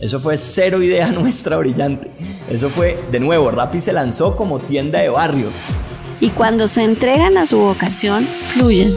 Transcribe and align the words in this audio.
Eso 0.00 0.18
fue 0.18 0.38
cero 0.38 0.82
idea 0.82 1.12
nuestra 1.12 1.58
brillante. 1.58 2.10
Eso 2.50 2.70
fue, 2.70 2.98
de 3.12 3.20
nuevo, 3.20 3.50
Rappi 3.50 3.80
se 3.80 3.92
lanzó 3.92 4.34
como 4.34 4.58
tienda 4.58 4.98
de 4.98 5.10
barrio. 5.10 5.48
Y 6.20 6.30
cuando 6.30 6.68
se 6.68 6.82
entregan 6.82 7.36
a 7.38 7.46
su 7.46 7.58
vocación, 7.58 8.26
fluyen. 8.54 8.92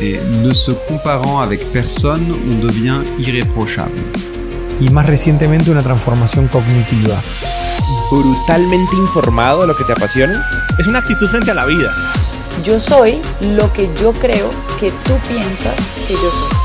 Et 0.00 0.20
ne 0.42 0.54
se 0.54 0.72
comparant 0.88 1.42
avec 1.42 1.64
personne, 1.72 2.30
on 2.30 2.60
devient 2.60 3.02
irréprochable. 3.18 4.02
Y 4.80 4.88
más 4.90 5.06
recientemente 5.06 5.70
una 5.70 5.82
transformación 5.82 6.48
cognitiva. 6.48 7.22
Brutalmente 8.10 8.94
informado 8.96 9.62
de 9.62 9.68
lo 9.68 9.76
que 9.76 9.84
te 9.84 9.92
apasiona. 9.92 10.46
Es 10.78 10.86
una 10.86 10.98
actitud 10.98 11.28
frente 11.28 11.50
a 11.50 11.54
la 11.54 11.64
vida. 11.64 11.90
Yo 12.62 12.78
soy 12.78 13.20
lo 13.40 13.72
que 13.72 13.88
yo 14.00 14.12
creo 14.12 14.50
que 14.78 14.90
tú 14.90 15.14
piensas 15.28 15.74
que 16.06 16.14
yo 16.14 16.30
soy. 16.30 16.55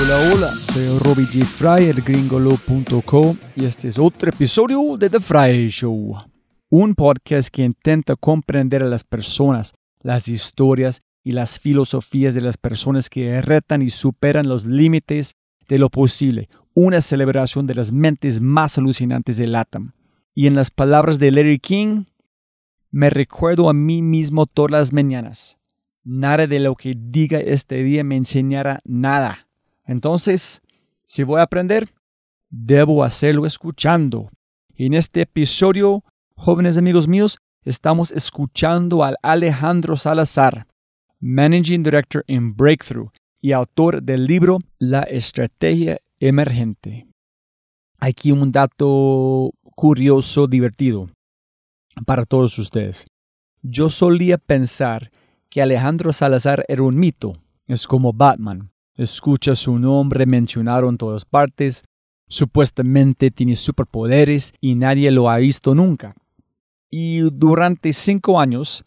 Hola, 0.00 0.32
hola. 0.32 0.48
Soy 0.48 0.98
Robbie 1.00 1.26
G. 1.26 1.44
Fry, 1.44 1.84
el 1.84 2.00
gringolo.co 2.00 3.36
y 3.54 3.66
este 3.66 3.88
es 3.88 3.98
otro 3.98 4.30
episodio 4.30 4.96
de 4.96 5.10
The 5.10 5.20
Fry 5.20 5.68
Show. 5.68 6.16
Un 6.70 6.94
podcast 6.94 7.50
que 7.50 7.62
intenta 7.62 8.16
comprender 8.16 8.82
a 8.82 8.86
las 8.86 9.04
personas, 9.04 9.74
las 10.00 10.28
historias 10.28 11.02
y 11.22 11.32
las 11.32 11.58
filosofías 11.58 12.34
de 12.34 12.40
las 12.40 12.56
personas 12.56 13.10
que 13.10 13.42
retan 13.42 13.82
y 13.82 13.90
superan 13.90 14.48
los 14.48 14.64
límites 14.64 15.34
de 15.68 15.78
lo 15.78 15.90
posible. 15.90 16.48
Una 16.72 17.02
celebración 17.02 17.66
de 17.66 17.74
las 17.74 17.92
mentes 17.92 18.40
más 18.40 18.78
alucinantes 18.78 19.36
de 19.36 19.46
LATAM. 19.46 19.92
Y 20.34 20.46
en 20.46 20.54
las 20.54 20.70
palabras 20.70 21.18
de 21.18 21.32
Larry 21.32 21.58
King, 21.58 22.04
me 22.90 23.10
recuerdo 23.10 23.68
a 23.68 23.74
mí 23.74 24.00
mismo 24.00 24.46
todas 24.46 24.70
las 24.70 24.92
mañanas. 24.94 25.58
Nada 26.02 26.46
de 26.46 26.60
lo 26.60 26.76
que 26.76 26.94
diga 26.96 27.38
este 27.38 27.82
día 27.82 28.02
me 28.04 28.16
enseñará 28.16 28.80
nada. 28.84 29.48
Entonces, 29.84 30.62
si 31.04 31.22
voy 31.22 31.40
a 31.40 31.44
aprender, 31.44 31.92
debo 32.50 33.04
hacerlo 33.04 33.46
escuchando. 33.46 34.30
En 34.74 34.94
este 34.94 35.22
episodio, 35.22 36.04
jóvenes 36.34 36.76
amigos 36.76 37.08
míos, 37.08 37.38
estamos 37.64 38.10
escuchando 38.10 39.04
al 39.04 39.16
Alejandro 39.22 39.96
Salazar, 39.96 40.66
Managing 41.20 41.82
Director 41.82 42.24
en 42.26 42.56
Breakthrough 42.56 43.10
y 43.40 43.52
autor 43.52 44.02
del 44.02 44.26
libro 44.26 44.58
La 44.78 45.02
Estrategia 45.02 45.98
Emergente. 46.20 47.06
Aquí 47.98 48.32
un 48.32 48.50
dato 48.50 49.52
curioso, 49.74 50.46
divertido 50.46 51.08
para 52.06 52.24
todos 52.24 52.58
ustedes. 52.58 53.06
Yo 53.62 53.88
solía 53.88 54.38
pensar 54.38 55.10
que 55.48 55.62
Alejandro 55.62 56.12
Salazar 56.12 56.64
era 56.66 56.82
un 56.82 56.96
mito. 56.96 57.34
Es 57.66 57.86
como 57.86 58.12
Batman. 58.12 58.71
Escucha 58.96 59.54
su 59.54 59.78
nombre 59.78 60.26
mencionado 60.26 60.88
en 60.88 60.98
todas 60.98 61.24
partes. 61.24 61.84
Supuestamente 62.28 63.30
tiene 63.30 63.56
superpoderes 63.56 64.52
y 64.60 64.74
nadie 64.74 65.10
lo 65.10 65.30
ha 65.30 65.38
visto 65.38 65.74
nunca. 65.74 66.14
Y 66.90 67.20
durante 67.30 67.92
cinco 67.92 68.38
años 68.38 68.84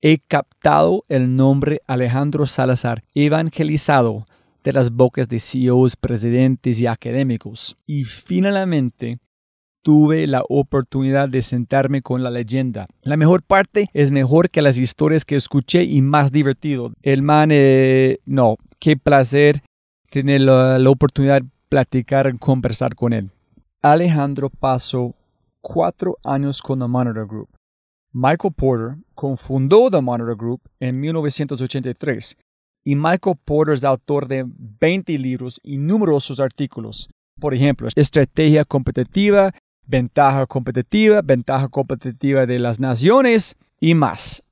he 0.00 0.18
captado 0.18 1.04
el 1.08 1.34
nombre 1.34 1.80
Alejandro 1.86 2.46
Salazar 2.46 3.02
evangelizado 3.14 4.24
de 4.62 4.72
las 4.72 4.90
bocas 4.92 5.28
de 5.28 5.40
CEOs, 5.40 5.96
presidentes 5.96 6.78
y 6.80 6.86
académicos. 6.86 7.76
Y 7.86 8.04
finalmente 8.04 9.18
tuve 9.82 10.26
la 10.26 10.42
oportunidad 10.48 11.28
de 11.28 11.42
sentarme 11.42 12.02
con 12.02 12.22
la 12.22 12.30
leyenda. 12.30 12.86
La 13.02 13.16
mejor 13.16 13.42
parte 13.42 13.88
es 13.92 14.10
mejor 14.10 14.50
que 14.50 14.62
las 14.62 14.78
historias 14.78 15.24
que 15.24 15.36
escuché 15.36 15.84
y 15.84 16.02
más 16.02 16.32
divertido. 16.32 16.92
El 17.02 17.22
man, 17.22 17.50
eh, 17.52 18.18
no, 18.26 18.56
qué 18.78 18.96
placer 18.96 19.62
tener 20.10 20.42
la, 20.42 20.78
oportunidad 20.90 21.42
de 21.42 21.48
platicar, 21.68 22.36
conversar 22.38 22.94
con 22.94 23.12
él. 23.12 23.30
Alejandro 23.82 24.50
pasó 24.50 25.14
cuatro 25.60 26.18
años 26.24 26.60
con 26.60 26.80
The 26.80 26.86
Monitor 26.86 27.26
Group. 27.26 27.48
Michael 28.12 28.54
Porter 28.54 28.96
confundó 29.14 29.88
The 29.90 30.00
Monitor 30.00 30.36
Group 30.36 30.60
en 30.80 30.98
1983 30.98 32.36
y 32.84 32.96
Michael 32.96 33.36
Porter 33.44 33.74
es 33.74 33.84
autor 33.84 34.26
de 34.26 34.44
20 34.46 35.16
libros 35.18 35.60
y 35.62 35.78
numerosos 35.78 36.40
artículos. 36.40 37.08
Por 37.38 37.54
ejemplo, 37.54 37.88
Estrategia 37.94 38.64
Competitiva, 38.64 39.52
Ventaja 39.90 40.46
Competitiva, 40.46 41.20
Ventaja 41.20 41.68
Competitiva 41.68 42.46
de 42.46 42.60
las 42.60 42.78
Naciones 42.78 43.56
y 43.80 43.94
más. 43.94 44.44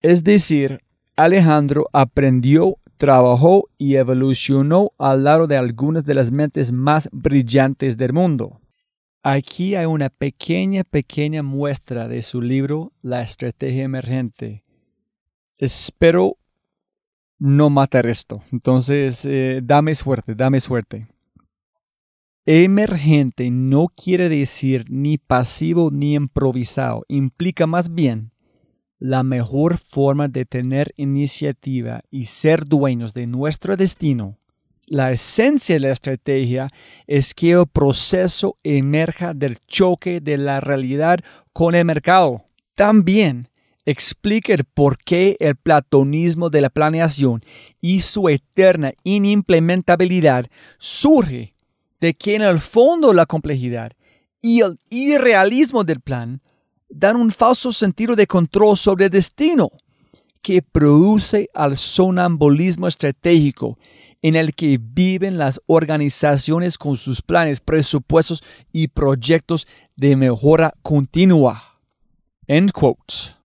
Es 0.00 0.24
decir, 0.24 0.80
Alejandro 1.14 1.88
aprendió, 1.92 2.78
trabajó 2.96 3.68
y 3.78 3.94
evolucionó 3.94 4.90
al 4.98 5.24
lado 5.24 5.46
de 5.46 5.56
algunas 5.56 6.04
de 6.04 6.14
las 6.14 6.32
mentes 6.32 6.72
más 6.72 7.08
brillantes 7.12 7.96
del 7.96 8.12
mundo. 8.12 8.60
Aquí 9.22 9.76
hay 9.76 9.86
una 9.86 10.10
pequeña, 10.10 10.82
pequeña 10.82 11.44
muestra 11.44 12.08
de 12.08 12.22
su 12.22 12.42
libro 12.42 12.92
La 13.02 13.22
Estrategia 13.22 13.84
Emergente. 13.84 14.62
Espero 15.58 16.38
no 17.38 17.70
matar 17.70 18.08
esto. 18.08 18.42
Entonces, 18.50 19.24
eh, 19.24 19.60
dame 19.62 19.94
suerte, 19.94 20.34
dame 20.34 20.58
suerte. 20.58 21.06
Emergente 22.44 23.52
no 23.52 23.86
quiere 23.86 24.28
decir 24.28 24.86
ni 24.88 25.16
pasivo 25.16 25.90
ni 25.92 26.14
improvisado. 26.14 27.04
Implica 27.06 27.68
más 27.68 27.94
bien 27.94 28.32
la 28.98 29.22
mejor 29.22 29.78
forma 29.78 30.26
de 30.26 30.44
tener 30.44 30.92
iniciativa 30.96 32.02
y 32.10 32.24
ser 32.24 32.64
dueños 32.64 33.14
de 33.14 33.28
nuestro 33.28 33.76
destino. 33.76 34.38
La 34.88 35.12
esencia 35.12 35.76
de 35.76 35.80
la 35.80 35.92
estrategia 35.92 36.68
es 37.06 37.32
que 37.32 37.52
el 37.52 37.66
proceso 37.68 38.58
emerja 38.64 39.34
del 39.34 39.60
choque 39.68 40.20
de 40.20 40.36
la 40.36 40.58
realidad 40.58 41.20
con 41.52 41.76
el 41.76 41.84
mercado. 41.84 42.46
También 42.74 43.46
explica 43.84 44.52
el 44.52 44.64
por 44.64 44.98
qué 44.98 45.36
el 45.38 45.54
platonismo 45.54 46.50
de 46.50 46.60
la 46.60 46.70
planeación 46.70 47.44
y 47.80 48.00
su 48.00 48.28
eterna 48.28 48.94
inimplementabilidad 49.04 50.46
surge 50.78 51.51
de 52.02 52.14
que 52.14 52.34
en 52.34 52.42
el 52.42 52.58
fondo 52.58 53.12
la 53.12 53.26
complejidad 53.26 53.92
y 54.40 54.60
el 54.60 54.76
irrealismo 54.90 55.84
del 55.84 56.00
plan 56.00 56.42
dan 56.88 57.14
un 57.14 57.30
falso 57.30 57.70
sentido 57.70 58.16
de 58.16 58.26
control 58.26 58.76
sobre 58.76 59.04
el 59.04 59.10
destino 59.12 59.70
que 60.42 60.62
produce 60.62 61.48
al 61.54 61.78
sonambulismo 61.78 62.88
estratégico 62.88 63.78
en 64.20 64.34
el 64.34 64.52
que 64.52 64.80
viven 64.82 65.38
las 65.38 65.60
organizaciones 65.66 66.76
con 66.76 66.96
sus 66.96 67.22
planes, 67.22 67.60
presupuestos 67.60 68.42
y 68.72 68.88
proyectos 68.88 69.68
de 69.94 70.16
mejora 70.16 70.74
continua. 70.82 71.78
End 72.48 72.72
quote. 72.72 73.36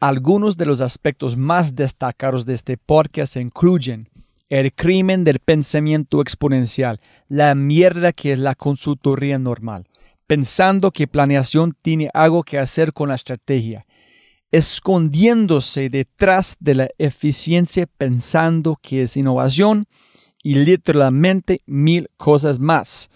Algunos 0.00 0.56
de 0.56 0.64
los 0.64 0.80
aspectos 0.80 1.36
más 1.36 1.74
destacados 1.74 2.46
de 2.46 2.54
este 2.54 2.78
podcast 2.78 3.36
incluyen 3.36 4.08
el 4.50 4.74
crimen 4.74 5.22
del 5.22 5.38
pensamiento 5.38 6.20
exponencial, 6.20 7.00
la 7.28 7.54
mierda 7.54 8.12
que 8.12 8.32
es 8.32 8.38
la 8.38 8.56
consultoría 8.56 9.38
normal, 9.38 9.86
pensando 10.26 10.90
que 10.90 11.06
planeación 11.06 11.74
tiene 11.80 12.10
algo 12.12 12.42
que 12.42 12.58
hacer 12.58 12.92
con 12.92 13.08
la 13.08 13.14
estrategia, 13.14 13.86
escondiéndose 14.50 15.88
detrás 15.88 16.56
de 16.58 16.74
la 16.74 16.88
eficiencia 16.98 17.86
pensando 17.86 18.76
que 18.82 19.04
es 19.04 19.16
innovación 19.16 19.86
y 20.42 20.54
literalmente 20.56 21.62
mil 21.66 22.10
cosas 22.16 22.58
más. 22.58 23.08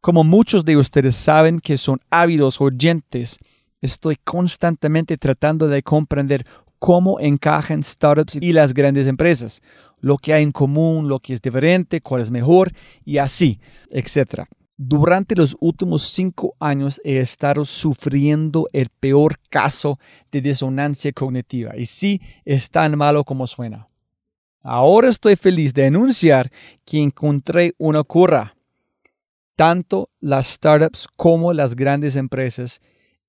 Como 0.00 0.22
muchos 0.22 0.64
de 0.64 0.76
ustedes 0.76 1.16
saben 1.16 1.58
que 1.58 1.78
son 1.78 1.98
ávidos 2.10 2.60
oyentes, 2.60 3.38
estoy 3.80 4.16
constantemente 4.22 5.18
tratando 5.18 5.66
de 5.66 5.82
comprender 5.82 6.46
cómo 6.80 7.20
encajan 7.20 7.84
startups 7.84 8.38
y 8.40 8.52
las 8.52 8.74
grandes 8.74 9.06
empresas, 9.06 9.62
lo 10.00 10.16
que 10.16 10.32
hay 10.32 10.42
en 10.42 10.50
común, 10.50 11.08
lo 11.08 11.20
que 11.20 11.34
es 11.34 11.42
diferente, 11.42 12.00
cuál 12.00 12.22
es 12.22 12.30
mejor 12.30 12.72
y 13.04 13.18
así, 13.18 13.60
etc. 13.90 14.46
Durante 14.76 15.36
los 15.36 15.56
últimos 15.60 16.02
cinco 16.04 16.56
años 16.58 16.98
he 17.04 17.18
estado 17.18 17.66
sufriendo 17.66 18.66
el 18.72 18.88
peor 18.88 19.38
caso 19.50 19.98
de 20.32 20.40
disonancia 20.40 21.12
cognitiva 21.12 21.76
y 21.76 21.84
sí 21.84 22.20
es 22.46 22.70
tan 22.70 22.96
malo 22.96 23.24
como 23.24 23.46
suena. 23.46 23.86
Ahora 24.62 25.10
estoy 25.10 25.36
feliz 25.36 25.74
de 25.74 25.86
anunciar 25.86 26.50
que 26.86 26.98
encontré 26.98 27.74
una 27.76 28.02
cura. 28.04 28.56
Tanto 29.54 30.08
las 30.18 30.46
startups 30.46 31.06
como 31.14 31.52
las 31.52 31.76
grandes 31.76 32.16
empresas 32.16 32.80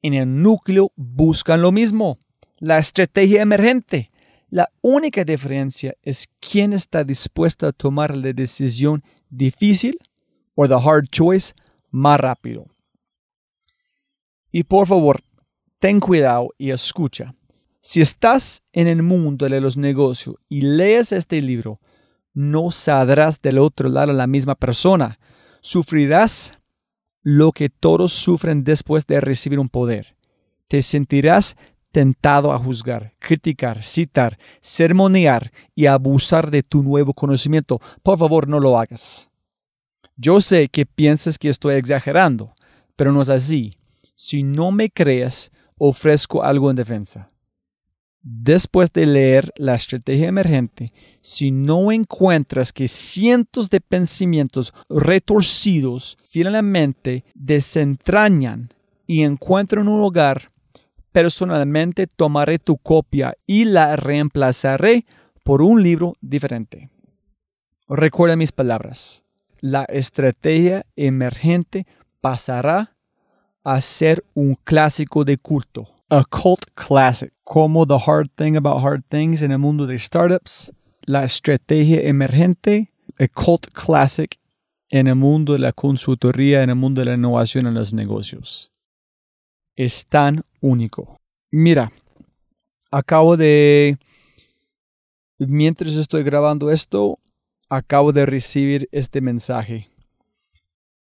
en 0.01 0.13
el 0.13 0.41
núcleo 0.41 0.93
buscan 0.95 1.61
lo 1.61 1.73
mismo, 1.73 2.17
la 2.61 2.77
estrategia 2.77 3.41
emergente. 3.41 4.11
La 4.49 4.69
única 4.81 5.25
diferencia 5.25 5.95
es 6.03 6.29
quién 6.39 6.73
está 6.73 7.03
dispuesto 7.03 7.67
a 7.67 7.71
tomar 7.71 8.15
la 8.15 8.31
decisión 8.31 9.03
difícil 9.29 9.97
o 10.55 10.67
the 10.67 10.75
hard 10.75 11.07
choice 11.09 11.53
más 11.89 12.19
rápido. 12.19 12.67
Y 14.51 14.63
por 14.63 14.87
favor, 14.87 15.21
ten 15.79 15.99
cuidado 15.99 16.49
y 16.57 16.69
escucha. 16.71 17.33
Si 17.81 17.99
estás 17.99 18.61
en 18.73 18.87
el 18.87 19.01
mundo 19.01 19.49
de 19.49 19.59
los 19.59 19.75
negocios 19.75 20.35
y 20.47 20.61
lees 20.61 21.11
este 21.11 21.41
libro, 21.41 21.79
no 22.33 22.69
saldrás 22.69 23.41
del 23.41 23.57
otro 23.57 23.89
lado 23.89 24.13
la 24.13 24.27
misma 24.27 24.53
persona. 24.55 25.19
Sufrirás 25.61 26.59
lo 27.23 27.53
que 27.53 27.69
todos 27.69 28.13
sufren 28.13 28.63
después 28.63 29.07
de 29.07 29.19
recibir 29.19 29.57
un 29.57 29.69
poder. 29.69 30.15
Te 30.67 30.81
sentirás 30.83 31.57
tentado 31.91 32.53
a 32.53 32.59
juzgar, 32.59 33.13
criticar, 33.19 33.83
citar, 33.83 34.37
sermonear 34.61 35.51
y 35.75 35.85
abusar 35.85 36.49
de 36.49 36.63
tu 36.63 36.83
nuevo 36.83 37.13
conocimiento. 37.13 37.79
Por 38.03 38.17
favor, 38.17 38.47
no 38.47 38.59
lo 38.59 38.77
hagas. 38.77 39.29
Yo 40.15 40.39
sé 40.41 40.69
que 40.69 40.85
piensas 40.85 41.37
que 41.37 41.49
estoy 41.49 41.75
exagerando, 41.75 42.53
pero 42.95 43.11
no 43.11 43.21
es 43.21 43.29
así. 43.29 43.73
Si 44.13 44.43
no 44.43 44.71
me 44.71 44.89
crees, 44.89 45.51
ofrezco 45.77 46.43
algo 46.43 46.69
en 46.69 46.75
defensa. 46.75 47.27
Después 48.23 48.93
de 48.93 49.07
leer 49.07 49.51
la 49.57 49.73
estrategia 49.73 50.27
emergente, 50.27 50.93
si 51.21 51.49
no 51.49 51.91
encuentras 51.91 52.71
que 52.71 52.87
cientos 52.87 53.71
de 53.71 53.81
pensamientos 53.81 54.73
retorcidos 54.89 56.19
finalmente 56.29 57.23
desentrañan 57.33 58.69
y 59.07 59.23
encuentran 59.23 59.87
un 59.87 60.01
lugar, 60.01 60.50
personalmente 61.11 62.07
tomaré 62.07 62.59
tu 62.59 62.77
copia 62.77 63.35
y 63.45 63.65
la 63.65 63.95
reemplazaré 63.95 65.05
por 65.43 65.61
un 65.61 65.83
libro 65.83 66.15
diferente. 66.21 66.89
Recuerda 67.87 68.35
mis 68.35 68.51
palabras. 68.51 69.23
La 69.59 69.83
estrategia 69.85 70.85
emergente 70.95 71.85
pasará 72.21 72.95
a 73.63 73.81
ser 73.81 74.23
un 74.33 74.55
clásico 74.55 75.23
de 75.23 75.37
culto 75.37 75.87
a 76.11 76.25
cult 76.25 76.65
classic, 76.73 77.31
como 77.45 77.87
The 77.87 77.97
Hard 78.05 78.29
Thing 78.35 78.57
About 78.57 78.83
Hard 78.83 79.03
Things 79.07 79.41
en 79.41 79.53
el 79.53 79.59
mundo 79.59 79.87
de 79.87 79.97
startups, 79.97 80.73
la 81.03 81.23
estrategia 81.23 82.01
emergente, 82.01 82.91
a 83.17 83.27
cult 83.29 83.67
classic 83.71 84.37
en 84.89 85.07
el 85.07 85.15
mundo 85.15 85.53
de 85.53 85.59
la 85.59 85.71
consultoría, 85.71 86.63
en 86.63 86.69
el 86.69 86.75
mundo 86.75 86.99
de 86.99 87.05
la 87.05 87.13
innovación 87.15 87.65
en 87.65 87.75
los 87.75 87.93
negocios. 87.93 88.73
Es 89.77 90.05
tan 90.05 90.43
único. 90.61 91.17
Mira, 91.51 91.91
acabo 92.91 93.35
de, 93.35 93.97
mientras 95.39 95.93
estoy 95.93 96.23
grabando 96.23 96.71
esto, 96.71 97.19
acabo 97.69 98.13
de 98.13 98.25
recibir 98.25 98.87
este 98.91 99.19
mensaje. 99.19 99.89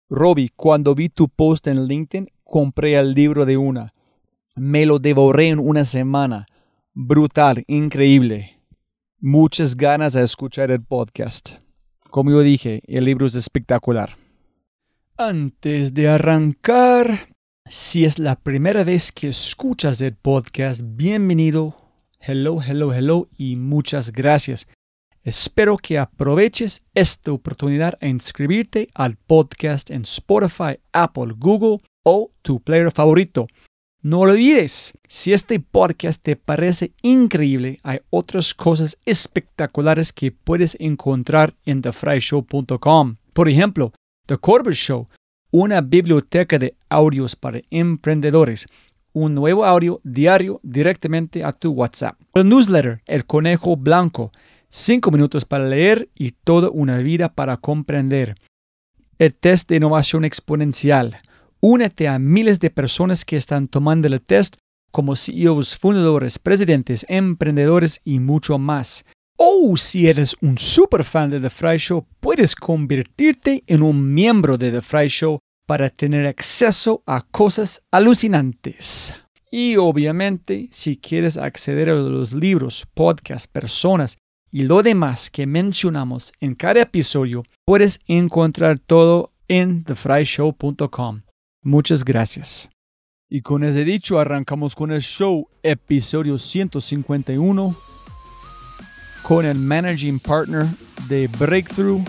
Robbie, 0.09 0.51
cuando 0.57 0.95
vi 0.95 1.09
tu 1.09 1.29
post 1.29 1.67
en 1.67 1.87
LinkedIn, 1.87 2.29
compré 2.43 2.95
el 2.95 3.13
libro 3.13 3.45
de 3.45 3.57
una 3.57 3.93
me 4.61 4.85
lo 4.85 4.99
devoré 4.99 5.49
en 5.49 5.59
una 5.59 5.87
semana. 5.87 6.47
Brutal, 6.93 7.65
increíble. 7.67 8.59
Muchas 9.19 9.75
ganas 9.75 10.13
de 10.13 10.23
escuchar 10.23 10.71
el 10.71 10.83
podcast. 10.83 11.55
Como 12.11 12.31
yo 12.31 12.41
dije, 12.41 12.83
el 12.87 13.07
libro 13.07 13.25
es 13.25 13.35
espectacular. 13.37 14.19
Antes 15.17 15.95
de 15.95 16.09
arrancar, 16.09 17.30
si 17.71 18.05
es 18.05 18.19
la 18.19 18.35
primera 18.35 18.83
vez 18.83 19.13
que 19.13 19.29
escuchas 19.29 20.01
el 20.01 20.17
podcast, 20.17 20.81
bienvenido. 20.85 21.77
Hello, 22.19 22.61
hello, 22.61 22.93
hello 22.93 23.29
y 23.39 23.55
muchas 23.55 24.11
gracias. 24.11 24.67
Espero 25.23 25.77
que 25.77 25.97
aproveches 25.97 26.83
esta 26.95 27.31
oportunidad 27.31 27.97
a 28.01 28.09
inscribirte 28.09 28.89
al 28.93 29.15
podcast 29.15 29.91
en 29.91 30.03
Spotify, 30.03 30.81
Apple, 30.93 31.35
Google 31.39 31.79
o 32.03 32.33
tu 32.43 32.59
player 32.59 32.91
favorito. 32.91 33.47
No 34.03 34.19
olvides, 34.19 34.93
si 35.07 35.33
este 35.33 35.61
podcast 35.61 36.21
te 36.21 36.35
parece 36.35 36.93
increíble, 37.03 37.79
hay 37.85 38.01
otras 38.11 38.53
cosas 38.53 38.99
espectaculares 39.07 40.13
que 40.13 40.33
puedes 40.33 40.77
encontrar 40.81 41.55
en 41.65 41.83
thefryshow.com. 41.83 43.17
Por 43.33 43.49
ejemplo, 43.49 43.93
The 44.27 44.39
Corbett 44.39 44.75
Show, 44.75 45.09
una 45.51 45.81
biblioteca 45.81 46.59
de 46.59 46.75
audios 46.89 47.37
para 47.37 47.61
emprendedores, 47.71 48.67
un 49.13 49.35
nuevo 49.35 49.65
audio 49.65 50.01
diario 50.05 50.61
directamente 50.63 51.43
a 51.45 51.53
tu 51.53 51.73
WhatsApp. 51.73 52.21
El 52.35 52.49
newsletter, 52.49 53.03
El 53.07 53.27
Conejo 53.27 53.77
Blanco, 53.77 54.33
5 54.69 55.11
minutos 55.11 55.45
para 55.45 55.65
leer 55.65 56.09
y 56.15 56.33
toda 56.33 56.71
una 56.71 56.99
vida 56.99 57.33
para 57.33 57.57
comprender. 57.57 58.37
El 59.19 59.37
test 59.37 59.69
de 59.69 59.77
innovación 59.77 60.25
exponencial, 60.25 61.21
Únete 61.63 62.09
a 62.09 62.19
miles 62.19 62.59
de 62.59 62.71
personas 62.71 63.27
que 63.27 63.37
están 63.37 63.69
tomando 63.69 64.09
el 64.09 64.23
test 64.23 64.57
como 64.91 65.15
CEOs, 65.15 65.77
fundadores, 65.77 66.39
presidentes, 66.39 67.05
emprendedores 67.07 68.01
y 68.03 68.19
mucho 68.19 68.59
más. 68.59 69.05
O 69.43 69.75
si 69.75 70.07
eres 70.07 70.37
un 70.43 70.59
super 70.59 71.03
fan 71.03 71.31
de 71.31 71.41
The 71.41 71.49
Fry 71.49 71.79
Show, 71.79 72.07
puedes 72.21 72.55
convertirte 72.55 73.65
en 73.67 73.83
un 73.83 74.13
miembro 74.13 74.59
de 74.59 74.71
The 74.71 74.83
Fry 74.83 75.09
Show 75.09 75.39
para 75.67 75.89
tener 75.89 76.27
acceso 76.27 77.03
a 77.07 77.23
cosas 77.23 77.83
alucinantes. 77.91 79.15
Y 79.51 79.77
obviamente, 79.77 80.69
si 80.71 80.99
quieres 80.99 81.39
acceder 81.39 81.89
a 81.89 81.95
los 81.95 82.35
libros, 82.35 82.87
podcasts, 82.93 83.49
personas 83.49 84.19
y 84.53 84.65
lo 84.65 84.83
demás 84.83 85.31
que 85.31 85.47
mencionamos 85.47 86.35
en 86.41 86.55
cada 86.55 86.83
episodio, 86.83 87.43
puedes 87.65 88.01
encontrar 88.07 88.79
todo 88.79 89.33
en 89.49 89.85
thefryshow.com. 89.85 91.23
Muchas 91.63 92.05
gracias. 92.05 92.69
Y 93.31 93.41
con 93.41 93.65
ese 93.65 93.87
dicho 93.87 94.19
arrancamos 94.19 94.75
con 94.75 94.93
el 94.93 95.01
show, 95.01 95.49
episodio 95.63 96.37
151, 96.37 97.75
con 99.31 99.47
el 99.47 99.59
managing 99.59 100.19
partner 100.19 100.67
de 101.07 101.29
Breakthrough 101.39 102.03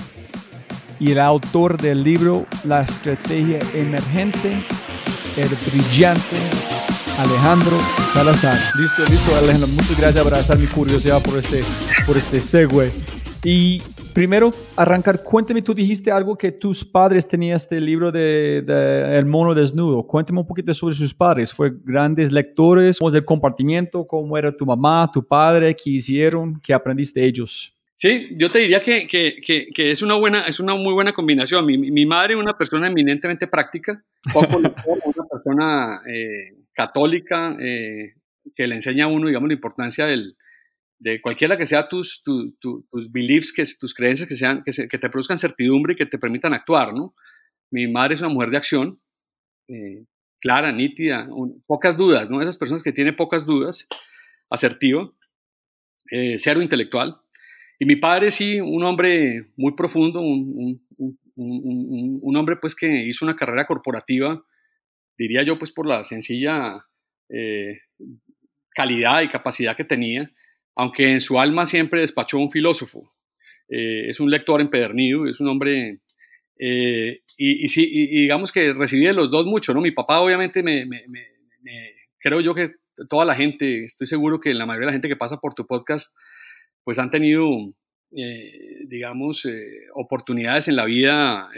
y 0.99 1.11
el 1.11 1.19
autor 1.19 1.79
del 1.79 2.03
libro 2.03 2.47
La 2.63 2.81
estrategia 2.81 3.59
emergente, 3.75 4.63
el 5.37 5.49
brillante 5.67 6.37
Alejandro 7.19 7.77
Salazar. 8.11 8.57
Listo, 8.75 9.03
listo, 9.07 9.35
Alejandro. 9.37 9.67
Muchas 9.67 9.99
gracias 9.99 10.47
por 10.47 10.57
mi 10.57 10.65
curiosidad 10.65 11.21
por 11.21 11.37
este, 11.37 11.63
por 12.07 12.17
este 12.17 12.41
segue. 12.41 12.91
Y 13.43 13.83
primero, 14.13 14.53
arrancar, 14.75 15.23
cuéntame, 15.23 15.61
tú 15.61 15.73
dijiste 15.73 16.11
algo 16.11 16.37
que 16.37 16.51
tus 16.51 16.83
padres 16.83 17.27
tenían 17.27 17.55
este 17.55 17.79
libro 17.79 18.11
de, 18.11 18.63
El 19.17 19.25
mono 19.25 19.53
desnudo. 19.53 20.03
Cuéntame 20.03 20.39
un 20.39 20.47
poquito 20.47 20.73
sobre 20.73 20.95
sus 20.95 21.13
padres. 21.13 21.53
¿Fue 21.53 21.71
grandes 21.83 22.31
lectores? 22.31 22.99
¿Cómo 22.99 23.09
es 23.09 23.15
el 23.15 23.25
compartimiento? 23.25 24.05
¿Cómo 24.05 24.37
era 24.37 24.55
tu 24.55 24.65
mamá, 24.65 25.09
tu 25.11 25.25
padre? 25.25 25.75
¿Qué 25.75 25.91
hicieron? 25.91 26.59
¿Qué 26.61 26.73
aprendiste 26.73 27.19
de 27.19 27.25
ellos? 27.25 27.75
Sí, 27.93 28.29
yo 28.37 28.49
te 28.49 28.59
diría 28.59 28.81
que, 28.81 29.05
que, 29.05 29.39
que, 29.41 29.91
es, 29.91 30.01
una 30.01 30.15
buena, 30.15 30.45
es 30.45 30.59
una 30.59 30.73
muy 30.75 30.93
buena 30.93 31.13
combinación. 31.13 31.65
Mi, 31.65 31.77
mi 31.77 32.05
madre 32.05 32.35
una 32.35 32.57
persona 32.57 32.87
eminentemente 32.87 33.47
práctica, 33.47 34.03
poco 34.33 34.57
una 34.57 34.73
persona 35.29 36.01
eh, 36.07 36.55
católica 36.73 37.55
eh, 37.59 38.15
que 38.55 38.65
le 38.65 38.75
enseña 38.75 39.05
a 39.05 39.07
uno, 39.07 39.27
digamos, 39.27 39.49
la 39.49 39.53
importancia 39.53 40.07
del, 40.07 40.35
de 41.01 41.19
cualquiera 41.19 41.57
que 41.57 41.65
sea 41.65 41.87
tus, 41.87 42.23
tus 42.23 43.11
beliefs, 43.11 43.51
que, 43.51 43.63
tus 43.79 43.93
creencias 43.93 44.29
que, 44.29 44.35
sean, 44.35 44.61
que, 44.63 44.71
que, 44.87 44.97
te 44.99 45.09
produzcan 45.09 45.39
certidumbre 45.39 45.93
y 45.93 45.95
que 45.95 46.05
te 46.05 46.19
permitan 46.19 46.53
actuar, 46.53 46.93
¿no? 46.93 47.15
Mi 47.71 47.87
madre 47.87 48.13
es 48.13 48.21
una 48.21 48.29
mujer 48.29 48.51
de 48.51 48.57
acción, 48.57 49.01
eh, 49.67 50.05
clara, 50.39 50.71
nítida, 50.71 51.27
pocas 51.65 51.97
dudas, 51.97 52.29
¿no? 52.29 52.39
Esas 52.39 52.59
personas 52.59 52.83
que 52.83 52.91
tienen 52.91 53.15
pocas 53.15 53.47
dudas, 53.47 53.87
asertiva, 54.51 55.11
eh, 56.11 56.35
cero 56.37 56.61
intelectual. 56.61 57.17
Y 57.79 57.85
mi 57.85 57.95
padre 57.95 58.29
sí, 58.29 58.61
un 58.61 58.83
hombre 58.83 59.47
muy 59.57 59.73
profundo, 59.73 60.21
un, 60.21 60.85
un, 60.97 62.19
un, 62.21 62.37
hombre 62.37 62.57
pues 62.57 62.75
que 62.75 62.87
hizo 63.07 63.25
una 63.25 63.35
carrera 63.35 63.65
corporativa, 63.65 64.43
diría 65.17 65.41
yo 65.41 65.57
pues 65.57 65.71
por 65.71 65.87
la 65.87 66.03
sencilla 66.03 66.85
eh, 67.29 67.79
calidad 68.69 69.23
y 69.23 69.29
capacidad 69.29 69.75
que 69.75 69.83
tenía, 69.83 70.31
aunque 70.75 71.11
en 71.11 71.21
su 71.21 71.39
alma 71.39 71.65
siempre 71.65 72.01
despachó 72.01 72.37
un 72.37 72.51
filósofo. 72.51 73.13
Eh, 73.69 74.09
es 74.09 74.19
un 74.19 74.29
lector 74.29 74.61
empedernido, 74.61 75.27
es 75.27 75.39
un 75.39 75.47
hombre... 75.47 75.99
Eh, 76.63 77.21
y, 77.37 77.67
sí, 77.69 77.87
digamos 77.87 78.51
que 78.51 78.73
recibí 78.73 79.05
de 79.05 79.13
los 79.13 79.31
dos 79.31 79.47
mucho, 79.47 79.73
¿no? 79.73 79.81
Mi 79.81 79.91
papá 79.91 80.19
obviamente 80.19 80.61
me, 80.61 80.85
creo 82.19 82.39
yo 82.39 82.53
que 82.53 82.75
toda 83.09 83.25
la 83.25 83.33
gente, 83.33 83.85
estoy 83.85 84.05
seguro 84.05 84.39
que 84.39 84.53
la 84.53 84.67
mayoría 84.67 84.85
de 84.85 84.91
la 84.91 84.93
gente 84.93 85.07
que 85.07 85.15
pasa 85.15 85.39
por 85.39 85.55
tu 85.55 85.65
podcast, 85.65 86.15
pues 86.83 86.99
han 86.99 87.09
tenido, 87.09 87.49
eh, 88.15 88.85
digamos, 88.85 89.47
oportunidades 89.95 90.67
en 90.67 90.75
la 90.75 90.85
vida 90.85 91.49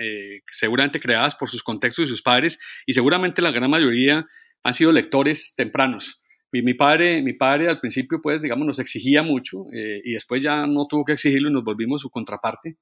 seguramente 0.50 1.02
creadas 1.02 1.36
por 1.36 1.50
sus 1.50 1.64
contextos 1.64 2.06
y 2.06 2.08
sus 2.08 2.22
padres, 2.22 2.62
y 2.86 2.94
seguramente 2.94 3.42
la 3.42 3.52
gran 3.52 3.70
mayoría 3.70 4.26
han 4.64 4.74
sido 4.74 4.94
lectores 4.94 5.54
tempranos. 5.58 6.23
Mi, 6.62 6.74
padre, 6.76 7.22
mi 7.22 7.34
padre 7.34 7.68
al 7.68 7.80
principio, 7.80 8.22
pues, 8.22 8.42
digamos, 8.42 8.68
nos 8.68 8.80
exigía 8.80 9.24
mucho 9.24 9.66
eh, 9.74 10.02
y 10.04 10.14
después 10.14 10.44
ya 10.44 10.68
no 10.68 10.86
tuvo 10.88 11.04
que 11.04 11.14
exigirlo 11.14 11.50
y 11.50 11.54
nos 11.54 11.64
volvimos 11.64 12.02
su 12.02 12.10
contraparte. 12.10 12.78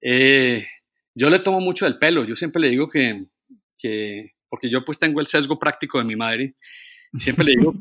Eh, 0.00 0.66
yo 1.14 1.30
le 1.30 1.38
tomo 1.38 1.60
mucho 1.60 1.84
del 1.84 1.98
pelo, 1.98 2.24
yo 2.24 2.34
siempre 2.34 2.60
le 2.60 2.68
digo 2.68 2.88
que, 2.88 3.26
que, 3.78 4.32
porque 4.48 4.68
yo 4.68 4.84
pues 4.84 4.98
tengo 4.98 5.20
el 5.20 5.26
sesgo 5.26 5.58
práctico 5.58 5.98
de 5.98 6.04
mi 6.04 6.16
madre, 6.16 6.56
siempre 7.16 7.44
le 7.44 7.52
digo, 7.52 7.74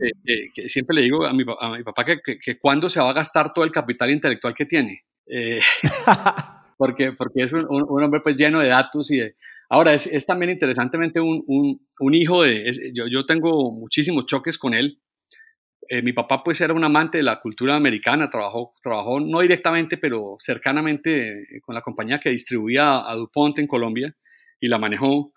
que, 0.54 0.70
siempre 0.70 0.96
le 0.96 1.02
digo 1.02 1.26
a 1.26 1.34
mi, 1.34 1.44
a 1.60 1.70
mi 1.72 1.84
papá 1.84 2.06
que, 2.06 2.20
que, 2.40 2.60
cuándo 2.60 2.90
se 2.90 3.00
va 3.02 3.10
a 3.10 3.14
gastar 3.14 3.52
todo 3.52 3.66
el 3.66 3.72
capital 3.72 4.12
intelectual 4.12 4.54
que 4.54 4.66
tiene. 4.66 5.04
Eh, 5.28 5.60
porque, 6.78 7.14
porque 7.14 7.44
es 7.44 7.54
un, 7.54 7.66
un, 7.68 8.04
hombre 8.04 8.22
pues 8.22 8.36
lleno 8.36 8.60
de 8.60 8.68
datos 8.68 9.10
y 9.12 9.18
de, 9.18 9.36
Ahora, 9.70 9.94
es, 9.94 10.08
es 10.08 10.26
también 10.26 10.52
interesantemente 10.52 11.20
un, 11.20 11.44
un, 11.48 11.82
un 12.00 12.14
hijo 12.14 12.44
de... 12.44 12.70
es- 12.70 12.82
yo, 12.94 13.08
yo 13.08 13.26
tengo 13.26 13.72
muchísimos 13.72 14.26
choques 14.26 14.58
con 14.58 14.74
él. 14.74 15.00
Eh, 15.90 16.02
mi 16.02 16.14
papá 16.14 16.44
pues 16.44 16.60
era 16.62 16.74
un 16.74 16.84
amante 16.84 17.18
de 17.18 17.24
la 17.24 17.40
cultura 17.40 17.76
americana, 17.76 18.30
trabajó, 18.30 18.74
trabajó 18.82 19.20
no 19.20 19.42
directamente, 19.42 19.98
pero 19.98 20.38
cercanamente 20.40 21.44
eh, 21.44 21.62
con 21.62 21.76
la 21.76 21.82
compañía 21.82 22.20
que 22.20 22.30
distribuía 22.30 23.10
a 23.10 23.16
DuPont 23.16 23.60
en 23.60 23.68
Colombia 23.68 24.16
y 24.60 24.68
la 24.68 24.78
manejó. 24.78 25.34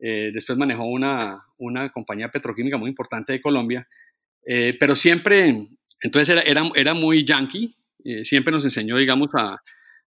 Eh, 0.00 0.30
después 0.32 0.56
manejó 0.58 0.84
una, 0.84 1.44
una 1.58 1.90
compañía 1.90 2.30
petroquímica 2.30 2.76
muy 2.76 2.90
importante 2.90 3.32
de 3.32 3.40
Colombia. 3.40 3.88
Eh, 4.46 4.76
pero 4.78 4.94
siempre, 4.96 5.68
entonces 6.00 6.28
era, 6.36 6.42
era, 6.42 6.70
era 6.74 6.94
muy 6.94 7.24
yankee, 7.24 7.76
eh, 8.04 8.24
siempre 8.24 8.52
nos 8.52 8.64
enseñó, 8.64 8.96
digamos, 8.96 9.28
a, 9.34 9.60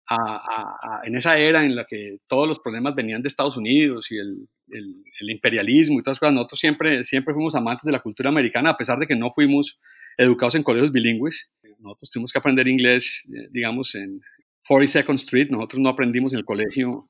a- 0.08 0.36
a- 0.36 0.98
a- 1.00 1.06
en 1.06 1.16
esa 1.16 1.38
era 1.38 1.64
en 1.64 1.74
la 1.76 1.84
que 1.84 2.18
todos 2.28 2.46
los 2.48 2.58
problemas 2.60 2.94
venían 2.94 3.22
de 3.22 3.28
Estados 3.28 3.56
Unidos 3.56 4.10
y 4.10 4.18
el, 4.18 4.48
el- 4.70 5.02
el 5.20 5.30
imperialismo 5.30 5.98
y 5.98 6.02
todas 6.02 6.16
las 6.16 6.20
cosas, 6.20 6.34
nosotros 6.34 6.60
siempre, 6.60 7.04
siempre 7.04 7.34
fuimos 7.34 7.54
amantes 7.54 7.84
de 7.84 7.92
la 7.92 8.00
cultura 8.00 8.28
americana, 8.30 8.70
a 8.70 8.76
pesar 8.76 8.98
de 8.98 9.06
que 9.06 9.16
no 9.16 9.30
fuimos 9.30 9.80
educados 10.18 10.54
en 10.54 10.62
colegios 10.62 10.92
bilingües. 10.92 11.50
Nosotros 11.78 12.10
tuvimos 12.10 12.32
que 12.32 12.38
aprender 12.38 12.66
inglés, 12.68 13.28
eh, 13.34 13.48
digamos, 13.50 13.94
en 13.94 14.20
42nd 14.68 15.14
Street, 15.16 15.48
nosotros 15.50 15.80
no 15.80 15.88
aprendimos 15.90 16.32
en 16.32 16.38
el 16.38 16.44
colegio. 16.44 17.08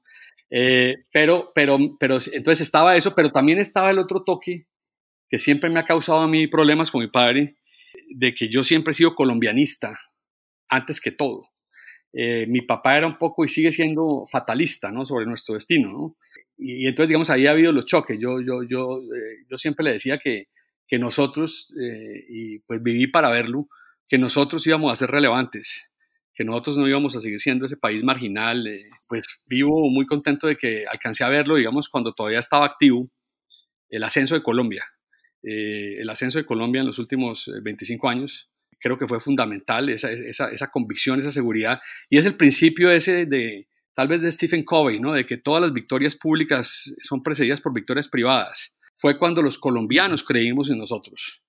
Eh, 0.51 0.97
pero, 1.13 1.51
pero, 1.55 1.79
pero, 1.99 2.19
entonces 2.33 2.61
estaba 2.61 2.97
eso, 2.97 3.15
pero 3.15 3.31
también 3.31 3.59
estaba 3.59 3.91
el 3.91 3.99
otro 3.99 4.23
toque 4.25 4.67
que 5.29 5.39
siempre 5.39 5.71
me 5.71 5.81
ha 5.81 5.85
causado 5.85 6.21
a 6.21 6.29
mí 6.29 6.47
problemas 6.47 6.91
con 6.91 7.01
mi 7.01 7.09
padre, 7.09 7.53
de 8.11 8.35
que 8.35 8.49
yo 8.49 8.63
siempre 8.65 8.93
he 8.93 8.95
sido 8.95 9.15
colombianista, 9.15 9.99
antes 10.69 11.01
que 11.01 11.11
todo. 11.11 11.49
Eh, 12.19 12.47
mi 12.47 12.63
papá 12.63 12.97
era 12.97 13.07
un 13.07 13.19
poco 13.19 13.45
y 13.45 13.49
sigue 13.49 13.73
siendo 13.73 14.25
fatalista, 14.31 14.91
¿no? 14.91 15.05
Sobre 15.05 15.27
nuestro 15.27 15.55
destino, 15.55 15.91
¿no? 15.93 16.17
Y, 16.57 16.85
y 16.85 16.87
entonces, 16.87 17.09
digamos, 17.09 17.29
ahí 17.31 17.47
ha 17.47 17.51
habido 17.51 17.73
los 17.73 17.85
choques. 17.87 18.19
Yo, 18.19 18.41
yo, 18.41 18.63
yo, 18.63 19.01
eh, 19.03 19.45
yo 19.51 19.59
siempre 19.59 19.85
le 19.85 19.93
decía 19.93 20.19
que, 20.19 20.49
que 20.89 20.99
nosotros, 20.99 21.69
eh, 21.81 22.25
y 22.29 22.59
pues 22.61 22.83
viví 22.83 23.07
para 23.09 23.31
verlo, 23.31 23.69
que 24.09 24.19
nosotros 24.19 24.67
íbamos 24.67 24.93
a 24.93 24.97
ser 24.97 25.11
relevantes, 25.11 25.91
que 26.35 26.45
nosotros 26.45 26.79
no 26.79 26.89
íbamos 26.89 27.17
a 27.17 27.21
seguir 27.21 27.41
siendo 27.41 27.67
ese 27.67 27.77
país 27.77 28.03
marginal. 28.05 28.67
eh, 28.67 28.89
pues 29.09 29.27
vivo 29.47 29.89
muy 29.91 30.07
contento 30.07 30.47
de 30.47 30.57
que 30.57 30.87
alcancé 30.87 31.25
a 31.25 31.29
verlo, 31.29 31.57
digamos, 31.57 31.89
cuando 31.89 32.13
todavía 32.13 32.39
estaba 32.39 32.67
activo, 32.67 33.11
el 33.89 34.03
ascenso 34.05 34.35
de 34.35 34.43
Colombia. 34.43 34.85
Eh, 35.43 35.97
el 36.01 36.11
ascenso 36.11 36.39
de 36.39 36.47
Colombia 36.47 36.81
en 36.81 36.87
los 36.87 36.99
últimos 36.99 37.49
eh, 37.49 37.61
25 37.63 38.09
años 38.09 38.49
creo 38.79 38.99
que 38.99 39.07
fue 39.07 39.21
fundamental, 39.21 39.89
esa, 39.89 40.11
esa, 40.13 40.51
esa 40.51 40.71
convicción, 40.71 41.19
esa 41.19 41.31
seguridad. 41.31 41.81
Y 42.09 42.19
es 42.19 42.27
el 42.27 42.37
principio 42.37 42.91
ese 42.91 43.27
de, 43.27 43.69
tal 43.97 44.09
vez 44.09 44.23
de 44.23 44.31
Stephen 44.31 44.65
Covey, 44.65 45.01
¿no? 45.01 45.13
de 45.15 45.25
que 45.25 45.39
todas 45.39 45.63
las 45.63 45.73
victorias 45.73 46.17
públicas 46.17 46.95
son 47.01 47.23
precedidas 47.23 47.61
por 47.61 47.73
victorias 47.73 48.09
privadas. 48.09 48.77
Fue 48.95 49.19
cuando 49.19 49.43
los 49.43 49.59
colombianos 49.59 50.23
creímos 50.23 50.71
en 50.71 50.79
nosotros. 50.79 51.43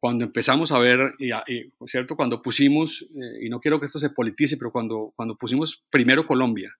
Cuando 0.00 0.24
empezamos 0.24 0.72
a 0.72 0.78
ver, 0.78 1.14
y, 1.18 1.30
y, 1.32 1.72
¿cierto? 1.86 2.16
Cuando 2.16 2.42
pusimos, 2.42 3.02
eh, 3.02 3.46
y 3.46 3.48
no 3.48 3.60
quiero 3.60 3.80
que 3.80 3.86
esto 3.86 3.98
se 3.98 4.10
politice, 4.10 4.56
pero 4.56 4.70
cuando, 4.70 5.12
cuando 5.16 5.36
pusimos 5.36 5.84
primero 5.90 6.26
Colombia 6.26 6.74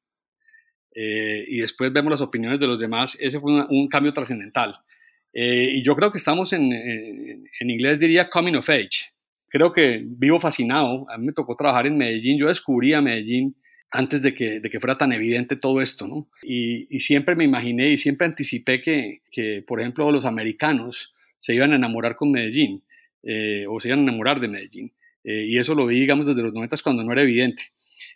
eh, 0.94 1.44
y 1.48 1.58
después 1.58 1.90
vemos 1.92 2.10
las 2.10 2.20
opiniones 2.20 2.60
de 2.60 2.66
los 2.66 2.78
demás, 2.78 3.16
ese 3.20 3.40
fue 3.40 3.52
una, 3.52 3.66
un 3.70 3.88
cambio 3.88 4.12
trascendental. 4.12 4.74
Eh, 5.32 5.70
y 5.74 5.82
yo 5.82 5.96
creo 5.96 6.12
que 6.12 6.18
estamos 6.18 6.52
en, 6.52 6.72
en, 6.72 7.44
en 7.60 7.70
inglés 7.70 7.98
diría 7.98 8.30
coming 8.30 8.54
of 8.54 8.68
age 8.68 9.13
creo 9.54 9.73
que 9.73 10.02
vivo 10.04 10.40
fascinado. 10.40 11.08
A 11.08 11.16
mí 11.16 11.26
me 11.26 11.32
tocó 11.32 11.54
trabajar 11.54 11.87
en 11.87 11.96
Medellín. 11.96 12.40
Yo 12.40 12.49
descubrí 12.49 12.92
a 12.92 13.00
Medellín 13.00 13.54
antes 13.92 14.20
de 14.20 14.34
que, 14.34 14.58
de 14.58 14.68
que 14.68 14.80
fuera 14.80 14.99
tan 14.99 15.12
evidente 15.12 15.54
todo 15.54 15.80
esto, 15.80 16.08
¿no? 16.08 16.28
Y, 16.42 16.88
y 16.90 16.99
siempre 16.99 17.37
me 17.37 17.44
imaginé 17.44 17.92
y 17.92 17.99
siempre 17.99 18.26
anticipé 18.26 18.82
que, 18.82 19.20
que, 19.30 19.62
por 19.64 19.80
ejemplo, 19.80 20.11
los 20.11 20.25
americanos 20.25 21.14
se 21.38 21.54
iban 21.54 21.70
a 21.70 21.76
enamorar 21.76 22.16
con 22.16 22.32
Medellín 22.32 22.82
eh, 23.23 23.64
o 23.68 23.78
se 23.78 23.88
iban 23.88 24.00
a 24.00 24.02
enamorar 24.02 24.40
de 24.40 24.49
Medellín. 24.49 24.92
Eh, 25.23 25.46
y 25.46 25.58
eso 25.58 25.76
lo 25.76 25.87
vi, 25.87 26.00
digamos, 26.00 26.26
desde 26.26 26.42
los 26.42 26.52
90 26.52 26.76
cuando 26.82 27.04
no 27.04 27.12
era 27.12 27.23
evidente. 27.23 27.62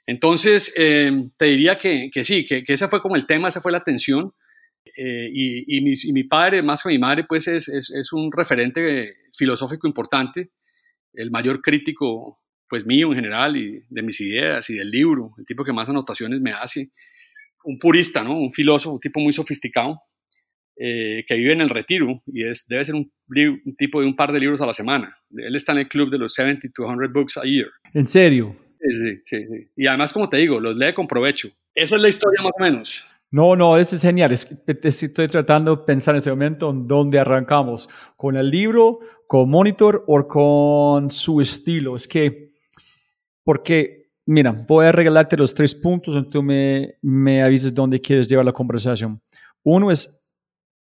Entonces, 0.09 0.75
eh, 0.77 1.29
te 1.37 1.45
diría 1.45 1.79
que, 1.79 2.11
que 2.13 2.25
sí, 2.25 2.47
que, 2.47 2.65
que, 2.65 2.73
ese 2.73 2.89
fue 2.89 3.01
como 3.01 3.15
el 3.15 3.27
tema, 3.27 3.47
esa 3.47 3.61
fue 3.61 3.71
la 3.71 3.85
tensión. 3.85 4.33
Eh, 4.97 5.31
y, 5.33 5.77
y, 5.77 5.83
mi, 5.83 5.93
y, 6.03 6.13
mi, 6.13 6.25
padre, 6.25 6.63
más 6.63 6.83
que 6.83 6.89
mi 6.89 6.99
madre, 6.99 7.27
pues 7.29 7.47
es, 7.47 7.69
es, 7.69 7.91
es 7.91 8.13
un 8.13 8.33
referente 8.33 9.15
filosófico 9.37 9.87
importante 9.87 10.51
el 11.13 11.31
mayor 11.31 11.61
crítico, 11.63 12.39
pues 12.69 12.87
mío 12.87 13.09
en 13.09 13.17
general, 13.17 13.57
y 13.57 13.83
de 13.89 14.03
mis 14.03 14.21
ideas 14.21 14.69
y 14.71 14.75
del 14.75 14.91
libro, 14.91 15.33
el 15.39 15.47
tipo 15.47 15.65
que 15.65 15.73
más 15.73 15.89
anotaciones 15.89 16.41
me 16.41 16.53
hace, 16.53 16.91
un 17.65 17.79
purista, 17.79 18.23
¿no? 18.23 18.39
Un 18.39 18.53
filósofo, 18.53 18.95
un 18.95 19.01
tipo 19.01 19.21
muy 19.21 19.33
sofisticado, 19.33 20.01
eh, 20.81 21.25
que 21.27 21.35
vive 21.35 21.53
en 21.55 21.61
el 21.61 21.71
retiro 21.71 22.23
y 22.27 22.45
es, 22.45 22.67
debe 22.69 22.85
ser 22.85 22.95
un, 22.95 23.11
un, 23.29 23.77
tipo 23.77 24.01
de 24.01 24.07
un 24.07 24.15
par 24.15 24.33
de 24.33 24.39
libros 24.39 24.61
a 24.61 24.67
la 24.67 24.75
semana. 24.75 25.17
Él 25.37 25.57
está 25.57 25.73
en 25.73 25.79
el 25.79 25.89
club 25.89 26.09
de 26.09 26.19
los 26.19 26.35
70 26.35 26.69
to 26.73 26.85
100 26.85 27.13
books 27.13 27.37
a 27.37 27.43
year. 27.43 27.67
¿En 27.95 28.07
serio? 28.07 28.55
Sí, 28.81 29.21
sí, 29.25 29.47
sí. 29.49 29.69
Y 29.77 29.87
además, 29.89 30.13
como 30.13 30.29
te 30.29 30.37
digo, 30.37 30.61
los 30.61 30.77
lee 30.77 30.95
con 30.95 31.09
provecho. 31.09 31.49
Esa 31.75 31.97
es 31.97 32.03
la 32.03 32.09
historia 32.09 32.43
más 32.43 32.53
o 32.57 32.63
menos. 32.63 33.09
No, 33.31 33.57
no, 33.57 33.77
este 33.77 33.97
es 33.97 34.03
genial. 34.03 34.33
Es, 34.33 34.49
estoy 34.67 35.27
tratando 35.27 35.77
de 35.77 35.83
pensar 35.85 36.15
en 36.15 36.21
ese 36.21 36.31
momento 36.31 36.71
en 36.71 36.87
dónde 36.87 37.19
arrancamos. 37.19 37.89
¿Con 38.17 38.37
el 38.37 38.49
libro, 38.49 39.01
con 39.29 39.49
Monitor 39.49 40.05
o 40.09 40.27
con 40.27 41.13
su 41.13 41.41
estilo? 41.41 41.95
Es 41.95 42.09
que, 42.09 42.53
porque, 43.45 44.11
mira, 44.27 44.51
voy 44.67 44.87
a 44.87 44.93
regalarte 44.93 45.37
los 45.37 45.55
tres 45.55 45.73
puntos 45.73 46.15
y 46.17 46.29
tú 46.29 46.43
me, 46.43 46.97
me 47.03 47.41
avisas 47.45 47.73
dónde 47.73 48.01
quieres 48.01 48.27
llevar 48.27 48.45
la 48.45 48.53
conversación. 48.53 49.21
Uno 49.63 49.93
es 49.93 50.25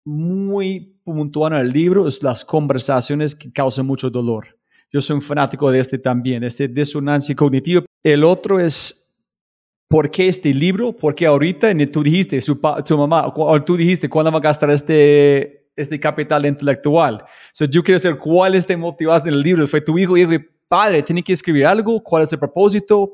muy 0.05 0.99
puntual 1.03 1.53
en 1.53 1.59
el 1.59 1.71
libro, 1.71 2.07
es 2.07 2.21
las 2.21 2.45
conversaciones 2.45 3.33
que 3.33 3.51
causan 3.51 3.87
mucho 3.87 4.11
dolor. 4.11 4.45
Yo 4.91 5.01
soy 5.01 5.15
un 5.15 5.21
fanático 5.23 5.71
de 5.71 5.79
este 5.79 5.97
también, 5.97 6.43
este 6.43 6.67
disonancia 6.67 7.33
cognitiva. 7.35 7.83
El 8.03 8.23
otro 8.23 8.59
es 8.59 9.03
¿Por 9.93 10.09
qué 10.09 10.27
este 10.27 10.51
libro? 10.55 10.91
Porque 10.91 11.27
ahorita 11.27 11.71
tú 11.91 12.01
dijiste, 12.01 12.41
su, 12.41 12.59
tu 12.83 12.97
mamá, 12.97 13.31
o 13.35 13.63
tú 13.63 13.77
dijiste, 13.77 14.09
¿cuándo 14.09 14.31
va 14.31 14.39
a 14.39 14.41
gastar 14.41 14.71
este, 14.71 15.62
este 15.75 15.99
capital 15.99 16.45
intelectual? 16.45 17.23
So, 17.51 17.65
yo 17.65 17.83
quiero 17.83 17.99
saber 17.99 18.19
cuál 18.19 18.55
es 18.55 18.65
te 18.65 18.77
motivaste 18.77 19.29
en 19.29 19.35
el 19.35 19.41
libro. 19.41 19.67
Fue 19.67 19.81
tu 19.81 19.97
hijo 19.97 20.17
y 20.17 20.25
dijo, 20.25 20.43
padre, 20.67 21.03
tiene 21.03 21.23
que 21.23 21.33
escribir 21.33 21.65
algo, 21.65 22.01
cuál 22.01 22.23
es 22.23 22.33
el 22.33 22.39
propósito, 22.39 23.13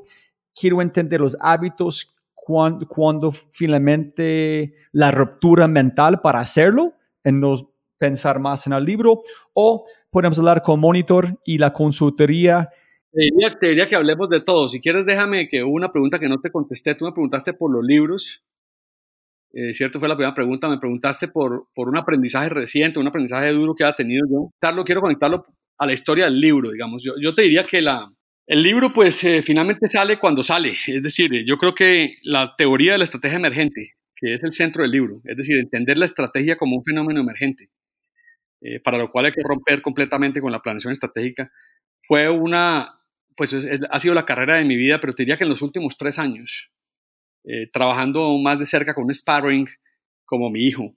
quiero 0.58 0.80
entender 0.80 1.20
los 1.20 1.36
hábitos, 1.40 2.16
cuando, 2.34 2.86
cuando 2.88 3.30
finalmente 3.30 4.74
la 4.92 5.10
ruptura 5.10 5.68
mental 5.68 6.20
para 6.20 6.40
hacerlo, 6.40 6.94
en 7.22 7.40
no 7.40 7.54
pensar 7.98 8.40
más 8.40 8.66
en 8.66 8.72
el 8.72 8.84
libro, 8.84 9.22
o 9.52 9.84
podemos 10.10 10.38
hablar 10.38 10.62
con 10.62 10.80
Monitor 10.80 11.38
y 11.44 11.58
la 11.58 11.72
consultoría 11.72 12.70
te 13.12 13.22
diría, 13.22 13.58
te 13.58 13.68
diría, 13.68 13.88
que 13.88 13.96
hablemos 13.96 14.28
de 14.28 14.40
todo. 14.40 14.68
Si 14.68 14.80
quieres, 14.80 15.04
déjame 15.04 15.48
que 15.48 15.64
una 15.64 15.90
pregunta 15.90 16.20
que 16.20 16.28
no 16.28 16.40
te 16.40 16.50
contesté. 16.50 16.94
Tú 16.94 17.04
me 17.04 17.12
preguntaste 17.12 17.52
por 17.52 17.72
los 17.72 17.84
libros. 17.84 18.42
Eh, 19.52 19.74
¿Cierto? 19.74 19.98
Fue 19.98 20.08
la 20.08 20.16
primera 20.16 20.34
pregunta. 20.34 20.68
Me 20.68 20.78
preguntaste 20.78 21.28
por, 21.28 21.66
por 21.74 21.88
un 21.88 21.96
aprendizaje 21.96 22.48
reciente, 22.48 22.98
un 22.98 23.08
aprendizaje 23.08 23.50
duro 23.50 23.74
que 23.74 23.84
ha 23.84 23.94
tenido 23.94 24.26
yo. 24.30 24.50
Carlos, 24.60 24.84
quiero 24.84 25.00
conectarlo 25.00 25.44
a 25.78 25.86
la 25.86 25.92
historia 25.92 26.26
del 26.26 26.40
libro, 26.40 26.70
digamos. 26.70 27.02
Yo, 27.02 27.14
yo 27.20 27.34
te 27.34 27.42
diría 27.42 27.64
que 27.64 27.82
la, 27.82 28.10
el 28.46 28.62
libro, 28.64 28.92
pues, 28.92 29.22
eh, 29.24 29.42
finalmente 29.42 29.86
sale 29.86 30.18
cuando 30.18 30.42
sale. 30.42 30.74
Es 30.88 31.02
decir, 31.02 31.30
yo 31.46 31.56
creo 31.56 31.72
que 31.72 32.14
la 32.22 32.54
teoría 32.56 32.92
de 32.92 32.98
la 32.98 33.04
estrategia 33.04 33.38
emergente, 33.38 33.94
que 34.16 34.34
es 34.34 34.42
el 34.42 34.52
centro 34.52 34.82
del 34.82 34.90
libro, 34.90 35.20
es 35.24 35.36
decir, 35.36 35.56
entender 35.56 35.96
la 35.96 36.04
estrategia 36.04 36.56
como 36.56 36.76
un 36.76 36.84
fenómeno 36.84 37.20
emergente, 37.20 37.70
eh, 38.60 38.80
para 38.80 38.98
lo 38.98 39.10
cual 39.12 39.26
hay 39.26 39.32
que 39.32 39.42
romper 39.42 39.80
completamente 39.80 40.40
con 40.40 40.50
la 40.50 40.60
planeación 40.60 40.92
estratégica, 40.92 41.50
fue 42.00 42.28
una 42.28 43.00
pues 43.36 43.52
es, 43.52 43.64
es, 43.64 43.80
ha 43.88 43.98
sido 44.00 44.14
la 44.14 44.26
carrera 44.26 44.56
de 44.56 44.64
mi 44.64 44.76
vida, 44.76 45.00
pero 45.00 45.14
te 45.14 45.22
diría 45.22 45.36
que 45.36 45.44
en 45.44 45.50
los 45.50 45.62
últimos 45.62 45.96
tres 45.96 46.18
años, 46.18 46.70
eh, 47.44 47.68
trabajando 47.72 48.36
más 48.38 48.58
de 48.58 48.66
cerca 48.66 48.94
con 48.94 49.04
un 49.04 49.14
sparring 49.14 49.66
como 50.24 50.50
mi 50.50 50.66
hijo, 50.66 50.94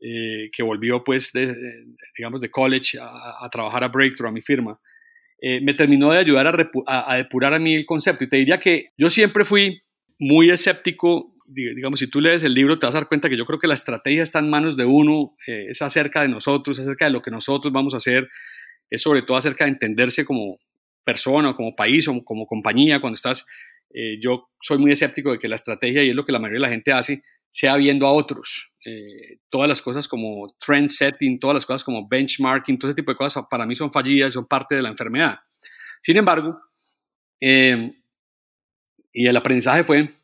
eh, 0.00 0.50
que 0.52 0.62
volvió 0.62 1.02
pues, 1.02 1.32
de, 1.32 1.46
de, 1.54 1.84
digamos, 2.16 2.40
de 2.40 2.50
college 2.50 2.98
a, 3.00 3.48
trabajar 3.50 3.82
a 3.84 3.88
Breakthrough, 3.88 4.28
a 4.28 4.32
mi 4.32 4.42
firma, 4.42 4.78
eh, 5.40 5.60
me 5.60 5.74
terminó 5.74 6.12
de 6.12 6.18
ayudar 6.18 6.46
a, 6.46 6.70
a, 6.86 7.12
a, 7.12 7.16
depurar 7.16 7.54
a 7.54 7.58
mí 7.58 7.74
el 7.74 7.86
concepto. 7.86 8.24
Y 8.24 8.28
te 8.28 8.36
diría 8.36 8.60
que 8.60 8.90
yo 8.96 9.10
siempre 9.10 9.44
fui 9.44 9.82
muy 10.18 10.50
escéptico, 10.50 11.34
digamos, 11.46 12.00
si 12.00 12.08
tú 12.08 12.20
lees 12.20 12.42
el 12.42 12.54
libro 12.54 12.78
te 12.78 12.86
vas 12.86 12.94
a 12.94 12.98
dar 12.98 13.08
cuenta 13.08 13.28
que 13.28 13.36
yo 13.36 13.46
creo 13.46 13.58
que 13.58 13.66
la 13.66 13.74
estrategia 13.74 14.22
está 14.22 14.40
en 14.40 14.50
manos 14.50 14.76
de 14.76 14.84
uno, 14.84 15.36
eh, 15.46 15.66
es 15.70 15.80
acerca 15.80 16.22
de 16.22 16.28
nosotros, 16.28 16.78
es 16.78 16.86
acerca 16.86 17.06
de 17.06 17.12
lo 17.12 17.22
que 17.22 17.30
nosotros 17.30 17.72
vamos 17.72 17.94
a 17.94 17.98
hacer, 17.98 18.28
es 18.90 19.02
sobre 19.02 19.22
todo 19.22 19.36
acerca 19.36 19.64
de 19.64 19.70
entenderse 19.70 20.24
como, 20.24 20.58
persona, 21.08 21.56
como 21.56 21.74
país 21.74 22.06
o 22.06 22.22
como 22.22 22.46
compañía, 22.46 23.00
cuando 23.00 23.14
estás, 23.14 23.46
eh, 23.90 24.18
yo 24.20 24.50
soy 24.60 24.78
muy 24.78 24.92
escéptico 24.92 25.32
de 25.32 25.38
que 25.38 25.48
la 25.48 25.56
estrategia, 25.56 26.02
y 26.02 26.10
es 26.10 26.14
lo 26.14 26.24
que 26.24 26.32
la 26.32 26.38
mayoría 26.38 26.58
de 26.58 26.62
la 26.62 26.68
gente 26.68 26.92
hace, 26.92 27.22
sea 27.50 27.76
viendo 27.76 28.06
a 28.06 28.12
otros. 28.12 28.70
Eh, 28.84 29.38
todas 29.50 29.68
las 29.68 29.82
cosas 29.82 30.06
como 30.06 30.54
trend 30.64 30.88
setting, 30.88 31.38
todas 31.38 31.54
las 31.54 31.66
cosas 31.66 31.84
como 31.84 32.06
benchmarking, 32.08 32.78
todo 32.78 32.90
ese 32.90 32.96
tipo 32.96 33.10
de 33.10 33.16
cosas 33.16 33.46
para 33.50 33.66
mí 33.66 33.74
son 33.74 33.92
fallidas, 33.92 34.34
son 34.34 34.46
parte 34.46 34.76
de 34.76 34.82
la 34.82 34.88
enfermedad. 34.88 35.38
Sin 36.02 36.16
embargo, 36.16 36.60
eh, 37.40 37.92
y 39.12 39.26
el 39.26 39.36
aprendizaje 39.36 39.84
fue, 39.84 40.14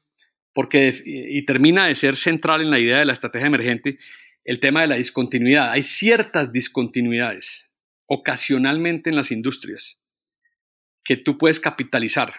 porque, 0.52 1.02
y 1.04 1.44
termina 1.44 1.86
de 1.86 1.96
ser 1.96 2.16
central 2.16 2.60
en 2.60 2.70
la 2.70 2.78
idea 2.78 2.98
de 2.98 3.04
la 3.04 3.12
estrategia 3.12 3.48
emergente, 3.48 3.98
el 4.44 4.60
tema 4.60 4.82
de 4.82 4.86
la 4.86 4.96
discontinuidad. 4.96 5.70
Hay 5.70 5.82
ciertas 5.82 6.52
discontinuidades 6.52 7.70
ocasionalmente 8.06 9.10
en 9.10 9.16
las 9.16 9.32
industrias 9.32 10.00
que 11.02 11.16
tú 11.16 11.38
puedes 11.38 11.60
capitalizar, 11.60 12.34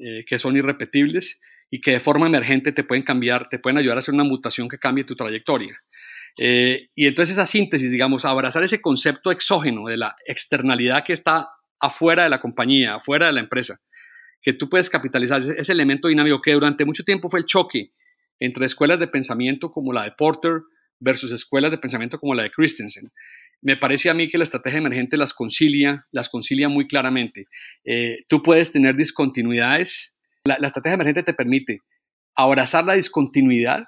eh, 0.00 0.24
que 0.26 0.38
son 0.38 0.56
irrepetibles 0.56 1.40
y 1.70 1.80
que 1.80 1.92
de 1.92 2.00
forma 2.00 2.26
emergente 2.26 2.72
te 2.72 2.84
pueden 2.84 3.04
cambiar, 3.04 3.48
te 3.48 3.58
pueden 3.58 3.78
ayudar 3.78 3.96
a 3.96 4.00
hacer 4.00 4.14
una 4.14 4.24
mutación 4.24 4.68
que 4.68 4.78
cambie 4.78 5.04
tu 5.04 5.14
trayectoria. 5.14 5.80
Eh, 6.38 6.88
y 6.94 7.06
entonces 7.06 7.36
esa 7.36 7.46
síntesis, 7.46 7.90
digamos, 7.90 8.24
abrazar 8.24 8.62
ese 8.62 8.80
concepto 8.80 9.30
exógeno 9.30 9.86
de 9.86 9.96
la 9.96 10.16
externalidad 10.26 11.04
que 11.04 11.12
está 11.12 11.48
afuera 11.78 12.24
de 12.24 12.30
la 12.30 12.40
compañía, 12.40 12.96
afuera 12.96 13.26
de 13.26 13.32
la 13.32 13.40
empresa, 13.40 13.80
que 14.42 14.52
tú 14.52 14.68
puedes 14.68 14.90
capitalizar 14.90 15.40
ese, 15.40 15.72
elemento 15.72 16.08
dinámico 16.08 16.40
que 16.40 16.52
durante 16.52 16.84
mucho 16.84 17.04
tiempo 17.04 17.28
fue 17.28 17.40
el 17.40 17.46
choque 17.46 17.92
entre 18.38 18.64
escuelas 18.64 18.98
de 18.98 19.06
pensamiento 19.06 19.70
como 19.70 19.92
la 19.92 20.04
de 20.04 20.12
Porter 20.12 20.62
versus 20.98 21.32
escuelas 21.32 21.70
de 21.70 21.78
pensamiento 21.78 22.18
como 22.18 22.34
la 22.34 22.44
de 22.44 22.50
Christensen. 22.50 23.04
Me 23.62 23.76
parece 23.76 24.08
a 24.10 24.14
mí 24.14 24.28
que 24.28 24.38
la 24.38 24.44
estrategia 24.44 24.78
emergente 24.78 25.16
las 25.16 25.34
concilia, 25.34 26.06
las 26.12 26.28
concilia 26.28 26.68
muy 26.68 26.86
claramente. 26.86 27.46
Eh, 27.84 28.24
tú 28.28 28.42
puedes 28.42 28.72
tener 28.72 28.96
discontinuidades. 28.96 30.16
La, 30.44 30.54
estrategia 30.66 30.94
emergente 30.94 31.22
te 31.22 31.34
permite 31.34 31.80
abrazar 32.34 32.84
la 32.84 32.94
discontinuidad 32.94 33.84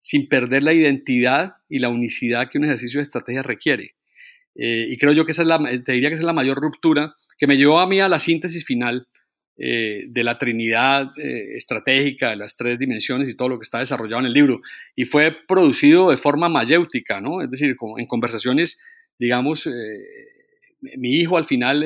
sin 0.00 0.28
perder 0.28 0.62
la 0.62 0.72
identidad 0.72 1.54
y 1.68 1.78
la 1.78 1.88
unicidad 1.88 2.48
que 2.50 2.58
un 2.58 2.64
ejercicio 2.64 2.98
de 2.98 3.02
estrategia 3.02 3.42
requiere. 3.42 3.94
Eh, 4.54 4.88
y 4.90 4.98
creo 4.98 5.12
yo 5.12 5.24
que 5.24 5.32
esa 5.32 5.42
es 5.42 5.48
la, 5.48 5.58
te 5.58 5.92
diría 5.92 6.08
que 6.08 6.14
esa 6.14 6.22
es 6.22 6.26
la 6.26 6.32
mayor 6.32 6.58
ruptura 6.58 7.14
que 7.38 7.46
me 7.46 7.56
llevó 7.56 7.80
a 7.80 7.86
mí 7.86 8.00
a 8.00 8.08
la 8.08 8.18
síntesis 8.18 8.64
final 8.64 9.06
eh, 9.62 10.04
de 10.08 10.24
la 10.24 10.38
trinidad 10.38 11.12
eh, 11.18 11.56
estratégica, 11.56 12.30
de 12.30 12.36
las 12.36 12.56
tres 12.56 12.78
dimensiones 12.78 13.28
y 13.28 13.36
todo 13.36 13.50
lo 13.50 13.58
que 13.58 13.64
está 13.64 13.80
desarrollado 13.80 14.20
en 14.20 14.26
el 14.26 14.32
libro. 14.32 14.62
Y 14.96 15.04
fue 15.04 15.36
producido 15.46 16.10
de 16.10 16.16
forma 16.16 16.48
mayéutica, 16.48 17.20
¿no? 17.20 17.42
Es 17.42 17.50
decir, 17.50 17.76
en 17.98 18.06
conversaciones, 18.06 18.80
digamos, 19.18 19.68
mi 20.96 21.16
hijo 21.16 21.36
al 21.36 21.44
final 21.44 21.84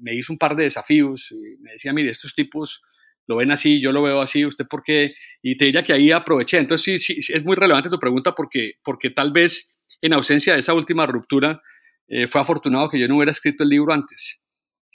me 0.00 0.14
hizo 0.16 0.32
un 0.32 0.38
par 0.38 0.56
de 0.56 0.64
desafíos 0.64 1.30
y 1.30 1.62
me 1.62 1.72
decía, 1.72 1.92
mire, 1.92 2.10
estos 2.10 2.34
tipos 2.34 2.82
lo 3.26 3.36
ven 3.36 3.50
así, 3.50 3.80
yo 3.80 3.92
lo 3.92 4.02
veo 4.02 4.20
así, 4.20 4.44
usted 4.44 4.66
por 4.66 4.82
qué, 4.82 5.14
y 5.42 5.56
te 5.56 5.66
diría 5.66 5.82
que 5.82 5.92
ahí 5.92 6.10
aproveché. 6.10 6.58
Entonces 6.58 6.98
sí, 7.00 7.20
sí, 7.22 7.32
es 7.32 7.44
muy 7.44 7.56
relevante 7.56 7.90
tu 7.90 7.98
pregunta 7.98 8.34
porque, 8.34 8.74
porque 8.84 9.10
tal 9.10 9.32
vez 9.32 9.74
en 10.00 10.12
ausencia 10.12 10.54
de 10.54 10.60
esa 10.60 10.74
última 10.74 11.06
ruptura 11.06 11.62
eh, 12.08 12.28
fue 12.28 12.40
afortunado 12.40 12.88
que 12.88 12.98
yo 12.98 13.08
no 13.08 13.16
hubiera 13.16 13.32
escrito 13.32 13.64
el 13.64 13.70
libro 13.70 13.92
antes, 13.92 14.42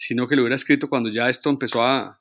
sino 0.01 0.27
que 0.27 0.36
lo 0.36 0.41
hubiera 0.41 0.55
escrito 0.55 0.89
cuando 0.89 1.10
ya 1.10 1.29
esto 1.29 1.50
empezó 1.51 1.84
a, 1.84 2.20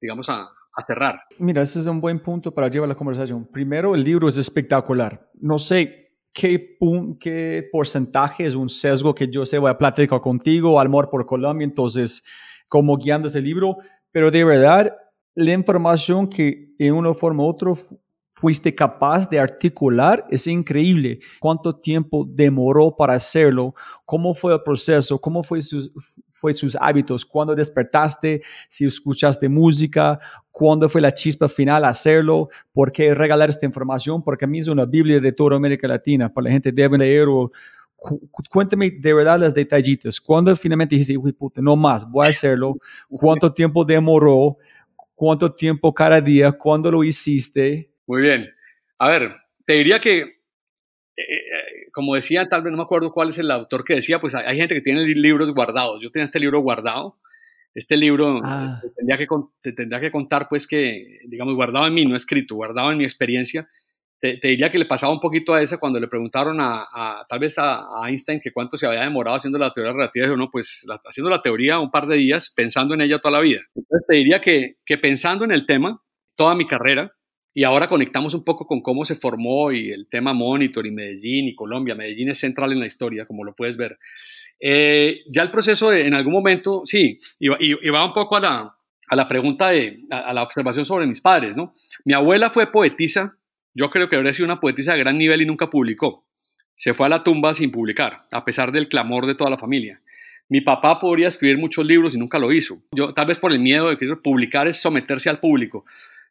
digamos, 0.00 0.30
a, 0.30 0.44
a 0.44 0.84
cerrar. 0.86 1.20
Mira, 1.38 1.60
ese 1.60 1.78
es 1.78 1.86
un 1.86 2.00
buen 2.00 2.18
punto 2.18 2.52
para 2.52 2.68
llevar 2.68 2.88
la 2.88 2.94
conversación. 2.94 3.46
Primero, 3.52 3.94
el 3.94 4.02
libro 4.02 4.26
es 4.26 4.38
espectacular. 4.38 5.28
No 5.34 5.58
sé 5.58 6.16
qué, 6.32 6.78
qué 7.20 7.68
porcentaje 7.70 8.46
es 8.46 8.54
un 8.54 8.70
sesgo 8.70 9.14
que 9.14 9.28
yo 9.28 9.44
sé, 9.44 9.58
voy 9.58 9.70
a 9.70 9.76
platicar 9.76 10.22
contigo, 10.22 10.80
amor 10.80 11.10
por 11.10 11.26
Colombia, 11.26 11.66
entonces, 11.66 12.24
como 12.68 12.96
guiando 12.96 13.28
ese 13.28 13.42
libro, 13.42 13.76
pero 14.10 14.30
de 14.30 14.42
verdad 14.42 14.96
la 15.34 15.52
información 15.52 16.26
que 16.26 16.74
en 16.78 16.94
una 16.94 17.12
forma 17.12 17.42
u 17.42 17.48
otra 17.48 17.74
fuiste 18.30 18.74
capaz 18.74 19.28
de 19.28 19.38
articular 19.38 20.26
es 20.30 20.46
increíble. 20.46 21.20
¿Cuánto 21.38 21.78
tiempo 21.78 22.26
demoró 22.26 22.96
para 22.96 23.12
hacerlo? 23.12 23.74
¿Cómo 24.06 24.34
fue 24.34 24.54
el 24.54 24.62
proceso? 24.62 25.20
¿Cómo 25.20 25.42
fue 25.42 25.60
sus, 25.60 25.92
fue 26.40 26.54
sus 26.54 26.76
hábitos? 26.80 27.24
¿Cuándo 27.24 27.54
despertaste? 27.54 28.42
¿Si 28.68 28.86
escuchaste 28.86 29.48
música? 29.48 30.18
¿Cuándo 30.50 30.88
fue 30.88 31.00
la 31.00 31.12
chispa 31.12 31.48
final 31.48 31.84
a 31.84 31.90
hacerlo? 31.90 32.48
¿Por 32.72 32.90
qué 32.90 33.14
regalar 33.14 33.50
esta 33.50 33.66
información? 33.66 34.22
Porque 34.22 34.46
a 34.46 34.48
mí 34.48 34.58
es 34.58 34.68
una 34.68 34.86
Biblia 34.86 35.20
de 35.20 35.32
toda 35.32 35.56
América 35.56 35.86
Latina. 35.86 36.32
Para 36.32 36.46
la 36.46 36.50
gente 36.52 36.72
debe 36.72 36.98
leer 36.98 37.26
cuéntame 38.50 38.90
de 38.90 39.12
verdad 39.12 39.38
las 39.38 39.54
detallitas. 39.54 40.20
¿Cuándo 40.20 40.56
finalmente 40.56 40.94
dijiste, 40.94 41.18
uy, 41.18 41.32
puta, 41.32 41.60
no 41.60 41.76
más, 41.76 42.10
voy 42.10 42.26
a 42.26 42.30
hacerlo? 42.30 42.76
¿Cuánto 43.08 43.52
tiempo 43.52 43.84
demoró? 43.84 44.56
cuánto 45.20 45.52
tiempo 45.52 45.92
cada 45.92 46.18
día, 46.18 46.50
cuándo 46.50 46.90
lo 46.90 47.04
hiciste. 47.04 47.90
Muy 48.06 48.22
bien. 48.22 48.50
A 48.98 49.10
ver, 49.10 49.36
te 49.66 49.74
diría 49.74 50.00
que, 50.00 50.20
eh, 50.20 51.42
como 51.92 52.14
decía, 52.14 52.48
tal 52.48 52.62
vez 52.62 52.70
no 52.70 52.78
me 52.78 52.82
acuerdo 52.82 53.12
cuál 53.12 53.30
es 53.30 53.38
el 53.38 53.50
autor 53.50 53.84
que 53.84 53.94
decía, 53.94 54.20
pues 54.20 54.34
hay, 54.34 54.56
gente 54.56 54.74
que 54.74 54.80
tiene 54.80 55.04
libros 55.04 55.52
guardados. 55.52 56.00
Yo 56.02 56.10
tenía 56.10 56.24
este 56.24 56.40
libro 56.40 56.60
guardado. 56.60 57.18
Este 57.74 57.96
libro 57.96 58.40
ah. 58.44 58.80
tendría, 58.96 59.16
que, 59.16 59.26
te 59.62 59.72
tendría 59.72 60.00
que 60.00 60.10
contar, 60.10 60.48
pues 60.48 60.66
que, 60.66 61.20
digamos, 61.26 61.54
guardado 61.54 61.86
en 61.86 61.94
mí, 61.94 62.04
no 62.04 62.16
escrito, 62.16 62.56
guardado 62.56 62.90
en 62.90 62.98
mi 62.98 63.04
experiencia, 63.04 63.68
te, 64.20 64.38
diría 64.42 64.70
que 64.70 64.78
le 64.78 64.84
pasaba 64.84 65.12
un 65.12 65.20
poquito 65.20 65.54
a 65.54 65.62
esa 65.62 65.78
cuando 65.78 65.98
le 65.98 66.06
preguntaron 66.06 66.58
a, 66.60 67.24
tal 67.28 67.38
vez 67.38 67.54
a, 67.58 67.84
Einstein 68.06 68.40
que 68.40 68.52
cuánto 68.52 68.76
se 68.76 68.86
había 68.86 69.00
demorado 69.00 69.36
haciendo 69.36 69.58
la 69.58 69.72
teoría 69.72 69.92
relativa, 69.92 70.26
dijo, 70.26 70.36
no, 70.36 70.50
pues 70.50 70.84
haciendo 71.04 71.30
la 71.30 71.40
teoría 71.40 71.78
un 71.78 71.90
par 71.90 72.06
de 72.06 72.16
días, 72.16 72.52
pensando 72.54 72.94
en 72.94 73.00
ella 73.00 73.18
toda 73.18 73.32
la 73.32 73.40
vida. 73.40 73.60
Entonces 73.74 74.06
te 74.06 74.16
diría 74.16 74.40
que, 74.40 74.76
que 74.84 74.98
pensando 74.98 75.44
en 75.44 75.52
el 75.52 75.64
tema, 75.64 76.02
toda 76.36 76.54
mi 76.54 76.66
carrera, 76.66 77.12
y 77.52 77.64
ahora 77.64 77.88
conectamos 77.88 78.34
un 78.34 78.44
poco 78.44 78.66
con 78.66 78.80
cómo 78.80 79.04
se 79.04 79.16
formó 79.16 79.72
y 79.72 79.90
el 79.90 80.06
tema 80.08 80.32
Monitor 80.32 80.86
y 80.86 80.90
Medellín 80.90 81.48
y 81.48 81.54
Colombia. 81.54 81.94
Medellín 81.94 82.30
es 82.30 82.38
central 82.38 82.72
en 82.72 82.80
la 82.80 82.86
historia, 82.86 83.26
como 83.26 83.44
lo 83.44 83.54
puedes 83.54 83.76
ver. 83.76 83.98
Eh, 84.60 85.22
ya 85.26 85.42
el 85.42 85.50
proceso 85.50 85.92
en 85.92 86.14
algún 86.14 86.32
momento, 86.32 86.82
sí, 86.84 87.18
y, 87.38 87.48
y, 87.60 87.90
va 87.90 88.04
un 88.04 88.12
poco 88.12 88.36
a 88.36 88.40
la, 88.40 88.76
a 89.08 89.16
la 89.16 89.26
pregunta 89.26 89.70
de, 89.70 90.04
a, 90.10 90.18
a, 90.18 90.32
la 90.34 90.42
observación 90.42 90.84
sobre 90.84 91.06
mis 91.06 91.20
padres, 91.20 91.56
¿no? 91.56 91.72
Mi 92.04 92.12
abuela 92.12 92.50
fue 92.50 92.70
poetisa 92.70 93.36
yo 93.74 93.90
creo 93.90 94.08
que 94.08 94.16
habría 94.16 94.32
sido 94.32 94.46
una 94.46 94.60
poetisa 94.60 94.92
de 94.92 94.98
gran 94.98 95.18
nivel 95.18 95.42
y 95.42 95.46
nunca 95.46 95.70
publicó. 95.70 96.26
Se 96.74 96.94
fue 96.94 97.06
a 97.06 97.10
la 97.10 97.22
tumba 97.22 97.54
sin 97.54 97.70
publicar, 97.70 98.26
a 98.32 98.44
pesar 98.44 98.72
del 98.72 98.88
clamor 98.88 99.26
de 99.26 99.34
toda 99.34 99.50
la 99.50 99.58
familia. 99.58 100.00
Mi 100.48 100.60
papá 100.60 100.98
podría 100.98 101.28
escribir 101.28 101.58
muchos 101.58 101.86
libros 101.86 102.14
y 102.14 102.18
nunca 102.18 102.38
lo 102.38 102.52
hizo. 102.52 102.82
Yo, 102.92 103.14
tal 103.14 103.26
vez 103.26 103.38
por 103.38 103.52
el 103.52 103.60
miedo 103.60 103.88
de 103.88 103.96
que 103.96 104.16
publicar 104.16 104.66
es 104.66 104.80
someterse 104.80 105.30
al 105.30 105.38
público. 105.38 105.84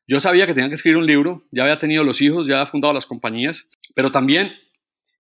Yo 0.09 0.19
sabía 0.19 0.47
que 0.47 0.55
tenía 0.55 0.69
que 0.69 0.73
escribir 0.73 0.97
un 0.97 1.05
libro, 1.05 1.45
ya 1.51 1.61
había 1.61 1.77
tenido 1.77 2.03
los 2.03 2.19
hijos, 2.19 2.47
ya 2.47 2.55
había 2.55 2.65
fundado 2.65 2.95
las 2.95 3.05
compañías, 3.05 3.69
pero 3.93 4.11
también, 4.11 4.51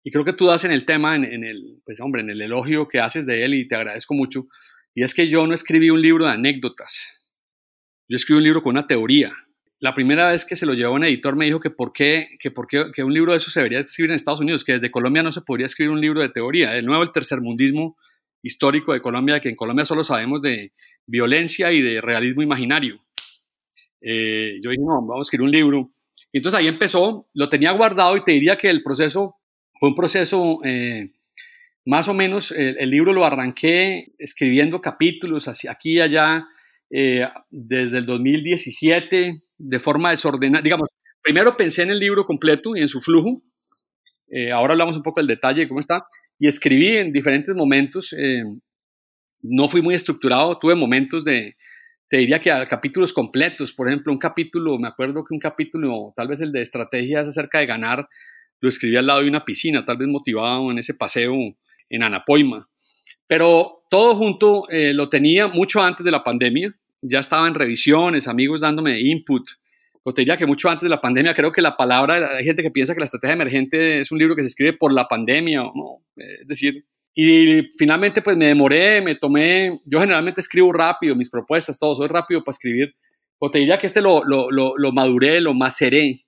y 0.05 0.13
creo 0.13 0.25
que 0.25 0.33
tú 0.33 0.47
das 0.47 0.65
en 0.65 0.71
el 0.71 0.85
tema, 0.85 1.17
en, 1.17 1.25
el, 1.43 1.83
pues 1.85 2.01
hombre, 2.01 2.23
en 2.23 2.31
el 2.31 2.41
elogio 2.41 2.87
que 2.87 3.01
haces 3.01 3.27
de 3.27 3.45
él 3.45 3.55
y 3.55 3.67
te 3.67 3.75
agradezco 3.75 4.15
mucho, 4.15 4.47
y 4.95 5.03
es 5.03 5.13
que 5.13 5.29
yo 5.29 5.45
no 5.45 5.55
escribí 5.55 5.91
un 5.91 6.01
libro 6.01 6.27
de 6.27 6.31
anécdotas. 6.31 7.21
Yo 8.09 8.15
escribí 8.15 8.39
un 8.39 8.45
libro 8.45 8.63
con 8.63 8.77
una 8.77 8.87
teoría, 8.87 9.35
la 9.81 9.93
primera 9.95 10.31
vez 10.31 10.45
que 10.45 10.55
se 10.55 10.67
lo 10.67 10.73
llevó 10.73 10.95
un 10.95 11.05
editor 11.05 11.35
me 11.35 11.47
dijo 11.47 11.59
que 11.59 11.71
por 11.71 11.93
qué, 11.93 12.29
que 12.39 12.53
por 12.53 12.69
qué 12.69 12.93
que 12.95 13.03
un 13.03 13.13
libro 13.13 13.33
de 13.33 13.39
eso 13.39 13.51
se 13.51 13.61
debería 13.61 13.81
escribir 13.81 14.11
en 14.11 14.17
Estados 14.17 14.41
Unidos, 14.41 14.65
que 14.65 14.73
desde 14.75 14.91
Colombia 14.91 15.23
no 15.23 15.33
se 15.33 15.43
podría 15.43 15.67
escribir 15.67 15.91
un 15.91 16.01
libro 16.01 16.21
de 16.21 16.29
teoría. 16.29 16.71
De 16.71 16.83
nuevo, 16.83 17.03
el 17.03 17.13
tercermundismo 17.13 17.99
histórico 18.41 18.93
de 18.93 19.03
Colombia, 19.03 19.41
que 19.41 19.49
en 19.49 19.57
Colombia 19.57 19.85
solo 19.85 20.03
sabemos 20.05 20.41
de 20.41 20.73
violencia 21.07 21.73
y 21.73 21.83
de 21.83 22.01
realismo 22.01 22.43
imaginario. 22.43 23.06
Eh, 24.09 24.61
yo 24.63 24.71
dije, 24.71 24.83
no, 24.83 24.95
vamos 25.03 25.19
a 25.19 25.23
escribir 25.23 25.45
un 25.45 25.51
libro. 25.51 25.91
Y 26.33 26.39
entonces 26.39 26.61
ahí 26.61 26.69
empezó, 26.69 27.27
lo 27.35 27.49
tenía 27.49 27.73
guardado 27.73 28.17
y 28.17 28.23
te 28.25 28.33
diría 28.33 28.57
que 28.57 28.71
el 28.71 28.83
proceso 28.83 29.37
fue 29.81 29.89
un 29.89 29.95
proceso, 29.95 30.61
eh, 30.65 31.11
más 31.85 32.09
o 32.09 32.15
menos, 32.15 32.53
el, 32.53 32.91
libro 32.91 33.13
lo 33.13 33.25
arranqué 33.25 34.13
escribiendo 34.19 34.81
capítulos 34.81 35.49
aquí 35.69 35.95
y 35.95 36.01
allá, 36.01 36.47
eh, 36.91 37.27
desde 37.51 37.99
el 37.99 38.07
2017 38.07 39.43
de 39.59 39.81
forma 39.81 40.11
desordenada. 40.11 40.63
Digamos, 40.63 40.89
primero 41.23 41.57
pensé 41.57 41.83
en 41.83 41.91
el 41.91 41.99
libro 41.99 42.25
completo 42.25 42.77
y 42.77 42.81
en 42.81 42.89
su 42.89 43.01
flujo. 43.01 43.43
Eh, 44.29 44.53
ahora 44.53 44.73
hablamos 44.73 44.97
un 44.97 45.03
poco 45.03 45.21
del 45.21 45.27
detalle 45.27 45.63
de 45.63 45.69
cómo 45.69 45.81
está. 45.81 46.07
Y 46.39 46.49
escribí 46.49 46.97
en 46.97 47.13
diferentes 47.13 47.55
momentos. 47.55 48.13
Eh, 48.13 48.45
no 49.43 49.69
fui 49.69 49.83
muy 49.83 49.95
estructurado. 49.95 50.59
Tuve 50.59 50.75
momentos 50.75 51.25
de, 51.25 51.57
te 52.09 52.19
diría 52.19 52.41
que 52.41 52.51
a 52.51 52.67
capítulos 52.67 53.13
completos. 53.13 53.73
Por 53.73 53.89
ejemplo, 53.89 54.13
un 54.13 54.19
capítulo, 54.19 54.79
me 54.79 54.89
acuerdo 54.89 55.25
que 55.25 55.35
un 55.35 55.41
capítulo, 55.41 56.13
tal 56.17 56.29
vez 56.29 56.41
el 56.41 56.53
de 56.53 56.63
estrategias 56.63 57.27
acerca 57.27 57.59
de 57.59 57.67
ganar, 57.67 58.09
lo 58.61 58.69
escribí 58.69 58.97
al 58.97 59.07
lado 59.07 59.23
de 59.23 59.29
una 59.29 59.45
piscina, 59.45 59.85
tal 59.85 59.97
vez 59.97 60.09
motivado 60.09 60.71
en 60.71 60.79
ese 60.79 60.95
paseo 60.95 61.35
en 61.89 62.03
Anapoima. 62.03 62.69
Pero 63.27 63.83
todo 63.91 64.15
junto 64.15 64.69
eh, 64.71 64.93
lo 64.93 65.09
tenía 65.09 65.49
mucho 65.49 65.83
antes 65.83 66.05
de 66.05 66.11
la 66.11 66.23
pandemia, 66.23 66.73
ya 67.03 67.19
estaba 67.21 67.49
en 67.49 67.55
revisiones, 67.55 68.29
amigos 68.29 68.61
dándome 68.61 69.01
input. 69.01 69.49
Te 70.15 70.21
diría 70.21 70.37
que 70.37 70.47
mucho 70.47 70.71
antes 70.71 70.85
de 70.85 70.89
la 70.89 71.01
pandemia, 71.01 71.35
creo 71.35 71.51
que 71.51 71.61
la 71.61 71.77
palabra, 71.77 72.37
hay 72.37 72.45
gente 72.45 72.63
que 72.63 72.71
piensa 72.71 72.95
que 72.95 73.01
la 73.01 73.07
estrategia 73.07 73.35
emergente 73.35 73.99
es 73.99 74.13
un 74.13 74.19
libro 74.19 74.37
que 74.37 74.43
se 74.43 74.47
escribe 74.47 74.73
por 74.73 74.93
la 74.93 75.09
pandemia, 75.09 75.63
¿no? 75.75 76.05
Es 76.15 76.47
decir, 76.47 76.85
y 77.17 77.63
finalmente 77.77 78.23
pues 78.23 78.37
me 78.37 78.47
demoré, 78.47 79.01
me 79.01 79.17
tomé, 79.17 79.81
yo 79.85 79.99
generalmente 79.99 80.41
escribo 80.41 80.73
rápido 80.73 81.17
mis 81.17 81.31
propuestas, 81.31 81.79
todo, 81.79 81.97
soy 81.97 82.07
rápido 82.07 82.45
para 82.45 82.55
escribir. 82.55 82.95
O 83.39 83.51
te 83.51 83.59
diría 83.59 83.79
que 83.79 83.89
este 83.89 84.01
lo, 84.01 84.23
lo, 84.25 84.51
lo, 84.51 84.75
lo 84.77 84.93
maduré, 84.93 85.41
lo 85.41 85.53
maceré, 85.55 86.25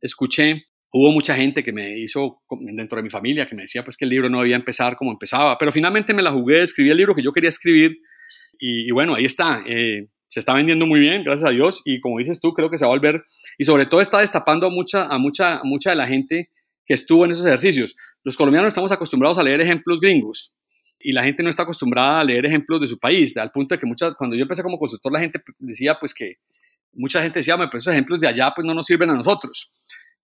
escuché 0.00 0.66
hubo 0.92 1.10
mucha 1.10 1.34
gente 1.34 1.64
que 1.64 1.72
me 1.72 1.98
hizo 1.98 2.42
dentro 2.60 2.96
de 2.96 3.02
mi 3.02 3.10
familia 3.10 3.48
que 3.48 3.54
me 3.54 3.62
decía 3.62 3.82
pues 3.82 3.96
que 3.96 4.04
el 4.04 4.10
libro 4.10 4.28
no 4.28 4.40
debía 4.40 4.56
empezar 4.56 4.96
como 4.96 5.10
empezaba, 5.10 5.56
pero 5.58 5.72
finalmente 5.72 6.12
me 6.12 6.22
la 6.22 6.30
jugué, 6.30 6.62
escribí 6.62 6.90
el 6.90 6.98
libro 6.98 7.14
que 7.14 7.22
yo 7.22 7.32
quería 7.32 7.48
escribir 7.48 7.98
y, 8.64 8.92
bueno, 8.92 9.16
ahí 9.16 9.24
está. 9.24 9.64
Eh, 9.66 10.06
se 10.28 10.38
está 10.38 10.54
vendiendo 10.54 10.86
muy 10.86 11.00
bien, 11.00 11.24
gracias 11.24 11.50
a 11.50 11.52
Dios, 11.52 11.82
y 11.84 12.00
como 12.00 12.18
dices 12.18 12.40
tú, 12.40 12.52
creo 12.54 12.70
que 12.70 12.78
se 12.78 12.84
va 12.84 12.92
a 12.92 12.94
volver, 12.94 13.24
y 13.58 13.64
sobre 13.64 13.86
todo 13.86 14.00
está 14.00 14.20
destapando 14.20 14.68
a 14.68 14.70
mucha, 14.70 15.06
a 15.08 15.18
mucha, 15.18 15.58
a 15.58 15.64
mucha 15.64 15.90
de 15.90 15.96
la 15.96 16.06
gente 16.06 16.48
que 16.86 16.94
estuvo 16.94 17.24
en 17.24 17.32
esos 17.32 17.44
ejercicios. 17.44 17.96
Los 18.24 18.36
colombianos 18.36 18.68
estamos 18.68 18.92
acostumbrados 18.92 19.38
a 19.38 19.42
leer 19.42 19.60
ejemplos 19.60 20.00
gringos, 20.00 20.52
y 21.00 21.12
la 21.12 21.24
gente 21.24 21.42
no 21.42 21.50
está 21.50 21.64
acostumbrada 21.64 22.20
a 22.20 22.24
leer 22.24 22.46
ejemplos 22.46 22.80
de 22.80 22.86
su 22.86 22.98
país, 22.98 23.36
al 23.36 23.50
punto 23.50 23.74
de 23.74 23.80
que 23.80 23.86
muchas, 23.86 24.14
cuando 24.16 24.36
yo 24.36 24.42
empecé 24.42 24.62
como 24.62 24.78
consultor, 24.78 25.12
la 25.12 25.20
gente 25.20 25.42
decía 25.58 25.98
pues 25.98 26.14
que, 26.14 26.36
mucha 26.92 27.22
gente 27.22 27.40
decía, 27.40 27.56
pero 27.56 27.76
esos 27.76 27.92
ejemplos 27.92 28.20
de 28.20 28.28
allá 28.28 28.52
pues 28.54 28.64
no 28.64 28.74
nos 28.74 28.86
sirven 28.86 29.10
a 29.10 29.14
nosotros. 29.14 29.70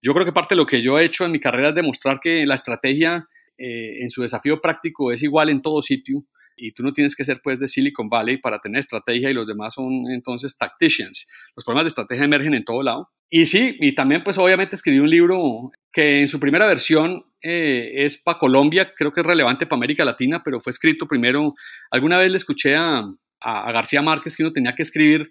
Yo 0.00 0.14
creo 0.14 0.24
que 0.24 0.32
parte 0.32 0.54
de 0.54 0.58
lo 0.58 0.66
que 0.66 0.82
yo 0.82 0.98
he 0.98 1.04
hecho 1.04 1.24
en 1.24 1.32
mi 1.32 1.40
carrera 1.40 1.70
es 1.70 1.74
demostrar 1.74 2.20
que 2.20 2.46
la 2.46 2.54
estrategia 2.54 3.26
eh, 3.56 4.02
en 4.02 4.10
su 4.10 4.22
desafío 4.22 4.60
práctico 4.60 5.10
es 5.10 5.22
igual 5.22 5.48
en 5.48 5.60
todo 5.60 5.82
sitio 5.82 6.24
y 6.58 6.72
tú 6.72 6.82
no 6.82 6.92
tienes 6.92 7.16
que 7.16 7.24
ser 7.24 7.40
pues 7.42 7.60
de 7.60 7.68
Silicon 7.68 8.08
Valley 8.08 8.38
para 8.38 8.58
tener 8.58 8.80
estrategia 8.80 9.30
y 9.30 9.34
los 9.34 9.46
demás 9.46 9.74
son 9.74 10.10
entonces 10.10 10.58
tacticians. 10.58 11.26
Los 11.56 11.64
problemas 11.64 11.84
de 11.84 11.88
estrategia 11.88 12.24
emergen 12.24 12.54
en 12.54 12.64
todo 12.64 12.82
lado. 12.82 13.10
Y 13.30 13.46
sí, 13.46 13.76
y 13.80 13.94
también 13.94 14.24
pues 14.24 14.38
obviamente 14.38 14.74
escribí 14.74 14.98
un 14.98 15.10
libro 15.10 15.70
que 15.92 16.20
en 16.20 16.28
su 16.28 16.40
primera 16.40 16.66
versión 16.66 17.24
eh, 17.42 18.04
es 18.06 18.18
para 18.18 18.38
Colombia, 18.38 18.92
creo 18.96 19.12
que 19.12 19.20
es 19.20 19.26
relevante 19.26 19.66
para 19.66 19.78
América 19.78 20.04
Latina, 20.04 20.42
pero 20.44 20.60
fue 20.60 20.70
escrito 20.70 21.06
primero, 21.06 21.54
alguna 21.90 22.18
vez 22.18 22.30
le 22.30 22.36
escuché 22.36 22.76
a, 22.76 23.04
a 23.40 23.72
García 23.72 24.02
Márquez 24.02 24.36
que 24.36 24.42
uno 24.42 24.52
tenía 24.52 24.74
que 24.74 24.82
escribir 24.82 25.30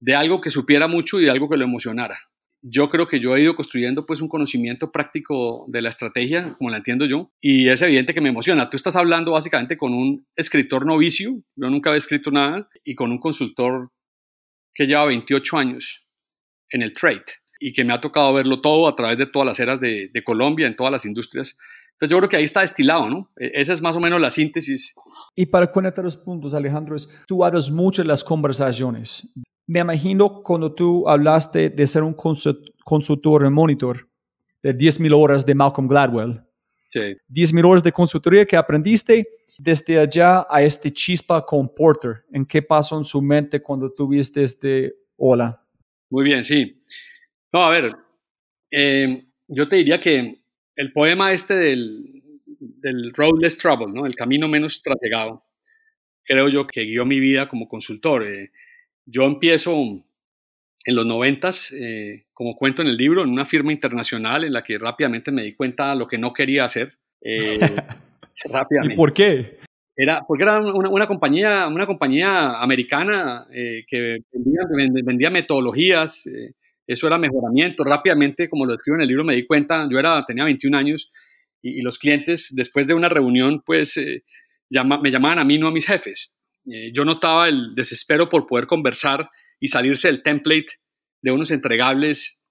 de 0.00 0.14
algo 0.14 0.40
que 0.40 0.50
supiera 0.50 0.88
mucho 0.88 1.20
y 1.20 1.24
de 1.24 1.30
algo 1.30 1.48
que 1.48 1.56
lo 1.56 1.64
emocionara 1.64 2.18
yo 2.68 2.88
creo 2.88 3.06
que 3.06 3.20
yo 3.20 3.36
he 3.36 3.42
ido 3.42 3.54
construyendo 3.54 4.06
pues 4.06 4.20
un 4.20 4.28
conocimiento 4.28 4.90
práctico 4.90 5.66
de 5.68 5.82
la 5.82 5.90
estrategia, 5.90 6.54
como 6.58 6.70
la 6.70 6.78
entiendo 6.78 7.04
yo, 7.04 7.30
y 7.40 7.68
es 7.68 7.80
evidente 7.80 8.12
que 8.12 8.20
me 8.20 8.28
emociona. 8.28 8.68
Tú 8.68 8.76
estás 8.76 8.96
hablando 8.96 9.32
básicamente 9.32 9.76
con 9.76 9.94
un 9.94 10.26
escritor 10.34 10.84
novicio, 10.84 11.42
yo 11.54 11.70
nunca 11.70 11.90
había 11.90 11.98
escrito 11.98 12.32
nada, 12.32 12.68
y 12.82 12.96
con 12.96 13.12
un 13.12 13.18
consultor 13.18 13.92
que 14.74 14.86
lleva 14.86 15.06
28 15.06 15.56
años 15.56 16.06
en 16.70 16.82
el 16.82 16.92
trade 16.92 17.24
y 17.60 17.72
que 17.72 17.84
me 17.84 17.92
ha 17.92 18.00
tocado 18.00 18.34
verlo 18.34 18.60
todo 18.60 18.88
a 18.88 18.96
través 18.96 19.16
de 19.16 19.26
todas 19.26 19.46
las 19.46 19.60
eras 19.60 19.80
de, 19.80 20.10
Colombia, 20.24 20.66
en 20.66 20.74
todas 20.74 20.90
las 20.90 21.06
industrias. 21.06 21.56
Entonces 21.92 22.10
yo 22.10 22.18
creo 22.18 22.28
que 22.28 22.36
ahí 22.36 22.44
está 22.44 22.62
destilado, 22.62 23.08
¿no? 23.08 23.30
E, 23.38 23.52
esa 23.54 23.72
es 23.72 23.80
más 23.80 23.94
o 23.94 24.00
menos 24.00 24.20
la 24.20 24.30
síntesis. 24.32 24.94
Y 25.36 25.46
para 25.46 25.70
conectar 25.70 26.04
los 26.04 26.16
puntos, 26.16 26.52
Alejandro, 26.52 26.96
tú 27.28 27.44
hablas 27.44 27.70
mucho 27.70 28.02
en 28.02 28.08
las 28.08 28.24
conversaciones 28.24 29.32
me 29.66 29.80
imagino 29.80 30.42
cuando 30.42 30.72
tú 30.72 31.08
hablaste 31.08 31.70
de 31.70 31.86
ser 31.86 32.02
un 32.02 32.14
consultor 32.14 33.44
en 33.44 33.52
monitor 33.52 34.08
de 34.62 34.76
10.000 34.76 35.12
horas 35.14 35.44
de 35.44 35.54
Malcolm 35.54 35.88
Gladwell. 35.88 36.40
Sí. 36.90 37.16
10.000 37.28 37.64
horas 37.68 37.82
de 37.82 37.92
consultoría 37.92 38.46
que 38.46 38.56
aprendiste 38.56 39.26
desde 39.58 39.98
allá 39.98 40.46
a 40.48 40.62
este 40.62 40.92
chispa 40.92 41.44
con 41.44 41.74
Porter. 41.74 42.24
¿En 42.32 42.46
qué 42.46 42.62
pasó 42.62 42.96
en 42.98 43.04
su 43.04 43.20
mente 43.20 43.60
cuando 43.60 43.92
tuviste 43.92 44.42
este 44.42 44.94
hola? 45.16 45.60
Muy 46.10 46.24
bien, 46.24 46.44
sí. 46.44 46.80
No, 47.52 47.64
a 47.64 47.70
ver, 47.70 47.92
eh, 48.70 49.26
yo 49.48 49.68
te 49.68 49.76
diría 49.76 50.00
que 50.00 50.42
el 50.76 50.92
poema 50.92 51.32
este 51.32 51.54
del, 51.54 52.22
del 52.58 53.12
Road 53.14 53.40
Less 53.40 53.58
Trouble, 53.58 53.92
¿no? 53.92 54.06
el 54.06 54.14
camino 54.14 54.46
menos 54.46 54.80
trasegado, 54.82 55.44
creo 56.22 56.48
yo 56.48 56.66
que 56.66 56.82
guió 56.82 57.04
mi 57.04 57.18
vida 57.18 57.48
como 57.48 57.68
consultor. 57.68 58.24
Eh, 58.24 58.50
yo 59.06 59.22
empiezo 59.22 59.74
en 60.84 60.94
los 60.94 61.06
noventas, 61.06 61.72
eh, 61.72 62.26
como 62.32 62.56
cuento 62.56 62.82
en 62.82 62.88
el 62.88 62.96
libro, 62.96 63.22
en 63.22 63.30
una 63.30 63.46
firma 63.46 63.72
internacional 63.72 64.44
en 64.44 64.52
la 64.52 64.62
que 64.62 64.78
rápidamente 64.78 65.32
me 65.32 65.42
di 65.42 65.54
cuenta 65.54 65.90
de 65.90 65.96
lo 65.96 66.06
que 66.06 66.18
no 66.18 66.32
quería 66.32 66.64
hacer. 66.64 66.98
Eh, 67.20 67.58
rápidamente. 68.52 68.94
¿Y 68.94 68.96
por 68.96 69.12
qué? 69.12 69.58
Era, 69.96 70.22
porque 70.26 70.44
era 70.44 70.60
una, 70.60 71.06
compañía, 71.06 71.66
una 71.68 71.86
compañía 71.86 72.60
americana 72.60 73.46
eh, 73.50 73.84
que 73.88 74.18
vendía, 75.02 75.30
metodologías, 75.30 76.28
eso 76.86 77.06
era 77.06 77.16
mejoramiento. 77.16 77.82
Rápidamente, 77.82 78.48
como 78.48 78.66
lo 78.66 78.74
escribo 78.74 78.96
en 78.96 79.02
el 79.02 79.08
libro, 79.08 79.24
me 79.24 79.34
di 79.34 79.46
cuenta, 79.46 79.88
yo 79.90 79.98
era, 79.98 80.24
tenía 80.26 80.44
21 80.44 80.76
años 80.76 81.10
y, 81.62 81.80
los 81.80 81.98
clientes, 81.98 82.54
después 82.54 82.86
de 82.86 82.94
una 82.94 83.08
reunión, 83.08 83.62
pues 83.64 83.96
me 83.96 85.10
llamaban 85.10 85.38
a 85.38 85.44
mí, 85.44 85.58
no 85.58 85.68
a 85.68 85.72
mis 85.72 85.86
jefes. 85.86 86.35
Eh, 86.70 86.90
yo 86.92 87.04
notaba 87.04 87.48
el 87.48 87.74
desespero 87.74 88.28
por 88.28 88.46
poder 88.46 88.66
conversar 88.66 89.30
y 89.60 89.68
salirse 89.68 90.08
del 90.08 90.22
template 90.22 90.66
de 91.22 91.30
unos 91.30 91.50
entregables 91.50 92.42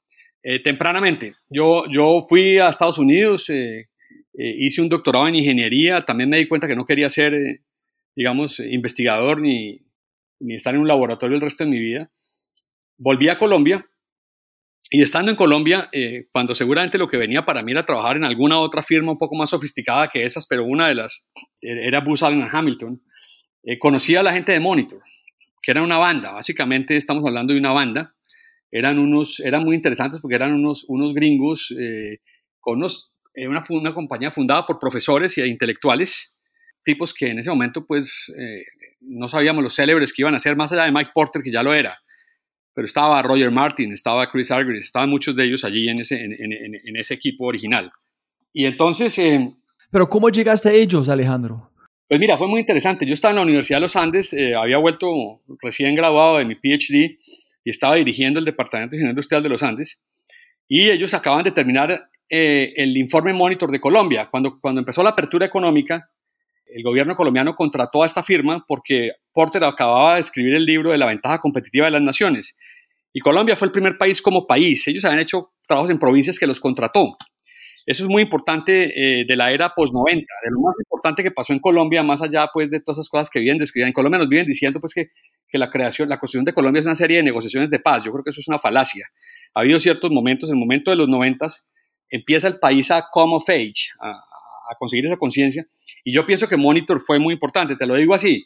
eh, 0.44 0.60
tempranamente. 0.60 1.36
Yo, 1.50 1.84
yo 1.92 2.26
fui 2.28 2.58
a 2.58 2.70
Estados 2.70 2.98
Unidos, 2.98 3.50
eh, 3.50 3.88
hice 4.34 4.82
un 4.82 4.90
doctorado 4.90 5.28
en 5.28 5.36
ingeniería, 5.36 6.06
también 6.06 6.30
me 6.30 6.38
di 6.38 6.48
cuenta 6.48 6.68
que 6.68 6.76
no 6.76 6.86
quería 6.86 7.10
ser, 7.10 7.62
digamos, 8.16 8.60
investigador 8.60 9.42
ni, 9.42 9.82
ni 10.40 10.56
estar 10.56 10.74
en 10.74 10.82
un 10.82 10.88
laboratorio 10.88 11.36
el 11.36 11.42
resto 11.42 11.64
de 11.64 11.70
mi 11.70 11.80
vida. 11.80 12.12
Volví 12.98 13.28
a 13.28 13.38
Colombia 13.38 13.86
y 14.90 15.02
estando 15.02 15.32
en 15.32 15.38
Colombia, 15.38 15.90
cuando 16.32 16.54
seguramente 16.54 16.98
lo 16.98 17.08
que 17.08 17.18
venía 17.18 17.44
para 17.44 17.64
mí 17.64 17.72
era 17.72 17.86
trabajar 17.86 18.18
en 18.18 18.24
alguna 18.24 18.60
otra 18.60 18.84
firma 18.84 19.12
un 19.12 19.18
poco 19.18 19.36
más 19.36 19.50
sofisticada 19.50 20.10
que 20.10 20.24
esas, 20.24 20.46
pero 20.48 20.64
una 20.64 20.88
de 20.88 20.96
las 20.96 21.28
era 21.60 22.02
Booz 22.02 22.22
Allen 22.22 22.48
Hamilton, 22.50 23.02
eh, 23.66 23.80
conocí 23.80 24.16
a 24.16 24.22
la 24.22 24.32
gente 24.32 24.52
de 24.52 24.60
Monitor, 24.60 25.02
que 25.62 25.72
era 25.72 25.82
una 25.82 25.98
banda, 25.98 26.32
básicamente 26.32 26.96
estamos 26.96 27.26
hablando 27.26 27.54
de 27.54 27.60
una 27.60 27.72
banda, 27.72 28.14
eran, 28.72 29.00
unos, 29.00 29.40
eran 29.40 29.64
muy 29.64 29.76
interesantes 29.76 30.22
porque 30.22 30.36
eran 30.36 30.54
unos, 30.54 30.86
unos 30.88 31.14
gringos 31.14 31.74
eh, 31.80 32.20
con 32.60 32.78
unos, 32.78 33.14
eh, 33.34 33.48
una, 33.48 33.66
una, 33.70 33.94
compañía 33.94 34.30
fundada 34.30 34.68
por 34.68 34.80
profesores 34.80 35.38
e 35.40 35.48
intelectuales, 35.48 36.38
tipos 36.84 37.12
que 37.14 37.30
en 37.30 37.40
ese 37.40 37.50
momento 37.50 37.88
pues 37.88 38.32
no 39.02 39.28
sabíamos 39.28 39.64
los 39.64 39.74
célebres 39.74 40.14
que 40.14 40.22
iban 40.22 40.36
a 40.36 40.40
ser, 40.40 40.56
más 40.56 40.72
allá 40.72 40.84
de 40.84 40.92
Mike 40.92 41.12
Porter, 41.16 41.42
que 41.42 41.52
ya 41.52 41.64
lo 41.64 41.74
era, 41.74 41.98
pero 42.76 42.86
estaba 42.86 43.20
Roger 43.24 43.50
Martin, 43.50 43.92
estaba 43.92 44.30
Chris 44.30 44.52
Argyris, 44.52 44.86
estaban 44.86 45.10
muchos 45.10 45.36
de 45.36 45.46
ellos 45.46 45.64
allí 45.64 45.90
en 45.90 46.00
ese, 46.00 46.24
en, 46.24 46.34
en, 46.34 46.76
en 46.76 46.96
ese 46.98 47.16
equipo 47.16 47.46
original. 47.46 47.92
Y 48.54 48.66
entonces... 48.66 49.20
pero 49.90 50.08
¿cómo 50.08 50.30
llegaste 50.30 50.70
a 50.70 50.74
ellos, 50.74 51.10
Alejandro? 51.10 51.72
Pues 52.08 52.20
mira, 52.20 52.38
fue 52.38 52.48
muy 52.48 52.60
interesante. 52.60 53.06
Yo 53.06 53.16
estaba 53.16 53.32
en 53.32 53.38
la 53.38 53.42
Universidad 53.42 53.78
de 53.78 53.82
los 53.82 53.96
Andes, 53.96 54.32
eh, 54.34 54.54
había 54.56 54.78
vuelto 54.78 55.42
recién 55.62 55.96
graduado 55.96 56.38
de 56.38 56.46
mi 56.46 56.54
PhD 56.54 57.18
y 57.64 57.70
estaba 57.70 57.96
dirigiendo 57.96 58.40
el 58.40 58.46
Departamento 58.46 58.92
de 58.92 58.98
Ingeniería 58.98 59.14
Industrial 59.14 59.42
de 59.42 59.50
los 59.50 59.64
Andes. 59.64 60.04
Y 60.68 60.92
ellos 60.92 61.16
acaban 61.16 61.44
de 61.44 61.52
terminar 61.52 62.10
eh, 62.30 62.74
el 62.76 62.96
informe 62.96 63.34
Monitor 63.34 63.72
de 63.72 63.80
Colombia. 63.80 64.28
Cuando, 64.30 64.60
cuando 64.60 64.80
empezó 64.80 65.02
la 65.02 65.12
apertura 65.12 65.48
económica, 65.48 66.12
el 66.68 66.84
gobierno 66.84 67.16
colombiano 67.16 67.56
contrató 67.56 68.04
a 68.04 68.06
esta 68.06 68.22
firma 68.22 68.64
porque 68.68 69.14
Porter 69.34 69.64
acababa 69.64 70.16
de 70.16 70.22
escribir 70.22 70.54
el 70.54 70.66
libro 70.66 70.92
de 70.92 71.00
la 71.00 71.08
ventaja 71.08 71.40
competitiva 71.40 71.86
de 71.86 71.92
las 71.92 72.02
naciones. 72.04 72.56
Y 73.14 73.20
Colombia 73.20 73.56
fue 73.56 73.68
el 73.68 73.72
primer 73.72 73.98
país 73.98 74.22
como 74.22 74.46
país. 74.46 74.88
Ellos 74.88 75.06
habían 75.06 75.22
hecho 75.22 75.54
trabajos 75.68 75.90
en 75.90 75.98
provincias 75.98 76.38
que 76.38 76.46
los 76.46 76.60
contrató. 76.60 77.18
Eso 77.86 78.04
es 78.04 78.10
muy 78.10 78.24
importante 78.24 79.20
eh, 79.20 79.26
de 79.28 79.36
la 79.36 79.52
era 79.52 79.74
post-90, 79.76 80.16
de 80.16 80.52
lo 80.52 80.60
más 80.62 80.76
importante 80.80 81.22
que 81.22 81.30
pasó 81.30 81.54
en 81.54 81.60
Colombia, 81.60 82.02
más 82.02 82.22
allá 82.22 82.50
pues 82.52 82.72
de 82.72 82.80
todas 82.80 82.98
esas 82.98 83.10
cosas 83.10 83.30
que 83.30 83.40
vienen 83.40 83.60
describiendo. 83.60 83.90
En 83.90 83.94
Colombia 83.94 84.18
nos 84.18 84.28
vienen 84.28 84.48
diciendo 84.48 84.80
pues 84.80 84.94
que, 84.94 85.10
la 85.54 85.70
creación, 85.70 86.10
la 86.10 86.20
construcción 86.20 86.44
de 86.44 86.54
Colombia 86.54 86.82
es 86.82 86.86
una 86.86 86.96
serie 86.96 87.18
de 87.18 87.24
negociaciones 87.24 87.70
de 87.70 87.80
paz. 87.80 88.04
Yo 88.04 88.12
creo 88.12 88.26
que 88.26 88.32
eso 88.32 88.42
es 88.42 88.48
una 88.50 88.60
falacia. 88.60 89.08
Ha 89.54 89.62
habido 89.62 89.80
ciertos 89.80 90.12
momentos, 90.12 90.50
el 90.50 90.58
momento 90.58 90.92
de 90.92 90.98
los 90.98 91.08
90 91.08 91.48
empieza 92.10 92.50
el 92.50 92.60
país 92.60 92.92
a 92.92 93.06
come 93.10 93.36
of 93.36 93.50
age, 93.50 93.90
a, 94.02 94.22
conseguir 94.78 95.06
esa 95.06 95.16
conciencia. 95.16 95.66
Y 96.04 96.14
yo 96.14 96.26
pienso 96.26 96.50
que 96.50 96.58
Monitor 96.58 97.00
fue 97.00 97.20
muy 97.20 97.36
importante, 97.36 97.78
te 97.78 97.86
lo 97.86 97.96
digo 97.96 98.14
así. 98.14 98.46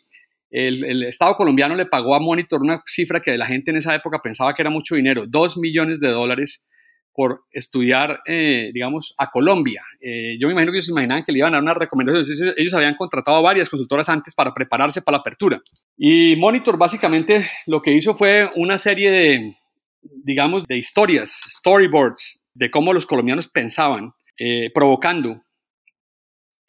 El, 0.52 1.04
Estado 1.04 1.36
colombiano 1.36 1.76
le 1.76 1.86
pagó 1.86 2.14
a 2.14 2.20
Monitor 2.20 2.62
una 2.62 2.82
cifra 2.86 3.22
que 3.22 3.38
la 3.38 3.48
gente 3.48 3.72
en 3.72 3.78
esa 3.78 3.96
época 3.96 4.22
pensaba 4.22 4.54
que 4.54 4.62
era 4.62 4.70
mucho 4.70 4.96
dinero, 4.96 5.26
dos 5.28 5.58
millones 5.58 6.00
de 6.00 6.10
dólares 6.10 6.68
por 7.14 7.44
estudiar, 7.52 8.22
eh, 8.26 8.72
digamos, 8.74 9.14
a 9.18 9.30
Colombia. 9.30 9.84
Eh, 10.00 10.38
yo 10.40 10.48
me 10.48 10.54
imagino 10.54 10.72
que 10.72 10.78
ellos 10.78 10.86
se 10.86 10.92
imaginaban 10.92 11.24
que 11.24 11.32
le 11.32 11.40
iban 11.40 11.54
a 11.54 11.58
dar 11.58 11.64
una 11.64 11.74
recomendación. 11.74 12.54
Ellos 12.58 12.74
habían 12.74 12.96
contratado 12.96 13.38
a 13.38 13.42
varias 13.42 13.70
consultoras 13.70 14.10
antes 14.10 14.34
para 14.36 14.54
prepararse 14.54 15.02
para 15.02 15.18
la 15.18 15.22
apertura. 15.22 15.62
Y 15.98 16.36
Monitor 16.38 16.78
básicamente 16.78 17.48
lo 17.66 17.82
que 17.82 17.94
hizo 17.94 18.16
fue 18.16 18.50
una 18.56 18.78
serie 18.78 19.12
de, 19.12 19.56
digamos, 20.02 20.66
de 20.66 20.78
historias, 20.78 21.30
storyboards, 21.30 22.44
de 22.54 22.72
cómo 22.72 22.94
los 22.94 23.06
colombianos 23.06 23.48
pensaban, 23.48 24.14
eh, 24.38 24.70
provocando. 24.74 25.42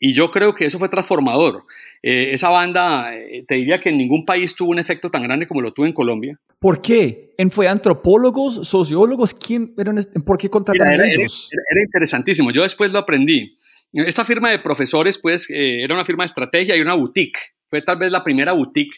Y 0.00 0.14
yo 0.14 0.30
creo 0.30 0.54
que 0.54 0.64
eso 0.64 0.78
fue 0.78 0.88
transformador. 0.88 1.64
esa 2.02 2.48
banda, 2.48 3.12
te 3.46 3.54
diría 3.54 3.80
que 3.80 3.90
en 3.90 3.98
ningún 3.98 4.24
país 4.24 4.56
tuvo 4.56 4.70
un 4.70 4.80
efecto 4.80 5.10
tan 5.10 5.22
grande 5.22 5.46
como 5.46 5.60
lo 5.60 5.72
tuvo 5.72 5.86
en 5.86 5.92
Colombia. 5.92 6.40
¿Por 6.58 6.82
qué? 6.82 7.34
¿Fue 7.50 7.68
antropólogos, 7.68 8.68
sociólogos? 8.68 9.32
¿Quién 9.34 9.74
eran, 9.78 9.98
¿Por 10.26 10.36
qué 10.36 10.50
contrataron 10.50 11.00
ellos? 11.04 11.50
Era, 11.70 11.82
interesantísimo. 11.82 12.50
Yo 12.50 12.62
después 12.62 12.90
lo 12.92 12.98
aprendí. 12.98 13.56
Esta 13.92 14.24
firma 14.24 14.50
de 14.50 14.58
profesores, 14.58 15.18
pues, 15.18 15.48
eh, 15.50 15.82
era 15.82 15.94
una 15.94 16.04
firma 16.04 16.24
de 16.24 16.26
estrategia 16.26 16.76
y 16.76 16.80
una 16.80 16.94
boutique. 16.94 17.38
Fue 17.68 17.82
tal 17.82 17.98
vez 17.98 18.12
la 18.12 18.22
primera 18.22 18.52
boutique 18.52 18.96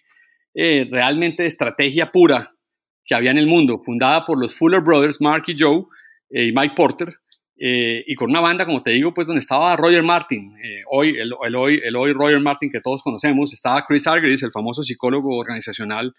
eh, 0.55 0.87
realmente 0.91 1.45
de 1.45 1.49
estrategia 1.49 2.11
pura 2.11 2.53
que 3.05 3.15
había 3.15 3.31
en 3.31 3.39
el 3.39 3.47
mundo, 3.47 3.79
fundada 3.79 4.25
por 4.25 4.41
los 4.41 4.55
Fuller 4.55 4.81
Brothers, 4.81 5.21
Mark 5.21 5.45
y 5.47 5.57
Joe, 5.59 5.85
eh, 6.31 6.47
y 6.47 6.53
Mike 6.53 6.75
Porter, 6.77 7.15
y 7.65 8.15
con 8.17 8.31
una 8.31 8.41
banda, 8.41 8.67
como 8.67 8.83
te 8.83 8.91
digo, 8.91 9.15
pues 9.15 9.27
donde 9.27 9.39
estaba 9.39 9.77
Roger 9.77 10.03
Martin, 10.03 10.53
hoy, 10.91 11.17
el, 11.17 11.33
hoy, 11.55 11.81
el 11.85 11.95
hoy 11.95 12.13
Roger 12.13 12.41
Martin 12.41 12.73
que 12.73 12.81
todos 12.81 13.05
conocemos, 13.05 13.53
estaba 13.53 13.85
Chris 13.87 14.07
Argyris, 14.09 14.43
el 14.43 14.51
famoso 14.51 14.83
psicólogo 14.83 15.37
organizacional 15.37 16.13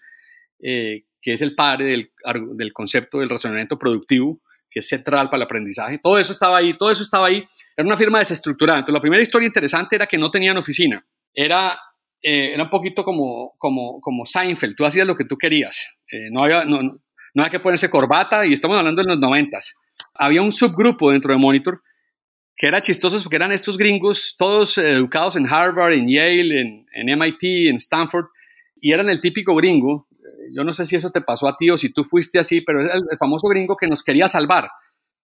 eh, 0.62 1.04
que 1.20 1.34
es 1.34 1.42
el 1.42 1.54
padre 1.54 1.86
del, 1.86 2.12
del, 2.56 2.72
concepto 2.72 3.18
del 3.18 3.30
razonamiento 3.30 3.78
productivo, 3.78 4.40
que 4.70 4.80
es 4.80 4.88
central 4.88 5.26
para 5.30 5.38
el 5.38 5.42
aprendizaje. 5.44 5.98
Todo 6.02 6.18
eso 6.18 6.32
estaba 6.32 6.58
ahí, 6.58 6.74
todo 6.74 6.90
eso 6.90 7.02
estaba 7.02 7.28
ahí. 7.28 7.44
Era 7.76 7.86
una 7.86 7.96
firma 7.96 8.18
desestructurada. 8.18 8.80
Entonces, 8.80 8.94
la 8.94 9.00
primera 9.00 9.22
historia 9.22 9.46
interesante 9.46 9.96
era 9.96 10.06
que 10.06 10.18
no 10.18 10.30
tenían 10.30 10.58
oficina. 10.58 11.06
Era, 11.32 11.78
eh, 12.20 12.52
era 12.52 12.64
un 12.64 12.70
poquito 12.70 13.04
como, 13.04 13.54
como, 13.56 14.00
como 14.00 14.26
Seinfeld. 14.26 14.76
Tú 14.76 14.84
hacías 14.84 15.06
lo 15.06 15.16
que 15.16 15.24
tú 15.24 15.38
querías. 15.38 15.96
Eh, 16.12 16.28
no, 16.30 16.44
había, 16.44 16.64
no, 16.64 16.82
no, 16.82 17.00
había 17.36 17.50
que 17.50 17.60
ponerse 17.60 17.88
corbata 17.88 18.44
y 18.44 18.52
estamos 18.52 18.78
hablando 18.78 19.02
de 19.02 19.08
los 19.08 19.18
noventas. 19.18 19.78
Había 20.14 20.42
un 20.42 20.52
subgrupo 20.52 21.10
dentro 21.10 21.32
de 21.32 21.38
Monitor 21.38 21.82
que 22.56 22.68
era 22.68 22.80
chistoso 22.80 23.20
porque 23.22 23.36
eran 23.36 23.50
estos 23.50 23.76
gringos, 23.76 24.36
todos 24.38 24.78
educados 24.78 25.34
en 25.34 25.46
Harvard, 25.48 25.94
en 25.94 26.08
Yale, 26.08 26.60
en, 26.60 26.86
en 26.92 27.18
MIT, 27.18 27.68
en 27.68 27.76
Stanford, 27.76 28.26
y 28.80 28.92
eran 28.92 29.08
el 29.08 29.20
típico 29.20 29.56
gringo 29.56 30.06
yo 30.52 30.64
no 30.64 30.72
sé 30.72 30.86
si 30.86 30.96
eso 30.96 31.10
te 31.10 31.20
pasó 31.20 31.48
a 31.48 31.56
ti 31.56 31.70
o 31.70 31.78
si 31.78 31.90
tú 31.90 32.04
fuiste 32.04 32.38
así, 32.38 32.60
pero 32.60 32.80
es 32.80 32.90
el, 32.94 33.18
famoso 33.18 33.46
gringo 33.48 33.76
que 33.76 33.86
nos 33.86 34.02
quería 34.02 34.28
salvar. 34.28 34.68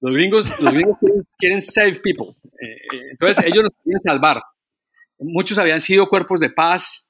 Los 0.01 0.15
gringos, 0.15 0.61
los 0.61 0.73
gringos 0.73 0.97
quieren, 1.39 1.63
save 1.63 2.01
people. 2.01 2.37
Eh, 2.61 2.97
eh, 2.97 3.09
entonces 3.13 3.45
ellos 3.45 3.65
nos 3.65 3.73
querían 3.85 4.01
salvar. 4.03 4.43
Muchos 5.19 5.59
habían 5.59 5.81
sido 5.81 6.09
cuerpos 6.09 6.41
de 6.41 6.51
paz, 6.51 7.07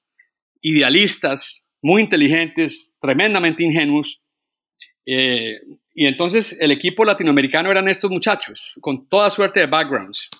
idealistas, 0.60 1.68
muy 1.80 2.02
inteligentes, 2.02 2.96
tremendamente 3.00 3.62
ingenuos. 3.62 4.22
Eh, 5.06 5.60
y 6.00 6.06
entonces 6.06 6.56
el 6.58 6.70
equipo 6.70 7.04
latinoamericano 7.04 7.70
eran 7.70 7.86
estos 7.86 8.10
muchachos, 8.10 8.72
con 8.80 9.06
toda 9.06 9.28
suerte 9.28 9.60
de 9.60 9.66
backgrounds. 9.66 10.30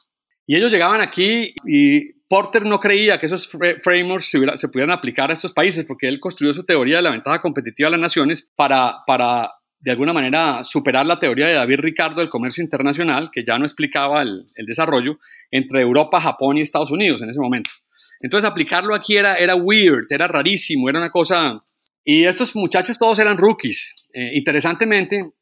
Y 0.47 0.57
ellos 0.57 0.73
llegaban 0.73 1.03
aquí 1.03 1.53
y 1.67 2.15
Porter 2.31 2.65
no 2.65 2.81
creía 2.81 3.21
que 3.21 3.27
esos 3.27 3.47
frameworks 3.47 4.31
se, 4.31 4.69
pudieran 4.69 4.91
aplicar 4.91 5.29
a 5.29 5.35
estos 5.35 5.53
países 5.53 5.85
porque 5.85 6.09
él 6.09 6.19
construyó 6.19 6.55
su 6.55 6.65
teoría 6.65 6.97
de 6.97 7.03
la 7.03 7.11
ventaja 7.11 7.43
competitiva 7.43 7.89
de 7.89 7.91
las 7.91 8.01
naciones 8.01 8.51
para, 8.57 9.05
para 9.07 9.51
de 9.79 9.91
alguna 9.91 10.15
manera 10.15 10.65
superar 10.65 11.05
la 11.05 11.21
teoría 11.21 11.49
de 11.49 11.53
David 11.53 11.81
Ricardo 11.81 12.23
del 12.23 12.31
comercio 12.31 12.65
internacional, 12.65 13.29
que 13.31 13.45
ya 13.45 13.59
no 13.59 13.67
explicaba 13.67 14.23
el, 14.23 14.47
desarrollo 14.67 15.19
entre 15.51 15.83
Europa, 15.83 16.23
Japón 16.23 16.57
y 16.57 16.63
Estados 16.63 16.91
Unidos 16.91 17.21
en 17.21 17.29
ese 17.29 17.39
momento. 17.39 17.71
Entonces 18.23 18.49
aplicarlo 18.49 18.95
aquí 18.95 19.19
era, 19.19 19.35
era 19.35 19.57
weird, 19.57 20.07
era 20.09 20.27
rarísimo, 20.27 20.89
era 20.89 21.01
una 21.01 21.11
cosa... 21.11 21.63
Y 22.03 22.25
estos 22.25 22.57
muchachos 22.57 22.97
todos 22.97 23.19
eran 23.19 23.37
rookies. 23.37 24.09
Eh, 24.15 24.31
interesantemente, 24.33 25.33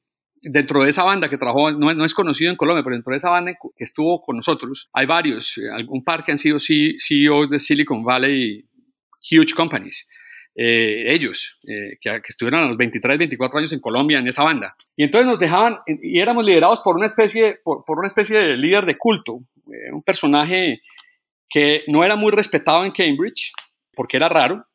dentro 0.42 0.82
de 0.82 0.90
esa 0.90 1.04
banda 1.04 1.28
que 1.28 1.38
trabajó, 1.38 1.70
no, 1.72 2.04
es 2.04 2.14
conocido 2.14 2.50
en 2.50 2.56
Colombia, 2.56 2.82
pero 2.82 2.96
dentro 2.96 3.10
de 3.10 3.16
esa 3.16 3.30
banda 3.30 3.52
que 3.52 3.84
estuvo 3.84 4.20
con 4.22 4.36
nosotros, 4.36 4.90
hay 4.92 5.06
varios, 5.06 5.58
eh, 5.58 5.70
algún 5.72 6.04
par 6.04 6.24
que 6.24 6.32
han 6.32 6.38
sido 6.38 6.58
CEOs 6.58 7.50
de 7.50 7.58
Silicon 7.58 8.04
Valley, 8.04 8.64
huge 9.30 9.54
companies. 9.54 10.08
Eh, 10.54 11.12
ellos, 11.12 11.58
eh, 11.68 11.98
que, 12.00 12.20
estuvieron 12.28 12.64
a 12.64 12.66
los 12.66 12.76
23, 12.76 13.18
24 13.18 13.58
años 13.58 13.72
en 13.72 13.80
Colombia 13.80 14.18
en 14.18 14.26
esa 14.26 14.42
banda. 14.42 14.74
Y 14.96 15.04
entonces 15.04 15.26
nos 15.26 15.38
dejaban, 15.38 15.78
y 15.86 16.20
éramos 16.20 16.44
liderados 16.44 16.80
por 16.80 16.96
una 16.96 17.06
especie, 17.06 17.60
por, 17.62 17.84
por 17.84 17.98
una 17.98 18.08
especie 18.08 18.36
de 18.38 18.56
líder 18.56 18.84
de 18.84 18.98
culto, 18.98 19.40
un 19.92 20.02
personaje 20.02 20.80
que 21.48 21.84
no 21.86 22.04
era 22.04 22.16
muy 22.16 22.32
respetado 22.32 22.84
en 22.84 22.92
Cambridge, 22.92 23.52
porque 23.94 24.16
era 24.16 24.28
raro, 24.28 24.67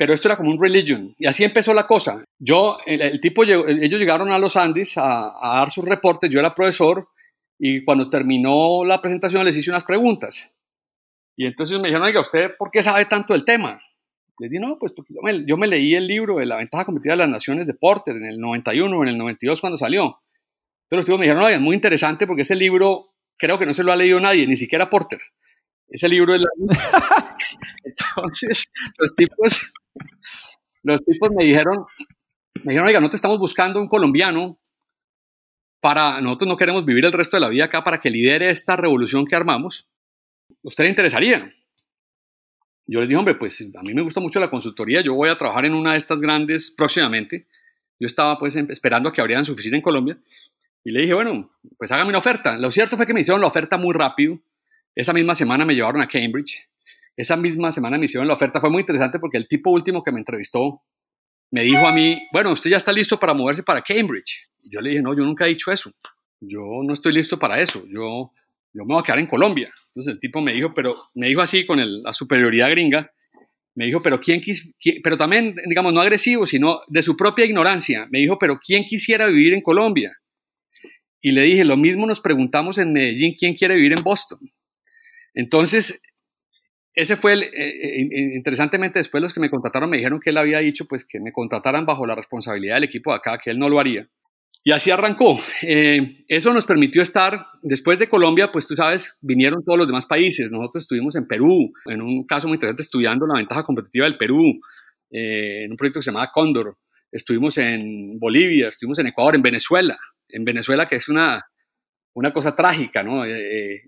pero 0.00 0.14
esto 0.14 0.28
era 0.28 0.36
como 0.38 0.48
un 0.48 0.58
religion. 0.58 1.14
Y 1.18 1.26
así 1.26 1.44
empezó 1.44 1.74
la 1.74 1.86
cosa. 1.86 2.24
Yo, 2.38 2.78
el, 2.86 3.20
tipo, 3.20 3.44
ellos 3.44 4.00
llegaron 4.00 4.32
a 4.32 4.38
los 4.38 4.56
Andes 4.56 4.96
a, 4.96 5.30
dar 5.42 5.70
sus 5.70 5.84
reportes, 5.84 6.30
yo 6.30 6.40
era 6.40 6.54
profesor, 6.54 7.06
y 7.58 7.84
cuando 7.84 8.08
terminó 8.08 8.82
la 8.82 9.02
presentación 9.02 9.44
les 9.44 9.58
hice 9.58 9.68
unas 9.68 9.84
preguntas. 9.84 10.50
Y 11.36 11.44
entonces 11.44 11.78
me 11.78 11.88
dijeron, 11.88 12.06
oiga, 12.06 12.18
¿usted 12.18 12.56
por 12.58 12.70
qué 12.70 12.82
sabe 12.82 13.04
tanto 13.04 13.34
del 13.34 13.44
tema? 13.44 13.78
Les 14.38 14.50
dije, 14.50 14.58
no, 14.58 14.78
pues 14.78 14.94
yo 15.46 15.58
me, 15.58 15.66
leí 15.68 15.94
el 15.94 16.06
libro 16.06 16.38
de 16.38 16.46
la 16.46 16.56
ventaja 16.56 16.86
competitiva 16.86 17.12
de 17.12 17.18
las 17.18 17.28
naciones 17.28 17.66
de 17.66 17.74
Porter 17.74 18.16
en 18.16 18.24
el 18.24 18.40
91 18.40 18.96
o 18.96 19.02
en 19.02 19.08
el 19.10 19.18
92 19.18 19.60
cuando 19.60 19.76
salió. 19.76 20.18
Pero 20.88 21.00
los 21.00 21.04
tipos 21.04 21.18
me 21.20 21.26
dijeron, 21.26 21.42
oiga, 21.42 21.56
es 21.56 21.62
muy 21.62 21.74
interesante 21.74 22.26
porque 22.26 22.40
ese 22.40 22.56
libro 22.56 23.12
creo 23.36 23.58
que 23.58 23.66
no 23.66 23.74
se 23.74 23.82
lo 23.82 23.92
ha 23.92 23.96
leído 23.96 24.18
nadie, 24.18 24.46
ni 24.46 24.56
siquiera 24.56 24.88
Porter. 24.88 25.20
Ese 25.90 26.08
libro 26.08 26.34
es 26.34 26.40
la... 26.40 26.48
Entonces, 27.84 28.70
los 28.98 29.14
tipos, 29.14 29.72
los 30.82 31.04
tipos 31.04 31.30
me 31.36 31.44
dijeron, 31.44 31.84
me 32.64 32.72
dijeron, 32.72 32.88
oiga, 32.88 33.00
no 33.00 33.10
te 33.10 33.16
estamos 33.16 33.38
buscando 33.38 33.80
un 33.80 33.88
colombiano 33.88 34.58
para, 35.80 36.20
nosotros 36.20 36.48
no 36.48 36.56
queremos 36.56 36.84
vivir 36.84 37.04
el 37.04 37.12
resto 37.12 37.36
de 37.36 37.40
la 37.40 37.48
vida 37.48 37.64
acá 37.64 37.82
para 37.82 38.00
que 38.00 38.10
lidere 38.10 38.50
esta 38.50 38.76
revolución 38.76 39.26
que 39.26 39.34
armamos. 39.34 39.88
¿Usted 40.62 40.84
le 40.84 40.90
interesaría? 40.90 41.52
Yo 42.86 43.00
les 43.00 43.08
dije, 43.08 43.18
hombre, 43.18 43.34
pues 43.34 43.60
a 43.60 43.82
mí 43.82 43.94
me 43.94 44.02
gusta 44.02 44.20
mucho 44.20 44.40
la 44.40 44.50
consultoría, 44.50 45.00
yo 45.00 45.14
voy 45.14 45.30
a 45.30 45.38
trabajar 45.38 45.64
en 45.64 45.74
una 45.74 45.92
de 45.92 45.98
estas 45.98 46.20
grandes 46.20 46.70
próximamente. 46.76 47.46
Yo 47.98 48.06
estaba 48.06 48.38
pues 48.38 48.56
em, 48.56 48.66
esperando 48.70 49.08
a 49.08 49.12
que 49.12 49.20
abrieran 49.20 49.44
su 49.44 49.52
oficina 49.52 49.76
en 49.76 49.82
Colombia 49.82 50.18
y 50.84 50.90
le 50.90 51.02
dije, 51.02 51.14
bueno, 51.14 51.50
pues 51.78 51.92
hágame 51.92 52.08
una 52.08 52.18
oferta. 52.18 52.56
Lo 52.58 52.70
cierto 52.70 52.96
fue 52.96 53.06
que 53.06 53.14
me 53.14 53.20
hicieron 53.20 53.40
la 53.40 53.46
oferta 53.46 53.76
muy 53.76 53.94
rápido. 53.94 54.40
Esa 54.94 55.12
misma 55.12 55.34
semana 55.34 55.64
me 55.64 55.74
llevaron 55.74 56.00
a 56.00 56.08
Cambridge 56.08 56.69
esa 57.16 57.36
misma 57.36 57.72
semana 57.72 57.98
me 57.98 58.06
hicieron 58.06 58.28
la 58.28 58.34
oferta. 58.34 58.60
Fue 58.60 58.70
muy 58.70 58.80
interesante 58.80 59.18
porque 59.18 59.36
el 59.36 59.48
tipo 59.48 59.70
último 59.70 60.02
que 60.02 60.12
me 60.12 60.18
entrevistó 60.18 60.82
me 61.50 61.64
dijo 61.64 61.86
a 61.86 61.92
mí, 61.92 62.22
bueno, 62.32 62.52
usted 62.52 62.70
ya 62.70 62.76
está 62.76 62.92
listo 62.92 63.18
para 63.18 63.34
moverse 63.34 63.62
para 63.62 63.82
Cambridge. 63.82 64.48
yo 64.62 64.80
le 64.80 64.90
dije, 64.90 65.02
no, 65.02 65.16
yo 65.16 65.24
nunca 65.24 65.46
he 65.46 65.48
dicho 65.48 65.72
eso. 65.72 65.92
Yo 66.40 66.60
no 66.84 66.92
estoy 66.92 67.12
listo 67.12 67.38
para 67.38 67.60
eso. 67.60 67.84
Yo, 67.86 68.32
yo 68.72 68.84
me 68.84 68.94
voy 68.94 69.00
a 69.00 69.02
quedar 69.02 69.18
en 69.18 69.26
Colombia. 69.26 69.72
Entonces 69.88 70.14
el 70.14 70.20
tipo 70.20 70.40
me 70.40 70.54
dijo, 70.54 70.72
pero 70.74 70.96
me 71.14 71.26
dijo 71.28 71.40
así 71.40 71.66
con 71.66 71.78
la 72.02 72.12
superioridad 72.12 72.70
gringa. 72.70 73.10
Me 73.74 73.86
dijo, 73.86 74.02
pero 74.02 74.20
pero 75.02 75.16
también, 75.16 75.54
digamos, 75.66 75.92
no 75.92 76.00
agresivo, 76.00 76.46
sino 76.46 76.80
de 76.88 77.02
su 77.02 77.16
propia 77.16 77.44
ignorancia. 77.44 78.06
Me 78.10 78.20
dijo, 78.20 78.38
pero 78.38 78.58
¿quién 78.58 78.84
quisiera 78.84 79.26
vivir 79.26 79.54
en 79.54 79.62
Colombia? 79.62 80.12
Y 81.20 81.32
le 81.32 81.42
dije, 81.42 81.64
lo 81.64 81.76
mismo 81.76 82.06
nos 82.06 82.20
preguntamos 82.20 82.78
en 82.78 82.92
Medellín, 82.92 83.34
¿quién 83.38 83.54
quiere 83.54 83.76
vivir 83.76 83.92
en 83.96 84.02
Boston? 84.02 84.38
Entonces, 85.34 86.02
ese 87.00 87.16
fue 87.16 87.32
el, 87.32 87.42
eh, 87.44 87.50
eh, 87.54 88.36
interesantemente 88.36 88.98
después 88.98 89.22
los 89.22 89.32
que 89.32 89.40
me 89.40 89.50
contrataron 89.50 89.88
me 89.88 89.96
dijeron 89.96 90.20
que 90.20 90.30
él 90.30 90.36
había 90.36 90.58
dicho 90.58 90.84
pues 90.86 91.06
que 91.06 91.20
me 91.20 91.32
contrataran 91.32 91.86
bajo 91.86 92.06
la 92.06 92.14
responsabilidad 92.14 92.74
del 92.74 92.84
equipo 92.84 93.10
de 93.10 93.16
acá, 93.16 93.38
que 93.42 93.50
él 93.50 93.58
no 93.58 93.68
lo 93.68 93.80
haría. 93.80 94.06
Y 94.62 94.72
así 94.72 94.90
arrancó. 94.90 95.40
Eh, 95.62 96.24
eso 96.28 96.52
nos 96.52 96.66
permitió 96.66 97.00
estar, 97.00 97.46
después 97.62 97.98
de 97.98 98.10
Colombia, 98.10 98.52
pues 98.52 98.66
tú 98.66 98.76
sabes, 98.76 99.18
vinieron 99.22 99.64
todos 99.64 99.78
los 99.78 99.86
demás 99.86 100.04
países. 100.04 100.52
Nosotros 100.52 100.84
estuvimos 100.84 101.16
en 101.16 101.26
Perú, 101.26 101.72
en 101.86 102.02
un 102.02 102.26
caso 102.26 102.46
muy 102.46 102.56
interesante, 102.56 102.82
estudiando 102.82 103.26
la 103.26 103.38
ventaja 103.38 103.62
competitiva 103.62 104.04
del 104.04 104.18
Perú, 104.18 104.60
en 105.10 105.70
un 105.70 105.76
proyecto 105.78 106.00
que 106.00 106.04
se 106.04 106.10
llamaba 106.10 106.30
Cóndor. 106.30 106.76
Estuvimos 107.10 107.56
en 107.56 108.18
Bolivia, 108.18 108.68
estuvimos 108.68 108.98
en 108.98 109.06
Ecuador, 109.06 109.34
en 109.34 109.42
Venezuela. 109.42 109.96
En 110.28 110.44
Venezuela, 110.44 110.86
que 110.86 110.96
es 110.96 111.08
una, 111.08 111.42
una 112.12 112.30
cosa 112.34 112.54
trágica, 112.54 113.02
¿no? 113.02 113.22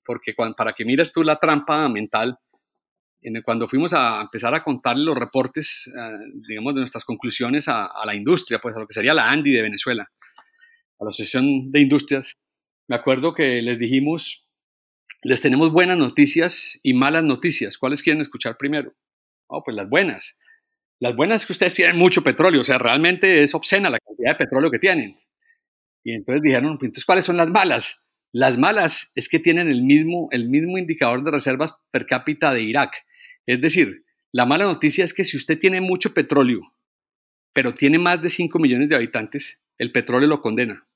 porque 0.07 0.33
para 0.57 0.73
que 0.73 0.87
mires 0.87 1.13
tú 1.13 1.23
la 1.23 1.37
trampa 1.37 1.87
mental, 1.91 2.39
cuando 3.45 3.69
fuimos 3.69 3.93
a 3.93 4.21
empezar 4.21 4.55
a 4.55 4.63
contarle 4.63 5.05
los 5.05 5.17
reportes, 5.17 5.89
eh, 5.89 6.19
digamos, 6.49 6.75
de 6.75 6.81
nuestras 6.81 7.05
conclusiones 7.05 7.69
a, 7.69 7.91
la 8.05 8.15
industria, 8.15 8.59
pues 8.61 8.75
a 8.75 8.81
lo 8.81 8.87
que 8.87 8.95
sería 8.95 9.15
la 9.15 9.31
ANDI 9.31 9.53
de 9.53 9.63
Venezuela, 9.63 10.11
a 10.99 11.05
la 11.05 11.09
Asociación 11.09 11.71
de 11.71 11.81
Industrias, 11.81 12.37
me 12.89 12.97
acuerdo 12.97 13.35
que 13.35 13.63
les 13.63 13.79
dijimos, 13.79 14.49
les 15.23 15.41
tenemos 15.41 15.71
buenas 15.71 15.97
noticias 15.97 16.79
y 16.83 16.95
malas 16.95 17.25
noticias. 17.25 17.79
¿Cuáles 17.79 18.03
quieren 18.03 18.21
escuchar 18.21 18.57
primero? 18.57 18.93
Oh, 19.47 19.63
pues 19.63 19.77
las 19.77 19.89
buenas. 19.89 20.39
Las 20.99 21.17
buenas 21.17 21.43
es 21.43 21.47
que 21.47 21.53
ustedes 21.53 21.75
tienen 21.75 21.97
mucho 21.97 22.23
petróleo, 22.23 22.61
o 22.61 22.65
sea, 22.65 22.79
realmente 22.79 23.43
es 23.43 23.55
obscena 23.55 23.91
la 23.91 23.99
cantidad 23.99 24.33
de 24.33 24.45
petróleo 24.45 24.71
que 24.71 24.79
tienen. 24.79 25.17
Y 26.05 26.13
entonces 26.13 26.43
dijeron, 26.43 26.79
pues, 26.79 26.89
entonces, 26.89 27.05
¿cuáles 27.05 27.25
son 27.25 27.37
las 27.37 27.49
malas? 27.49 28.07
Las 28.33 28.57
malas 28.57 29.13
es 29.15 29.29
que 29.29 29.39
tienen 29.39 29.69
el 29.69 29.83
mismo, 29.83 30.29
el 30.33 30.49
mismo 30.49 30.79
indicador 30.79 31.23
de 31.23 31.31
reservas 31.31 31.79
per 31.91 32.07
cápita 32.07 32.53
de 32.53 32.63
Irak. 32.63 33.05
Es 33.47 33.61
decir, 33.61 34.05
la 34.33 34.47
mala 34.47 34.65
noticia 34.65 35.05
es 35.05 35.13
que 35.15 35.25
si 35.25 35.37
usted 35.37 35.59
tiene 35.59 35.81
mucho 35.81 36.15
petróleo, 36.15 36.61
pero 37.53 37.75
tiene 37.75 37.99
más 37.99 38.23
de 38.23 38.31
5 38.31 38.59
millones 38.59 38.89
de 38.89 38.97
habitantes, 38.97 39.61
el 39.79 39.93
petróleo 39.93 40.29
lo 40.29 40.41
condena. 40.41 40.87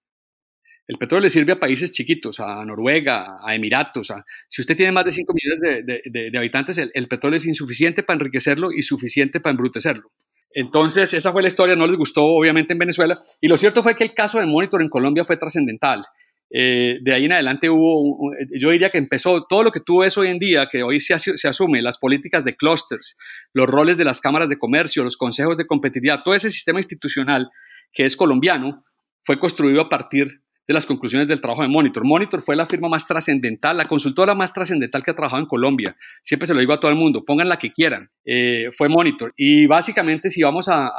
El 0.89 0.99
petróleo 0.99 1.25
le 1.25 1.31
sirve 1.31 1.53
a 1.53 1.59
países 1.59 1.91
chiquitos, 1.91 2.39
a 2.39 2.65
Noruega, 2.65 3.37
a 3.45 3.55
Emiratos. 3.55 4.13
si 4.49 4.61
usted 4.61 4.77
tiene 4.77 4.93
más 4.93 5.05
de 5.05 5.13
5 5.13 5.35
millones 5.35 5.85
de, 5.85 6.39
habitantes, 6.39 6.79
el, 6.79 7.09
petróleo 7.09 7.39
es 7.39 7.47
insuficiente 7.47 8.05
para 8.05 8.19
enriquecerlo 8.19 8.71
y 8.71 8.83
suficiente 8.83 9.41
para 9.41 9.51
embrutecerlo. 9.51 10.13
Entonces, 10.53 11.13
esa 11.13 11.33
fue 11.33 11.43
la 11.43 11.49
historia, 11.49 11.75
no 11.77 11.87
les 11.87 11.99
gustó 11.99 12.25
obviamente 12.25 12.73
en 12.73 12.79
Venezuela. 12.79 13.19
Y 13.41 13.49
lo 13.49 13.59
cierto 13.59 13.83
fue 13.83 13.97
que 13.97 14.05
el 14.05 14.15
caso 14.15 14.39
del 14.39 14.47
Monitor 14.47 14.81
en 14.81 14.89
Colombia 14.89 15.25
fue 15.25 15.37
trascendental. 15.37 16.05
Eh, 16.51 16.99
de 17.03 17.13
ahí 17.13 17.25
en 17.25 17.33
adelante 17.33 17.69
hubo, 17.69 18.31
yo 18.59 18.71
diría 18.71 18.91
que 18.91 18.99
empezó 18.99 19.47
todo 19.49 19.65
lo 19.65 19.73
que 19.73 19.81
tú 19.81 20.01
ves 20.01 20.17
hoy 20.17 20.29
en 20.29 20.39
día, 20.39 20.69
que 20.71 20.83
hoy 20.83 21.01
se, 21.01 21.15
asume, 21.15 21.83
las 21.83 21.99
políticas 21.99 22.45
de 22.45 22.57
clusters, 22.57 23.19
los 23.53 23.67
roles 23.67 23.99
de 23.99 24.05
las 24.05 24.21
cámaras 24.21 24.49
de 24.49 24.59
comercio, 24.59 25.03
los 25.03 25.17
consejos 25.17 25.57
de 25.57 25.67
competitividad, 25.67 26.23
todo 26.25 26.35
ese 26.35 26.51
sistema 26.51 26.79
institucional 26.79 27.51
que 27.93 28.05
es 28.05 28.17
colombiano, 28.17 28.85
fue 29.25 29.41
construido 29.41 29.81
a 29.81 29.89
partir 29.89 30.41
de 30.67 30.75
las 30.75 30.87
conclusiones 30.87 31.29
del 31.29 31.41
trabajo 31.41 31.63
de 31.63 31.69
Monitor. 31.69 32.05
Monitor 32.05 32.43
fue 32.43 32.57
la 32.57 32.67
firma 32.67 32.89
más 32.89 33.07
trascendental, 33.07 33.77
la 33.77 33.85
consultora 33.85 34.35
más 34.35 34.53
trascendental 34.53 35.03
que 35.03 35.13
ha 35.13 35.15
trabajado 35.15 35.43
en 35.43 35.49
Colombia. 35.49 35.97
Siempre 36.23 36.47
se 36.47 36.55
lo 36.55 36.61
digo 36.61 36.73
a 36.73 36.81
todo 36.81 36.91
el 36.91 36.97
mundo, 36.97 37.25
pongan 37.25 37.49
la 37.49 37.59
que 37.59 37.73
quieran. 37.73 38.11
Eh, 38.25 38.71
fue 38.77 38.89
Monitor. 38.89 39.33
Y 39.37 39.67
básicamente, 39.67 40.31
si 40.31 40.43
vamos 40.43 40.69
a, 40.69 40.93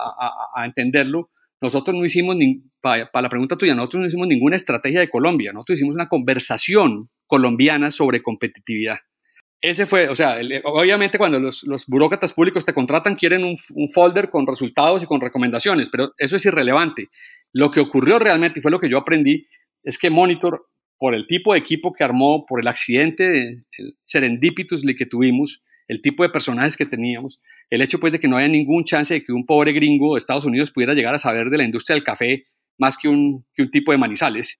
entenderlo, 0.64 1.30
nosotros 1.62 1.96
no 1.96 2.06
hicimos, 2.06 2.36
para, 2.82 3.10
la 3.14 3.30
pregunta 3.30 3.58
tuya, 3.58 3.76
nosotros 3.76 4.02
no 4.02 4.08
hicimos 4.08 4.28
ninguna 4.28 4.56
estrategia 4.56 5.00
de 5.00 5.10
Colombia, 5.10 5.54
nosotros 5.54 5.80
hicimos 5.80 5.96
una 5.96 6.08
conversación 6.08 7.04
colombiana 7.26 7.92
sobre 7.92 8.22
competitividad. 8.22 8.98
Ese 9.60 9.88
fue, 9.88 10.08
o 10.08 10.14
sea, 10.14 10.38
obviamente 10.66 11.18
cuando 11.18 11.40
los, 11.40 11.66
burócratas 11.88 12.34
públicos 12.34 12.64
te 12.64 12.76
contratan 12.76 13.16
quieren 13.16 13.44
un, 13.44 13.56
un, 13.74 13.90
folder 13.90 14.30
con 14.30 14.46
resultados 14.46 15.02
y 15.02 15.08
con 15.08 15.20
recomendaciones, 15.20 15.90
pero 15.90 16.14
eso 16.20 16.36
es 16.36 16.46
irrelevante. 16.46 17.10
Lo 17.54 17.72
que 17.72 17.80
ocurrió 17.80 18.20
realmente, 18.20 18.60
y 18.60 18.62
fue 18.62 18.70
lo 18.70 18.80
que 18.80 18.90
yo 18.90 19.00
aprendí, 19.00 19.48
es 19.84 19.98
que 19.98 20.12
Monitor, 20.12 20.68
por 21.00 21.16
el 21.16 21.26
tipo 21.26 21.54
de 21.54 21.60
equipo 21.60 21.92
que 21.92 22.04
armó, 22.04 22.46
por 22.46 22.60
el 22.60 22.68
accidente 22.68 23.60
el 23.78 23.96
que 24.96 25.06
tuvimos, 25.08 25.64
el 25.88 26.02
tipo 26.02 26.24
de 26.24 26.30
personajes 26.30 26.78
que 26.78 26.86
teníamos, 26.86 27.40
el 27.70 27.82
hecho 27.82 28.00
pues 28.00 28.14
de 28.14 28.20
que 28.20 28.28
no 28.28 28.38
había 28.38 28.48
ningún 28.48 28.84
chance 28.84 29.14
de 29.14 29.24
que 29.24 29.34
un 29.34 29.46
pobre 29.46 29.72
gringo 29.74 30.14
de 30.14 30.20
Estados 30.20 30.46
Unidos 30.46 30.72
pudiera 30.72 30.94
llegar 30.94 31.14
a 31.14 31.20
saber 31.20 31.50
de 31.50 31.58
la 31.58 31.64
industria 31.64 31.96
del 31.96 32.04
café 32.04 32.48
más 32.78 32.98
que 32.98 33.08
un, 33.08 33.46
un 33.58 33.72
tipo 33.72 33.92
de 33.92 33.98
manizales, 33.98 34.60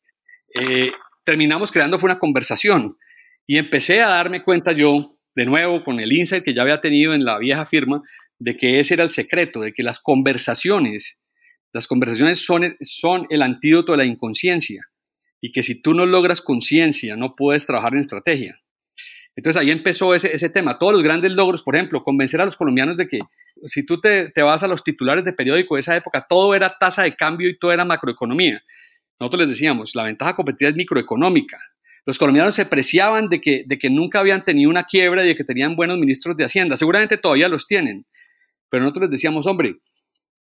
eh, 0.60 0.92
terminamos 1.24 1.72
creando 1.72 2.00
fue 2.00 2.10
una 2.10 2.20
conversación 2.20 2.98
y 3.46 3.58
empecé 3.58 4.02
a 4.02 4.10
darme 4.10 4.44
cuenta 4.44 4.72
yo, 4.72 4.92
de 5.36 5.46
nuevo, 5.46 5.84
con 5.84 6.00
el 6.00 6.12
insight 6.12 6.44
que 6.44 6.54
ya 6.54 6.64
había 6.64 6.78
tenido 6.78 7.14
en 7.14 7.24
la 7.24 7.38
vieja 7.38 7.66
firma, 7.66 8.02
de 8.40 8.58
que 8.58 8.80
ese 8.80 8.96
era 8.96 9.04
el 9.04 9.10
secreto, 9.10 9.62
de 9.62 9.74
que 9.74 9.84
las 9.84 10.00
conversaciones, 10.00 11.22
las 11.74 11.88
conversaciones 11.88 12.44
son, 12.44 12.76
son 12.82 13.26
el 13.30 13.42
antídoto 13.42 13.94
de 13.94 14.00
la 14.00 14.06
inconsciencia 14.06 14.84
y 15.42 15.52
que 15.52 15.64
si 15.64 15.82
tú 15.82 15.94
no 15.94 16.06
logras 16.06 16.42
conciencia, 16.42 17.16
no 17.16 17.36
puedes 17.36 17.66
trabajar 17.66 17.94
en 17.94 18.00
estrategia. 18.00 18.60
Entonces 19.38 19.62
ahí 19.62 19.70
empezó 19.70 20.16
ese, 20.16 20.36
ese, 20.36 20.50
tema. 20.50 20.80
Todos 20.80 20.94
los 20.94 21.04
grandes 21.04 21.32
logros, 21.32 21.62
por 21.62 21.76
ejemplo, 21.76 22.04
convencer 22.04 22.42
a 22.42 22.46
los 22.46 22.58
colombianos 22.58 22.98
de 22.98 23.08
que 23.08 23.20
si 23.66 23.86
tú 23.86 24.02
te, 24.02 24.32
te, 24.32 24.42
vas 24.42 24.64
a 24.64 24.68
los 24.68 24.84
titulares 24.84 25.24
de 25.24 25.32
periódico 25.32 25.76
de 25.76 25.82
esa 25.82 25.96
época, 25.96 26.26
todo 26.28 26.56
era 26.56 26.76
tasa 26.80 27.04
de 27.04 27.16
cambio 27.16 27.48
y 27.48 27.58
todo 27.58 27.72
era 27.72 27.86
macroeconomía. 27.86 28.64
Nosotros 29.20 29.42
les 29.42 29.50
decíamos, 29.50 29.94
la 29.94 30.04
ventaja 30.04 30.36
competitiva 30.36 30.72
es 30.72 30.76
microeconómica. 30.76 31.60
Los 32.04 32.18
colombianos 32.18 32.56
se 32.56 32.66
preciaban 32.66 33.30
de 33.30 33.40
que, 33.40 33.64
de 33.68 33.78
que 33.78 33.92
nunca 33.92 34.20
habían 34.20 34.44
tenido 34.44 34.72
una 34.72 34.86
quiebra 34.86 35.24
y 35.24 35.28
de 35.28 35.36
que 35.36 35.44
tenían 35.44 35.76
buenos 35.76 36.00
ministros 36.00 36.36
de 36.36 36.44
Hacienda. 36.44 36.76
Seguramente 36.76 37.18
todavía 37.18 37.48
los 37.48 37.68
tienen. 37.68 38.08
Pero 38.70 38.84
nosotros 38.84 39.04
les 39.04 39.12
decíamos, 39.12 39.46
hombre, 39.46 39.76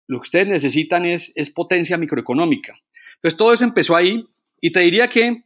lo 0.07 0.19
que 0.19 0.27
ustedes 0.27 0.47
necesitan 0.47 1.03
es, 1.03 1.33
es 1.35 1.49
potencia 1.49 1.97
microeconómica. 1.97 2.73
Entonces 3.15 3.37
todo 3.37 3.51
eso 3.51 3.65
empezó 3.65 3.97
ahí 3.97 4.25
y 4.61 4.71
te 4.71 4.79
diría 4.79 5.09
que 5.09 5.43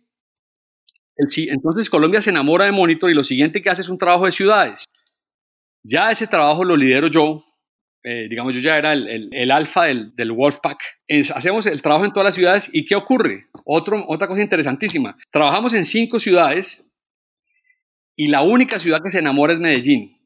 entonces 1.49 1.89
Colombia 1.89 2.21
se 2.21 2.29
enamora 2.29 2.65
de 2.65 2.71
Monitor 2.71 3.09
y 3.11 3.13
lo 3.13 3.23
siguiente 3.23 3.61
que 3.61 3.69
hace 3.69 3.81
es 3.81 3.89
un 3.89 3.97
trabajo 3.97 4.25
de 4.25 4.31
ciudades. 4.31 4.85
Ya 5.83 6.11
ese 6.11 6.27
trabajo 6.27 6.63
lo 6.63 6.77
lidero 6.77 7.07
yo, 7.07 7.43
eh, 8.03 8.27
digamos, 8.29 8.53
yo 8.53 8.59
ya 8.59 8.77
era 8.77 8.93
el, 8.93 9.51
alfa 9.51 9.85
del, 9.85 10.31
Wolfpack. 10.31 10.79
hacemos 11.35 11.65
el 11.67 11.81
trabajo 11.81 12.05
en 12.05 12.11
todas 12.11 12.25
las 12.25 12.35
ciudades 12.35 12.69
y 12.73 12.85
¿qué 12.85 12.95
ocurre? 12.95 13.47
Otra 13.63 14.27
cosa 14.27 14.41
interesantísima. 14.41 15.15
Trabajamos 15.31 15.73
en 15.73 15.85
cinco 15.85 16.19
ciudades 16.19 16.83
y 18.15 18.27
la 18.27 18.41
única 18.41 18.77
ciudad 18.77 19.01
que 19.03 19.11
se 19.11 19.19
enamora 19.19 19.53
es 19.53 19.59
Medellín. 19.59 20.17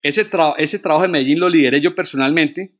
Ese 0.00 0.24
trabajo 0.24 1.02
de 1.02 1.08
Medellín 1.08 1.40
lo 1.40 1.48
lideré 1.48 1.80
yo 1.80 1.94
personalmente. 1.94 2.72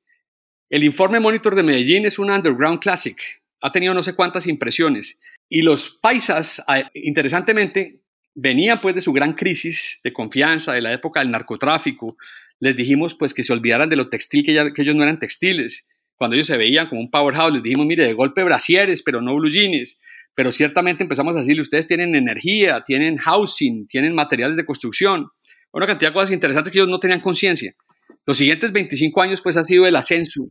El 0.70 0.84
informe 0.84 1.18
Monitor 1.18 1.54
de 1.54 1.64
Medellín 1.64 2.06
es 2.06 2.18
un 2.18 2.30
underground 2.30 2.80
classic. 2.80 3.20
Ha 3.60 3.72
tenido 3.72 3.92
no 3.92 4.02
sé 4.04 4.14
cuántas 4.14 4.46
impresiones. 4.46 5.20
Y 5.48 5.62
los 5.62 5.98
paisas, 6.02 6.62
interesantemente, 6.94 8.02
venían 8.34 8.80
pues 8.80 8.94
de 8.94 9.00
su 9.00 9.12
gran 9.12 9.34
crisis 9.34 10.00
de 10.04 10.12
confianza, 10.12 10.72
de 10.72 10.82
la 10.82 10.92
época 10.92 11.20
del 11.20 11.30
narcotráfico. 11.30 12.16
Les 12.61 12.76
dijimos 12.76 13.14
pues 13.14 13.34
que 13.34 13.44
se 13.44 13.52
olvidaran 13.52 13.88
de 13.88 13.96
lo 13.96 14.08
textil, 14.08 14.44
que, 14.44 14.52
ya, 14.52 14.72
que 14.72 14.82
ellos 14.82 14.94
no 14.94 15.02
eran 15.02 15.18
textiles. 15.18 15.88
Cuando 16.16 16.34
ellos 16.34 16.48
se 16.48 16.56
veían 16.56 16.88
como 16.88 17.00
un 17.00 17.11
powerhouse, 17.11 17.52
les 17.52 17.62
dijimos, 17.62 17.87
mire, 17.87 18.04
de 18.04 18.12
golpe 18.12 18.42
brasieres, 18.44 19.02
pero 19.02 19.20
no 19.22 19.34
blue 19.34 19.50
jeans. 19.50 20.00
Pero 20.34 20.52
ciertamente 20.52 21.02
empezamos 21.02 21.34
a 21.37 21.40
decirle, 21.40 21.62
ustedes 21.62 21.87
tienen 21.87 22.14
energía, 22.14 22.82
tienen 22.84 23.16
housing, 23.16 23.88
tienen 23.88 24.14
materiales 24.14 24.56
de 24.56 24.64
construcción. 24.64 25.28
Una 25.72 25.87
cantidad 25.87 26.11
de 26.11 26.14
cosas 26.14 26.30
interesantes 26.30 26.72
que 26.72 26.78
ellos 26.78 26.88
no 26.88 27.00
tenían 27.00 27.20
conciencia. 27.20 27.74
Los 28.26 28.37
siguientes 28.37 28.72
25 28.72 29.22
años 29.22 29.40
pues 29.40 29.56
ha 29.56 29.64
sido 29.64 29.87
el 29.87 29.96
ascenso, 29.96 30.50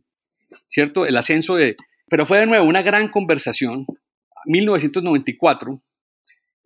¿cierto? 0.66 1.06
El 1.06 1.16
ascenso 1.16 1.54
de... 1.54 1.76
Pero 2.10 2.26
fue 2.26 2.40
de 2.40 2.46
nuevo 2.46 2.64
una 2.64 2.82
gran 2.82 3.08
conversación 3.08 3.86
1994, 4.48 5.82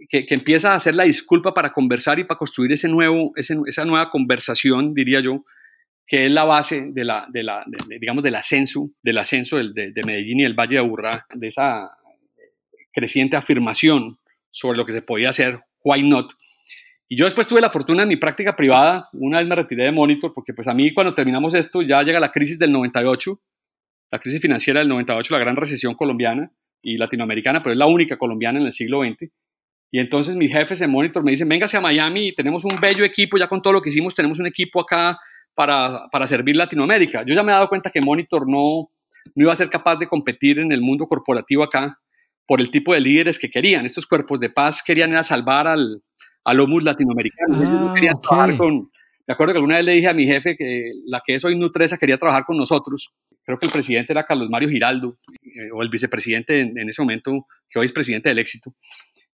que, 0.09 0.27
que, 0.27 0.35
empieza 0.35 0.73
a 0.73 0.77
hacer 0.77 0.95
la 0.95 1.05
disculpa 1.05 1.55
para 1.55 1.73
conversar 1.73 2.18
y 2.18 2.25
para 2.25 2.38
construir 2.38 2.73
ese 2.73 2.88
nuevo, 2.88 3.33
esa 3.37 3.85
nueva 3.85 4.11
conversación, 4.11 4.95
diría 4.95 5.21
yo, 5.21 5.45
que 6.07 6.27
es 6.27 6.33
la 6.33 6.45
base 6.45 6.90
de 6.92 7.05
la, 7.05 7.27
de 7.31 7.42
la 7.42 7.64
digamos, 8.01 8.23
del 8.23 8.35
ascenso, 8.35 8.90
del 9.03 9.18
ascenso 9.18 9.57
de, 9.57 9.92
Medellín 10.05 10.40
y 10.40 10.45
el 10.45 10.55
Valle 10.55 10.75
de 10.75 10.81
Aburrá, 10.81 11.27
de 11.35 11.49
esa 11.49 11.88
creciente 12.92 13.37
afirmación 13.37 14.18
sobre 14.51 14.77
lo 14.77 14.85
que 14.85 14.92
se 14.92 15.03
podía 15.03 15.31
hacer, 15.31 15.61
why 15.83 16.03
not. 16.03 16.33
Y 17.09 17.16
yo 17.16 17.25
después 17.25 17.49
tuve 17.49 17.61
la 17.61 17.71
fortuna 17.71 18.03
en 18.03 18.09
mi 18.09 18.16
práctica 18.16 18.57
privada, 18.57 19.09
una 19.12 19.38
vez 19.38 19.47
me 19.47 19.55
retiré 19.55 19.85
de 19.85 19.92
Monitor, 19.92 20.33
porque 20.35 20.53
pues 20.53 20.68
a 20.68 20.75
mí 20.75 20.92
cuando 20.92 21.14
terminamos 21.14 21.55
esto 21.55 21.83
ya 21.83 22.03
llega 22.03 22.21
la 22.21 22.33
crisis 22.33 22.59
del 22.59 22.73
98, 22.73 23.40
la 24.11 24.18
crisis 24.18 24.40
financiera 24.40 24.81
del 24.81 24.88
98, 24.88 25.33
la 25.33 25.40
gran 25.40 25.57
recesión 25.57 25.95
colombiana, 25.95 26.53
y 26.83 26.97
latinoamericana, 26.97 27.62
pero 27.62 27.73
es 27.73 27.79
la 27.79 27.87
única 27.87 28.16
colombiana 28.16 28.59
en 28.59 28.66
el 28.66 28.73
siglo 28.73 29.03
XX. 29.03 29.31
Y 29.90 29.99
entonces 30.01 30.37
mis 30.37 30.53
jefes 30.53 30.81
en 30.81 30.90
Monitor 30.90 31.23
me 31.23 31.33
dicen, 31.33 31.49
véngase 31.49 31.77
a 31.77 31.81
Miami 31.81 32.33
tenemos 32.33 32.64
un 32.64 32.77
bello 32.81 33.05
equipo, 33.05 33.37
ya 33.37 33.47
con 33.47 33.61
todo 33.61 33.75
lo 33.75 33.83
que 33.83 33.90
hicimos, 33.90 34.14
tenemos 34.14 34.38
un 34.38 34.47
equipo 34.47 34.81
acá 34.81 35.18
para, 35.55 36.09
para 36.11 36.27
servir 36.27 36.57
Latinoamérica. 36.57 37.25
Yo 37.27 37.35
ya 37.35 37.42
me 37.42 37.53
he 37.53 37.55
dado 37.55 37.68
cuenta 37.68 37.90
que 37.90 38.01
Monitor 38.01 38.49
no, 38.49 38.90
no 39.35 39.45
iba 39.45 39.53
a 39.53 39.57
ser 39.57 39.68
capaz 39.68 39.97
de 39.97 40.07
competir 40.07 40.59
en 40.59 40.73
el 40.73 40.81
mundo 40.81 41.07
corporativo 41.07 41.62
acá 41.62 41.99
por 42.47 42.61
el 42.61 42.71
tipo 42.71 42.95
de 42.95 43.01
líderes 43.01 43.38
que 43.38 43.51
querían. 43.51 43.85
Estos 43.85 44.07
cuerpos 44.07 44.40
de 44.40 44.51
paz 44.51 44.83
querían 44.83 45.12
era 45.12 45.23
salvar 45.23 45.66
al, 45.66 46.03
al 46.45 46.61
homus 46.61 46.83
latinoamericano. 46.83 47.57
no 47.57 47.95
querían 47.95 48.16
ah, 48.16 48.21
trabajar 48.21 48.57
con... 48.57 48.90
Me 49.33 49.35
acuerdo 49.35 49.55
que 49.55 49.59
alguna 49.61 49.77
vez 49.77 49.87
le 49.87 49.92
dije 49.92 50.09
a 50.09 50.12
mi 50.12 50.27
jefe 50.27 50.57
que 50.59 50.92
la 51.07 51.23
que 51.25 51.37
es 51.37 51.45
hoy 51.47 51.57
Nutresa 51.57 51.97
quería 51.97 52.18
trabajar 52.18 52.45
con 52.45 52.59
nosotros. 52.59 53.14
Creo 53.42 53.59
que 53.59 53.64
el 53.64 53.73
presidente 53.73 54.12
era 54.12 54.27
Carlos 54.27 54.51
Mario 54.51 54.68
Giraldo. 54.68 55.16
Eh, 55.42 55.71
o 55.73 55.83
el 55.83 55.88
vicepresidente 55.88 56.61
en, 56.61 56.87
ese 56.87 57.01
momento, 57.01 57.47
que 57.71 57.79
hoy 57.79 57.87
es 57.87 57.95
presidente 57.95 58.29
del 58.29 58.38
éxito. 58.38 58.75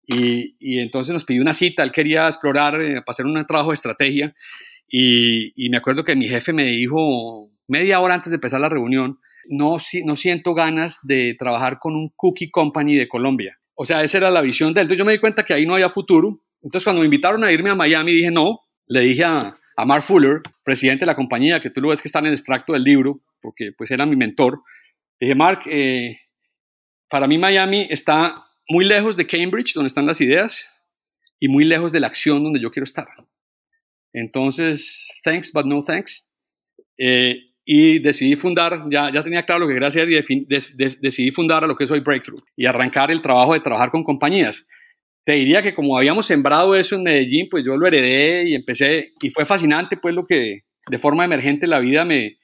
Y, 0.06 0.54
y 0.60 0.78
entonces 0.78 1.12
nos 1.12 1.24
pidió 1.24 1.42
una 1.42 1.52
cita, 1.52 1.82
él 1.82 1.90
quería 1.90 2.28
explorar, 2.28 2.80
eh, 2.80 3.02
hacer 3.04 3.26
un 3.26 3.44
trabajo 3.44 3.70
de 3.70 3.74
estrategia. 3.74 4.32
Y, 4.88 5.52
y, 5.56 5.68
me 5.68 5.78
acuerdo 5.78 6.04
que 6.04 6.14
mi 6.14 6.28
jefe 6.28 6.52
me 6.52 6.66
dijo, 6.66 7.50
media 7.66 7.98
hora 7.98 8.14
antes 8.14 8.30
de 8.30 8.36
empezar 8.36 8.60
la 8.60 8.68
reunión, 8.68 9.18
no, 9.48 9.78
no 10.04 10.16
siento 10.16 10.54
ganas 10.54 11.00
de 11.02 11.34
trabajar 11.36 11.80
con 11.80 11.96
un 11.96 12.12
cookie 12.14 12.50
company 12.50 12.94
de 12.94 13.08
Colombia. 13.08 13.58
O 13.74 13.84
sea, 13.84 14.04
esa 14.04 14.18
era 14.18 14.30
la 14.30 14.42
visión 14.42 14.72
de 14.72 14.82
él. 14.82 14.84
Entonces 14.84 14.98
yo 14.98 15.04
me 15.04 15.12
di 15.12 15.18
cuenta 15.18 15.44
que 15.44 15.54
ahí 15.54 15.66
no 15.66 15.74
había 15.74 15.88
futuro. 15.88 16.40
Entonces 16.62 16.84
cuando 16.84 17.00
me 17.00 17.06
invitaron 17.06 17.42
a 17.42 17.50
irme 17.50 17.70
a 17.70 17.74
Miami, 17.74 18.12
dije 18.12 18.30
no. 18.30 18.60
Le 18.86 19.00
dije 19.00 19.24
a, 19.24 19.57
a 19.78 19.84
Mark 19.84 20.02
Fuller, 20.02 20.40
presidente 20.64 21.00
de 21.00 21.06
la 21.06 21.14
compañía, 21.14 21.60
que 21.60 21.70
tú 21.70 21.80
lo 21.80 21.88
ves 21.88 22.02
que 22.02 22.08
está 22.08 22.18
en 22.18 22.26
el 22.26 22.32
extracto 22.32 22.72
del 22.72 22.82
libro, 22.82 23.20
porque 23.40 23.70
pues 23.76 23.90
era 23.90 24.04
mi 24.06 24.16
mentor, 24.16 24.60
Dije, 25.20 25.34
Mark, 25.34 25.62
eh, 25.66 26.20
para 27.08 27.26
mí 27.26 27.38
Miami 27.38 27.86
está 27.90 28.34
muy 28.68 28.84
lejos 28.84 29.16
de 29.16 29.26
Cambridge, 29.26 29.74
donde 29.74 29.88
están 29.88 30.06
las 30.06 30.20
ideas, 30.20 30.70
y 31.40 31.48
muy 31.48 31.64
lejos 31.64 31.92
de 31.92 32.00
la 32.00 32.06
acción 32.06 32.42
donde 32.42 32.60
yo 32.60 32.70
quiero 32.70 32.84
estar. 32.84 33.08
Entonces, 34.12 35.10
thanks, 35.24 35.52
but 35.52 35.66
no 35.66 35.82
thanks. 35.82 36.28
Eh, 36.98 37.36
y 37.64 37.98
decidí 37.98 38.34
fundar, 38.36 38.84
ya, 38.90 39.12
ya 39.12 39.22
tenía 39.22 39.44
claro 39.44 39.60
lo 39.60 39.68
que 39.68 39.74
quería 39.74 39.88
hacer 39.88 40.08
y 40.10 40.20
decidí 41.00 41.30
fundar 41.30 41.64
a 41.64 41.66
lo 41.66 41.76
que 41.76 41.84
es 41.84 41.90
hoy 41.90 42.00
Breakthrough 42.00 42.42
y 42.56 42.64
arrancar 42.66 43.10
el 43.10 43.20
trabajo 43.20 43.52
de 43.52 43.60
trabajar 43.60 43.90
con 43.90 44.04
compañías. 44.04 44.66
Te 45.28 45.34
diría 45.34 45.60
que 45.60 45.74
como 45.74 45.98
habíamos 45.98 46.24
sembrado 46.24 46.74
eso 46.74 46.96
en 46.96 47.02
Medellín, 47.02 47.48
pues 47.50 47.62
yo 47.62 47.76
lo 47.76 47.86
heredé 47.86 48.48
y 48.48 48.54
empecé, 48.54 49.12
y 49.20 49.28
fue 49.28 49.44
fascinante 49.44 49.98
pues 49.98 50.14
lo 50.14 50.24
que 50.24 50.60
de 50.90 50.98
forma 50.98 51.22
emergente 51.22 51.66
la 51.66 51.80
vida 51.80 52.06
me, 52.06 52.38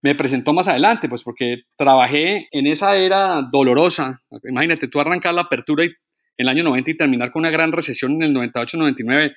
me 0.00 0.14
presentó 0.14 0.52
más 0.52 0.68
adelante, 0.68 1.08
pues 1.08 1.24
porque 1.24 1.62
trabajé 1.76 2.46
en 2.52 2.68
esa 2.68 2.94
era 2.94 3.42
dolorosa. 3.50 4.22
Imagínate 4.48 4.86
tú 4.86 5.00
arrancar 5.00 5.34
la 5.34 5.40
apertura 5.40 5.82
en 5.82 5.92
el 6.36 6.46
año 6.46 6.62
90 6.62 6.92
y 6.92 6.96
terminar 6.96 7.32
con 7.32 7.40
una 7.40 7.50
gran 7.50 7.72
recesión 7.72 8.12
en 8.12 8.22
el 8.22 8.52
98-99. 8.52 9.34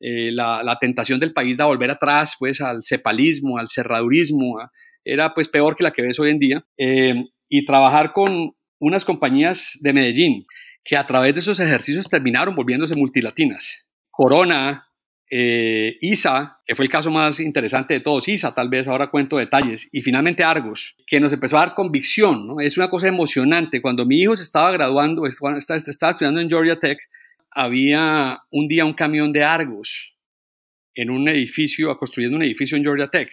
Eh, 0.00 0.30
la, 0.30 0.76
tentación 0.78 1.18
del 1.20 1.32
país 1.32 1.56
de 1.56 1.64
volver 1.64 1.90
atrás, 1.92 2.36
pues 2.38 2.60
al 2.60 2.82
cepalismo, 2.82 3.56
al 3.56 3.68
cerradurismo, 3.68 4.58
era 5.02 5.32
pues 5.32 5.48
peor 5.48 5.76
que 5.76 5.82
la 5.82 5.92
que 5.92 6.02
ves 6.02 6.20
hoy 6.20 6.28
en 6.28 6.38
día. 6.38 6.62
Eh, 6.76 7.14
y 7.48 7.64
trabajar 7.64 8.12
con 8.12 8.52
unas 8.80 9.06
compañías 9.06 9.78
de 9.80 9.94
Medellín 9.94 10.44
que 10.88 10.96
a 10.96 11.06
través 11.06 11.34
de 11.34 11.40
esos 11.40 11.60
ejercicios 11.60 12.08
terminaron 12.08 12.54
volviéndose 12.54 12.98
multilatinas. 12.98 13.86
Corona, 14.10 14.88
eh, 15.30 15.98
ISA, 16.00 16.62
que 16.64 16.74
fue 16.74 16.86
el 16.86 16.90
caso 16.90 17.10
más 17.10 17.40
interesante 17.40 17.92
de 17.92 18.00
todos, 18.00 18.26
ISA 18.26 18.54
tal 18.54 18.70
vez, 18.70 18.88
ahora 18.88 19.10
cuento 19.10 19.36
detalles, 19.36 19.90
y 19.92 20.00
finalmente 20.00 20.44
Argos, 20.44 20.96
que 21.06 21.20
nos 21.20 21.30
empezó 21.30 21.58
a 21.58 21.66
dar 21.66 21.74
convicción. 21.74 22.58
Es 22.62 22.78
una 22.78 22.88
cosa 22.88 23.06
emocionante. 23.06 23.82
Cuando 23.82 24.06
mi 24.06 24.22
hijo 24.22 24.34
se 24.34 24.42
estaba 24.42 24.72
graduando, 24.72 25.26
estaba, 25.26 25.58
estaba 25.58 26.10
estudiando 26.10 26.40
en 26.40 26.48
Georgia 26.48 26.78
Tech, 26.78 26.98
había 27.50 28.40
un 28.50 28.66
día 28.66 28.86
un 28.86 28.94
camión 28.94 29.30
de 29.30 29.44
Argos 29.44 30.16
en 30.94 31.10
un 31.10 31.28
edificio, 31.28 31.94
construyendo 31.98 32.38
un 32.38 32.44
edificio 32.44 32.78
en 32.78 32.84
Georgia 32.84 33.08
Tech. 33.08 33.30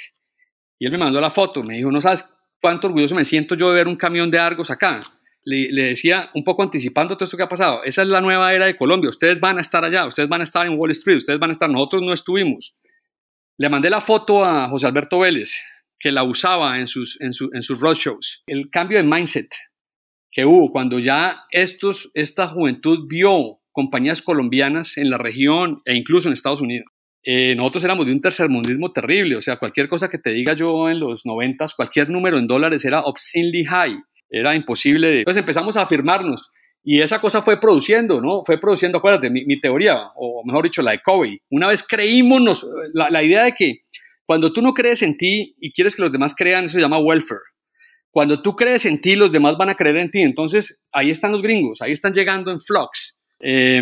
Y 0.78 0.88
él 0.88 0.92
me 0.92 0.98
mandó 0.98 1.22
la 1.22 1.30
foto, 1.30 1.62
me 1.66 1.76
dijo, 1.76 1.90
no 1.90 2.02
sabes 2.02 2.30
cuánto 2.60 2.88
orgulloso 2.88 3.16
me 3.16 3.24
siento 3.24 3.56
yo 3.56 3.70
de 3.70 3.76
ver 3.76 3.88
un 3.88 3.96
camión 3.96 4.30
de 4.30 4.40
Argos 4.40 4.70
acá. 4.70 5.00
Le, 5.46 5.90
decía, 5.90 6.32
un 6.34 6.44
poco 6.44 6.64
anticipando 6.64 7.16
todo 7.16 7.26
esto 7.26 7.38
que 7.38 7.44
ha 7.44 7.50
pasado, 7.50 7.84
esa 7.84 8.02
es 8.02 8.08
la 8.08 8.20
nueva 8.20 8.52
era 8.52 8.66
de 8.66 8.76
Colombia, 8.76 9.10
ustedes 9.10 9.40
van 9.40 9.60
a 9.60 9.62
estar 9.62 9.86
allá, 9.86 10.08
ustedes 10.08 10.28
van 10.28 10.42
a 10.42 10.44
estar 10.44 10.66
en 10.66 10.78
Wall 10.78 10.92
Street, 10.92 11.18
ustedes 11.18 11.40
van 11.40 11.52
a 11.52 11.54
estar, 11.54 11.70
nosotros 11.70 12.02
no 12.02 12.14
estuvimos. 12.14 12.76
Le 13.58 13.70
mandé 13.70 13.90
la 13.90 14.02
foto 14.02 14.44
a 14.44 14.68
José 14.70 14.88
Alberto 14.88 15.20
Vélez, 15.20 15.52
que 16.00 16.12
la 16.12 16.24
usaba 16.24 16.80
en 16.80 16.88
sus, 16.88 17.22
en, 17.22 17.34
su, 17.34 17.50
en 17.54 17.62
sus 17.62 17.80
roadshows. 17.80 18.44
El 18.48 18.70
cambio 18.72 18.98
de 18.98 19.04
mindset 19.04 19.50
que 20.36 20.46
hubo 20.46 20.70
cuando 20.70 21.00
ya 21.00 21.44
estos, 21.52 22.12
esta 22.14 22.48
juventud 22.48 23.08
vio 23.08 23.62
compañías 23.72 24.22
colombianas 24.22 24.98
en 24.98 25.10
la 25.10 25.18
región 25.18 25.82
e 25.86 25.96
incluso 25.96 26.28
en 26.28 26.34
Estados 26.34 26.60
Unidos. 26.60 26.88
Eh, 27.24 27.56
nosotros 27.56 27.86
éramos 27.86 28.06
de 28.06 28.12
un 28.12 28.22
tercermundismo 28.22 28.92
terrible, 28.92 29.38
o 29.38 29.42
sea, 29.42 29.56
cualquier 29.58 29.88
cosa 29.88 30.10
que 30.10 30.20
te 30.20 30.32
diga 30.32 30.54
yo 30.54 30.90
en 30.90 31.00
los 31.00 31.26
noventas, 31.26 31.74
cualquier 31.74 32.10
número 32.10 32.38
en 32.38 32.48
dólares 32.48 32.84
era 32.84 33.02
obscenely 33.02 33.64
high, 33.64 33.96
era 34.40 34.56
imposible. 34.56 35.08
De... 35.08 35.18
Entonces 35.20 35.42
empezamos 35.42 35.78
a 35.78 35.84
afirmarnos 35.84 36.52
y 36.84 37.02
esa 37.02 37.20
cosa 37.20 37.42
fue 37.42 37.60
produciendo, 37.60 38.22
¿no? 38.22 38.44
Fue 38.46 38.60
produciendo, 38.60 39.00
acuérdate, 39.00 39.30
mi, 39.30 39.60
teoría, 39.60 40.12
o 40.16 40.44
mejor 40.46 40.66
dicho, 40.66 40.84
la 40.84 40.92
de 40.92 41.02
Covey. 41.04 41.40
Una 41.50 41.68
vez 41.68 41.84
creímos, 41.88 42.42
nos, 42.42 42.68
la, 42.94 43.10
la 43.10 43.24
idea 43.24 43.44
de 43.44 43.54
que 43.54 43.80
cuando 44.26 44.54
tú 44.54 44.62
no 44.62 44.74
crees 44.74 45.02
en 45.02 45.18
ti 45.18 45.56
y 45.60 45.72
quieres 45.72 45.96
que 45.96 46.04
los 46.04 46.12
demás 46.12 46.36
crean, 46.36 46.66
eso 46.66 46.76
se 46.76 46.82
llama 46.82 47.00
welfare. 47.00 47.42
Cuando 48.12 48.42
tú 48.42 48.56
crees 48.56 48.86
en 48.86 49.02
ti, 49.02 49.16
los 49.16 49.32
demás 49.32 49.58
van 49.58 49.70
a 49.70 49.76
creer 49.76 49.98
en 49.98 50.12
ti. 50.12 50.22
Entonces, 50.22 50.86
ahí 50.92 51.10
están 51.10 51.32
los 51.32 51.42
gringos, 51.42 51.82
ahí 51.82 51.92
están 51.92 52.14
llegando 52.14 52.52
en 52.52 52.62
flux. 52.62 53.20
Eh, 53.40 53.82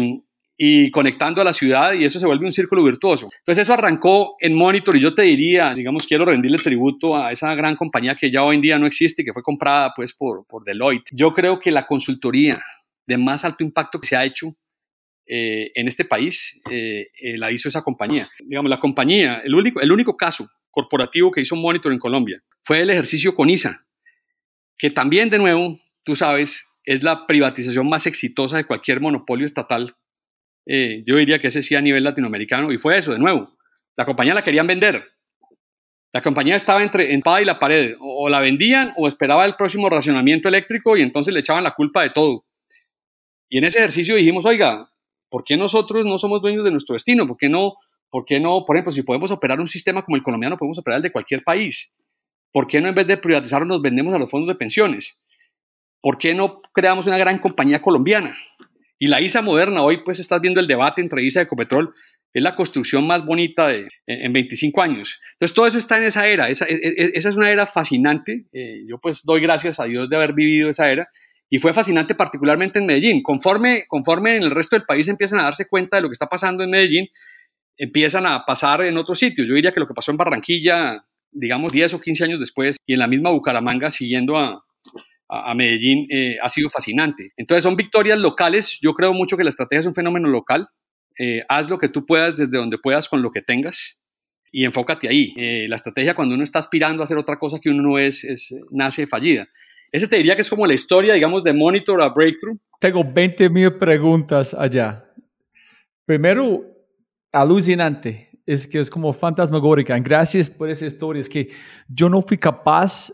y 0.58 0.92
conectando 0.92 1.42
a 1.42 1.44
la 1.44 1.54
ciudad 1.54 1.94
y 1.94 2.06
eso 2.06 2.20
se 2.20 2.26
vuelve 2.26 2.46
un 2.46 2.52
círculo 2.52 2.84
virtuoso. 2.84 3.28
Entonces 3.40 3.64
eso 3.64 3.74
arrancó 3.74 4.36
en 4.40 4.56
Monitor 4.56 4.96
y 4.96 5.02
yo 5.02 5.14
te 5.14 5.24
diría, 5.24 5.74
digamos, 5.74 6.06
quiero 6.06 6.26
rendirle 6.26 6.58
tributo 6.58 7.18
a 7.18 7.32
esa 7.32 7.54
gran 7.56 7.76
compañía 7.76 8.16
que 8.16 8.32
ya 8.32 8.44
hoy 8.44 8.56
en 8.56 8.62
día 8.62 8.80
no 8.80 8.86
existe 8.86 9.22
y 9.22 9.26
que 9.26 9.34
fue 9.34 9.42
comprada 9.42 9.92
pues 9.96 10.14
por, 10.14 10.46
por 10.46 10.64
Deloitte. 10.64 11.10
Yo 11.12 11.34
creo 11.34 11.60
que 11.60 11.72
la 11.72 11.88
consultoría 11.88 12.62
de 13.06 13.18
más 13.18 13.44
alto 13.44 13.64
impacto 13.64 14.00
que 14.00 14.08
se 14.08 14.16
ha 14.16 14.26
hecho 14.26 14.56
eh, 15.26 15.72
en 15.76 15.88
este 15.88 16.06
país 16.06 16.60
eh, 16.70 17.08
eh, 17.20 17.38
la 17.38 17.52
hizo 17.52 17.68
esa 17.68 17.82
compañía. 17.82 18.30
Digamos, 18.46 18.70
la 18.70 18.80
compañía, 18.80 19.42
el 19.44 19.56
único, 19.56 19.82
el 19.82 19.92
único 19.92 20.16
caso 20.16 20.50
corporativo 20.70 21.32
que 21.32 21.42
hizo 21.42 21.56
Monitor 21.56 21.94
en 21.94 22.00
Colombia 22.00 22.44
fue 22.64 22.82
el 22.82 22.90
ejercicio 22.90 23.36
con 23.36 23.50
ISA, 23.50 23.86
que 24.78 24.90
también 24.90 25.30
de 25.30 25.38
nuevo, 25.38 25.80
tú 26.04 26.16
sabes, 26.16 26.68
es 26.86 27.04
la 27.04 27.26
privatización 27.26 27.88
más 27.88 28.06
exitosa 28.06 28.58
de 28.58 28.66
cualquier 28.66 29.00
monopolio 29.00 29.46
estatal 29.46 29.96
eh, 30.66 31.04
yo 31.06 31.18
diría 31.18 31.40
que 31.40 31.48
ese 31.48 31.62
sí 31.62 31.76
a 31.76 31.82
nivel 31.82 32.04
latinoamericano, 32.04 32.72
y 32.72 32.78
fue 32.78 32.98
eso, 32.98 33.12
de 33.12 33.20
nuevo. 33.20 33.58
La 33.96 34.06
compañía 34.06 34.34
la 34.34 34.44
querían 34.44 34.68
vender. 34.68 35.04
La 36.14 36.22
compañía 36.22 36.56
estaba 36.56 36.84
entre 36.84 37.14
espada 37.14 37.42
y 37.42 37.46
la 37.46 37.60
pared. 37.60 37.96
O, 38.00 38.30
la 38.30 38.40
vendían 38.40 38.94
o 38.98 39.08
esperaba 39.08 39.46
el 39.46 39.56
próximo 39.56 39.90
racionamiento 39.90 40.48
eléctrico 40.48 40.96
y 40.96 41.02
entonces 41.02 41.34
le 41.34 41.40
echaban 41.40 41.64
la 41.64 41.74
culpa 41.74 42.04
de 42.04 42.12
todo. 42.12 42.46
Y 43.50 43.58
en 43.58 43.66
ese 43.66 43.80
ejercicio 43.80 44.16
dijimos, 44.16 44.46
oiga, 44.46 44.92
¿por 45.30 45.44
qué 45.44 45.58
nosotros 45.58 46.06
no 46.06 46.18
somos 46.18 46.42
dueños 46.42 46.64
de 46.64 46.72
nuestro 46.72 46.94
destino? 46.94 47.28
¿Por 47.28 47.38
qué 47.38 47.50
no, 47.50 47.74
por 48.10 48.26
qué 48.26 48.40
no 48.40 48.64
por 48.66 48.76
ejemplo, 48.76 48.92
si 48.92 49.02
podemos 49.02 49.32
operar 49.32 49.60
un 49.60 49.68
sistema 49.68 50.04
como 50.04 50.16
el 50.16 50.24
colombiano, 50.24 50.58
podemos 50.58 50.78
operar 50.78 50.98
el 50.98 51.04
de 51.04 51.12
cualquier 51.12 51.44
país? 51.44 51.96
¿Por 52.52 52.68
qué 52.68 52.80
no 52.80 52.90
en 52.90 52.96
vez 52.96 53.08
de 53.08 53.18
privatizarlo 53.18 53.66
nos 53.66 53.82
vendemos 53.82 54.14
a 54.14 54.20
los 54.20 54.30
fondos 54.30 54.48
de 54.48 54.56
pensiones? 54.56 55.18
¿Por 56.00 56.20
qué 56.20 56.36
no 56.36 56.62
creamos 56.74 57.08
una 57.08 57.18
gran 57.18 57.40
compañía 57.40 57.82
colombiana? 57.82 58.38
Y 59.04 59.08
la 59.08 59.20
ISA 59.20 59.42
moderna, 59.42 59.84
hoy 59.84 59.98
pues 59.98 60.22
estás 60.22 60.40
viendo 60.40 60.62
el 60.62 60.68
debate 60.68 61.02
entre 61.02 61.26
ISA 61.26 61.42
y 61.42 61.44
Ecopetrol, 61.44 61.94
es 62.32 62.42
la 62.42 62.56
construcción 62.56 63.06
más 63.06 63.26
bonita 63.26 63.68
de, 63.68 63.90
en 64.08 64.32
25 64.32 64.82
años. 64.82 65.20
Entonces 65.34 65.54
todo 65.54 65.68
eso 65.68 65.78
está 65.78 65.98
en 65.98 66.06
esa 66.06 66.26
era, 66.26 66.48
esa, 66.48 66.64
e, 66.70 66.76
e, 66.76 67.12
esa 67.14 67.28
es 67.28 67.36
una 67.36 67.52
era 67.52 67.68
fascinante, 67.68 68.46
eh, 68.54 68.86
yo 68.88 69.00
pues 69.00 69.26
doy 69.26 69.42
gracias 69.42 69.82
a 69.82 69.84
Dios 69.84 70.10
de 70.10 70.16
haber 70.16 70.32
vivido 70.32 70.70
esa 70.70 70.90
era, 70.90 71.10
y 71.50 71.60
fue 71.60 71.74
fascinante 71.74 72.16
particularmente 72.16 72.80
en 72.80 72.86
Medellín. 72.86 73.22
Conforme, 73.24 73.84
conforme 73.90 74.38
en 74.38 74.44
el 74.44 74.52
resto 74.52 74.78
del 74.78 74.86
país 74.86 75.10
empiezan 75.10 75.42
a 75.42 75.44
darse 75.44 75.68
cuenta 75.68 75.98
de 75.98 76.04
lo 76.04 76.08
que 76.08 76.14
está 76.14 76.28
pasando 76.28 76.64
en 76.64 76.70
Medellín, 76.70 77.10
empiezan 77.76 78.26
a 78.26 78.46
pasar 78.46 78.84
en 78.84 78.96
otros 78.96 79.20
sitios. 79.20 79.46
Yo 79.50 79.56
diría 79.56 79.74
que 79.74 79.82
lo 79.82 79.88
que 79.90 79.94
pasó 79.94 80.12
en 80.12 80.18
Barranquilla, 80.18 81.04
digamos 81.30 81.74
10 81.74 81.96
o 81.96 82.00
15 82.00 82.24
años 82.24 82.40
después, 82.40 82.78
y 82.88 82.94
en 82.94 83.00
la 83.00 83.08
misma 83.08 83.32
Bucaramanga, 83.32 83.92
siguiendo 83.92 84.38
a, 84.38 84.64
a, 85.34 85.54
Medellín 85.56 86.08
eh, 86.10 86.38
ha 86.42 86.50
sido 86.50 86.70
fascinante. 86.70 87.34
Entonces 87.38 87.64
son 87.64 87.76
victorias 87.76 88.20
locales. 88.20 88.80
Yo 88.82 88.94
creo 88.94 89.14
mucho 89.14 89.38
que 89.38 89.44
la 89.44 89.50
estrategia 89.50 89.82
es 89.82 89.86
un 89.86 89.96
fenómeno 89.96 90.30
local. 90.30 90.68
Eh, 91.18 91.44
haz 91.50 91.70
lo 91.70 91.78
que 91.78 91.90
tú 91.90 92.06
puedas 92.06 92.38
desde 92.38 92.58
donde 92.58 92.78
puedas 92.78 93.10
con 93.10 93.22
lo 93.22 93.32
que 93.32 93.42
tengas 93.42 94.00
y 94.52 94.66
enfócate 94.66 95.10
ahí. 95.10 95.34
Eh, 95.38 95.68
la 95.68 95.76
estrategia 95.76 96.16
cuando 96.16 96.36
uno 96.36 96.44
está 96.44 96.60
aspirando 96.60 97.02
a 97.02 97.06
hacer 97.06 97.18
otra 97.18 97.38
cosa 97.38 97.60
que 97.60 97.70
uno 97.70 97.82
no 97.82 98.00
es, 98.00 98.24
es, 98.24 98.56
nace 98.72 99.08
fallida. 99.08 99.48
Ese 99.92 100.08
te 100.08 100.18
diría 100.18 100.36
que 100.36 100.42
es 100.42 100.50
como 100.50 100.66
la 100.66 100.74
historia, 100.74 101.14
digamos, 101.14 101.44
de 101.44 101.54
Monitor 101.54 102.02
a 102.02 102.10
Breakthrough. 102.10 102.58
Tengo 102.80 103.04
20 103.04 103.50
mil 103.50 103.74
preguntas 103.78 104.54
allá. 104.54 105.06
Primero, 106.06 106.64
alucinante. 107.32 108.30
Es 108.46 108.68
que 108.68 108.80
es 108.80 108.90
como 108.90 109.14
fantasmagórica. 109.14 109.98
Gracias 110.00 110.50
por 110.50 110.70
esa 110.70 110.86
historia. 110.86 111.22
Es 111.22 111.30
que 111.30 111.50
yo 111.88 112.10
no 112.10 112.22
fui 112.22 112.38
capaz 112.38 113.14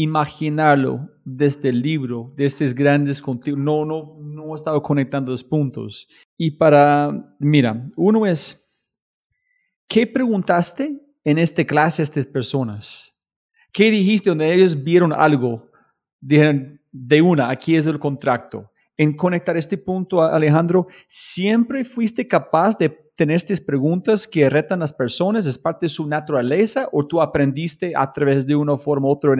imaginarlo 0.00 1.10
desde 1.24 1.70
el 1.70 1.82
libro, 1.82 2.32
de 2.36 2.44
estos 2.44 2.72
grandes 2.72 3.20
contigo. 3.20 3.56
No, 3.56 3.84
no, 3.84 4.16
no 4.20 4.52
he 4.52 4.54
estado 4.54 4.80
conectando 4.80 5.32
los 5.32 5.42
puntos. 5.42 6.08
Y 6.36 6.52
para, 6.52 7.34
mira, 7.40 7.90
uno 7.96 8.24
es, 8.24 8.64
¿qué 9.88 10.06
preguntaste 10.06 11.00
en 11.24 11.38
esta 11.38 11.64
clase 11.64 12.02
a 12.02 12.04
estas 12.04 12.28
personas? 12.28 13.12
¿Qué 13.72 13.90
dijiste 13.90 14.30
donde 14.30 14.54
ellos 14.54 14.84
vieron 14.84 15.12
algo? 15.12 15.68
Dijeron, 16.20 16.80
de 16.92 17.20
una, 17.20 17.50
aquí 17.50 17.74
es 17.74 17.88
el 17.88 17.98
contrato. 17.98 18.70
En 18.96 19.16
conectar 19.16 19.56
este 19.56 19.76
punto, 19.76 20.22
Alejandro, 20.22 20.86
¿siempre 21.08 21.84
fuiste 21.84 22.28
capaz 22.28 22.78
de 22.78 23.07
tener 23.18 23.34
estas 23.34 23.60
preguntas 23.60 24.28
que 24.28 24.48
retan 24.48 24.78
a 24.78 24.84
las 24.84 24.92
personas? 24.92 25.44
¿Es 25.44 25.58
parte 25.58 25.86
de 25.86 25.90
su 25.90 26.06
naturaleza 26.06 26.88
o 26.92 27.04
tú 27.04 27.20
aprendiste 27.20 27.92
a 27.96 28.12
través 28.12 28.46
de 28.46 28.54
una 28.54 28.78
forma 28.78 29.08
u 29.08 29.10
otra? 29.10 29.34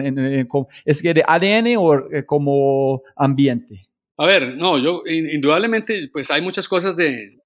¿Es 0.83 1.01
que 1.01 1.13
de 1.13 1.23
ADN 1.25 1.77
o 1.77 1.95
eh, 1.95 2.25
como 2.25 3.01
ambiente? 3.15 3.87
A 4.17 4.27
ver, 4.27 4.57
no, 4.57 4.77
yo 4.77 5.01
indudablemente, 5.07 6.09
pues 6.11 6.29
hay 6.29 6.41
muchas 6.41 6.67
cosas 6.67 6.97
de, 6.97 7.39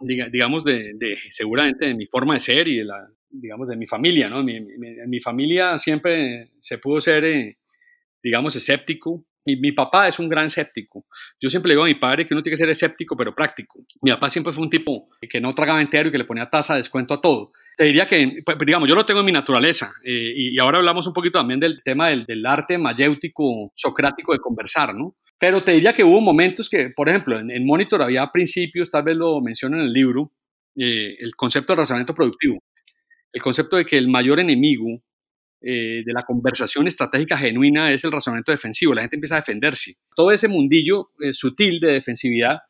digamos, 0.00 0.62
de, 0.62 0.94
seguramente 1.28 1.86
de 1.86 1.94
mi 1.94 2.06
forma 2.06 2.34
de 2.34 2.40
ser 2.40 2.68
y 2.68 2.78
de 2.78 2.84
la, 2.84 3.10
digamos, 3.28 3.68
de 3.68 3.76
mi 3.76 3.88
familia, 3.88 4.28
¿no? 4.28 4.44
Mi, 4.44 4.60
mi, 4.60 5.20
familia 5.20 5.76
siempre 5.80 6.52
se 6.60 6.78
pudo 6.78 7.00
ser, 7.00 7.24
eh, 7.24 7.58
digamos, 8.22 8.54
escéptico, 8.54 9.24
mi, 9.44 9.72
papá 9.72 10.08
es 10.08 10.18
un 10.18 10.28
gran 10.28 10.46
escéptico. 10.46 11.06
Yo 11.40 11.48
siempre 11.48 11.68
le 11.68 11.74
digo 11.74 11.84
a 11.84 11.86
mi 11.86 11.94
padre 11.94 12.26
que 12.26 12.34
uno 12.34 12.42
tiene 12.42 12.54
que 12.54 12.58
ser 12.58 12.70
escéptico, 12.70 13.16
pero 13.16 13.34
práctico. 13.34 13.80
Mi 14.02 14.10
papá 14.10 14.28
siempre 14.28 14.52
fue 14.52 14.64
un 14.64 14.70
tipo 14.70 15.08
que 15.28 15.40
no 15.40 15.54
tragaba 15.54 15.80
entero 15.80 16.08
y 16.08 16.12
que 16.12 16.18
le 16.18 16.24
ponía 16.24 16.48
tasa 16.48 16.74
de 16.74 16.80
descuento 16.80 17.14
a 17.14 17.20
todo. 17.20 17.52
Te 17.76 17.84
diría 17.84 18.06
que, 18.06 18.42
pues, 18.44 18.58
digamos, 18.58 18.88
yo 18.88 18.94
lo 18.94 19.06
tengo 19.06 19.20
en 19.20 19.26
mi 19.26 19.32
naturaleza. 19.32 19.92
Eh, 20.04 20.32
y, 20.36 20.58
ahora 20.58 20.78
hablamos 20.78 21.06
un 21.06 21.14
poquito 21.14 21.38
también 21.38 21.60
del 21.60 21.82
tema 21.82 22.08
del, 22.08 22.44
arte 22.46 22.76
mayéutico, 22.76 23.72
socrático 23.74 24.32
de 24.32 24.38
conversar, 24.38 24.94
¿no? 24.94 25.16
Pero 25.38 25.62
te 25.62 25.72
diría 25.72 25.94
que 25.94 26.04
hubo 26.04 26.20
momentos 26.20 26.68
que, 26.68 26.90
por 26.94 27.08
ejemplo, 27.08 27.38
en, 27.38 27.64
Monitor 27.64 28.02
había 28.02 28.30
principios, 28.30 28.90
tal 28.90 29.04
vez 29.04 29.16
lo 29.16 29.40
menciono 29.40 29.78
en 29.78 29.84
el 29.84 29.92
libro, 29.92 30.32
eh, 30.76 31.16
el 31.18 31.34
concepto 31.34 31.72
de 31.72 31.78
razonamiento 31.78 32.14
productivo. 32.14 32.62
El 33.32 33.40
concepto 33.40 33.76
de 33.76 33.86
que 33.86 33.96
el 33.96 34.08
mayor 34.08 34.40
enemigo 34.40 35.00
eh, 35.62 36.02
de 36.04 36.12
la 36.12 36.24
conversación 36.24 36.86
estratégica 36.86 37.36
genuina 37.36 37.92
es 37.92 38.02
el 38.04 38.12
razonamiento 38.12 38.52
defensivo. 38.52 38.94
La 38.94 39.02
gente 39.02 39.16
empieza 39.16 39.36
a 39.36 39.40
defenderse. 39.40 39.96
Todo 40.16 40.32
ese 40.32 40.48
mundillo 40.48 41.10
eh, 41.20 41.32
sutil 41.32 41.80
de 41.80 41.92
defensividad 41.92 42.60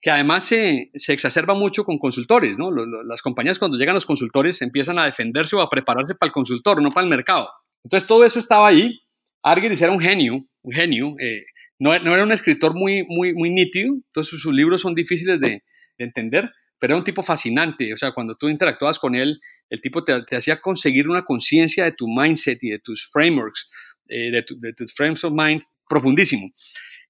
que 0.00 0.10
además 0.12 0.44
se, 0.44 0.90
se, 0.94 1.12
exacerba 1.12 1.54
mucho 1.54 1.84
con 1.84 1.98
consultores, 1.98 2.56
¿no? 2.56 2.70
las 2.70 3.20
compañías 3.20 3.58
cuando 3.58 3.76
llegan 3.76 3.96
los 3.96 4.06
consultores 4.06 4.62
empiezan 4.62 4.96
a 4.98 5.04
defenderse 5.04 5.56
o 5.56 5.60
a 5.60 5.68
prepararse 5.68 6.14
para 6.14 6.28
el 6.28 6.32
consultor, 6.32 6.80
no 6.80 6.88
para 6.90 7.02
el 7.02 7.10
mercado. 7.10 7.50
Entonces 7.82 8.06
todo 8.06 8.24
eso 8.24 8.38
estaba 8.38 8.68
ahí. 8.68 9.00
Argerich 9.42 9.82
era 9.82 9.90
un 9.90 9.98
genio, 9.98 10.44
un 10.62 10.72
genio. 10.72 11.16
Eh, 11.18 11.44
no, 11.80 11.98
no, 11.98 12.14
era 12.14 12.22
un 12.22 12.30
escritor 12.30 12.74
muy, 12.74 13.04
muy, 13.08 13.34
muy 13.34 13.50
nítido, 13.50 13.94
entonces 13.94 14.40
sus, 14.40 14.54
libros 14.54 14.80
son 14.80 14.94
difíciles 14.94 15.40
de, 15.40 15.62
de 15.98 16.04
entender, 16.04 16.50
pero 16.78 16.92
era 16.92 16.98
un 16.98 17.04
tipo 17.04 17.24
fascinante. 17.24 17.92
O 17.92 17.96
sea, 17.96 18.12
cuando 18.12 18.36
tú 18.36 18.48
interactuabas 18.48 19.00
con 19.00 19.16
él, 19.16 19.40
el 19.70 19.80
tipo 19.80 20.04
te, 20.04 20.36
hacía 20.36 20.60
conseguir 20.60 21.08
una 21.08 21.24
conciencia 21.24 21.84
de 21.84 21.92
tu 21.92 22.06
mindset 22.08 22.62
y 22.62 22.70
de 22.70 22.78
tus 22.78 23.08
frameworks, 23.10 23.68
eh, 24.08 24.30
de, 24.30 24.72
tus 24.72 24.94
frames 24.94 25.22
of 25.24 25.32
mind 25.34 25.62
profundísimo. 25.88 26.50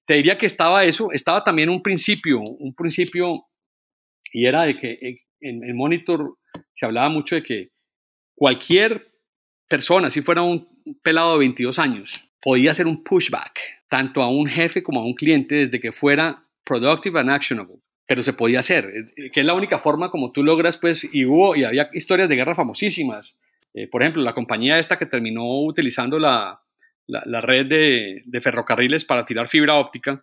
Te 0.05 0.15
diría 0.15 0.37
que 0.37 0.45
estaba 0.45 0.83
eso, 0.83 1.11
estaba 1.11 1.43
también 1.43 1.69
un 1.69 1.81
principio, 1.81 2.41
un 2.41 2.73
principio, 2.73 3.45
y 4.31 4.45
era 4.45 4.63
de 4.63 4.77
que 4.77 4.91
eh, 4.91 5.21
en, 5.41 5.63
en 5.63 5.75
Monitor 5.75 6.37
se 6.73 6.85
hablaba 6.85 7.09
mucho 7.09 7.35
de 7.35 7.43
que 7.43 7.69
cualquier 8.35 9.11
persona, 9.67 10.09
si 10.09 10.21
fuera 10.21 10.41
un 10.41 10.67
pelado 11.03 11.33
de 11.33 11.39
22 11.39 11.79
años, 11.79 12.29
podía 12.41 12.71
hacer 12.71 12.87
un 12.87 13.03
pushback 13.03 13.59
tanto 13.89 14.21
a 14.21 14.29
un 14.29 14.47
jefe 14.47 14.83
como 14.83 15.01
a 15.01 15.05
un 15.05 15.13
cliente 15.13 15.55
desde 15.55 15.79
que 15.79 15.91
fuera 15.91 16.45
productive 16.63 17.19
and 17.19 17.29
actionable. 17.29 17.79
Pero 18.09 18.23
se 18.23 18.33
podía 18.33 18.61
hacer, 18.61 18.89
eh, 19.15 19.29
que 19.29 19.41
es 19.41 19.45
la 19.45 19.53
única 19.53 19.77
forma 19.77 20.09
como 20.09 20.31
tú 20.31 20.43
logras, 20.43 20.79
pues, 20.79 21.07
y 21.13 21.25
hubo, 21.25 21.55
y 21.55 21.63
había 21.63 21.91
historias 21.93 22.27
de 22.27 22.35
guerra 22.35 22.55
famosísimas. 22.55 23.37
Eh, 23.75 23.87
por 23.87 24.01
ejemplo, 24.01 24.23
la 24.23 24.33
compañía 24.33 24.79
esta 24.79 24.97
que 24.97 25.05
terminó 25.05 25.61
utilizando 25.61 26.17
la, 26.17 26.59
la, 27.05 27.41
red 27.41 27.67
de, 27.67 28.23
de, 28.25 28.41
ferrocarriles 28.41 29.05
para 29.05 29.25
tirar 29.25 29.47
fibra 29.47 29.75
óptica, 29.75 30.21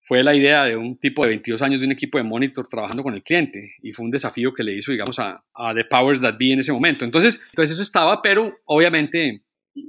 fue 0.00 0.22
la 0.22 0.34
idea 0.34 0.64
de 0.64 0.76
un 0.76 0.96
tipo 0.96 1.22
de 1.22 1.28
22 1.28 1.60
años 1.60 1.80
de 1.80 1.86
un 1.86 1.92
equipo 1.92 2.16
de 2.16 2.24
monitor 2.24 2.66
trabajando 2.66 3.02
con 3.02 3.12
el 3.12 3.22
cliente 3.22 3.74
y 3.82 3.92
fue 3.92 4.06
un 4.06 4.10
desafío 4.10 4.54
que 4.54 4.62
le 4.62 4.72
hizo, 4.72 4.90
digamos, 4.90 5.18
a, 5.18 5.44
a 5.54 5.74
The 5.74 5.84
Powers 5.84 6.22
That 6.22 6.36
Be 6.38 6.52
en 6.54 6.60
ese 6.60 6.72
momento. 6.72 7.04
Entonces, 7.04 7.44
entonces 7.50 7.74
eso 7.74 7.82
estaba, 7.82 8.22
pero 8.22 8.58
obviamente 8.64 9.42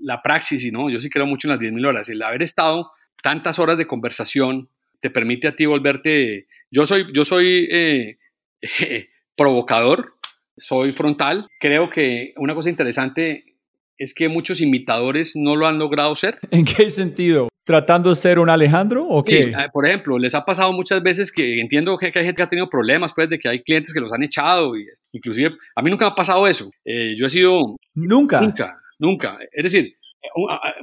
la 0.04 0.22
praxis, 0.22 0.70
¿no? 0.74 0.90
Yo 0.90 1.00
sí 1.00 1.10
creo 1.10 1.26
mucho 1.26 1.48
en 1.48 1.52
las 1.52 1.60
10.000 1.62 1.88
horas. 1.88 2.10
El 2.10 2.22
haber 2.22 2.44
estado 2.44 2.92
tantas 3.24 3.58
horas 3.60 3.78
de 3.78 3.88
conversación 3.88 4.68
te 5.00 5.10
permite 5.10 5.48
a 5.48 5.56
ti 5.56 5.66
volverte... 5.66 6.48
Yo 6.72 6.86
soy, 6.86 7.08
yo 7.14 7.26
soy 7.26 7.68
eh, 7.72 8.18
provocador, 9.36 10.14
soy 10.58 10.92
frontal. 10.94 11.48
Creo 11.60 11.90
que 11.90 12.34
una 12.38 12.54
cosa 12.54 12.70
interesante 12.70 13.56
es 13.98 14.14
que 14.14 14.30
muchos 14.30 14.62
imitadores 14.62 15.34
no 15.36 15.56
lo 15.56 15.68
han 15.68 15.80
logrado 15.80 16.16
ser. 16.16 16.40
¿En 16.52 16.66
qué 16.66 16.90
sentido? 16.90 17.50
¿Tratando 17.66 18.10
de 18.10 18.16
ser 18.16 18.40
un 18.40 18.50
Alejandro 18.50 19.06
o 19.08 19.24
qué? 19.24 19.44
Sí, 19.44 19.52
por 19.72 19.86
ejemplo, 19.86 20.18
les 20.18 20.34
ha 20.34 20.44
pasado 20.44 20.74
muchas 20.74 21.04
veces 21.04 21.32
que 21.32 21.60
entiendo 21.60 21.98
que, 21.98 22.08
hay 22.08 22.12
gente 22.12 22.36
que 22.36 22.44
ha 22.44 22.50
tenido 22.50 22.70
problemas, 22.70 23.14
pues, 23.14 23.30
de 23.30 23.38
que 23.38 23.48
hay 23.48 23.62
clientes 23.62 23.94
que 23.94 24.00
los 24.00 24.12
han 24.12 24.24
echado. 24.24 24.76
Y, 24.76 24.88
inclusive, 25.12 25.56
a 25.76 25.82
mí 25.84 25.92
nunca 25.92 26.06
me 26.06 26.12
ha 26.12 26.16
pasado 26.16 26.48
eso. 26.48 26.72
Eh, 26.84 27.16
yo 27.16 27.28
he 27.28 27.30
sido... 27.30 27.76
¿Nunca? 27.94 28.42
Nunca. 28.42 28.82
Nunca. 28.98 29.38
Es 29.52 29.64
decir, 29.64 29.94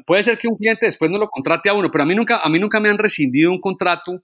puede 0.07 0.23
ser 0.23 0.39
que 0.39 0.47
un 0.47 0.57
cliente 0.57 0.87
después 0.87 1.11
no 1.11 1.19
lo 1.19 1.29
contrate 1.29 1.69
a 1.69 1.75
uno, 1.75 1.91
pero 1.91 2.05
a 2.05 2.07
mí 2.07 2.15
nunca, 2.15 2.39
a 2.39 2.49
mí 2.49 2.61
nunca 2.61 2.79
me 2.79 2.89
han 2.89 2.99
rescindido 2.99 3.51
un 3.51 3.61
contrato 3.61 4.23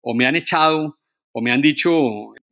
o 0.00 0.14
me 0.14 0.26
han 0.26 0.36
echado 0.36 0.98
o 1.32 1.40
me 1.40 1.52
han 1.52 1.62
dicho, 1.62 1.90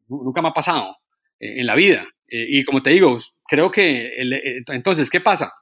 nunca 0.08 0.42
me 0.42 0.48
ha 0.48 0.52
pasado 0.52 0.96
eh, 1.40 1.60
en 1.60 1.66
la 1.66 1.74
vida. 1.74 2.06
Eh, 2.28 2.46
y 2.48 2.64
como 2.64 2.82
te 2.82 2.90
digo, 2.90 3.18
creo 3.46 3.70
que, 3.70 4.06
eh, 4.06 4.62
entonces, 4.68 5.10
¿qué 5.10 5.20
pasa? 5.20 5.52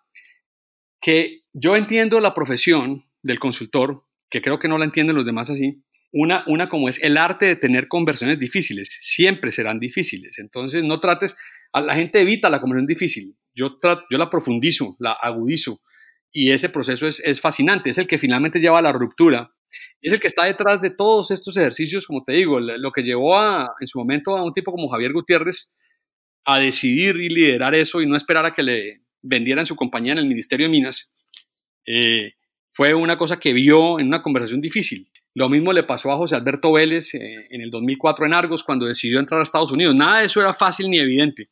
Que 1.00 1.42
yo 1.52 1.76
entiendo 1.76 2.20
la 2.20 2.34
profesión 2.34 3.04
del 3.22 3.38
consultor, 3.38 4.04
que 4.30 4.42
creo 4.42 4.58
que 4.58 4.68
no 4.68 4.78
la 4.78 4.84
entienden 4.84 5.16
los 5.16 5.24
demás 5.24 5.50
así, 5.50 5.82
una, 6.12 6.44
una 6.46 6.68
como 6.68 6.88
es 6.88 7.02
el 7.02 7.16
arte 7.16 7.46
de 7.46 7.56
tener 7.56 7.88
conversiones 7.88 8.38
difíciles, 8.38 8.88
siempre 9.00 9.52
serán 9.52 9.78
difíciles. 9.78 10.38
Entonces, 10.38 10.82
no 10.82 11.00
trates, 11.00 11.36
a 11.72 11.80
la 11.80 11.94
gente 11.94 12.20
evita 12.20 12.50
la 12.50 12.60
conversión 12.60 12.86
difícil. 12.86 13.36
Yo, 13.54 13.78
yo 14.10 14.18
la 14.18 14.30
profundizo, 14.30 14.96
la 14.98 15.12
agudizo 15.12 15.80
y 16.32 16.50
ese 16.50 16.68
proceso 16.68 17.06
es, 17.06 17.20
es, 17.24 17.40
fascinante, 17.40 17.90
es 17.90 17.98
el 17.98 18.06
que 18.06 18.18
finalmente 18.18 18.60
lleva 18.60 18.78
a 18.78 18.82
la 18.82 18.92
ruptura, 18.92 19.55
es 20.00 20.12
el 20.12 20.20
que 20.20 20.26
está 20.26 20.44
detrás 20.44 20.80
de 20.80 20.90
todos 20.90 21.30
estos 21.30 21.56
ejercicios, 21.56 22.06
como 22.06 22.24
te 22.24 22.32
digo, 22.32 22.60
lo 22.60 22.92
que 22.92 23.02
llevó 23.02 23.36
a, 23.36 23.74
en 23.80 23.88
su 23.88 23.98
momento 23.98 24.36
a 24.36 24.44
un 24.44 24.52
tipo 24.52 24.70
como 24.70 24.88
Javier 24.88 25.12
Gutiérrez 25.12 25.72
a 26.44 26.58
decidir 26.58 27.16
y 27.16 27.28
liderar 27.28 27.74
eso 27.74 28.00
y 28.00 28.06
no 28.06 28.16
esperar 28.16 28.46
a 28.46 28.54
que 28.54 28.62
le 28.62 29.02
vendieran 29.22 29.66
su 29.66 29.74
compañía 29.74 30.12
en 30.12 30.18
el 30.18 30.26
Ministerio 30.26 30.66
de 30.66 30.70
Minas, 30.70 31.12
eh, 31.86 32.34
fue 32.70 32.94
una 32.94 33.18
cosa 33.18 33.40
que 33.40 33.52
vio 33.52 33.98
en 33.98 34.06
una 34.08 34.22
conversación 34.22 34.60
difícil. 34.60 35.08
Lo 35.34 35.48
mismo 35.48 35.72
le 35.72 35.82
pasó 35.82 36.12
a 36.12 36.16
José 36.16 36.36
Alberto 36.36 36.72
Vélez 36.72 37.14
eh, 37.14 37.46
en 37.50 37.60
el 37.60 37.70
2004 37.70 38.26
en 38.26 38.34
Argos 38.34 38.62
cuando 38.62 38.86
decidió 38.86 39.18
entrar 39.18 39.40
a 39.40 39.42
Estados 39.42 39.72
Unidos. 39.72 39.94
Nada 39.94 40.20
de 40.20 40.26
eso 40.26 40.40
era 40.40 40.52
fácil 40.52 40.88
ni 40.88 40.98
evidente 40.98 41.50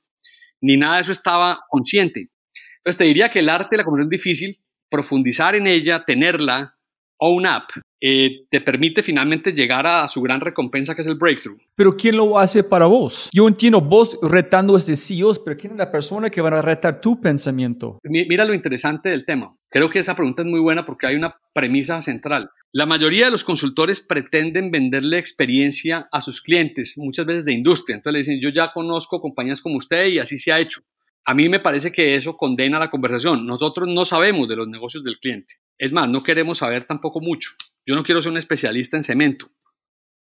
ni 0.64 0.78
nada 0.78 0.96
de 0.96 1.02
eso 1.02 1.12
estaba 1.12 1.60
consciente. 1.68 2.30
Entonces 2.78 2.96
te 2.96 3.04
diría 3.04 3.28
que 3.28 3.40
el 3.40 3.50
arte 3.50 3.68
de 3.72 3.76
la 3.78 3.84
conversación 3.84 4.08
difícil, 4.08 4.60
profundizar 4.88 5.54
en 5.54 5.66
ella, 5.66 6.04
tenerla, 6.06 6.78
own 7.18 7.46
up, 7.46 7.64
eh, 8.06 8.44
te 8.50 8.60
permite 8.60 9.02
finalmente 9.02 9.54
llegar 9.54 9.86
a 9.86 10.06
su 10.08 10.20
gran 10.20 10.42
recompensa 10.42 10.94
que 10.94 11.00
es 11.00 11.08
el 11.08 11.14
breakthrough. 11.14 11.58
Pero 11.74 11.96
¿quién 11.96 12.18
lo 12.18 12.38
hace 12.38 12.62
para 12.62 12.84
vos? 12.84 13.30
Yo 13.32 13.48
entiendo 13.48 13.80
vos 13.80 14.18
retando 14.20 14.74
a 14.74 14.78
este 14.78 14.94
CEOs, 14.94 15.38
pero 15.38 15.56
¿quién 15.56 15.72
es 15.72 15.78
la 15.78 15.90
persona 15.90 16.28
que 16.28 16.42
va 16.42 16.50
a 16.50 16.60
retar 16.60 17.00
tu 17.00 17.18
pensamiento? 17.18 17.98
Mira 18.02 18.44
lo 18.44 18.52
interesante 18.52 19.08
del 19.08 19.24
tema. 19.24 19.56
Creo 19.70 19.88
que 19.88 20.00
esa 20.00 20.14
pregunta 20.14 20.42
es 20.42 20.48
muy 20.48 20.60
buena 20.60 20.84
porque 20.84 21.06
hay 21.06 21.16
una 21.16 21.34
premisa 21.54 22.02
central. 22.02 22.50
La 22.72 22.84
mayoría 22.84 23.24
de 23.24 23.30
los 23.30 23.42
consultores 23.42 24.00
pretenden 24.00 24.70
venderle 24.70 25.16
experiencia 25.16 26.06
a 26.12 26.20
sus 26.20 26.42
clientes, 26.42 26.98
muchas 26.98 27.24
veces 27.24 27.46
de 27.46 27.52
industria. 27.52 27.96
Entonces 27.96 28.12
le 28.12 28.18
dicen, 28.18 28.40
yo 28.42 28.50
ya 28.50 28.70
conozco 28.70 29.18
compañías 29.18 29.62
como 29.62 29.78
usted 29.78 30.08
y 30.08 30.18
así 30.18 30.36
se 30.36 30.52
ha 30.52 30.60
hecho. 30.60 30.82
A 31.24 31.32
mí 31.32 31.48
me 31.48 31.58
parece 31.58 31.90
que 31.90 32.16
eso 32.16 32.36
condena 32.36 32.78
la 32.78 32.90
conversación. 32.90 33.46
Nosotros 33.46 33.88
no 33.88 34.04
sabemos 34.04 34.46
de 34.46 34.56
los 34.56 34.68
negocios 34.68 35.02
del 35.02 35.18
cliente. 35.18 35.54
Es 35.78 35.92
más, 35.92 36.08
no 36.08 36.22
queremos 36.22 36.58
saber 36.58 36.86
tampoco 36.86 37.20
mucho. 37.20 37.50
Yo 37.86 37.94
no 37.94 38.02
quiero 38.02 38.22
ser 38.22 38.32
un 38.32 38.38
especialista 38.38 38.96
en 38.96 39.02
cemento 39.02 39.50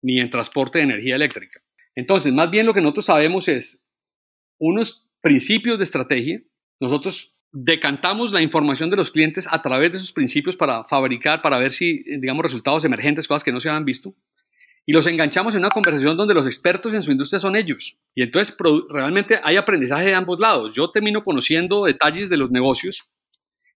ni 0.02 0.20
en 0.20 0.30
transporte 0.30 0.78
de 0.78 0.84
energía 0.84 1.16
eléctrica. 1.16 1.60
Entonces, 1.94 2.32
más 2.32 2.50
bien 2.50 2.66
lo 2.66 2.74
que 2.74 2.80
nosotros 2.80 3.06
sabemos 3.06 3.48
es 3.48 3.84
unos 4.58 5.08
principios 5.20 5.78
de 5.78 5.84
estrategia. 5.84 6.40
Nosotros 6.80 7.34
decantamos 7.50 8.32
la 8.32 8.42
información 8.42 8.90
de 8.90 8.96
los 8.96 9.10
clientes 9.10 9.48
a 9.50 9.60
través 9.62 9.90
de 9.90 9.98
esos 9.98 10.12
principios 10.12 10.56
para 10.56 10.84
fabricar, 10.84 11.42
para 11.42 11.58
ver 11.58 11.72
si, 11.72 12.02
digamos, 12.18 12.42
resultados 12.42 12.84
emergentes, 12.84 13.26
cosas 13.26 13.42
que 13.42 13.52
no 13.52 13.58
se 13.58 13.68
habían 13.68 13.84
visto, 13.84 14.14
y 14.86 14.92
los 14.92 15.06
enganchamos 15.06 15.54
en 15.54 15.60
una 15.60 15.70
conversación 15.70 16.16
donde 16.16 16.32
los 16.32 16.46
expertos 16.46 16.94
en 16.94 17.02
su 17.02 17.12
industria 17.12 17.38
son 17.38 17.56
ellos. 17.56 17.98
Y 18.14 18.22
entonces 18.22 18.56
realmente 18.88 19.38
hay 19.42 19.56
aprendizaje 19.56 20.06
de 20.06 20.14
ambos 20.14 20.40
lados. 20.40 20.74
Yo 20.74 20.90
termino 20.90 21.22
conociendo 21.24 21.84
detalles 21.84 22.30
de 22.30 22.38
los 22.38 22.50
negocios 22.50 23.10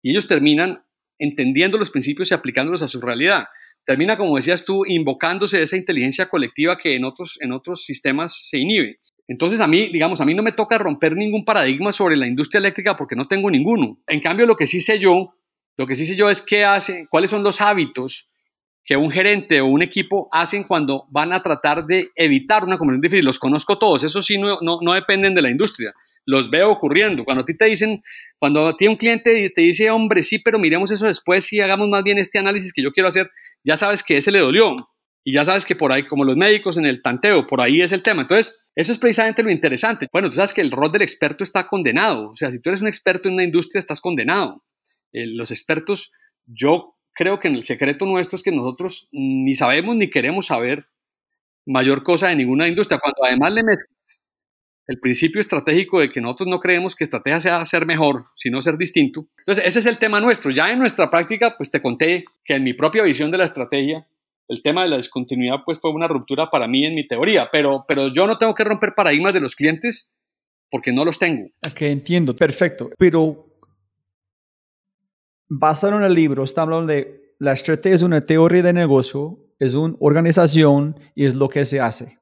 y 0.03 0.11
ellos 0.11 0.29
terminan 0.29 0.85
entendiendo 1.19 1.79
los 1.79 1.91
principios 1.91 2.31
y 2.31 2.35
aplicándolos 2.35 2.83
a 2.83 2.89
su 2.89 3.01
realidad. 3.01 3.47
Termina, 3.85 4.16
como 4.16 4.37
decías 4.37 4.64
tú, 4.64 4.85
invocándose 4.87 5.62
esa 5.62 5.77
inteligencia 5.77 6.29
colectiva 6.29 6.77
que 6.77 6.95
en 6.95 7.05
otros, 7.05 7.39
en 7.41 7.53
otros 7.53 7.85
sistemas 7.85 8.49
se 8.49 8.59
inhibe. 8.59 9.01
Entonces 9.27 9.61
a 9.61 9.66
mí, 9.66 9.91
digamos, 9.93 10.21
a 10.21 10.25
mí 10.25 10.35
no 10.35 10.43
me 10.43 10.53
toca 10.53 10.79
romper 10.79 11.14
ningún 11.14 11.45
paradigma 11.45 11.93
sobre 11.93 12.16
la 12.16 12.27
industria 12.27 12.59
eléctrica 12.59 12.97
porque 12.97 13.16
no 13.16 13.29
tengo 13.29 13.51
ninguno. 13.51 14.01
En 14.07 14.21
cambio, 14.21 14.47
lo 14.47 14.57
que 14.57 14.66
sí 14.66 14.81
sé 14.81 14.99
yo, 14.99 15.35
lo 15.77 15.87
que 15.87 15.97
sí 15.97 16.07
sé 16.07 16.16
yo 16.16 16.31
es 16.31 16.43
qué 16.43 16.64
hace, 16.64 17.07
cuáles 17.11 17.31
son 17.31 17.43
los 17.43 17.61
hábitos 17.61 18.31
que 18.85 18.97
un 18.97 19.11
gerente 19.11 19.61
o 19.61 19.66
un 19.66 19.83
equipo 19.83 20.29
hacen 20.33 20.64
cuando 20.64 21.07
van 21.11 21.35
a 21.35 21.43
tratar 21.43 21.85
de 21.85 22.09
evitar 22.16 22.64
una 22.64 22.79
conversión 22.79 23.03
difícil. 23.03 23.27
Los 23.27 23.39
conozco 23.39 23.79
todos, 23.79 24.03
eso 24.03 24.23
sí 24.23 24.39
no, 24.39 24.59
no, 24.62 24.79
no 24.81 24.95
dependen 24.95 25.35
de 25.35 25.43
la 25.43 25.51
industria. 25.51 25.93
Los 26.29 26.51
veo 26.51 26.70
ocurriendo. 26.70 27.24
Cuando 27.24 27.43
a 27.43 27.47
ti 27.47 27.57
te 27.57 27.64
dicen, 27.64 28.03
cuando 28.39 28.66
a 28.68 28.76
ti 28.76 28.87
un 28.87 28.97
cliente 28.97 29.49
te 29.49 29.62
dice, 29.62 29.91
hombre, 29.91 30.22
sí, 30.22 30.39
pero 30.39 30.59
miremos 30.59 30.91
eso 30.91 31.07
después 31.07 31.51
y 31.55 31.62
hagamos 31.62 31.89
más 31.89 32.03
bien 32.03 32.18
este 32.18 32.39
análisis 32.39 32.74
que 32.74 32.83
yo 32.83 32.93
quiero 32.93 33.09
hacer, 33.09 33.31
ya 33.64 33.79
sabes 33.79 34.03
que 34.03 34.18
ese 34.18 34.31
le 34.31 34.41
dolió. 34.41 34.76
Y 35.24 35.33
ya 35.33 35.47
sabes 35.47 35.64
que 35.64 35.74
por 35.74 35.91
ahí, 35.91 36.05
como 36.05 36.24
los 36.24 36.37
médicos 36.37 36.76
en 36.76 36.85
el 36.85 37.01
tanteo, 37.01 37.47
por 37.47 37.62
ahí 37.62 37.81
es 37.81 37.93
el 37.93 38.03
tema. 38.03 38.22
Entonces, 38.22 38.70
eso 38.74 38.93
es 38.93 38.99
precisamente 38.99 39.43
lo 39.43 39.51
interesante. 39.51 40.07
Bueno, 40.12 40.29
tú 40.29 40.35
sabes 40.35 40.53
que 40.53 40.61
el 40.61 40.70
rol 40.70 40.93
del 40.93 41.01
experto 41.01 41.45
está 41.45 41.66
condenado. 41.66 42.33
O 42.33 42.37
sea, 42.37 42.51
si 42.51 42.61
tú 42.61 42.68
eres 42.68 42.83
un 42.83 42.89
experto 42.89 43.29
en 43.29 43.35
una 43.35 43.45
industria, 43.45 43.79
estás 43.79 44.03
condenado. 44.03 44.62
Eh, 45.14 45.26
los 45.29 45.51
expertos, 45.51 46.12
yo 46.45 46.99
creo 47.14 47.41
que 47.41 47.49
en 47.49 47.55
el 47.55 47.64
secreto 47.64 48.05
nuestro 48.05 48.37
es 48.37 48.43
que 48.43 48.53
nosotros 48.53 49.09
ni 49.12 49.55
sabemos 49.55 49.97
ni 49.97 50.11
queremos 50.11 50.47
saber 50.47 50.89
mayor 51.66 52.03
cosa 52.03 52.29
de 52.29 52.37
ninguna 52.37 52.68
industria. 52.68 53.01
Cuando 53.01 53.24
además 53.24 53.55
le 53.55 53.62
mezclas 53.62 54.18
el 54.89 54.99
principio 54.99 55.41
estratégico 55.41 56.01
de 56.01 56.11
que 56.11 56.20
nosotros 56.20 56.49
no 56.49 56.59
creemos 56.59 56.97
que 56.97 57.05
estrategia 57.05 57.41
sea 57.43 57.64
ser 57.66 57.84
mejor, 57.84 58.24
sino 58.34 58.62
ser 58.62 58.78
distinto. 58.78 59.26
Entonces, 59.41 59.66
ese 59.66 59.80
es 59.80 59.86
el 59.86 59.99
tema 59.99 60.18
nuestro. 60.20 60.51
Ya 60.51 60.72
en 60.72 60.78
nuestra 60.78 61.11
práctica, 61.11 61.55
pues 61.59 61.70
te 61.70 61.82
conté 61.82 62.24
que 62.43 62.55
en 62.55 62.64
mi 62.64 62.72
propia 62.72 63.03
visión 63.03 63.30
de 63.30 63.36
la 63.36 63.45
estrategia, 63.45 64.09
el 64.49 64.62
tema 64.62 64.82
de 64.82 64.89
la 64.89 64.97
discontinuidad 64.97 65.59
pues 65.66 65.78
fue 65.78 65.93
una 65.93 66.09
ruptura 66.09 66.49
para 66.51 66.66
mí 66.66 66.86
en 66.86 66.95
mi 66.95 67.07
teoría, 67.07 67.51
pero, 67.53 67.84
pero 67.86 68.09
yo 68.09 68.26
no 68.26 68.39
tengo 68.39 68.55
que 68.55 68.64
romper 68.64 68.95
paradigmas 68.97 69.34
de 69.34 69.41
los 69.41 69.55
clientes 69.55 70.14
porque 70.70 70.91
no 70.91 71.05
los 71.05 71.18
tengo. 71.18 71.51
Ok, 71.70 71.82
entiendo, 71.82 72.34
perfecto. 72.34 72.89
Pero 72.97 73.47
basado 75.51 75.99
en 75.99 76.05
el 76.05 76.14
libro, 76.14 76.45
está 76.45 76.62
hablando 76.62 76.86
de 76.86 77.34
la 77.39 77.53
estrategia 77.53 77.95
es 77.95 78.03
una 78.03 78.22
teoría 78.22 78.62
de 78.62 78.72
negocio, 78.72 79.39
es 79.59 79.74
una 79.74 79.97
organización 80.01 80.99
y 81.14 81.26
es 81.26 81.34
lo 81.34 81.51
que 81.51 81.66
se 81.66 81.78
hace. 81.78 82.16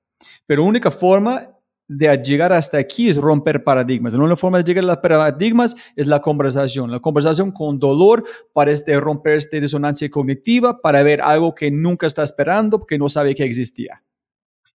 Pero 0.47 0.65
única 0.65 0.91
forma 0.91 1.56
de 1.89 2.17
llegar 2.19 2.53
hasta 2.53 2.79
aquí 2.79 3.09
es 3.09 3.17
romper 3.17 3.63
paradigmas. 3.63 4.13
La 4.13 4.21
única 4.21 4.37
forma 4.37 4.59
de 4.59 4.65
llegar 4.65 4.85
a 4.85 4.87
los 4.89 4.97
paradigmas 4.99 5.77
es 5.95 6.07
la 6.07 6.21
conversación. 6.21 6.91
La 6.91 7.01
conversación 7.01 7.53
con 7.53 7.79
dolor 7.79 8.25
para 8.53 8.73
este, 8.73 8.99
romper 8.99 9.35
esta 9.35 9.59
disonancia 9.59 10.11
cognitiva, 10.11 10.81
para 10.81 11.03
ver 11.03 11.21
algo 11.21 11.55
que 11.55 11.71
nunca 11.71 12.07
está 12.07 12.23
esperando 12.23 12.79
porque 12.79 12.99
no 12.99 13.09
sabe 13.09 13.35
que 13.35 13.45
existía. 13.45 14.03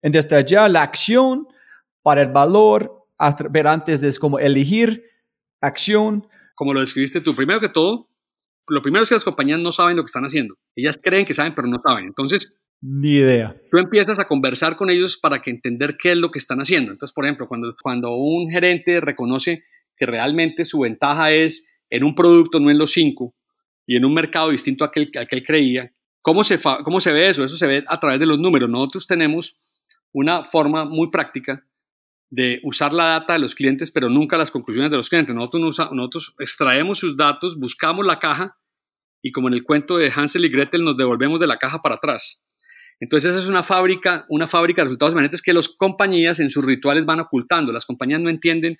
En 0.02 0.12
desde 0.12 0.36
allá, 0.36 0.68
la 0.70 0.82
acción 0.82 1.48
para 2.02 2.22
el 2.22 2.30
valor, 2.30 3.06
ver 3.50 3.68
antes 3.68 4.02
de 4.02 4.12
cómo 4.20 4.40
elegir 4.40 5.04
acción. 5.60 6.28
Como 6.56 6.74
lo 6.74 6.80
describiste 6.80 7.22
tú, 7.22 7.36
primero 7.36 7.60
que 7.60 7.70
todo, 7.70 8.10
lo 8.68 8.82
primero 8.82 9.04
es 9.04 9.10
que 9.10 9.16
las 9.16 9.24
compañías 9.24 9.60
no 9.60 9.72
saben 9.72 9.98
lo 9.98 10.04
que 10.04 10.08
están 10.08 10.24
haciendo. 10.24 10.56
Ellas 10.76 11.00
creen 11.02 11.26
que 11.26 11.34
saben, 11.34 11.54
pero 11.54 11.68
no 11.68 11.78
saben. 11.86 12.06
Entonces, 12.06 12.56
Ni 12.82 13.18
idea. 13.18 13.56
Tú 13.70 13.78
empiezas 13.78 14.18
a 14.18 14.28
conversar 14.28 14.76
con 14.76 14.90
ellos 14.90 15.18
para 15.18 15.42
que 15.42 15.52
entender 15.52 15.98
qué 15.98 16.12
es 16.12 16.18
lo 16.18 16.32
que 16.32 16.40
están 16.40 16.60
haciendo. 16.60 16.92
Entonces, 16.92 17.14
por 17.14 17.26
ejemplo, 17.26 17.48
cuando, 17.48 17.76
cuando 17.82 18.16
un 18.16 18.50
gerente 18.50 19.00
reconoce 19.00 19.64
que 19.96 20.08
realmente 20.08 20.66
su 20.66 20.80
ventaja 20.80 21.32
es 21.32 21.68
en 21.92 22.04
un 22.04 22.16
producto, 22.16 22.60
no 22.60 22.72
en 22.72 22.80
los 22.80 22.92
cinco, 22.92 23.36
y 23.86 23.98
en 23.98 24.06
un 24.06 24.14
mercado 24.14 24.50
distinto 24.50 24.84
a 24.84 24.88
a 24.88 25.22
aquel 25.22 25.44
creía, 25.44 25.92
¿cómo 26.22 26.44
se, 26.44 26.60
¿cómo 26.84 27.00
se 27.00 27.12
ve 27.12 27.30
eso? 27.30 27.44
Eso 27.44 27.58
se 27.58 27.68
ve 27.68 27.84
a 27.88 28.00
través 28.00 28.20
de 28.20 28.26
los 28.26 28.40
números. 28.40 28.70
Nosotros 28.70 29.06
tenemos 29.06 29.60
una 30.12 30.46
forma 30.46 30.86
muy 30.86 31.12
práctica 31.12 31.66
de 32.30 32.62
usar 32.64 32.94
la 32.94 33.08
data 33.08 33.34
de 33.34 33.40
los 33.40 33.54
clientes, 33.54 33.92
pero 33.92 34.10
nunca 34.10 34.38
las 34.38 34.50
conclusiones 34.50 34.90
de 34.90 34.98
los 34.98 35.10
clientes. 35.10 35.36
Nosotros, 35.36 35.78
nosotros 35.92 36.36
extraemos 36.40 37.00
sus 37.00 37.18
datos, 37.18 37.60
buscamos 37.60 38.06
la 38.06 38.20
caja 38.20 38.58
y 39.22 39.32
como 39.32 39.50
en 39.50 39.54
el 39.54 39.64
cuento 39.64 39.98
de 39.98 40.12
Hansel 40.16 40.46
y 40.46 40.50
Gretel 40.50 40.84
nos 40.84 40.98
devolvemos 40.98 41.40
de 41.40 41.48
la 41.48 41.58
caja 41.58 41.82
para 41.82 41.96
atrás. 41.96 42.44
Entonces 43.02 43.32
esa 43.32 43.40
es 43.40 43.48
una 43.48 43.64
fábrica, 43.64 44.26
una 44.30 44.48
fábrica 44.48 44.82
de 44.82 44.86
resultados 44.86 45.14
emergentes 45.14 45.42
que 45.42 45.54
las 45.54 45.68
compañías 45.68 46.40
en 46.40 46.52
sus 46.52 46.64
rituales 46.64 47.06
van 47.06 47.20
ocultando. 47.20 47.74
Las 47.74 47.86
compañías 47.86 48.22
no 48.22 48.30
entienden, 48.30 48.78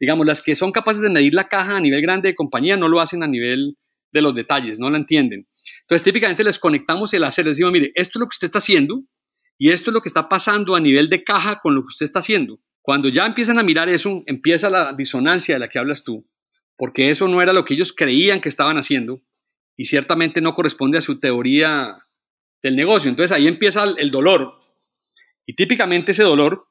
digamos, 0.00 0.26
las 0.26 0.42
que 0.42 0.56
son 0.56 0.72
capaces 0.72 1.02
de 1.02 1.10
medir 1.10 1.34
la 1.34 1.48
caja 1.48 1.76
a 1.76 1.80
nivel 1.80 2.00
grande 2.00 2.30
de 2.30 2.34
compañía 2.34 2.78
no 2.78 2.88
lo 2.88 2.98
hacen 2.98 3.22
a 3.22 3.26
nivel 3.26 3.76
de 4.10 4.22
los 4.22 4.34
detalles, 4.34 4.80
no 4.80 4.88
la 4.88 4.96
entienden. 4.96 5.46
Entonces 5.82 6.02
típicamente 6.02 6.42
les 6.44 6.58
conectamos 6.58 7.12
el 7.12 7.24
hacer, 7.24 7.44
les 7.44 7.58
decimos, 7.58 7.72
mire, 7.72 7.92
esto 7.94 8.18
es 8.18 8.20
lo 8.20 8.26
que 8.26 8.34
usted 8.34 8.46
está 8.46 8.58
haciendo 8.58 9.04
y 9.58 9.70
esto 9.70 9.90
es 9.90 9.94
lo 9.94 10.00
que 10.00 10.08
está 10.08 10.30
pasando 10.30 10.74
a 10.74 10.80
nivel 10.80 11.10
de 11.10 11.22
caja 11.22 11.60
con 11.60 11.74
lo 11.74 11.82
que 11.82 11.88
usted 11.88 12.06
está 12.06 12.20
haciendo. 12.20 12.60
Cuando 12.80 13.10
ya 13.10 13.26
empiezan 13.26 13.58
a 13.58 13.62
mirar 13.62 13.90
eso, 13.90 14.22
empieza 14.24 14.70
la 14.70 14.94
disonancia 14.94 15.56
de 15.56 15.58
la 15.58 15.68
que 15.68 15.78
hablas 15.78 16.04
tú, 16.04 16.26
porque 16.78 17.10
eso 17.10 17.28
no 17.28 17.42
era 17.42 17.52
lo 17.52 17.66
que 17.66 17.74
ellos 17.74 17.92
creían 17.92 18.40
que 18.40 18.48
estaban 18.48 18.78
haciendo 18.78 19.20
y 19.76 19.84
ciertamente 19.84 20.40
no 20.40 20.54
corresponde 20.54 20.96
a 20.96 21.02
su 21.02 21.20
teoría 21.20 21.98
del 22.62 22.76
negocio. 22.76 23.10
Entonces 23.10 23.36
ahí 23.36 23.46
empieza 23.46 23.84
el 23.84 24.10
dolor. 24.10 24.58
Y 25.46 25.54
típicamente 25.54 26.12
ese 26.12 26.24
dolor, 26.24 26.68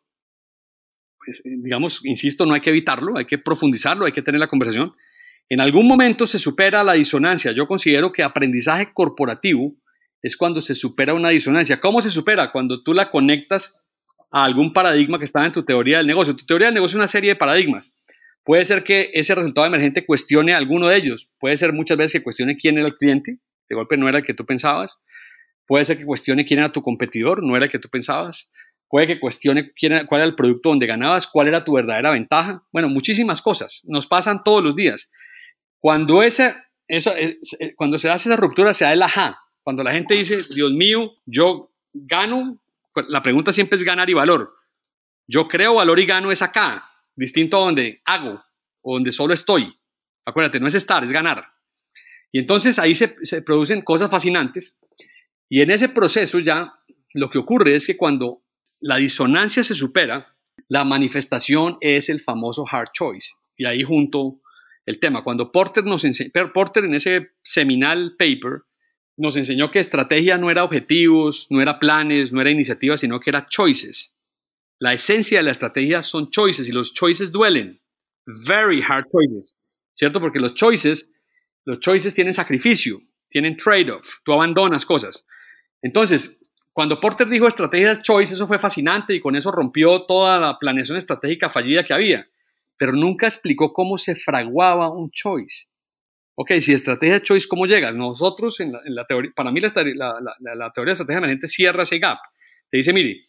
pues, 1.28 1.40
eh, 1.40 1.58
digamos, 1.62 2.02
insisto, 2.06 2.46
no 2.46 2.54
hay 2.54 2.62
que 2.62 2.70
evitarlo, 2.70 3.18
hay 3.18 3.26
que 3.26 3.38
profundizarlo, 3.38 4.06
hay 4.06 4.12
que 4.12 4.22
tener 4.22 4.40
la 4.40 4.48
conversación. 4.48 4.96
En 5.50 5.62
algún 5.62 5.88
momento 5.88 6.28
se 6.28 6.40
supera 6.40 6.84
la 6.84 6.94
disonancia. 6.94 7.52
Yo 7.52 7.68
considero 7.68 8.12
que 8.12 8.24
aprendizaje 8.24 8.94
corporativo 8.94 9.76
es 10.22 10.38
cuando 10.38 10.62
se 10.62 10.76
supera 10.76 11.14
una 11.14 11.30
disonancia. 11.30 11.80
¿Cómo 11.80 12.02
se 12.02 12.10
supera? 12.10 12.52
Cuando 12.52 12.84
tú 12.84 12.94
la 12.94 13.12
conectas 13.12 13.88
a 14.32 14.44
algún 14.44 14.74
paradigma 14.74 15.20
que 15.20 15.26
estaba 15.26 15.46
en 15.46 15.54
tu 15.54 15.64
teoría 15.64 15.98
del 15.98 16.08
negocio. 16.08 16.36
Tu 16.36 16.46
teoría 16.46 16.68
del 16.68 16.76
negocio 16.76 16.96
es 16.96 17.00
una 17.00 17.08
serie 17.08 17.32
de 17.32 17.36
paradigmas. 17.36 17.94
Puede 18.44 18.64
ser 18.66 18.84
que 18.84 19.12
ese 19.14 19.36
resultado 19.36 19.68
emergente 19.68 20.06
cuestione 20.06 20.54
alguno 20.54 20.88
de 20.88 20.98
ellos. 20.98 21.32
Puede 21.40 21.58
ser 21.58 21.74
muchas 21.74 21.98
veces 21.98 22.20
que 22.20 22.24
cuestione 22.24 22.58
quién 22.58 22.78
era 22.78 22.88
el 22.88 22.96
cliente. 22.96 23.40
De 23.70 23.76
golpe 23.76 23.98
no 23.98 24.08
era 24.08 24.20
el 24.20 24.24
que 24.24 24.34
tú 24.34 24.46
pensabas. 24.46 25.04
Puede 25.68 25.86
ser 25.86 25.98
que 25.98 26.06
cuestione 26.06 26.46
quién 26.46 26.60
era 26.60 26.72
tu 26.72 26.82
competidor. 26.82 27.44
No 27.44 27.56
era 27.56 27.66
el 27.66 27.72
que 27.72 27.80
tú 27.80 27.90
pensabas. 27.90 28.50
Puede 28.90 29.06
que 29.06 29.20
cuestione 29.20 29.72
quién 29.74 30.08
cuál 30.08 30.22
era 30.22 30.30
el 30.30 30.36
producto 30.36 30.70
donde 30.70 30.88
ganabas, 30.88 31.28
cuál 31.28 31.50
era 31.50 31.66
tu 31.66 31.74
verdadera 31.74 32.12
ventaja. 32.12 32.64
Bueno, 32.72 32.88
muchísimas 32.88 33.42
cosas. 33.42 33.82
Nos 33.86 34.08
pasan 34.08 34.44
todos 34.44 34.64
los 34.64 34.76
días. 34.76 35.12
Cuando, 35.80 36.24
ese, 36.24 36.56
eso, 36.88 37.14
eh, 37.16 37.38
cuando 37.76 37.98
se 37.98 38.10
hace 38.10 38.30
esa 38.30 38.38
ruptura, 38.38 38.74
se 38.74 38.86
da 38.86 38.94
el 38.94 39.04
ajá. 39.04 39.40
Cuando 39.62 39.84
la 39.84 39.92
gente 39.92 40.16
dice, 40.16 40.38
Dios 40.56 40.72
mío, 40.72 41.12
yo 41.26 41.72
gano 41.94 42.60
la 43.08 43.22
pregunta 43.22 43.52
siempre 43.52 43.78
es 43.78 43.84
ganar 43.84 44.10
y 44.10 44.14
valor. 44.14 44.56
Yo 45.28 45.48
creo 45.48 45.76
valor 45.76 46.00
y 46.00 46.06
gano 46.06 46.32
es 46.32 46.42
acá, 46.42 46.90
distinto 47.16 47.58
a 47.58 47.66
donde 47.66 48.02
hago 48.06 48.42
o 48.82 48.94
donde 48.94 49.12
solo 49.12 49.34
estoy. 49.34 49.78
Acuérdate, 50.26 50.60
no 50.60 50.68
es 50.68 50.74
estar, 50.74 51.04
es 51.04 51.12
ganar. 51.12 51.54
Y 52.32 52.40
entonces 52.40 52.80
ahí 52.80 52.96
se 52.96 53.42
producen 53.42 53.82
cosas 53.82 54.10
fascinantes. 54.10 54.78
Y 55.50 55.62
en 55.62 55.72
ese 55.72 55.90
proceso 55.90 56.40
ya 56.40 56.74
lo 57.14 57.30
que 57.30 57.38
ocurre 57.38 57.76
es 57.76 57.88
que 57.88 57.98
cuando 57.98 58.44
la 58.80 58.98
disonancia 58.98 59.64
se 59.64 59.76
supera, 59.76 60.36
la 60.68 60.84
manifestación 60.84 61.78
es 61.82 62.10
el 62.10 62.20
famoso 62.20 62.66
hard 62.70 62.90
choice. 62.94 63.34
Y 63.56 63.66
ahí 63.66 63.84
junto 63.84 64.42
el 64.86 65.00
tema. 65.00 65.24
Cuando 65.24 65.52
Porter 65.52 65.84
nos 65.84 66.06
Porter 66.54 66.86
en 66.86 66.96
ese 66.96 67.32
seminal 67.44 68.16
paper 68.18 68.64
nos 69.18 69.36
enseñó 69.36 69.72
que 69.72 69.80
estrategia 69.80 70.38
no 70.38 70.52
era 70.52 70.64
objetivos, 70.64 71.48
no 71.50 71.62
era 71.62 71.80
planes, 71.80 72.32
no 72.32 72.40
era 72.40 72.52
iniciativas, 72.52 73.02
sino 73.02 73.20
que 73.20 73.32
era 73.32 73.48
choices. 73.48 74.16
La 74.80 74.94
esencia 74.94 75.40
de 75.40 75.44
la 75.44 75.52
estrategia 75.52 76.04
son 76.04 76.30
choices 76.30 76.70
y 76.70 76.72
los 76.72 76.94
choices 76.94 77.32
duelen. 77.32 77.82
Very 78.26 78.82
hard 78.82 79.06
choices. 79.12 79.56
¿Cierto? 79.96 80.22
Porque 80.22 80.40
los 80.40 80.54
choices, 80.54 81.12
los 81.66 81.80
choices 81.80 82.14
tienen 82.14 82.34
sacrificio, 82.34 83.02
tienen 83.30 83.58
trade-off, 83.58 84.18
tú 84.24 84.34
abandonas 84.34 84.86
cosas. 84.86 85.26
Entonces, 85.82 86.38
cuando 86.74 87.00
Porter 87.00 87.28
dijo 87.28 87.48
estrategias 87.48 88.02
choice, 88.02 88.36
eso 88.36 88.48
fue 88.48 88.60
fascinante 88.60 89.14
y 89.14 89.20
con 89.20 89.36
eso 89.36 89.52
rompió 89.52 90.04
toda 90.04 90.40
la 90.40 90.60
planeación 90.60 90.98
estratégica 90.98 91.50
fallida 91.50 91.84
que 91.84 91.94
había, 91.94 92.28
pero 92.78 92.94
nunca 92.94 93.26
explicó 93.26 93.74
cómo 93.74 93.98
se 93.98 94.16
fraguaba 94.16 94.92
un 94.92 95.10
choice. 95.12 95.68
Ok, 96.36 96.52
si 96.62 96.74
estrategia 96.74 97.22
choice, 97.24 97.48
¿cómo 97.48 97.66
llegas? 97.66 97.96
Nosotros, 97.96 98.60
en 98.60 98.74
la, 98.86 99.06
teoría, 99.06 99.32
para 99.36 99.52
mí 99.52 99.60
la, 99.60 99.70
la, 100.40 100.72
teoría 100.72 100.90
de 100.90 100.94
estrategia 100.94 101.18
emergente 101.18 101.48
cierra 101.48 101.82
ese 101.82 101.98
gap. 101.98 102.20
Te 102.70 102.78
dice, 102.78 102.94
mire, 102.94 103.24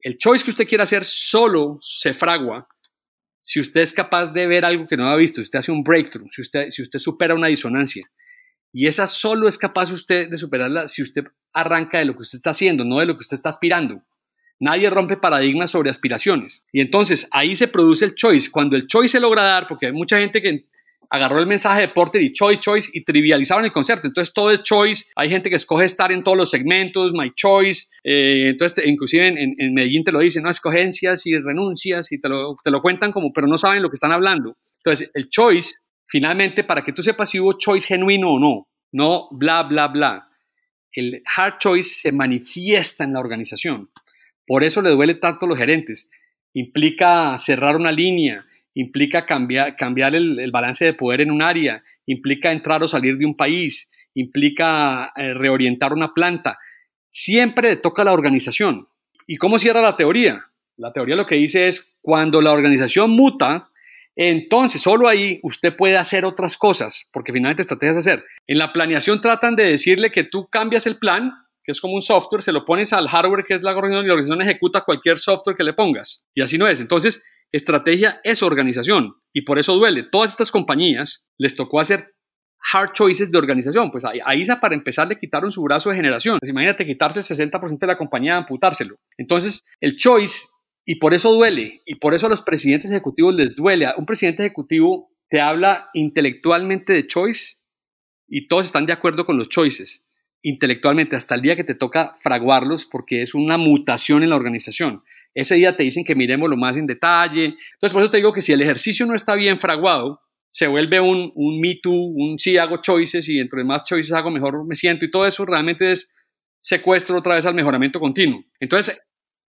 el 0.00 0.16
choice 0.16 0.44
que 0.44 0.50
usted 0.50 0.68
quiere 0.68 0.84
hacer 0.84 1.04
solo 1.04 1.78
se 1.80 2.14
fragua 2.14 2.68
si 3.40 3.58
usted 3.58 3.80
es 3.80 3.92
capaz 3.92 4.32
de 4.32 4.46
ver 4.46 4.64
algo 4.64 4.86
que 4.86 4.96
no 4.96 5.08
ha 5.08 5.16
visto, 5.16 5.36
si 5.36 5.42
usted 5.42 5.58
hace 5.58 5.72
un 5.72 5.82
breakthrough, 5.82 6.28
si 6.30 6.42
usted 6.82 6.98
supera 6.98 7.34
una 7.34 7.48
disonancia. 7.48 8.08
Y 8.72 8.86
esa 8.86 9.06
solo 9.06 9.48
es 9.48 9.58
capaz 9.58 9.92
usted 9.92 10.28
de 10.28 10.36
superarla 10.36 10.88
si 10.88 11.02
usted 11.02 11.24
arranca 11.52 11.98
de 11.98 12.04
lo 12.04 12.14
que 12.14 12.22
usted 12.22 12.38
está 12.38 12.50
haciendo, 12.50 12.84
no 12.84 12.98
de 12.98 13.06
lo 13.06 13.14
que 13.14 13.22
usted 13.22 13.36
está 13.36 13.48
aspirando. 13.48 14.02
Nadie 14.60 14.90
rompe 14.90 15.16
paradigmas 15.16 15.70
sobre 15.70 15.90
aspiraciones. 15.90 16.64
Y 16.72 16.80
entonces 16.80 17.28
ahí 17.30 17.54
se 17.54 17.68
produce 17.68 18.04
el 18.04 18.14
choice. 18.14 18.50
Cuando 18.50 18.76
el 18.76 18.86
choice 18.86 19.12
se 19.12 19.20
logra 19.20 19.42
dar, 19.42 19.68
porque 19.68 19.86
hay 19.86 19.92
mucha 19.92 20.18
gente 20.18 20.42
que 20.42 20.66
agarró 21.10 21.38
el 21.38 21.46
mensaje 21.46 21.82
de 21.82 21.88
Porter 21.88 22.20
y 22.20 22.32
Choice, 22.32 22.60
Choice 22.60 22.90
y 22.92 23.04
trivializaron 23.04 23.64
el 23.64 23.72
concepto. 23.72 24.06
Entonces 24.06 24.34
todo 24.34 24.50
es 24.50 24.62
Choice. 24.62 25.06
Hay 25.16 25.30
gente 25.30 25.48
que 25.48 25.56
escoge 25.56 25.84
estar 25.84 26.12
en 26.12 26.22
todos 26.22 26.36
los 26.36 26.50
segmentos, 26.50 27.12
My 27.12 27.32
Choice. 27.34 27.86
Eh, 28.04 28.50
entonces, 28.50 28.84
inclusive 28.86 29.28
en, 29.34 29.74
Medellín 29.74 30.04
te 30.04 30.12
lo 30.12 30.18
dicen, 30.18 30.42
no, 30.42 30.50
escogencias 30.50 31.24
y 31.26 31.38
renuncias 31.38 32.12
y 32.12 32.20
te 32.20 32.28
lo, 32.28 32.54
te 32.62 32.70
lo 32.70 32.80
cuentan 32.80 33.12
como, 33.12 33.32
pero 33.32 33.46
no 33.46 33.58
saben 33.58 33.82
lo 33.82 33.88
que 33.88 33.94
están 33.94 34.12
hablando. 34.12 34.56
Entonces, 34.78 35.10
el 35.14 35.28
Choice, 35.28 35.72
finalmente, 36.08 36.64
para 36.64 36.82
que 36.82 36.92
tú 36.92 37.02
sepas 37.02 37.30
si 37.30 37.38
hubo 37.38 37.58
Choice 37.58 37.86
genuino 37.86 38.32
o 38.32 38.38
no, 38.40 38.68
no 38.92 39.28
bla, 39.30 39.62
bla, 39.62 39.88
bla. 39.88 40.28
El 40.92 41.22
hard 41.36 41.58
choice 41.58 41.90
se 42.00 42.12
manifiesta 42.12 43.04
en 43.04 43.12
la 43.12 43.20
organización. 43.20 43.90
Por 44.46 44.64
eso 44.64 44.82
le 44.82 44.90
duele 44.90 45.14
tanto 45.14 45.44
a 45.44 45.48
los 45.48 45.58
gerentes. 45.58 46.10
Implica 46.54 47.36
cerrar 47.38 47.76
una 47.76 47.92
línea, 47.92 48.46
implica 48.74 49.26
cambiar, 49.26 49.76
cambiar 49.76 50.14
el, 50.14 50.50
balance 50.50 50.84
de 50.84 50.94
poder 50.94 51.20
en 51.20 51.30
un 51.30 51.42
área, 51.42 51.84
implica 52.06 52.50
entrar 52.50 52.82
o 52.82 52.88
salir 52.88 53.18
de 53.18 53.26
un 53.26 53.36
país, 53.36 53.90
implica 54.14 55.12
eh, 55.16 55.34
reorientar 55.34 55.92
una 55.92 56.14
planta. 56.14 56.56
Siempre 57.10 57.76
toca 57.76 58.04
la 58.04 58.12
organización. 58.12 58.88
¿Y 59.26 59.36
cómo 59.36 59.58
cierra 59.58 59.82
la 59.82 59.96
teoría? 59.96 60.46
La 60.76 60.92
teoría 60.92 61.16
lo 61.16 61.26
que 61.26 61.34
dice 61.34 61.68
es, 61.68 61.96
cuando 62.00 62.40
la 62.40 62.52
organización 62.52 63.10
muta, 63.10 63.68
entonces 64.18 64.82
solo 64.82 65.08
ahí 65.08 65.40
usted 65.42 65.74
puede 65.74 65.96
hacer 65.96 66.24
otras 66.24 66.56
cosas, 66.56 67.08
porque 67.12 67.32
finalmente 67.32 67.62
estrategias 67.62 67.98
hacer. 67.98 68.24
En 68.46 68.58
la 68.58 68.72
planeación 68.72 69.20
tratan 69.20 69.56
de 69.56 69.64
decirle 69.64 70.10
que 70.10 70.24
tú 70.24 70.48
cambias 70.48 70.86
el 70.86 70.98
plan, 70.98 71.32
que 71.64 71.72
es 71.72 71.80
como 71.80 71.94
un 71.94 72.02
software, 72.02 72.42
se 72.42 72.52
lo 72.52 72.64
pones 72.64 72.92
al 72.92 73.08
hardware 73.08 73.44
que 73.44 73.54
es 73.54 73.62
la 73.62 73.70
organización 73.70 74.04
y 74.04 74.08
la 74.08 74.14
organización 74.14 74.42
ejecuta 74.42 74.84
cualquier 74.84 75.18
software 75.18 75.56
que 75.56 75.64
le 75.64 75.72
pongas. 75.72 76.26
Y 76.34 76.42
así 76.42 76.58
no 76.58 76.66
es. 76.68 76.80
Entonces, 76.80 77.22
Estrategia 77.50 78.20
es 78.24 78.42
organización 78.42 79.14
y 79.32 79.42
por 79.42 79.58
eso 79.58 79.74
duele. 79.74 80.02
Todas 80.02 80.32
estas 80.32 80.50
compañías 80.50 81.24
les 81.38 81.56
tocó 81.56 81.80
hacer 81.80 82.14
hard 82.72 82.92
choices 82.92 83.30
de 83.30 83.38
organización. 83.38 83.90
Pues 83.90 84.04
ahí 84.04 84.44
para 84.60 84.74
empezar 84.74 85.08
le 85.08 85.18
quitaron 85.18 85.50
su 85.50 85.62
brazo 85.62 85.88
de 85.88 85.96
generación. 85.96 86.38
Pues 86.40 86.50
imagínate 86.50 86.84
quitarse 86.84 87.20
el 87.20 87.24
60% 87.24 87.78
de 87.78 87.86
la 87.86 87.96
compañía, 87.96 88.36
amputárselo. 88.36 88.96
Entonces, 89.16 89.64
el 89.80 89.96
choice, 89.96 90.46
y 90.90 90.94
por 90.94 91.12
eso 91.12 91.30
duele, 91.34 91.82
y 91.84 91.96
por 91.96 92.14
eso 92.14 92.28
a 92.28 92.30
los 92.30 92.40
presidentes 92.40 92.90
ejecutivos 92.90 93.34
les 93.34 93.54
duele. 93.54 93.88
Un 93.98 94.06
presidente 94.06 94.42
ejecutivo 94.42 95.12
te 95.28 95.38
habla 95.38 95.90
intelectualmente 95.92 96.94
de 96.94 97.06
choice 97.06 97.56
y 98.26 98.48
todos 98.48 98.64
están 98.64 98.86
de 98.86 98.94
acuerdo 98.94 99.26
con 99.26 99.36
los 99.36 99.50
choices 99.50 100.08
intelectualmente 100.40 101.14
hasta 101.14 101.34
el 101.34 101.42
día 101.42 101.56
que 101.56 101.64
te 101.64 101.74
toca 101.74 102.14
fraguarlos 102.22 102.86
porque 102.86 103.20
es 103.20 103.34
una 103.34 103.58
mutación 103.58 104.22
en 104.22 104.30
la 104.30 104.36
organización. 104.36 105.02
Ese 105.34 105.56
día 105.56 105.76
te 105.76 105.82
dicen 105.82 106.04
que 106.04 106.14
miremos 106.14 106.48
lo 106.48 106.56
más 106.56 106.74
en 106.78 106.86
detalle. 106.86 107.44
Entonces, 107.74 107.92
por 107.92 108.00
eso 108.00 108.10
te 108.10 108.16
digo 108.16 108.32
que 108.32 108.40
si 108.40 108.54
el 108.54 108.62
ejercicio 108.62 109.04
no 109.04 109.14
está 109.14 109.34
bien 109.34 109.58
fraguado, 109.58 110.22
se 110.50 110.68
vuelve 110.68 111.00
un, 111.00 111.32
un 111.34 111.60
me 111.60 111.74
too, 111.82 111.92
un 111.92 112.38
sí 112.38 112.56
hago 112.56 112.80
choices 112.80 113.28
y 113.28 113.40
entre 113.40 113.62
más 113.62 113.84
choices 113.84 114.14
hago, 114.14 114.30
mejor 114.30 114.64
me 114.66 114.74
siento 114.74 115.04
y 115.04 115.10
todo 115.10 115.26
eso 115.26 115.44
realmente 115.44 115.92
es 115.92 116.14
secuestro 116.62 117.18
otra 117.18 117.34
vez 117.34 117.44
al 117.44 117.54
mejoramiento 117.54 118.00
continuo. 118.00 118.42
Entonces, 118.58 118.98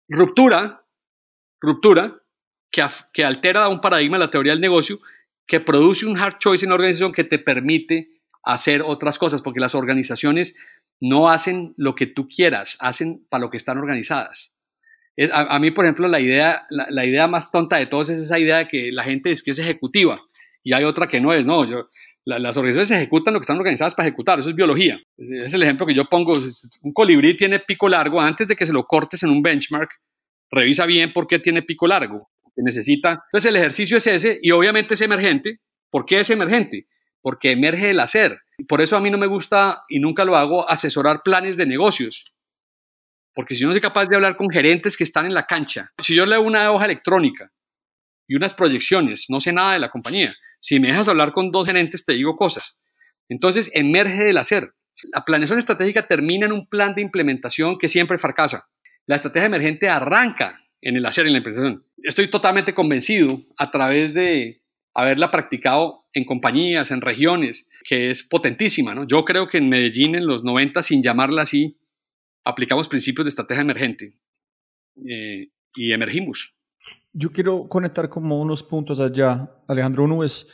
ruptura, 0.10 0.84
ruptura 1.62 2.22
que, 2.72 2.86
que 3.14 3.24
altera 3.24 3.68
un 3.68 3.82
paradigma 3.82 4.18
de 4.18 4.26
la 4.26 4.32
teoría 4.32 4.54
del 4.54 4.62
negocio, 4.62 5.00
que 5.48 5.60
produce 5.60 6.06
un 6.06 6.18
hard 6.18 6.38
choice 6.38 6.66
en 6.66 6.70
la 6.70 6.76
organización 6.76 7.12
que 7.12 7.24
te 7.24 7.40
permite 7.40 8.10
hacer 8.44 8.82
otras 8.82 9.18
cosas, 9.18 9.42
porque 9.42 9.60
las 9.60 9.76
organizaciones 9.76 10.56
no 11.02 11.30
hacen 11.30 11.74
lo 11.78 11.96
que 11.96 12.08
tú 12.08 12.28
quieras, 12.28 12.78
hacen 12.80 13.26
para 13.30 13.42
lo 13.42 13.50
que 13.50 13.58
están 13.58 13.78
organizadas. 13.78 14.56
A, 15.34 15.60
mí, 15.60 15.72
por 15.72 15.84
ejemplo, 15.84 16.08
la 16.08 16.22
idea, 16.22 16.66
la, 16.70 17.06
idea 17.06 17.28
más 17.28 17.52
tonta 17.52 17.76
de 17.76 17.88
todos 17.88 18.10
es 18.10 18.20
esa 18.20 18.40
idea 18.40 18.60
de 18.60 18.68
que 18.70 18.92
la 18.94 19.04
gente 19.04 19.32
es 19.32 19.44
que 19.44 19.52
es 19.52 19.60
ejecutiva 19.60 20.16
y 20.64 20.72
hay 20.72 20.86
otra 20.86 21.08
que 21.08 21.20
no 21.20 21.34
es. 21.34 21.46
No, 21.46 21.66
las 22.24 22.56
organizaciones 22.56 22.92
ejecutan 22.92 23.34
lo 23.34 23.40
que 23.42 23.44
están 23.44 23.58
organizadas 23.58 23.96
para 23.96 24.08
ejecutar, 24.08 24.40
eso 24.40 24.50
es 24.50 24.56
biología. 24.56 24.98
Es 25.18 25.54
el 25.54 25.64
ejemplo 25.64 25.86
que 25.86 25.94
yo 25.94 26.06
pongo. 26.06 26.32
Un 26.84 26.94
colibrí 26.94 27.36
tiene 27.36 27.60
pico 27.60 27.90
largo, 27.90 28.22
antes 28.22 28.48
de 28.48 28.56
que 28.56 28.66
se 28.66 28.72
lo 28.72 28.86
cortes 28.86 29.22
en 29.24 29.30
un 29.30 29.42
benchmark, 29.42 29.92
revisa 30.52 30.86
bien 30.86 31.14
por 31.14 31.28
qué 31.28 31.40
tiene 31.40 31.62
pico 31.62 31.88
largo, 31.88 32.30
que 32.56 32.62
necesita. 32.64 33.24
Entonces 33.32 33.50
el 33.50 33.56
ejercicio 33.56 33.98
es 33.98 34.08
ese 34.08 34.40
y 34.42 34.52
obviamente 34.52 34.94
es 34.94 35.02
emergente. 35.02 35.60
¿Por 35.90 36.06
qué 36.06 36.20
es 36.20 36.30
emergente? 36.30 36.88
Porque 37.22 37.52
emerge 37.52 37.90
el 37.90 38.00
hacer. 38.00 38.40
Por 38.68 38.82
eso 38.82 38.96
a 38.98 39.02
mí 39.02 39.10
no 39.10 39.18
me 39.18 39.28
gusta 39.28 39.84
y 39.90 40.00
nunca 40.00 40.26
lo 40.26 40.36
hago 40.36 40.70
asesorar 40.70 41.22
planes 41.24 41.58
de 41.58 41.66
negocios. 41.66 42.34
Porque 43.34 43.56
si 43.56 43.62
yo 43.62 43.68
no 43.68 43.74
soy 43.74 43.82
capaz 43.82 44.08
de 44.08 44.16
hablar 44.16 44.36
con 44.36 44.50
gerentes 44.50 44.98
que 44.98 45.04
están 45.04 45.26
en 45.26 45.34
la 45.34 45.46
cancha, 45.46 45.92
si 46.02 46.16
yo 46.16 46.26
leo 46.26 46.42
una 46.42 46.72
hoja 46.72 46.86
electrónica 46.86 47.52
y 48.28 48.36
unas 48.36 48.54
proyecciones, 48.54 49.26
no 49.30 49.40
sé 49.40 49.54
nada 49.54 49.74
de 49.74 49.80
la 49.80 49.90
compañía. 49.90 50.36
Si 50.60 50.80
me 50.80 50.90
dejas 50.90 51.08
hablar 51.08 51.32
con 51.32 51.52
dos 51.52 51.66
gerentes, 51.66 52.06
te 52.06 52.14
digo 52.14 52.36
cosas. 52.36 52.80
Entonces, 53.30 53.72
emerge 53.74 54.24
del 54.24 54.38
hacer. 54.38 54.74
La 55.14 55.24
planeación 55.24 55.60
estratégica 55.60 56.08
termina 56.08 56.46
en 56.46 56.52
un 56.52 56.68
plan 56.68 56.96
de 56.96 57.02
implementación 57.02 57.78
que 57.78 57.88
siempre 57.88 58.18
fracasa. 58.18 58.68
La 59.08 59.16
estrategia 59.16 59.48
emergente 59.48 59.90
arranca 59.90 60.64
en 60.82 60.96
el 60.96 61.06
hacer, 61.06 61.26
en 61.26 61.34
la 61.34 61.40
implementación. 61.40 61.86
Estoy 62.04 62.30
totalmente 62.30 62.74
convencido 62.74 63.42
a 63.58 63.72
través 63.72 64.14
de 64.14 64.64
haberla 64.94 65.32
practicado 65.32 66.08
en 66.14 66.26
compañías, 66.26 66.92
en 66.92 67.02
regiones, 67.02 67.70
que 67.84 68.12
es 68.12 68.24
potentísima. 68.24 68.96
¿no? 68.96 69.08
Yo 69.08 69.24
creo 69.26 69.48
que 69.48 69.58
en 69.58 69.70
Medellín 69.70 70.16
en 70.16 70.26
los 70.26 70.44
90, 70.44 70.82
sin 70.82 71.04
llamarla 71.04 71.44
así, 71.44 71.80
aplicamos 72.44 72.88
principios 72.88 73.26
de 73.26 73.30
estrategia 73.30 73.62
emergente 73.62 74.18
eh, 75.08 75.50
y 75.76 75.92
emergimos. 75.92 76.56
Yo 77.12 77.32
quiero 77.32 77.68
conectar 77.68 78.10
como 78.10 78.40
unos 78.40 78.64
puntos 78.64 79.00
allá, 79.00 79.50
Alejandro. 79.68 80.04
Uno 80.04 80.24
es, 80.24 80.50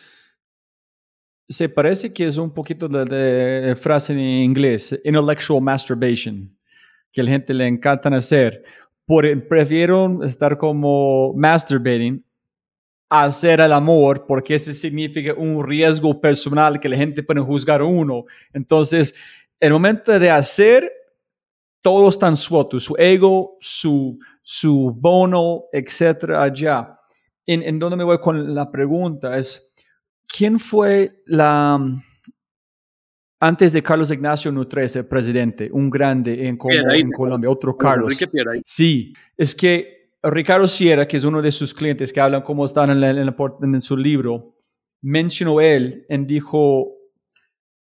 se 1.48 1.70
parece 1.70 2.14
que 2.14 2.28
es 2.28 2.38
un 2.38 2.54
poquito 2.54 2.88
de, 2.88 3.06
de 3.06 3.76
frase 3.76 4.14
en 4.14 4.20
inglés, 4.20 5.00
intellectual 5.04 5.62
masturbation, 5.62 6.55
que 7.16 7.24
la 7.24 7.32
gente 7.32 7.54
le 7.54 7.66
encanta 7.66 8.10
hacer. 8.10 8.62
Por, 9.06 9.48
prefiero 9.48 10.22
estar 10.24 10.58
como 10.58 11.34
masturbating 11.34 12.22
hacer 13.10 13.62
el 13.62 13.72
amor 13.72 14.26
porque 14.28 14.56
ese 14.56 14.74
significa 14.74 15.34
un 15.34 15.66
riesgo 15.66 16.20
personal 16.20 16.78
que 16.78 16.90
la 16.90 16.98
gente 16.98 17.24
puede 17.24 17.40
juzgar 17.40 17.80
a 17.80 17.86
uno. 17.86 18.26
Entonces, 18.52 19.16
el 19.62 19.72
momento 19.72 20.20
de 20.20 20.30
hacer, 20.30 20.92
todos 21.82 22.16
están 22.16 22.36
sueltos, 22.36 22.84
su 22.84 22.96
ego, 22.98 23.56
su, 23.62 24.20
su 24.42 24.92
bono, 24.94 25.66
etcétera, 25.72 26.44
allá. 26.44 26.98
En, 27.46 27.64
en 27.64 27.80
donde 27.80 27.96
me 27.96 28.04
voy 28.04 28.20
con 28.20 28.54
la 28.54 28.70
pregunta 28.70 29.38
es, 29.38 29.74
¿quién 30.28 30.60
fue 30.60 31.22
la, 31.28 31.80
antes 33.48 33.74
de 33.74 33.84
Carlos 33.84 34.10
Ignacio 34.10 34.52
Nutrese, 34.52 35.04
presidente, 35.04 35.70
un 35.72 35.90
grande 35.90 36.48
en, 36.48 36.58
en 36.90 37.12
Colombia, 37.12 37.50
otro 37.50 37.78
Carlos? 37.78 38.18
Sí, 38.64 39.14
es 39.38 39.54
que 39.54 40.10
Ricardo 40.24 40.68
Sierra, 40.68 41.08
que 41.08 41.18
es 41.18 41.24
uno 41.24 41.42
de 41.42 41.52
sus 41.52 41.74
clientes 41.74 42.12
que 42.12 42.20
hablan 42.20 42.42
cómo 42.42 42.66
están 42.66 42.90
en, 42.90 43.04
en, 43.04 43.36
en 43.76 43.82
su 43.82 43.96
libro, 43.96 44.56
mencionó 45.04 45.62
él 45.62 46.08
y 46.10 46.18
dijo, 46.26 46.96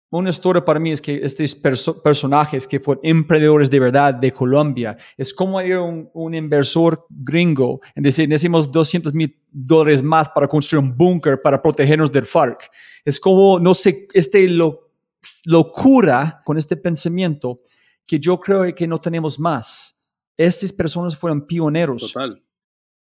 una 0.10 0.30
historia 0.30 0.64
para 0.64 0.80
mí 0.80 0.92
es 0.92 1.02
que 1.02 1.22
estos 1.24 1.56
perso 1.56 2.04
personajes 2.04 2.68
que 2.68 2.82
fueron 2.82 3.06
emprendedores 3.06 3.70
de 3.70 3.80
verdad 3.80 4.14
de 4.14 4.34
Colombia, 4.34 4.98
es 5.18 5.34
como 5.34 5.58
un, 5.60 6.10
un 6.14 6.34
inversor 6.36 7.06
gringo 7.10 7.80
en 7.96 8.04
decir, 8.04 8.28
necesitamos 8.28 8.70
200 8.70 9.14
mil 9.14 9.34
dólares 9.50 10.04
más 10.04 10.28
para 10.28 10.48
construir 10.50 10.84
un 10.84 10.98
búnker 10.98 11.42
para 11.42 11.62
protegernos 11.62 12.12
del 12.12 12.26
FARC. 12.26 12.70
Es 13.06 13.20
como, 13.20 13.60
no 13.60 13.74
sé, 13.74 14.08
este 14.14 14.48
lo, 14.50 14.85
locura 15.46 16.42
con 16.46 16.58
este 16.58 16.78
pensamiento 16.78 17.62
que 18.06 18.20
yo 18.20 18.40
creo 18.40 18.74
que 18.74 18.88
no 18.88 19.00
tenemos 19.00 19.40
más 19.40 19.96
estas 20.38 20.74
personas 20.74 21.16
fueron 21.16 21.46
pioneros. 21.46 22.12
Total. 22.14 22.38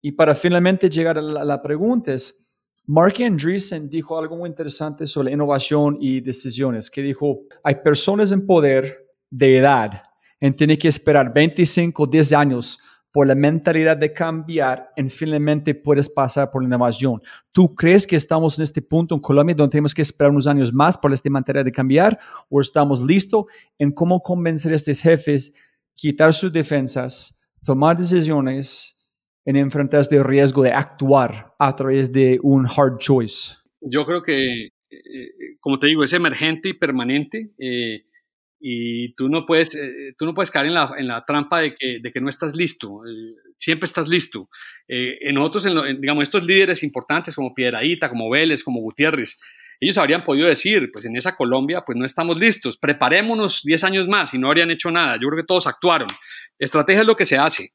Y 0.02 0.12
para 0.12 0.36
finalmente 0.36 0.90
llegar 0.90 1.18
a 1.18 1.22
la, 1.22 1.44
la 1.44 1.62
pregunta 1.62 2.14
es, 2.14 2.40
Mark 2.86 3.16
Andreessen 3.22 3.90
dijo 3.90 4.18
algo 4.18 4.36
muy 4.36 4.50
interesante 4.50 5.08
sobre 5.08 5.32
innovación 5.32 5.98
y 6.00 6.20
decisiones, 6.20 6.92
que 6.92 7.02
dijo, 7.02 7.44
hay 7.64 7.76
personas 7.76 8.32
en 8.32 8.46
poder 8.46 9.08
de 9.30 9.58
edad 9.58 10.04
y 10.40 10.52
tienen 10.52 10.78
que 10.78 10.90
esperar 10.90 11.34
25, 11.34 12.06
10 12.06 12.34
años 12.34 12.80
por 13.14 13.28
la 13.28 13.36
mentalidad 13.36 13.96
de 13.96 14.12
cambiar 14.12 14.92
y 14.98 15.08
finalmente 15.08 15.76
puedes 15.76 16.10
pasar 16.10 16.50
por 16.50 16.64
la 16.64 16.68
innovación. 16.68 17.22
¿Tú 17.52 17.76
crees 17.76 18.08
que 18.08 18.16
estamos 18.16 18.58
en 18.58 18.64
este 18.64 18.82
punto 18.82 19.14
en 19.14 19.22
Colombia 19.22 19.56
donde 19.56 19.70
tenemos 19.70 19.94
que 19.94 20.02
esperar 20.02 20.32
unos 20.32 20.48
años 20.48 20.74
más 20.74 20.98
por 20.98 21.14
esta 21.14 21.30
mentalidad 21.30 21.64
de 21.64 21.72
cambiar 21.72 22.20
o 22.50 22.60
estamos 22.60 23.00
listos 23.04 23.46
en 23.78 23.92
cómo 23.92 24.20
convencer 24.20 24.74
a 24.74 24.76
estos 24.76 25.00
jefes 25.00 25.54
quitar 25.94 26.34
sus 26.34 26.52
defensas, 26.52 27.40
tomar 27.64 27.96
decisiones 27.96 29.00
en 29.46 29.58
enfrentar 29.58 30.02
este 30.02 30.24
riesgo 30.24 30.64
de 30.64 30.72
actuar 30.72 31.54
a 31.60 31.76
través 31.76 32.12
de 32.12 32.40
un 32.42 32.66
hard 32.66 32.98
choice? 32.98 33.58
Yo 33.80 34.08
creo 34.08 34.24
que, 34.24 34.66
eh, 34.66 35.58
como 35.60 35.78
te 35.78 35.86
digo, 35.86 36.04
es 36.04 36.14
emergente 36.14 36.70
y 36.70 36.74
permanente. 36.74 37.52
Eh, 37.60 38.06
y 38.66 39.14
tú 39.16 39.28
no 39.28 39.46
puedes, 39.46 39.76
eh, 39.76 40.16
tú 40.18 40.26
no 40.26 40.34
puedes 40.34 40.50
caer 40.50 40.68
en 40.68 40.74
la, 40.74 40.94
en 40.98 41.08
la 41.08 41.26
trampa 41.26 41.60
de 41.60 41.76
que, 41.76 42.00
de 42.02 42.12
que, 42.14 42.22
no 42.22 42.30
estás 42.30 42.56
listo, 42.56 43.02
siempre 43.58 43.86
estás 43.86 44.08
listo. 44.08 44.50
en 44.88 45.38
otros, 45.38 45.66
en, 45.66 46.00
digamos, 46.00 46.24
estos 46.24 46.44
líderes 46.44 46.82
importantes 46.82 47.36
como 47.36 47.54
Piedraíta, 47.54 48.08
como 48.08 48.30
Vélez, 48.30 48.64
como 48.64 48.80
Gutiérrez, 48.80 49.38
ellos 49.82 49.98
habrían 49.98 50.24
podido 50.24 50.48
decir, 50.48 50.90
pues 50.94 51.06
en 51.06 51.18
esa 51.18 51.36
Colombia, 51.36 51.84
pues 51.86 51.98
no 51.98 52.06
estamos 52.06 52.40
listos, 52.40 52.78
preparémonos 52.78 53.64
10 53.64 53.84
años 53.84 54.08
más 54.08 54.34
y 54.34 54.38
no 54.38 54.48
habrían 54.48 54.72
hecho 54.72 54.90
nada. 54.92 55.16
Yo 55.16 55.28
creo 55.28 55.44
que 55.44 55.48
todos 55.48 55.68
actuaron. 55.68 56.08
Estrategia 56.58 57.02
es 57.02 57.08
lo 57.08 57.18
que 57.18 57.26
se 57.26 57.38
hace. 57.38 57.74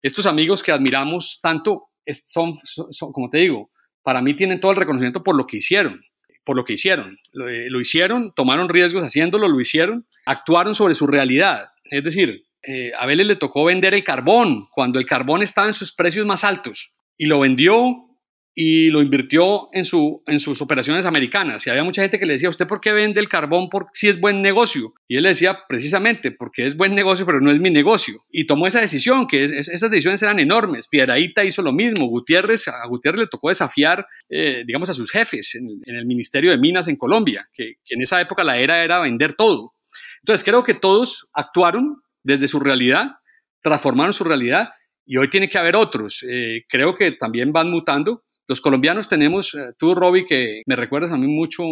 Estos 0.00 0.24
amigos 0.24 0.62
que 0.62 0.72
admiramos 0.72 1.40
tanto 1.42 1.90
son, 2.24 2.54
son, 2.64 3.12
como 3.12 3.28
te 3.28 3.38
digo, 3.38 3.70
para 4.02 4.22
mí 4.22 4.32
tienen 4.34 4.58
todo 4.58 4.72
el 4.72 4.78
reconocimiento 4.78 5.22
por 5.22 5.36
lo 5.36 5.46
que 5.46 5.58
hicieron, 5.58 6.02
por 6.44 6.56
lo 6.56 6.64
que 6.64 6.74
hicieron. 6.74 7.18
Lo, 7.32 7.48
eh, 7.48 7.68
lo 7.70 7.80
hicieron, 7.80 8.32
tomaron 8.34 8.68
riesgos 8.68 9.02
haciéndolo, 9.02 9.48
lo 9.48 9.60
hicieron, 9.60 10.06
actuaron 10.26 10.74
sobre 10.74 10.94
su 10.94 11.06
realidad. 11.06 11.72
Es 11.84 12.04
decir, 12.04 12.44
eh, 12.66 12.92
a 12.98 13.06
Vélez 13.06 13.26
le 13.26 13.36
tocó 13.36 13.64
vender 13.64 13.94
el 13.94 14.04
carbón 14.04 14.68
cuando 14.70 14.98
el 14.98 15.06
carbón 15.06 15.42
estaba 15.42 15.66
en 15.66 15.74
sus 15.74 15.92
precios 15.92 16.24
más 16.24 16.44
altos 16.44 16.94
y 17.18 17.26
lo 17.26 17.40
vendió 17.40 18.08
y 18.54 18.90
lo 18.90 19.02
invirtió 19.02 19.68
en, 19.72 19.84
su, 19.84 20.22
en 20.26 20.38
sus 20.38 20.62
operaciones 20.62 21.06
americanas. 21.06 21.66
Y 21.66 21.70
había 21.70 21.82
mucha 21.82 22.02
gente 22.02 22.20
que 22.20 22.26
le 22.26 22.34
decía, 22.34 22.48
¿usted 22.48 22.66
por 22.66 22.80
qué 22.80 22.92
vende 22.92 23.20
el 23.20 23.28
carbón 23.28 23.68
por, 23.68 23.88
si 23.94 24.08
es 24.08 24.20
buen 24.20 24.42
negocio? 24.42 24.94
Y 25.08 25.16
él 25.16 25.24
le 25.24 25.30
decía, 25.30 25.58
precisamente, 25.68 26.30
porque 26.30 26.66
es 26.66 26.76
buen 26.76 26.94
negocio, 26.94 27.26
pero 27.26 27.40
no 27.40 27.50
es 27.50 27.58
mi 27.58 27.70
negocio. 27.70 28.24
Y 28.30 28.46
tomó 28.46 28.68
esa 28.68 28.80
decisión, 28.80 29.26
que 29.26 29.44
es, 29.44 29.68
esas 29.68 29.90
decisiones 29.90 30.22
eran 30.22 30.38
enormes. 30.38 30.86
Piedraíta 30.86 31.44
hizo 31.44 31.62
lo 31.62 31.72
mismo. 31.72 32.06
Gutiérrez, 32.06 32.68
a 32.68 32.86
Gutiérrez 32.86 33.22
le 33.22 33.26
tocó 33.26 33.48
desafiar, 33.48 34.06
eh, 34.28 34.62
digamos, 34.64 34.88
a 34.88 34.94
sus 34.94 35.10
jefes 35.10 35.56
en, 35.56 35.80
en, 35.84 35.96
el 35.96 36.06
Ministerio 36.06 36.52
de 36.52 36.58
Minas 36.58 36.86
en 36.86 36.96
Colombia, 36.96 37.48
que, 37.52 37.74
que 37.84 37.94
en 37.94 38.02
esa 38.02 38.20
época 38.20 38.44
la 38.44 38.58
era 38.58 38.84
era 38.84 39.00
vender 39.00 39.34
todo. 39.34 39.74
Entonces 40.20 40.44
creo 40.44 40.62
que 40.62 40.74
todos 40.74 41.28
actuaron 41.34 42.02
desde 42.22 42.48
su 42.48 42.60
realidad, 42.60 43.16
transformaron 43.62 44.12
su 44.12 44.24
realidad 44.24 44.70
y 45.06 45.16
hoy 45.18 45.28
tiene 45.28 45.48
que 45.48 45.58
haber 45.58 45.76
otros. 45.76 46.24
Eh, 46.28 46.64
creo 46.68 46.96
que 46.96 47.12
también 47.12 47.52
van 47.52 47.70
mutando 47.70 48.23
los 48.46 48.60
colombianos 48.60 49.08
tenemos, 49.08 49.54
eh, 49.54 49.72
tú 49.78 49.94
Robbie, 49.94 50.26
que 50.26 50.62
me 50.66 50.76
recuerdas 50.76 51.12
a 51.12 51.16
mí 51.16 51.26
mucho, 51.26 51.62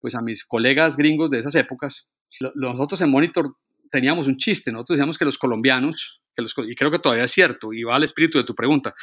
pues 0.00 0.14
a 0.14 0.20
mis 0.20 0.44
colegas 0.44 0.96
gringos 0.96 1.30
de 1.30 1.38
esas 1.38 1.54
épocas, 1.54 2.10
nosotros 2.54 3.00
en 3.00 3.10
Monitor 3.10 3.56
teníamos 3.90 4.26
un 4.26 4.36
chiste, 4.36 4.72
nosotros 4.72 4.96
decíamos 4.96 5.18
que 5.18 5.24
los 5.24 5.38
colombianos, 5.38 6.20
que 6.34 6.42
los, 6.42 6.54
y 6.68 6.74
creo 6.74 6.90
que 6.90 6.98
todavía 6.98 7.24
es 7.24 7.32
cierto, 7.32 7.72
y 7.72 7.82
va 7.82 7.96
al 7.96 8.04
espíritu 8.04 8.38
de 8.38 8.44
tu 8.44 8.54
pregunta, 8.54 8.94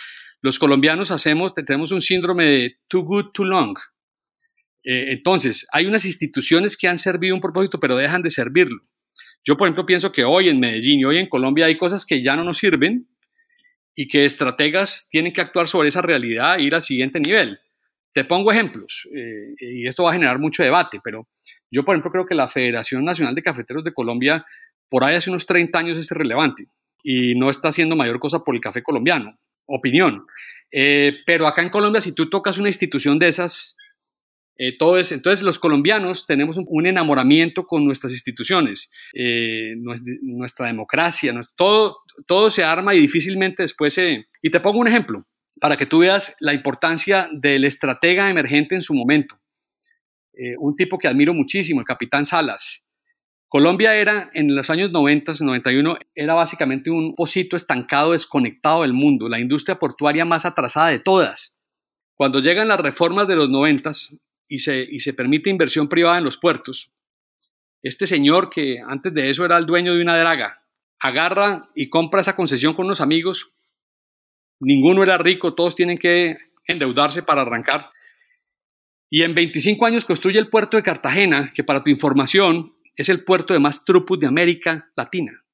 los 0.41 0.57
colombianos 0.57 1.11
hacemos, 1.11 1.53
tenemos 1.53 1.91
un 1.91 2.01
síndrome 2.01 2.45
de 2.45 2.77
too 2.87 3.03
good, 3.03 3.27
too 3.33 3.45
long. 3.45 3.77
Eh, 4.83 5.11
entonces, 5.11 5.67
hay 5.71 5.85
unas 5.85 6.05
instituciones 6.05 6.77
que 6.77 6.87
han 6.87 6.97
servido 6.97 7.35
un 7.35 7.41
propósito, 7.41 7.79
pero 7.79 7.95
dejan 7.95 8.21
de 8.21 8.31
servirlo. 8.31 8.81
Yo, 9.43 9.57
por 9.57 9.67
ejemplo, 9.67 9.85
pienso 9.85 10.11
que 10.11 10.23
hoy 10.23 10.49
en 10.49 10.59
Medellín 10.59 10.99
y 10.99 11.05
hoy 11.05 11.17
en 11.17 11.29
Colombia 11.29 11.65
hay 11.65 11.77
cosas 11.77 12.05
que 12.05 12.23
ya 12.23 12.35
no 12.35 12.43
nos 12.43 12.57
sirven, 12.57 13.07
y 13.99 14.07
que 14.07 14.23
estrategas 14.23 15.09
tienen 15.11 15.33
que 15.33 15.41
actuar 15.41 15.67
sobre 15.67 15.89
esa 15.89 16.01
realidad 16.01 16.57
e 16.57 16.63
ir 16.63 16.73
al 16.73 16.81
siguiente 16.81 17.19
nivel. 17.19 17.59
Te 18.13 18.23
pongo 18.23 18.49
ejemplos, 18.49 19.05
eh, 19.13 19.55
y 19.59 19.87
esto 19.89 20.05
va 20.05 20.11
a 20.11 20.13
generar 20.13 20.39
mucho 20.39 20.63
debate, 20.63 21.01
pero 21.03 21.27
yo, 21.69 21.83
por 21.83 21.95
ejemplo, 21.95 22.09
creo 22.09 22.25
que 22.25 22.33
la 22.33 22.47
Federación 22.47 23.03
Nacional 23.03 23.35
de 23.35 23.43
Cafeteros 23.43 23.83
de 23.83 23.93
Colombia, 23.93 24.45
por 24.87 25.03
ahí 25.03 25.17
hace 25.17 25.29
unos 25.29 25.45
30 25.45 25.77
años 25.77 25.97
es 25.97 26.09
relevante 26.11 26.67
y 27.03 27.35
no 27.35 27.49
está 27.49 27.67
haciendo 27.67 27.97
mayor 27.97 28.21
cosa 28.21 28.39
por 28.39 28.55
el 28.55 28.61
café 28.61 28.81
colombiano, 28.81 29.37
opinión. 29.65 30.25
Eh, 30.71 31.17
pero 31.25 31.45
acá 31.45 31.61
en 31.61 31.69
Colombia, 31.69 31.99
si 31.99 32.15
tú 32.15 32.29
tocas 32.29 32.57
una 32.57 32.69
institución 32.69 33.19
de 33.19 33.27
esas, 33.27 33.75
Eh, 34.61 34.77
todo 34.77 34.97
es, 34.97 35.13
entonces 35.13 35.41
los 35.41 35.57
colombianos 35.57 36.25
tenemos 36.25 36.57
un, 36.57 36.65
un 36.67 36.85
enamoramiento 36.85 37.65
con 37.65 37.85
nuestras 37.85 38.11
instituciones, 38.11 38.91
eh, 39.13 39.73
nuestra, 39.77 40.13
nuestra, 40.21 40.67
democracia, 40.67 41.33
todo, 41.55 41.99
todo 42.27 42.49
se 42.49 42.65
arma 42.65 42.93
y 42.93 42.99
difícilmente 42.99 43.63
después 43.63 43.93
se... 43.93 44.25
Y 44.41 44.49
te 44.51 44.59
pongo 44.59 44.79
un 44.79 44.89
ejemplo 44.89 45.25
para 45.61 45.77
que 45.77 45.85
tú 45.85 45.99
veas 45.99 46.35
la 46.41 46.53
importancia 46.53 47.29
del 47.31 47.63
estratega 47.63 48.29
emergente 48.29 48.75
en 48.75 48.81
su 48.81 48.93
momento. 48.93 49.39
Eh, 50.33 50.55
un 50.57 50.75
tipo 50.75 50.97
que 50.97 51.07
admiro 51.07 51.33
muchísimo, 51.33 51.79
el 51.79 51.85
capitán 51.85 52.25
Salas. 52.25 52.85
Colombia 53.47 53.95
era, 53.95 54.29
en 54.33 54.53
los 54.53 54.69
años 54.69 54.91
90, 54.91 55.33
91, 55.39 55.97
era 56.13 56.33
básicamente 56.33 56.91
un 56.91 57.15
pocito 57.15 57.55
estancado, 57.55 58.11
desconectado 58.11 58.81
del 58.81 58.91
mundo, 58.91 59.29
la 59.29 59.39
industria 59.39 59.79
portuaria 59.79 60.25
más 60.25 60.45
atrasada 60.45 60.89
de 60.89 60.99
todas. 60.99 61.57
Cuando 62.15 62.41
llegan 62.41 62.67
las 62.67 62.81
reformas 62.81 63.29
de 63.29 63.37
los 63.37 63.49
90 63.49 63.91
y 64.49 64.59
se, 64.59 65.13
permite 65.13 65.49
inversión 65.49 65.87
privada 65.87 66.17
en 66.17 66.25
los 66.25 66.37
puertos, 66.37 66.91
este 67.81 68.07
señor 68.07 68.49
que 68.49 68.79
antes 68.85 69.13
de 69.13 69.29
eso 69.29 69.45
era 69.45 69.57
el 69.57 69.65
dueño 69.65 69.93
de 69.93 70.01
una 70.01 70.17
draga, 70.17 70.65
agarra 70.99 71.69
y 71.75 71.89
compra 71.89 72.21
esa 72.21 72.35
concesión 72.35 72.73
con 72.73 72.87
unos 72.87 72.99
amigos. 72.99 73.53
Ninguno 74.59 75.03
era 75.03 75.17
rico, 75.17 75.53
todos 75.53 75.75
tienen 75.75 75.97
que 75.97 76.35
endeudarse 76.65 77.23
para 77.23 77.43
arrancar. 77.43 77.91
Y 79.09 79.21
en 79.23 79.33
25 79.33 79.85
años 79.85 80.03
construye 80.03 80.39
el 80.39 80.49
puerto 80.49 80.75
de 80.75 80.83
Cartagena, 80.83 81.53
que 81.53 81.63
para 81.63 81.83
tu 81.83 81.89
información 81.89 82.75
es 82.95 83.07
el 83.07 83.23
puerto 83.23 83.53
de 83.53 83.59
más 83.59 83.85
throughput 83.85 84.19
de 84.19 84.27
América 84.27 84.91
Latina. 84.97 85.45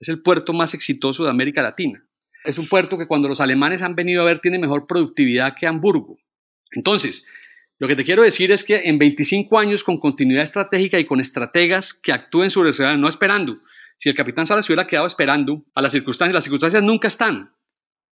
Es 0.00 0.08
el 0.08 0.22
puerto 0.22 0.52
más 0.52 0.74
exitoso 0.74 1.24
de 1.24 1.30
América 1.30 1.62
Latina. 1.62 2.04
Es 2.44 2.58
un 2.58 2.68
puerto 2.68 2.98
que 2.98 3.06
cuando 3.06 3.28
los 3.28 3.40
alemanes 3.40 3.82
han 3.82 3.94
venido 3.94 4.22
a 4.22 4.24
ver 4.24 4.40
tiene 4.40 4.58
mejor 4.58 4.86
productividad 4.86 5.54
que 5.54 5.66
Hamburgo. 5.66 6.18
Entonces, 6.72 7.26
lo 7.78 7.88
que 7.88 7.96
te 7.96 8.04
quiero 8.04 8.22
decir 8.22 8.52
es 8.52 8.64
que 8.64 8.88
en 8.88 8.98
25 8.98 9.58
años 9.58 9.84
con 9.84 9.98
continuidad 9.98 10.44
estratégica 10.44 10.98
y 10.98 11.04
con 11.04 11.20
estrategas 11.20 11.92
que 11.92 12.12
actúen 12.12 12.50
sobre 12.50 12.72
ciudad, 12.72 12.96
no 12.96 13.08
esperando. 13.08 13.60
Si 13.98 14.08
el 14.08 14.14
capitán 14.14 14.46
Salas 14.46 14.68
hubiera 14.68 14.86
quedado 14.86 15.06
esperando 15.06 15.64
a 15.74 15.82
las 15.82 15.92
circunstancias, 15.92 16.34
las 16.34 16.44
circunstancias 16.44 16.82
nunca 16.82 17.08
están. 17.08 17.54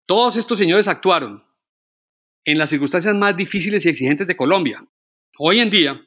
Todos 0.05 0.37
estos 0.37 0.57
señores 0.57 0.87
actuaron 0.87 1.43
en 2.45 2.57
las 2.57 2.69
circunstancias 2.69 3.13
más 3.15 3.35
difíciles 3.35 3.85
y 3.85 3.89
exigentes 3.89 4.27
de 4.27 4.35
Colombia. 4.35 4.85
Hoy 5.37 5.59
en 5.59 5.69
día, 5.69 6.01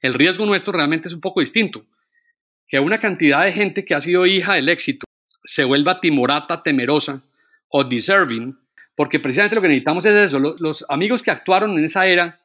el 0.00 0.14
riesgo 0.14 0.46
nuestro 0.46 0.72
realmente 0.72 1.08
es 1.08 1.14
un 1.14 1.20
poco 1.20 1.40
distinto. 1.40 1.84
Que 2.68 2.78
una 2.78 3.00
cantidad 3.00 3.44
de 3.44 3.52
gente 3.52 3.84
que 3.84 3.94
ha 3.94 4.00
sido 4.00 4.26
hija 4.26 4.54
del 4.54 4.68
éxito 4.68 5.04
se 5.44 5.64
vuelva 5.64 6.00
timorata, 6.00 6.62
temerosa 6.62 7.22
o 7.68 7.84
deserving, 7.84 8.58
porque 8.94 9.18
precisamente 9.18 9.56
lo 9.56 9.62
que 9.62 9.68
necesitamos 9.68 10.04
es 10.04 10.14
eso. 10.14 10.38
Los, 10.38 10.86
amigos 10.88 11.22
que 11.22 11.30
actuaron 11.30 11.76
en 11.78 11.84
esa 11.84 12.06
era 12.06 12.40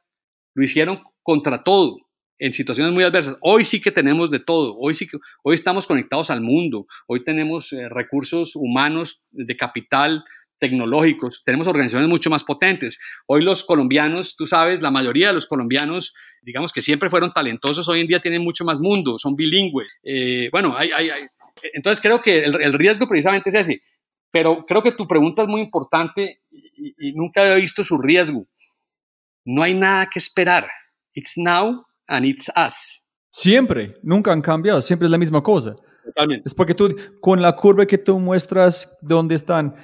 lo 0.55 0.63
hicieron 0.63 1.03
contra 1.21 1.63
todo, 1.63 1.97
en 2.39 2.53
situaciones 2.53 2.93
muy 2.93 3.03
adversas. 3.03 3.37
Hoy 3.41 3.63
sí 3.63 3.81
que 3.81 3.91
tenemos 3.91 4.31
de 4.31 4.39
todo, 4.39 4.75
hoy 4.77 4.93
sí 4.93 5.07
que 5.07 5.17
hoy 5.43 5.55
estamos 5.55 5.85
conectados 5.85 6.29
al 6.31 6.41
mundo, 6.41 6.87
hoy 7.07 7.23
tenemos 7.23 7.71
eh, 7.71 7.87
recursos 7.89 8.55
humanos 8.55 9.21
de 9.31 9.55
capital, 9.55 10.25
tecnológicos, 10.59 11.43
tenemos 11.43 11.67
organizaciones 11.67 12.09
mucho 12.09 12.29
más 12.29 12.43
potentes. 12.43 12.99
Hoy 13.27 13.43
los 13.43 13.63
colombianos, 13.63 14.35
tú 14.35 14.47
sabes, 14.47 14.81
la 14.81 14.91
mayoría 14.91 15.27
de 15.27 15.33
los 15.33 15.47
colombianos, 15.47 16.13
digamos 16.41 16.71
que 16.71 16.81
siempre 16.81 17.09
fueron 17.09 17.31
talentosos, 17.31 17.87
hoy 17.89 18.01
en 18.01 18.07
día 18.07 18.19
tienen 18.19 18.43
mucho 18.43 18.63
más 18.65 18.79
mundo, 18.79 19.17
son 19.17 19.35
bilingües. 19.35 19.87
Eh, 20.03 20.49
bueno, 20.51 20.75
entonces 21.73 22.01
creo 22.01 22.21
que 22.21 22.39
el, 22.45 22.73
riesgo 22.73 23.07
precisamente 23.07 23.49
es 23.49 23.55
ese. 23.55 23.81
Pero 24.31 24.65
creo 24.65 24.83
que 24.83 24.91
tu 24.91 25.07
pregunta 25.07 25.43
es 25.43 25.47
muy 25.47 25.61
importante 25.61 26.41
y, 26.51 27.13
nunca 27.13 27.53
he 27.53 27.61
visto 27.61 27.83
su 27.83 27.97
riesgo. 27.97 28.47
No 29.45 29.63
hay 29.63 29.75
nada 29.75 30.07
que 30.11 30.19
esperar. 30.19 30.67
It's 31.13 31.37
now 31.37 31.85
and 32.07 32.25
it's 32.25 32.51
us. 32.57 33.07
Siempre, 33.31 33.95
nunca 34.01 34.31
han 34.31 34.41
cambiado, 34.41 34.81
siempre 34.81 35.05
es 35.05 35.11
la 35.11 35.17
misma 35.17 35.43
cosa. 35.43 35.75
Totalmente. 36.03 36.43
Es 36.45 36.53
porque 36.53 36.73
tú, 36.73 36.95
con 37.21 37.41
la 37.41 37.55
curva 37.55 37.85
que 37.85 37.97
tú 37.97 38.19
muestras, 38.19 38.97
dónde 39.01 39.35
están, 39.35 39.75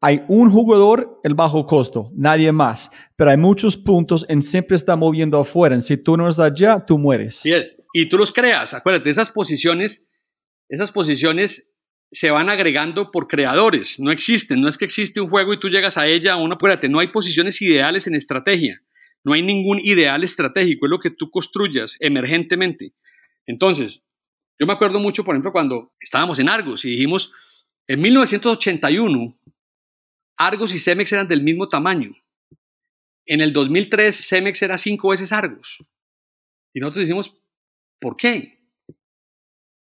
hay 0.00 0.24
un 0.28 0.50
jugador, 0.50 1.20
el 1.22 1.34
bajo 1.34 1.64
costo, 1.64 2.10
nadie 2.14 2.50
más. 2.50 2.90
Pero 3.16 3.30
hay 3.30 3.36
muchos 3.36 3.76
puntos 3.76 4.26
en 4.28 4.42
siempre 4.42 4.74
está 4.74 4.96
moviendo 4.96 5.38
afuera. 5.38 5.80
Si 5.80 5.96
tú 5.96 6.16
no 6.16 6.28
estás 6.28 6.50
allá, 6.50 6.84
tú 6.84 6.98
mueres. 6.98 7.36
Sí 7.36 7.52
es. 7.52 7.86
Y 7.92 8.08
tú 8.08 8.18
los 8.18 8.32
creas. 8.32 8.74
Acuérdate, 8.74 9.10
esas 9.10 9.30
posiciones, 9.30 10.10
esas 10.68 10.90
posiciones 10.90 11.71
se 12.12 12.30
van 12.30 12.50
agregando 12.50 13.10
por 13.10 13.26
creadores. 13.26 13.98
No 13.98 14.12
existen. 14.12 14.60
No 14.60 14.68
es 14.68 14.76
que 14.76 14.84
existe 14.84 15.20
un 15.20 15.30
juego 15.30 15.54
y 15.54 15.58
tú 15.58 15.70
llegas 15.70 15.96
a 15.96 16.06
ella. 16.06 16.36
Uno, 16.36 16.54
acuérdate, 16.54 16.88
no 16.88 17.00
hay 17.00 17.08
posiciones 17.08 17.60
ideales 17.62 18.06
en 18.06 18.14
estrategia. 18.14 18.82
No 19.24 19.32
hay 19.32 19.42
ningún 19.42 19.80
ideal 19.80 20.22
estratégico. 20.22 20.86
Es 20.86 20.90
lo 20.90 21.00
que 21.00 21.10
tú 21.10 21.30
construyas 21.30 21.96
emergentemente. 22.00 22.92
Entonces, 23.46 24.04
yo 24.58 24.66
me 24.66 24.74
acuerdo 24.74 25.00
mucho, 25.00 25.24
por 25.24 25.34
ejemplo, 25.34 25.52
cuando 25.52 25.94
estábamos 26.00 26.38
en 26.38 26.50
Argos 26.50 26.84
y 26.84 26.90
dijimos, 26.90 27.32
en 27.88 28.00
1981, 28.00 29.38
Argos 30.36 30.74
y 30.74 30.78
Cemex 30.78 31.12
eran 31.12 31.28
del 31.28 31.42
mismo 31.42 31.68
tamaño. 31.68 32.14
En 33.24 33.40
el 33.40 33.52
2003 33.52 34.14
Cemex 34.28 34.60
era 34.62 34.76
cinco 34.76 35.08
veces 35.08 35.32
Argos. 35.32 35.78
Y 36.74 36.80
nosotros 36.80 37.04
decimos, 37.04 37.36
¿por 37.98 38.16
qué? 38.16 38.61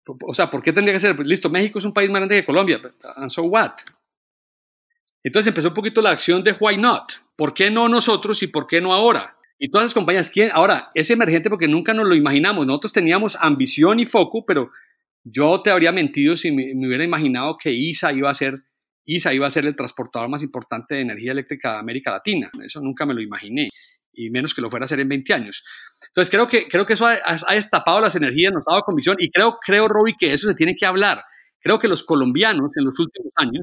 O 0.07 0.35
sea, 0.35 0.51
¿por 0.51 0.63
qué 0.63 0.73
tendría 0.73 0.95
que 0.95 1.01
ser? 1.01 1.17
Pues, 1.17 1.29
listo, 1.29 1.51
México 1.51 1.79
es 1.79 1.85
un 1.85 1.93
país 1.93 2.11
más 2.11 2.21
grande 2.21 2.37
que 2.37 2.45
Colombia. 2.45 2.81
And 3.17 3.31
so 3.31 3.43
what? 3.43 3.73
Entonces 5.23 5.49
empezó 5.49 5.69
un 5.69 5.75
poquito 5.75 6.01
la 6.01 6.11
acción 6.11 6.43
de 6.43 6.57
why 6.59 6.77
not. 6.77 7.13
¿Por 7.37 7.55
qué 7.55 7.71
no 7.71 7.89
nosotros 7.89 8.43
y 8.43 8.47
por 8.47 8.67
qué 8.67 8.81
no 8.81 8.95
ahora? 8.95 9.37
Y 9.59 9.71
todas 9.71 9.87
las 9.87 9.95
compañías, 9.95 10.31
¿quién? 10.31 10.51
Ahora, 10.53 10.91
es 10.95 11.11
emergente 11.11 11.51
porque 11.51 11.69
nunca 11.69 11.93
nos 11.93 12.09
lo 12.09 12.15
imaginamos. 12.15 12.67
Nosotros 12.67 12.93
teníamos 12.93 13.37
ambición 13.37 14.01
y 14.01 14.07
foco, 14.07 14.45
pero 14.47 14.71
yo 15.23 15.61
te 15.63 15.71
habría 15.71 15.93
mentido 15.93 16.35
si 16.37 16.51
me, 16.51 16.75
me 16.75 16.87
hubiera 16.87 17.05
imaginado 17.05 17.59
que 17.59 17.71
ISA 17.71 18.13
iba 18.13 18.31
a 18.31 18.35
ser 18.35 18.65
ISA 19.11 19.35
iba 19.35 19.47
a 19.47 19.51
ser 19.51 19.67
el 19.67 19.75
transportador 19.75 20.29
más 20.29 20.43
importante 20.43 20.95
de 20.95 21.01
energía 21.01 21.33
eléctrica 21.33 21.73
de 21.73 21.79
América 21.79 22.13
Latina. 22.13 22.51
Eso 22.65 22.81
nunca 22.81 23.07
me 23.07 23.15
lo 23.15 23.21
imaginé, 23.21 23.69
y 24.13 24.31
menos 24.31 24.55
que 24.55 24.61
lo 24.61 24.71
fuera 24.71 24.85
a 24.85 24.87
hacer 24.87 25.01
en 25.01 25.09
20 25.09 25.35
años. 25.35 25.65
Entonces 26.11 26.31
creo 26.31 26.49
que, 26.49 26.67
creo 26.69 26.87
que 26.87 26.95
eso 26.95 27.07
ha, 27.07 27.55
destapado 27.55 28.01
las 28.01 28.17
energías, 28.17 28.53
nos 28.53 28.67
ha 28.67 28.73
dado 28.73 28.83
convicción, 28.83 29.17
y 29.21 29.31
creo, 29.31 29.59
creo, 29.65 29.87
Robbie, 29.87 30.17
que 30.19 30.33
eso 30.33 30.49
se 30.49 30.55
tiene 30.55 30.75
que 30.75 30.87
hablar. 30.87 31.23
Creo 31.61 31.79
que 31.79 31.89
los 31.89 32.03
colombianos 32.03 32.71
en 32.77 32.85
los 32.85 32.99
últimos 32.99 33.33
años 33.37 33.63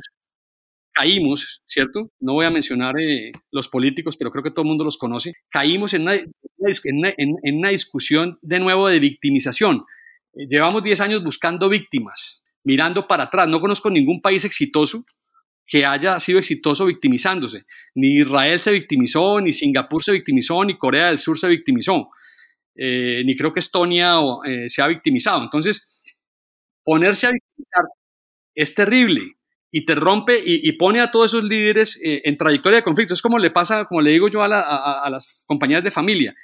caímos, 0.93 1.61
¿cierto? 1.67 2.11
No 2.19 2.33
voy 2.33 2.45
a 2.45 2.49
mencionar 2.49 2.95
eh, 2.99 3.31
los 3.51 3.67
políticos, 3.67 4.17
pero 4.17 4.31
creo 4.31 4.43
que 4.43 4.51
todo 4.51 4.63
el 4.63 4.69
mundo 4.69 4.83
los 4.83 4.97
conoce. 4.97 5.33
Caímos 5.49 5.93
en 5.93 6.03
una, 6.03 6.15
en 6.15 6.97
una, 6.97 7.13
en 7.17 7.57
una 7.57 7.69
discusión 7.69 8.39
de 8.41 8.59
nuevo 8.59 8.87
de 8.87 8.99
victimización. 8.99 9.83
Eh, 10.33 10.47
llevamos 10.49 10.81
10 10.83 11.01
años 11.01 11.23
buscando 11.23 11.69
víctimas, 11.69 12.43
mirando 12.63 13.07
para 13.07 13.25
atrás. 13.25 13.47
No 13.47 13.59
conozco 13.59 13.89
ningún 13.89 14.21
país 14.21 14.45
exitoso 14.45 15.05
que 15.67 15.85
haya 15.85 16.19
sido 16.19 16.39
exitoso 16.39 16.85
victimizándose. 16.85 17.65
Ni 17.93 18.19
Israel 18.19 18.59
se 18.59 18.71
victimizó, 18.71 19.41
ni 19.41 19.51
Singapur 19.51 20.01
se 20.01 20.13
victimizó, 20.13 20.63
ni 20.63 20.77
Corea 20.77 21.07
del 21.07 21.19
Sur 21.19 21.37
se 21.37 21.47
victimizó, 21.49 22.09
eh, 22.77 23.23
ni 23.25 23.35
creo 23.35 23.51
que 23.51 23.59
Estonia 23.59 24.15
eh, 24.45 24.69
se 24.69 24.81
ha 24.81 24.87
victimizado. 24.87 25.43
Entonces, 25.43 26.03
ponerse 26.83 27.27
a 27.27 27.31
victimizar 27.31 27.83
es 28.55 28.75
terrible 28.75 29.37
y 29.71 29.85
te 29.85 29.95
rompe 29.95 30.41
y, 30.43 30.71
pone 30.73 31.01
a 31.01 31.11
todos 31.11 31.33
esos 31.33 31.43
líderes 31.43 31.99
eh, 32.03 32.21
en 32.23 32.37
trayectoria 32.37 32.77
de 32.77 32.83
conflicto. 32.83 33.13
Es 33.13 33.21
como 33.21 33.39
le 33.39 33.51
pasa, 33.51 33.85
como 33.85 34.01
le 34.01 34.11
digo 34.11 34.29
yo 34.29 34.43
a 34.43 35.09
las 35.09 35.43
compañías 35.47 35.83
de 35.83 35.91
familia. 35.91 36.35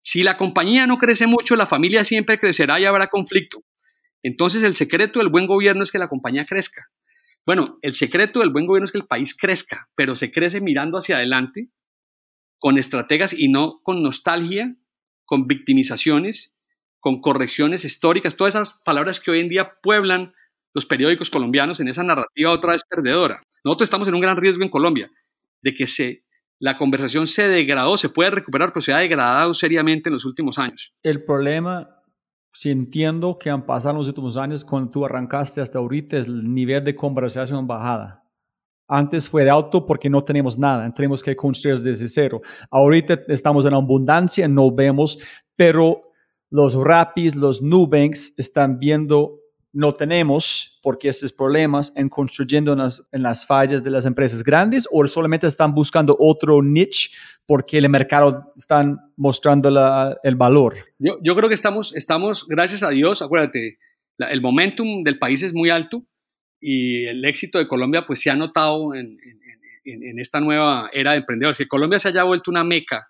Si 0.00 0.22
la 0.22 0.36
compañía 0.36 0.86
no 0.86 0.98
crece 0.98 1.26
mucho, 1.26 1.54
la 1.54 1.66
familia 1.66 2.02
siempre 2.04 2.38
crecerá 2.38 2.80
y 2.80 2.84
habrá 2.84 3.08
conflicto. 3.08 3.62
Entonces, 4.22 4.62
el 4.62 4.76
secreto 4.76 5.18
del 5.18 5.28
buen 5.28 5.46
gobierno 5.46 5.82
es 5.82 5.92
que 5.92 5.98
la 5.98 6.08
compañía 6.08 6.46
crezca. 6.46 6.88
Bueno, 7.44 7.64
el 7.82 7.94
secreto 7.94 8.40
del 8.40 8.50
buen 8.50 8.66
gobierno 8.66 8.84
es 8.84 8.92
que 8.92 8.98
el 8.98 9.06
país 9.06 9.36
crezca, 9.36 9.88
pero 9.96 10.14
se 10.14 10.30
crece 10.30 10.60
mirando 10.60 10.98
hacia 10.98 11.16
adelante 11.16 11.68
con 12.58 12.78
estrategas 12.78 13.32
y 13.32 13.48
no 13.48 13.80
con 13.82 14.02
nostalgia, 14.02 14.76
con 15.32 15.46
victimizaciones, 15.46 16.54
con 17.00 17.22
correcciones 17.22 17.86
históricas, 17.86 18.36
todas 18.36 18.54
esas 18.54 18.82
palabras 18.84 19.18
que 19.18 19.30
hoy 19.30 19.40
en 19.40 19.48
día 19.48 19.78
pueblan 19.82 20.34
los 20.74 20.84
periódicos 20.84 21.30
colombianos 21.30 21.80
en 21.80 21.88
esa 21.88 22.02
narrativa 22.02 22.50
otra 22.50 22.72
vez 22.72 22.82
perdedora. 22.84 23.40
Nosotros 23.64 23.86
estamos 23.86 24.06
en 24.08 24.14
un 24.14 24.20
gran 24.20 24.36
riesgo 24.36 24.62
en 24.62 24.68
Colombia 24.68 25.10
de 25.62 25.72
que 25.72 25.86
se, 25.86 26.26
la 26.58 26.76
conversación 26.76 27.26
se 27.26 27.48
degradó, 27.48 27.96
se 27.96 28.10
puede 28.10 28.28
recuperar, 28.28 28.74
pero 28.74 28.82
se 28.82 28.92
ha 28.92 28.98
degradado 28.98 29.54
seriamente 29.54 30.10
en 30.10 30.12
los 30.12 30.26
últimos 30.26 30.58
años. 30.58 30.92
El 31.02 31.24
problema 31.24 31.88
si 32.52 32.70
entiendo 32.70 33.38
que 33.38 33.48
han 33.48 33.64
pasado 33.64 33.96
los 33.96 34.08
últimos 34.08 34.36
años, 34.36 34.66
cuando 34.66 34.90
tú 34.90 35.06
arrancaste 35.06 35.62
hasta 35.62 35.78
ahorita, 35.78 36.18
el 36.18 36.52
nivel 36.52 36.84
de 36.84 36.94
conversación 36.94 37.66
bajada. 37.66 38.21
Antes 38.94 39.26
fue 39.26 39.44
de 39.44 39.50
alto 39.50 39.86
porque 39.86 40.10
no 40.10 40.22
tenemos 40.22 40.58
nada, 40.58 40.92
tenemos 40.92 41.22
que 41.22 41.34
construir 41.34 41.78
desde 41.78 42.06
cero. 42.08 42.42
Ahorita 42.70 43.20
estamos 43.28 43.64
en 43.64 43.72
abundancia, 43.72 44.46
no 44.46 44.70
vemos, 44.70 45.18
pero 45.56 46.12
los 46.50 46.74
Rapis, 46.74 47.34
los 47.34 47.62
Nubanks 47.62 48.34
están 48.36 48.78
viendo 48.78 49.38
no 49.72 49.94
tenemos 49.94 50.78
porque 50.82 51.08
esos 51.08 51.32
problemas 51.32 51.92
en 51.96 52.10
construyendo 52.10 52.72
en 52.72 52.80
las, 52.80 53.02
en 53.10 53.22
las 53.22 53.46
fallas 53.46 53.82
de 53.82 53.90
las 53.90 54.04
empresas 54.04 54.44
grandes 54.44 54.86
o 54.90 55.06
solamente 55.08 55.46
están 55.46 55.74
buscando 55.74 56.14
otro 56.18 56.62
niche 56.62 57.10
porque 57.46 57.78
el 57.78 57.88
mercado 57.88 58.52
están 58.54 58.98
mostrando 59.16 59.70
la, 59.70 60.18
el 60.22 60.36
valor? 60.36 60.74
Yo, 60.98 61.16
yo, 61.22 61.34
creo 61.34 61.48
que 61.48 61.54
estamos, 61.54 61.94
estamos, 61.96 62.46
gracias 62.46 62.82
a 62.82 62.90
Dios, 62.90 63.22
acuérdate, 63.22 63.78
el 64.18 64.42
momentum 64.42 65.02
del 65.02 65.18
país 65.18 65.42
es 65.42 65.54
muy 65.54 65.70
alto 65.70 66.04
y 66.62 67.04
el 67.06 67.24
éxito 67.24 67.58
de 67.58 67.68
Colombia 67.68 68.06
pues 68.06 68.20
se 68.20 68.30
ha 68.30 68.36
notado 68.36 68.94
en, 68.94 69.18
en, 69.84 70.02
en 70.04 70.18
esta 70.18 70.40
nueva 70.40 70.88
era 70.92 71.12
de 71.12 71.18
emprendedores, 71.18 71.58
que 71.58 71.66
Colombia 71.66 71.98
se 71.98 72.08
haya 72.08 72.22
vuelto 72.22 72.50
una 72.50 72.64
meca, 72.64 73.08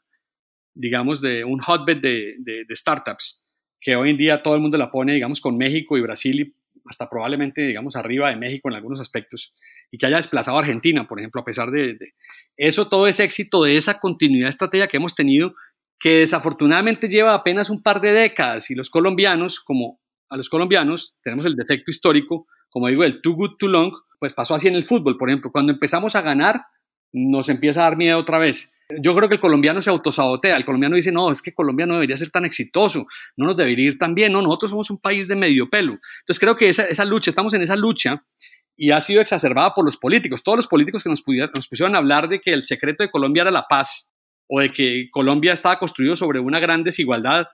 digamos, 0.75 1.21
de 1.21 1.45
un 1.45 1.61
hotbed 1.61 1.99
de, 1.99 2.37
de, 2.39 2.65
de 2.67 2.77
startups 2.77 3.45
que 3.79 3.95
hoy 3.97 4.11
en 4.11 4.17
día 4.17 4.43
todo 4.43 4.55
el 4.55 4.61
mundo 4.61 4.79
la 4.79 4.91
pone, 4.91 5.13
digamos, 5.13 5.41
con 5.41 5.59
México 5.59 5.99
y 5.99 6.01
Brasil 6.01 6.41
y 6.41 6.55
hasta 6.87 7.11
probablemente, 7.11 7.63
digamos, 7.63 7.95
arriba 7.95 8.31
de 8.31 8.37
México 8.37 8.69
en 8.69 8.75
algunos 8.75 9.01
aspectos, 9.01 9.55
y 9.91 9.99
que 9.99 10.07
haya 10.07 10.17
desplazado 10.17 10.57
a 10.57 10.61
Argentina, 10.61 11.07
por 11.07 11.19
ejemplo, 11.19 11.41
a 11.41 11.45
pesar 11.45 11.71
de, 11.71 11.95
de 11.95 12.15
eso, 12.57 12.89
todo 12.89 13.07
ese 13.07 13.23
éxito 13.25 13.63
de 13.63 13.77
esa 13.77 14.01
continuidad 14.01 14.49
estratégica 14.49 14.89
que 14.89 14.97
hemos 14.97 15.15
tenido, 15.15 15.55
que 16.01 16.21
desafortunadamente 16.21 17.09
lleva 17.09 17.35
apenas 17.35 17.71
un 17.71 17.83
par 17.83 18.01
de 18.01 18.13
décadas, 18.13 18.71
y 18.71 18.75
los 18.75 18.91
colombianos, 18.91 19.61
como 19.61 20.01
a 20.29 20.37
los 20.37 20.49
colombianos, 20.49 21.17
tenemos 21.23 21.45
el 21.45 21.55
defecto 21.55 21.91
histórico, 21.91 22.47
como 22.73 22.89
digo, 22.89 23.05
el 23.05 23.21
too 23.21 23.35
good, 23.35 23.53
too 23.59 23.69
long, 23.69 23.93
pues 24.19 24.33
pasó 24.33 24.55
así 24.55 24.67
en 24.67 24.75
el 24.75 24.85
fútbol, 24.85 25.17
por 25.17 25.29
ejemplo, 25.29 25.53
cuando 25.53 25.73
empezamos 25.73 26.17
a 26.17 26.23
ganar, 26.23 26.63
nos 27.13 27.49
empieza 27.49 27.81
a 27.81 27.85
dar 27.85 27.97
miedo 27.97 28.19
otra 28.19 28.39
vez 28.39 28.73
yo 29.01 29.15
creo 29.15 29.29
que 29.29 29.37
el 29.37 29.41
colombiano 29.41 29.81
se 29.81 29.91
autosabotea. 29.91 30.57
El 30.57 30.65
colombiano 30.65 30.97
dice, 30.97 31.13
no, 31.13 31.31
es 31.31 31.41
que 31.41 31.55
Colombia 31.55 31.87
no 31.87 31.95
debería 31.95 32.17
ser 32.17 32.31
tan 32.31 32.45
exitoso, 32.45 33.07
no 33.37 33.47
nos 33.47 33.57
debería 33.57 33.89
ir 33.89 33.99
tan 33.99 34.15
bien, 34.15 34.33
no, 34.33 34.43
nosotros 34.43 34.71
somos 34.71 34.91
un 34.91 34.99
país 34.99 35.29
de 35.29 35.37
medio 35.37 35.69
pelo. 35.71 35.93
Entonces 36.21 36.39
creo 36.39 36.57
que 36.57 36.69
esa, 36.69 36.85
esa 36.85 37.05
lucha, 37.05 37.31
estamos 37.31 37.55
en 37.55 37.63
esa 37.63 37.77
lucha 37.77 38.25
y 38.77 38.91
ha 38.91 39.01
sido 39.01 39.21
exacerbada 39.21 39.75
por 39.75 39.85
los 39.85 39.97
políticos. 39.97 40.43
Todos 40.43 40.57
los 40.57 40.67
políticos 40.67 41.03
que 41.03 41.11
nos, 41.11 41.23
pudieron, 41.23 41.51
nos 41.55 41.69
pusieron 41.69 41.95
a 41.95 41.99
hablar 41.99 42.29
de 42.29 42.41
que 42.41 42.53
el 42.53 42.63
secreto 42.65 43.03
de 43.03 43.11
Colombia 43.11 43.43
era 43.43 43.51
la 43.51 43.67
paz 43.69 44.11
o 44.49 44.61
de 44.61 44.71
que 44.71 45.09
Colombia 45.11 45.53
estaba 45.53 45.79
construido 45.79 46.17
sobre 46.17 46.41
una 46.41 46.61
gran 46.61 46.83
desigualdad 46.83 47.47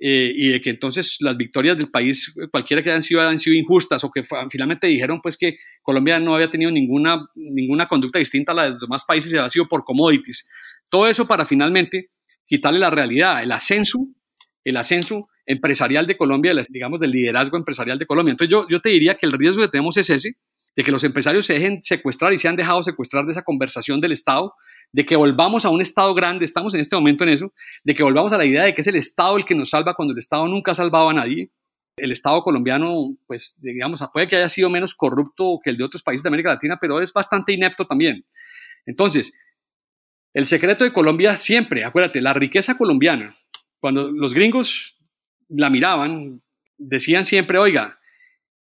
eh, 0.00 0.32
y 0.34 0.48
de 0.48 0.60
que 0.60 0.70
entonces 0.70 1.16
las 1.20 1.36
victorias 1.36 1.76
del 1.76 1.90
país, 1.90 2.34
cualquiera 2.52 2.82
que 2.82 2.90
hayan 2.90 3.02
sido, 3.02 3.20
han 3.20 3.38
sido 3.38 3.56
injustas 3.56 4.04
o 4.04 4.10
que 4.10 4.22
finalmente 4.48 4.86
dijeron 4.86 5.20
pues 5.20 5.36
que 5.36 5.58
Colombia 5.82 6.20
no 6.20 6.34
había 6.34 6.50
tenido 6.50 6.70
ninguna, 6.70 7.28
ninguna 7.34 7.88
conducta 7.88 8.18
distinta 8.18 8.52
a 8.52 8.54
la 8.54 8.64
de 8.64 8.70
los 8.70 8.80
demás 8.80 9.04
países 9.04 9.32
y 9.32 9.36
había 9.36 9.48
sido 9.48 9.66
por 9.66 9.84
commodities. 9.84 10.48
Todo 10.88 11.08
eso 11.08 11.26
para 11.26 11.44
finalmente 11.44 12.10
quitarle 12.46 12.78
la 12.78 12.90
realidad, 12.90 13.42
el 13.42 13.50
ascenso, 13.50 14.06
el 14.64 14.76
ascenso 14.76 15.28
empresarial 15.46 16.06
de 16.06 16.16
Colombia, 16.16 16.54
digamos 16.68 17.00
del 17.00 17.10
liderazgo 17.10 17.56
empresarial 17.56 17.98
de 17.98 18.06
Colombia. 18.06 18.32
Entonces 18.32 18.52
yo, 18.52 18.66
yo 18.68 18.80
te 18.80 18.90
diría 18.90 19.16
que 19.16 19.26
el 19.26 19.32
riesgo 19.32 19.62
que 19.62 19.68
tenemos 19.68 19.96
es 19.96 20.10
ese, 20.10 20.36
de 20.76 20.84
que 20.84 20.92
los 20.92 21.02
empresarios 21.02 21.44
se 21.44 21.54
dejen 21.54 21.82
secuestrar 21.82 22.32
y 22.32 22.38
se 22.38 22.46
han 22.46 22.54
dejado 22.54 22.82
secuestrar 22.84 23.24
de 23.24 23.32
esa 23.32 23.42
conversación 23.42 24.00
del 24.00 24.12
Estado, 24.12 24.54
de 24.92 25.04
que 25.04 25.16
volvamos 25.16 25.64
a 25.64 25.68
un 25.68 25.80
Estado 25.80 26.14
grande, 26.14 26.44
estamos 26.44 26.74
en 26.74 26.80
este 26.80 26.96
momento 26.96 27.24
en 27.24 27.30
eso, 27.30 27.52
de 27.84 27.94
que 27.94 28.02
volvamos 28.02 28.32
a 28.32 28.38
la 28.38 28.44
idea 28.44 28.64
de 28.64 28.74
que 28.74 28.80
es 28.80 28.86
el 28.86 28.96
Estado 28.96 29.36
el 29.36 29.44
que 29.44 29.54
nos 29.54 29.70
salva 29.70 29.94
cuando 29.94 30.12
el 30.12 30.18
Estado 30.18 30.46
nunca 30.48 30.72
ha 30.72 30.74
salvado 30.74 31.08
a 31.10 31.14
nadie. 31.14 31.50
El 31.96 32.12
Estado 32.12 32.42
colombiano, 32.42 33.16
pues 33.26 33.56
digamos, 33.60 34.02
puede 34.12 34.28
que 34.28 34.36
haya 34.36 34.48
sido 34.48 34.70
menos 34.70 34.94
corrupto 34.94 35.58
que 35.62 35.70
el 35.70 35.76
de 35.76 35.84
otros 35.84 36.02
países 36.02 36.22
de 36.22 36.28
América 36.28 36.50
Latina, 36.50 36.78
pero 36.80 37.00
es 37.00 37.12
bastante 37.12 37.52
inepto 37.52 37.86
también. 37.86 38.24
Entonces, 38.86 39.34
el 40.32 40.46
secreto 40.46 40.84
de 40.84 40.92
Colombia 40.92 41.36
siempre, 41.36 41.84
acuérdate, 41.84 42.20
la 42.20 42.32
riqueza 42.32 42.78
colombiana, 42.78 43.34
cuando 43.80 44.10
los 44.10 44.34
gringos 44.34 44.96
la 45.48 45.70
miraban, 45.70 46.42
decían 46.76 47.24
siempre, 47.24 47.58
oiga, 47.58 47.98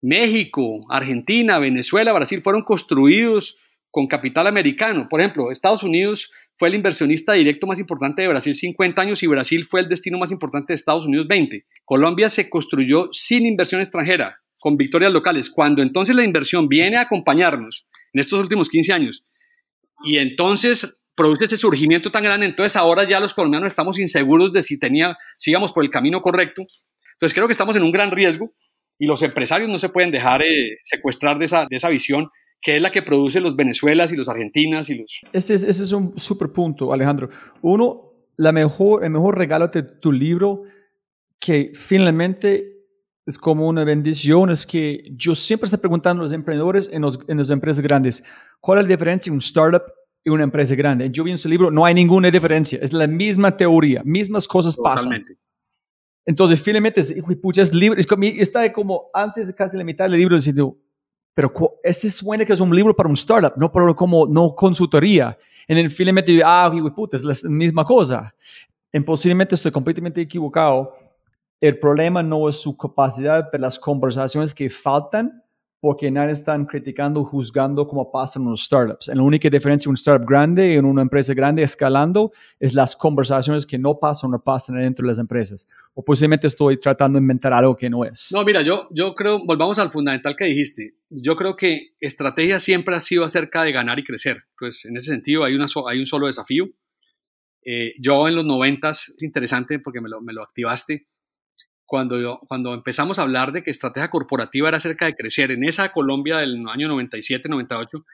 México, 0.02 0.86
Argentina, 0.90 1.60
Venezuela, 1.60 2.14
Brasil 2.14 2.42
fueron 2.42 2.62
construidos 2.62 3.58
con 3.96 4.08
capital 4.08 4.46
americano. 4.46 5.08
Por 5.10 5.22
ejemplo, 5.22 5.54
Estados 5.54 5.82
Unidos 5.82 6.30
fue 6.58 6.68
el 6.68 6.76
inversionista 6.76 7.32
directo 7.32 7.66
más 7.66 7.80
importante 7.80 8.22
de 8.22 8.28
Brasil 8.28 8.54
50 8.54 9.02
años 9.02 9.24
y 9.24 9.28
Brasil 9.28 9.64
fue 9.64 9.80
el 9.80 9.88
destino 9.88 10.18
más 10.18 10.34
importante 10.34 10.74
de 10.74 10.76
Estados 10.76 11.06
Unidos 11.06 11.30
20. 11.30 11.66
Colombia 11.86 12.30
se 12.30 12.50
construyó 12.50 13.08
sin 13.14 13.46
inversión 13.46 13.80
extranjera, 13.80 14.42
con 14.60 14.76
victorias 14.76 15.14
locales. 15.14 15.50
Cuando 15.50 15.82
entonces 15.82 16.14
la 16.14 16.26
inversión 16.26 16.68
viene 16.68 16.98
a 16.98 17.04
acompañarnos 17.04 17.88
en 18.12 18.20
estos 18.20 18.38
últimos 18.38 18.68
15 18.68 18.92
años 18.92 19.24
y 20.04 20.18
entonces 20.18 20.98
produce 21.16 21.46
ese 21.46 21.56
surgimiento 21.56 22.12
tan 22.12 22.26
grande, 22.26 22.48
entonces 22.48 22.76
ahora 22.76 23.06
ya 23.06 23.22
los 23.22 23.34
colombianos 23.34 23.68
estamos 23.68 23.98
inseguros 23.98 24.52
de 24.52 24.62
si 24.62 24.78
tenía, 24.78 25.18
sigamos 25.38 25.72
por 25.72 25.86
el 25.86 25.90
camino 25.90 26.22
correcto. 26.22 26.64
Entonces 27.14 27.34
creo 27.34 27.48
que 27.48 27.54
estamos 27.54 27.78
en 27.78 27.84
un 27.84 27.94
gran 27.94 28.12
riesgo 28.12 28.52
y 29.00 29.08
los 29.08 29.22
empresarios 29.22 29.70
no 29.70 29.80
se 29.80 29.88
pueden 29.88 30.12
dejar 30.12 30.42
eh, 30.42 30.80
secuestrar 30.84 31.40
de 31.40 31.46
esa, 31.46 31.66
de 31.70 31.78
esa 31.78 31.88
visión 31.88 32.30
que 32.66 32.78
es 32.78 32.82
la 32.82 32.92
que 32.92 33.04
produce 33.04 33.40
los 33.40 33.56
Venezuelas 33.56 34.12
y 34.12 34.16
los 34.16 34.28
Argentinas 34.28 34.90
y 34.90 34.96
los... 34.96 35.22
Este 35.32 35.54
es, 35.54 35.64
ese 35.64 35.84
es 35.84 35.92
un 35.92 36.18
super 36.18 36.52
punto, 36.52 36.92
Alejandro. 36.92 37.30
Uno, 37.62 38.14
la 38.38 38.52
mejor, 38.52 39.04
el 39.04 39.12
mejor 39.12 39.38
regalo 39.38 39.68
de 39.68 39.84
tu 39.84 40.12
libro, 40.12 40.64
que 41.40 41.74
finalmente 41.76 42.88
es 43.28 43.38
como 43.38 43.68
una 43.68 43.84
bendición, 43.84 44.50
es 44.50 44.66
que 44.66 45.12
yo 45.16 45.36
siempre 45.36 45.66
estoy 45.66 45.78
preguntando 45.78 46.22
a 46.22 46.26
los 46.26 46.32
emprendedores 46.32 46.90
en, 46.92 47.04
los, 47.04 47.20
en 47.28 47.38
las 47.38 47.52
empresas 47.52 47.84
grandes, 47.84 48.24
¿cuál 48.60 48.80
es 48.80 48.86
la 48.86 48.90
diferencia 48.90 49.30
entre 49.30 49.36
un 49.36 49.42
startup 49.42 49.84
y 50.24 50.32
una 50.32 50.44
empresa 50.44 50.74
grande? 50.74 51.12
Yo 51.12 51.24
vi 51.24 51.34
en 51.34 51.38
su 51.38 51.48
libro, 51.48 51.70
no 51.70 51.86
hay 51.86 51.94
ninguna 51.94 52.32
diferencia, 52.32 52.80
es 52.82 52.94
la 52.94 53.06
misma 53.06 53.56
teoría, 53.56 54.02
mismas 54.04 54.48
cosas 54.48 54.76
Totalmente. 54.76 55.36
pasan. 55.36 55.46
Entonces, 56.26 56.60
finalmente, 56.60 57.04
pucha, 57.40 57.62
es 57.62 57.72
libre, 57.76 58.00
es 58.00 58.08
como, 58.08 58.24
está 58.24 58.74
como 58.74 59.04
antes 59.14 59.46
de 59.46 59.54
casi 59.54 59.78
la 59.78 59.84
mitad 59.84 60.06
del 60.06 60.18
libro 60.18 60.36
diciendo, 60.36 60.76
pero 61.36 61.52
este 61.84 62.10
suena 62.10 62.46
que 62.46 62.54
es 62.54 62.60
un 62.62 62.74
libro 62.74 62.96
para 62.96 63.10
un 63.10 63.16
startup, 63.16 63.54
no 63.58 63.72
para 63.72 63.94
como 63.94 64.26
no 64.26 64.56
consultoría. 64.56 65.38
Y 65.68 65.90
finalmente, 65.90 66.42
ah, 66.44 66.72
puta, 66.96 67.18
es 67.18 67.24
la 67.24 67.36
misma 67.50 67.84
cosa. 67.84 68.34
Y 68.92 69.00
posiblemente 69.02 69.54
estoy 69.54 69.72
completamente 69.72 70.22
equivocado. 70.22 70.96
El 71.60 71.78
problema 71.78 72.24
no 72.24 72.48
es 72.48 72.56
su 72.56 72.78
capacidad, 72.78 73.50
pero 73.52 73.62
las 73.62 73.78
conversaciones 73.78 74.54
que 74.54 74.70
faltan 74.70 75.44
porque 75.86 76.10
nadie 76.10 76.32
están 76.32 76.66
criticando, 76.66 77.24
juzgando 77.24 77.88
como 77.88 78.12
pasa 78.12 78.40
en 78.40 78.46
los 78.46 78.64
startups. 78.64 79.08
la 79.14 79.22
única 79.22 79.52
diferencia 79.52 79.88
en 79.88 79.92
un 79.92 79.96
startup 79.98 80.28
grande 80.28 80.74
y 80.74 80.78
en 80.78 80.86
una 80.86 81.04
empresa 81.04 81.36
grande 81.36 81.62
escalando 81.62 82.32
es 82.60 82.74
las 82.74 82.96
conversaciones 82.96 83.68
que 83.68 83.78
no 83.78 84.00
pasan 84.00 84.32
no 84.32 84.44
pasan 84.44 84.78
dentro 84.78 85.04
de 85.04 85.10
las 85.10 85.20
empresas. 85.20 85.68
O 85.94 86.04
posiblemente 86.04 86.48
estoy 86.48 86.80
tratando 86.80 87.20
de 87.20 87.22
inventar 87.22 87.54
algo 87.54 87.78
que 87.78 87.88
no 87.88 88.04
es. 88.04 88.32
No, 88.34 88.44
mira, 88.44 88.64
yo, 88.64 88.88
yo 88.90 89.14
creo, 89.14 89.46
volvamos 89.46 89.78
al 89.78 89.92
fundamental 89.92 90.36
que 90.36 90.46
dijiste. 90.46 90.96
Yo 91.12 91.36
creo 91.36 91.56
que 91.56 91.92
estrategia 92.00 92.60
siempre 92.60 92.96
ha 92.96 93.00
sido 93.00 93.24
acerca 93.24 93.62
de 93.62 93.72
ganar 93.72 94.00
y 94.00 94.04
crecer. 94.04 94.46
Pues 94.58 94.86
en 94.86 94.98
ese 94.98 95.12
sentido 95.12 95.44
hay, 95.44 95.54
una 95.54 95.68
hay 95.88 96.00
un 96.00 96.08
solo 96.08 96.26
desafío. 96.26 96.66
Eh, 97.64 97.94
yo 98.00 98.28
en 98.28 98.34
los 98.34 98.46
noventas, 98.46 99.10
es 99.16 99.22
interesante 99.22 99.78
porque 99.78 100.02
me 100.02 100.10
lo, 100.10 100.20
me 100.20 100.34
lo 100.34 100.42
activaste, 100.42 101.06
cuando, 101.86 102.40
cuando 102.48 102.74
empezamos 102.74 103.20
a 103.20 103.24
hablar 103.24 103.52
de 103.52 103.64
que 103.64 103.72
estrategia 103.72 104.10
corporativa 104.10 104.68
era 104.68 104.78
acerca 104.78 105.06
de 105.06 105.16
crecer, 105.16 105.52
en 105.52 105.64
esa 105.64 105.92
Colombia 105.92 106.38
del 106.38 106.68
año 106.68 106.88
97, 106.88 107.48
98, 107.50 108.06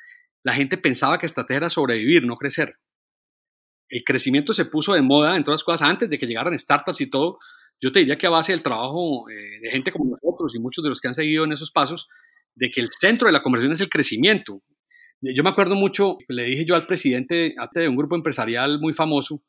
la 0.43 0.53
gente 0.53 0.77
pensaba 0.77 1.19
que 1.19 1.25
estrategia 1.25 1.57
era 1.57 1.69
sobrevivir, 1.69 2.25
no 2.25 2.35
crecer. 2.35 2.77
El 3.89 4.03
crecimiento 4.03 4.53
se 4.53 4.65
puso 4.65 4.93
de 4.93 5.01
moda, 5.01 5.35
entre 5.35 5.51
otras 5.51 5.63
cosas, 5.63 5.87
antes 5.87 6.09
de 6.09 6.17
que 6.17 6.25
llegaran 6.25 6.57
startups 6.57 7.01
y 7.01 7.09
todo. 7.09 7.39
Yo 7.81 7.91
te 7.91 7.99
diría 7.99 8.17
que 8.17 8.27
a 8.27 8.31
base 8.31 8.51
del 8.51 8.63
trabajo 8.63 9.29
eh, 9.29 9.59
de 9.61 9.69
gente 9.69 9.91
como 9.91 10.11
nosotros 10.11 10.55
y 10.55 10.59
muchos 10.59 10.83
de 10.83 10.89
los 10.89 10.99
que 10.99 11.07
han 11.07 11.13
seguido 11.13 11.43
en 11.43 11.51
esos 11.51 11.71
pasos, 11.71 12.07
de 12.55 12.69
que 12.69 12.81
el 12.81 12.89
centro 12.89 13.27
de 13.27 13.33
la 13.33 13.43
conversación 13.43 13.73
es 13.73 13.81
el 13.81 13.89
crecimiento. 13.89 14.61
Yo 15.21 15.43
me 15.43 15.51
acuerdo 15.51 15.75
mucho, 15.75 16.17
le 16.27 16.45
dije 16.45 16.65
yo 16.65 16.75
al 16.75 16.87
presidente 16.87 17.53
de 17.73 17.87
un 17.87 17.95
grupo 17.95 18.15
empresarial 18.15 18.79
muy 18.79 18.93
famoso 18.93 19.43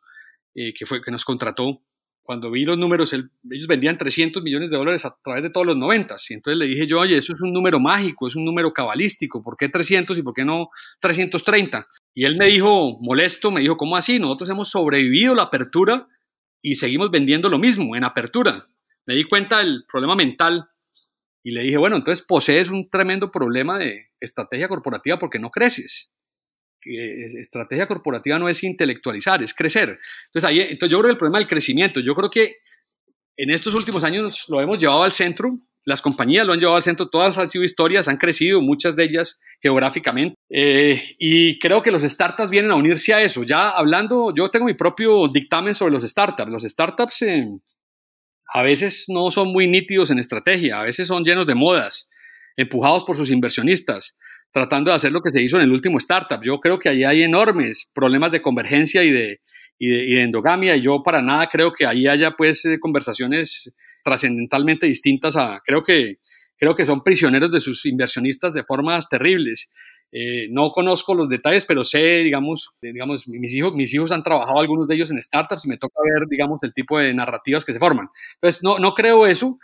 eh, 0.54 0.74
que, 0.74 0.84
fue, 0.84 1.00
que 1.00 1.10
nos 1.10 1.24
contrató, 1.24 1.82
cuando 2.22 2.50
vi 2.50 2.64
los 2.64 2.78
números, 2.78 3.12
ellos 3.12 3.66
vendían 3.66 3.98
300 3.98 4.42
millones 4.42 4.70
de 4.70 4.76
dólares 4.76 5.04
a 5.04 5.16
través 5.22 5.42
de 5.42 5.50
todos 5.50 5.66
los 5.66 5.76
90. 5.76 6.16
Y 6.28 6.34
entonces 6.34 6.58
le 6.58 6.66
dije 6.66 6.86
yo, 6.86 7.00
oye, 7.00 7.16
eso 7.16 7.32
es 7.32 7.40
un 7.40 7.52
número 7.52 7.80
mágico, 7.80 8.28
es 8.28 8.36
un 8.36 8.44
número 8.44 8.72
cabalístico, 8.72 9.42
¿por 9.42 9.56
qué 9.56 9.68
300 9.68 10.16
y 10.16 10.22
por 10.22 10.32
qué 10.32 10.44
no 10.44 10.68
330? 11.00 11.86
Y 12.14 12.24
él 12.24 12.36
me 12.36 12.46
dijo, 12.46 12.98
molesto, 13.00 13.50
me 13.50 13.60
dijo, 13.60 13.76
¿cómo 13.76 13.96
así? 13.96 14.18
Nosotros 14.18 14.48
hemos 14.50 14.70
sobrevivido 14.70 15.34
la 15.34 15.44
apertura 15.44 16.06
y 16.60 16.76
seguimos 16.76 17.10
vendiendo 17.10 17.48
lo 17.48 17.58
mismo 17.58 17.96
en 17.96 18.04
apertura. 18.04 18.68
Me 19.04 19.16
di 19.16 19.24
cuenta 19.24 19.58
del 19.58 19.84
problema 19.90 20.14
mental 20.14 20.68
y 21.42 21.50
le 21.50 21.62
dije, 21.62 21.76
bueno, 21.76 21.96
entonces 21.96 22.24
posees 22.24 22.70
un 22.70 22.88
tremendo 22.88 23.32
problema 23.32 23.78
de 23.78 24.10
estrategia 24.20 24.68
corporativa 24.68 25.18
porque 25.18 25.40
no 25.40 25.50
creces 25.50 26.11
estrategia 26.84 27.86
corporativa 27.86 28.38
no 28.38 28.48
es 28.48 28.62
intelectualizar, 28.62 29.42
es 29.42 29.54
crecer. 29.54 29.98
Entonces, 30.26 30.48
ahí, 30.48 30.60
entonces 30.60 30.90
yo 30.90 30.98
creo 30.98 31.08
que 31.08 31.12
el 31.12 31.18
problema 31.18 31.38
del 31.38 31.48
crecimiento, 31.48 32.00
yo 32.00 32.14
creo 32.14 32.30
que 32.30 32.56
en 33.36 33.50
estos 33.50 33.74
últimos 33.74 34.04
años 34.04 34.46
lo 34.48 34.60
hemos 34.60 34.78
llevado 34.78 35.02
al 35.02 35.12
centro, 35.12 35.58
las 35.84 36.00
compañías 36.00 36.46
lo 36.46 36.52
han 36.52 36.60
llevado 36.60 36.76
al 36.76 36.82
centro, 36.82 37.08
todas 37.08 37.38
han 37.38 37.48
sido 37.48 37.64
historias, 37.64 38.06
han 38.06 38.16
crecido, 38.16 38.60
muchas 38.60 38.94
de 38.94 39.04
ellas 39.04 39.40
geográficamente, 39.60 40.36
eh, 40.48 41.16
y 41.18 41.58
creo 41.58 41.82
que 41.82 41.90
los 41.90 42.02
startups 42.02 42.50
vienen 42.50 42.70
a 42.70 42.76
unirse 42.76 43.14
a 43.14 43.20
eso. 43.20 43.42
Ya 43.42 43.70
hablando, 43.70 44.32
yo 44.34 44.50
tengo 44.50 44.66
mi 44.66 44.74
propio 44.74 45.28
dictamen 45.28 45.74
sobre 45.74 45.92
los 45.92 46.02
startups. 46.02 46.50
Los 46.50 46.62
startups 46.62 47.22
eh, 47.22 47.48
a 48.54 48.62
veces 48.62 49.06
no 49.08 49.30
son 49.30 49.48
muy 49.48 49.66
nítidos 49.66 50.10
en 50.10 50.18
estrategia, 50.18 50.80
a 50.80 50.84
veces 50.84 51.08
son 51.08 51.24
llenos 51.24 51.46
de 51.46 51.54
modas, 51.54 52.08
empujados 52.56 53.04
por 53.04 53.16
sus 53.16 53.30
inversionistas, 53.30 54.18
tratando 54.52 54.90
de 54.90 54.96
hacer 54.96 55.12
lo 55.12 55.22
que 55.22 55.30
se 55.30 55.42
hizo 55.42 55.56
en 55.56 55.64
el 55.64 55.72
último 55.72 55.98
startup. 55.98 56.42
Yo 56.42 56.60
creo 56.60 56.78
que 56.78 56.88
ahí 56.88 57.04
hay 57.04 57.22
enormes 57.22 57.90
problemas 57.94 58.32
de 58.32 58.42
convergencia 58.42 59.02
y 59.02 59.10
de, 59.10 59.40
y 59.78 59.88
de, 59.88 60.22
endogamia 60.22 60.76
y 60.76 60.82
yo 60.82 61.02
para 61.02 61.22
nada 61.22 61.48
creo 61.50 61.72
que 61.72 61.86
ahí 61.86 62.06
haya 62.06 62.32
pues 62.32 62.64
eh, 62.66 62.78
conversaciones 62.78 63.74
trascendentalmente 64.04 64.86
distintas 64.86 65.36
a, 65.36 65.60
creo 65.64 65.82
que, 65.82 66.18
creo 66.56 66.74
que 66.74 66.86
son 66.86 67.02
prisioneros 67.02 67.50
de 67.50 67.60
sus 67.60 67.84
inversionistas 67.86 68.52
de 68.52 68.62
formas 68.64 69.08
terribles. 69.08 69.72
Eh, 70.14 70.48
no 70.50 70.72
conozco 70.72 71.14
los 71.14 71.28
detalles, 71.28 71.64
pero 71.64 71.84
sé, 71.84 72.18
digamos, 72.18 72.74
digamos 72.82 73.26
mis, 73.26 73.54
hijos, 73.54 73.74
mis 73.74 73.94
hijos 73.94 74.12
han 74.12 74.22
trabajado 74.22 74.60
algunos 74.60 74.86
de 74.86 74.94
ellos 74.94 75.10
en 75.10 75.22
startups 75.22 75.64
y 75.64 75.68
me 75.68 75.78
toca 75.78 75.94
ver, 76.04 76.28
digamos, 76.28 76.62
el 76.62 76.74
tipo 76.74 76.98
de 76.98 77.14
narrativas 77.14 77.64
que 77.64 77.72
se 77.72 77.78
forman. 77.78 78.08
Entonces, 78.34 78.62
no, 78.62 78.78
no 78.78 78.92
creo 78.92 79.26
eso. 79.26 79.58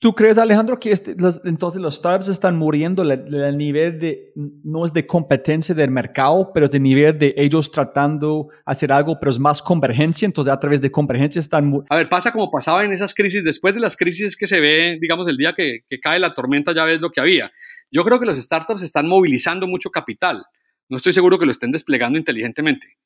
¿Tú 0.00 0.14
crees, 0.14 0.36
Alejandro, 0.36 0.78
que 0.78 0.92
este, 0.92 1.16
entonces 1.44 1.80
los 1.80 1.94
startups 1.94 2.28
están 2.28 2.56
muriendo 2.56 3.02
a 3.02 3.52
nivel 3.52 3.98
de, 3.98 4.32
no 4.34 4.84
es 4.84 4.92
de 4.92 5.06
competencia 5.06 5.74
del 5.74 5.90
mercado, 5.90 6.50
pero 6.52 6.66
es 6.66 6.72
de 6.72 6.80
nivel 6.80 7.18
de 7.18 7.34
ellos 7.38 7.72
tratando 7.72 8.48
hacer 8.66 8.92
algo, 8.92 9.18
pero 9.18 9.30
es 9.30 9.38
más 9.38 9.62
convergencia, 9.62 10.26
entonces 10.26 10.52
a 10.52 10.60
través 10.60 10.82
de 10.82 10.90
convergencia 10.90 11.38
están... 11.38 11.72
A 11.88 11.96
ver, 11.96 12.08
pasa 12.08 12.32
como 12.32 12.50
pasaba 12.50 12.84
en 12.84 12.92
esas 12.92 13.14
crisis, 13.14 13.44
después 13.44 13.72
de 13.72 13.80
las 13.80 13.96
crisis 13.96 14.36
que 14.36 14.46
se 14.46 14.60
ve, 14.60 14.98
digamos, 15.00 15.26
el 15.26 15.38
día 15.38 15.54
que, 15.56 15.80
que 15.88 16.00
cae 16.00 16.18
la 16.18 16.34
tormenta, 16.34 16.74
ya 16.74 16.84
ves 16.84 17.00
lo 17.00 17.10
que 17.10 17.22
había. 17.22 17.50
Yo 17.90 18.04
creo 18.04 18.20
que 18.20 18.26
los 18.26 18.36
startups 18.36 18.82
están 18.82 19.08
movilizando 19.08 19.66
mucho 19.66 19.90
capital, 19.90 20.44
no 20.88 20.96
estoy 20.96 21.12
seguro 21.12 21.38
que 21.38 21.46
lo 21.46 21.50
estén 21.50 21.72
desplegando 21.72 22.18
inteligentemente. 22.18 22.98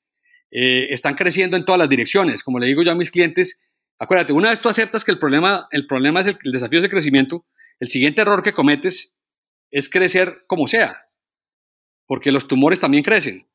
Eh, 0.51 0.87
están 0.91 1.15
creciendo 1.15 1.57
en 1.57 1.65
todas 1.65 1.79
las 1.79 1.89
direcciones, 1.89 2.43
como 2.43 2.59
le 2.59 2.67
digo 2.67 2.83
yo 2.83 2.93
a 2.93 2.95
mis 2.95 3.11
clientes, 3.11 3.61
Acuérdate, 3.99 4.33
una 4.33 4.51
vez 4.51 4.61
tú 4.61 4.69
aceptas 4.69 5.05
que 5.05 5.11
el 5.11 5.19
problema, 5.19 5.67
el 5.73 5.87
problema 5.87 6.21
es 6.21 6.29
el, 6.29 6.53
desafío 6.53 6.81
de 6.81 6.89
crecimiento, 6.89 7.45
el 7.81 7.89
siguiente 7.89 8.21
error 8.21 8.43
que 8.43 8.53
cometes 8.53 9.15
es 9.71 9.89
crecer 9.89 10.45
como 10.47 10.67
sea, 10.67 11.09
porque 12.07 12.31
los 12.31 12.47
tumores 12.47 12.81
también 12.81 13.03
crecen. 13.03 13.47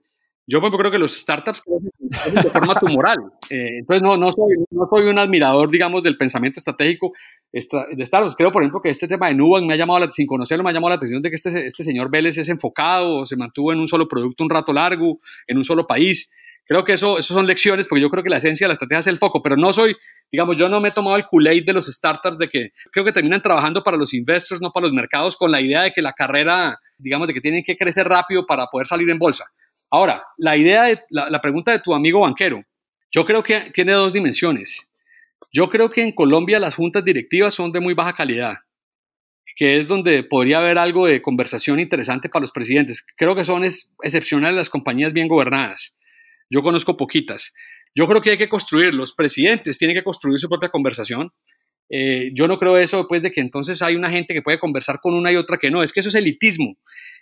Yo 0.45 0.59
creo 0.59 0.91
que 0.91 0.99
los 0.99 1.17
startups 1.17 1.61
crecen 1.61 2.35
de 2.35 2.49
forma 2.49 2.75
tumoral. 2.79 3.19
Eh, 3.49 3.79
entonces, 3.79 4.01
no, 4.03 4.17
no, 4.17 4.29
soy, 4.33 4.55
no 4.71 4.85
soy 4.89 5.07
un 5.07 5.17
admirador, 5.17 5.71
digamos, 5.71 6.03
del 6.03 6.17
pensamiento 6.17 6.59
estratégico 6.59 7.13
de 7.53 8.05
startups. 8.05 8.35
Creo, 8.35 8.51
por 8.51 8.61
ejemplo, 8.61 8.81
que 8.81 8.89
este 8.89 9.07
tema 9.07 9.27
de 9.27 9.35
Nubank 9.35 9.65
me 9.65 9.75
ha 9.75 9.77
llamado, 9.77 10.11
sin 10.11 10.27
conocerlo, 10.27 10.63
me 10.65 10.71
ha 10.71 10.73
llamado 10.73 10.89
la 10.89 10.95
atención 10.95 11.21
de 11.21 11.29
que 11.29 11.35
este, 11.35 11.65
este 11.65 11.85
señor 11.85 12.11
Vélez 12.11 12.37
es 12.37 12.49
enfocado, 12.49 13.25
se 13.25 13.37
mantuvo 13.37 13.71
en 13.71 13.79
un 13.79 13.87
solo 13.87 14.09
producto 14.09 14.43
un 14.43 14.49
rato 14.49 14.73
largo, 14.73 15.17
en 15.47 15.57
un 15.57 15.63
solo 15.63 15.87
país. 15.87 16.29
Creo 16.65 16.85
que 16.85 16.93
eso, 16.93 17.17
eso 17.17 17.33
son 17.33 17.45
lecciones, 17.45 17.87
porque 17.87 18.01
yo 18.01 18.09
creo 18.09 18.23
que 18.23 18.29
la 18.29 18.37
esencia 18.37 18.65
de 18.65 18.69
la 18.69 18.73
estrategia 18.73 18.99
es 18.99 19.07
el 19.07 19.17
foco, 19.17 19.41
pero 19.41 19.57
no 19.57 19.73
soy, 19.73 19.95
digamos, 20.31 20.55
yo 20.55 20.69
no 20.69 20.79
me 20.79 20.89
he 20.89 20.91
tomado 20.91 21.17
el 21.17 21.25
kool 21.25 21.43
de 21.43 21.73
los 21.73 21.87
startups 21.87 22.37
de 22.37 22.49
que 22.49 22.71
creo 22.91 23.03
que 23.03 23.11
terminan 23.11 23.41
trabajando 23.41 23.83
para 23.83 23.97
los 23.97 24.13
investors, 24.13 24.61
no 24.61 24.71
para 24.71 24.85
los 24.85 24.93
mercados, 24.93 25.35
con 25.35 25.51
la 25.51 25.59
idea 25.59 25.81
de 25.81 25.91
que 25.91 26.01
la 26.01 26.13
carrera, 26.13 26.79
digamos, 26.97 27.27
de 27.27 27.33
que 27.33 27.41
tienen 27.41 27.63
que 27.63 27.75
crecer 27.75 28.07
rápido 28.07 28.45
para 28.45 28.67
poder 28.67 28.87
salir 28.87 29.09
en 29.09 29.19
bolsa. 29.19 29.45
Ahora, 29.89 30.23
la 30.37 30.55
idea 30.55 30.83
de, 30.83 31.01
la, 31.09 31.29
la 31.29 31.41
pregunta 31.41 31.71
de 31.71 31.79
tu 31.79 31.93
amigo 31.93 32.21
banquero, 32.21 32.63
yo 33.11 33.25
creo 33.25 33.43
que 33.43 33.71
tiene 33.71 33.91
dos 33.91 34.13
dimensiones. 34.13 34.89
Yo 35.51 35.69
creo 35.69 35.89
que 35.89 36.01
en 36.01 36.13
Colombia 36.13 36.59
las 36.59 36.75
juntas 36.75 37.03
directivas 37.03 37.53
son 37.53 37.71
de 37.71 37.79
muy 37.79 37.93
baja 37.93 38.13
calidad, 38.13 38.59
que 39.55 39.77
es 39.77 39.87
donde 39.87 40.23
podría 40.23 40.59
haber 40.59 40.77
algo 40.77 41.05
de 41.05 41.21
conversación 41.21 41.79
interesante 41.79 42.29
para 42.29 42.41
los 42.41 42.51
presidentes. 42.51 43.05
Creo 43.17 43.35
que 43.35 43.45
son 43.45 43.63
excepcionales 43.63 44.55
las 44.55 44.69
compañías 44.69 45.13
bien 45.13 45.27
gobernadas. 45.27 45.97
Yo 46.49 46.61
conozco 46.61 46.97
poquitas. 46.97 47.53
Yo 47.95 48.07
creo 48.07 48.21
que 48.21 48.31
hay 48.31 48.37
que 48.37 48.49
construir, 48.49 48.93
los 48.93 49.13
presidentes 49.13 49.77
tienen 49.77 49.95
que 49.95 50.03
construir 50.03 50.39
su 50.39 50.49
propia 50.49 50.69
conversación. 50.69 51.31
Eh, 51.89 52.31
yo 52.33 52.47
no 52.47 52.57
creo 52.57 52.77
eso 52.77 52.97
después 52.97 53.21
de 53.21 53.31
que 53.31 53.41
entonces 53.41 53.81
hay 53.81 53.95
una 53.95 54.09
gente 54.09 54.33
que 54.33 54.41
puede 54.41 54.59
conversar 54.59 54.99
con 55.01 55.13
una 55.13 55.31
y 55.31 55.35
otra 55.35 55.57
que 55.57 55.69
no. 55.69 55.83
Es 55.83 55.93
que 55.93 55.99
eso 55.99 56.09
es 56.09 56.15
elitismo. 56.15 56.75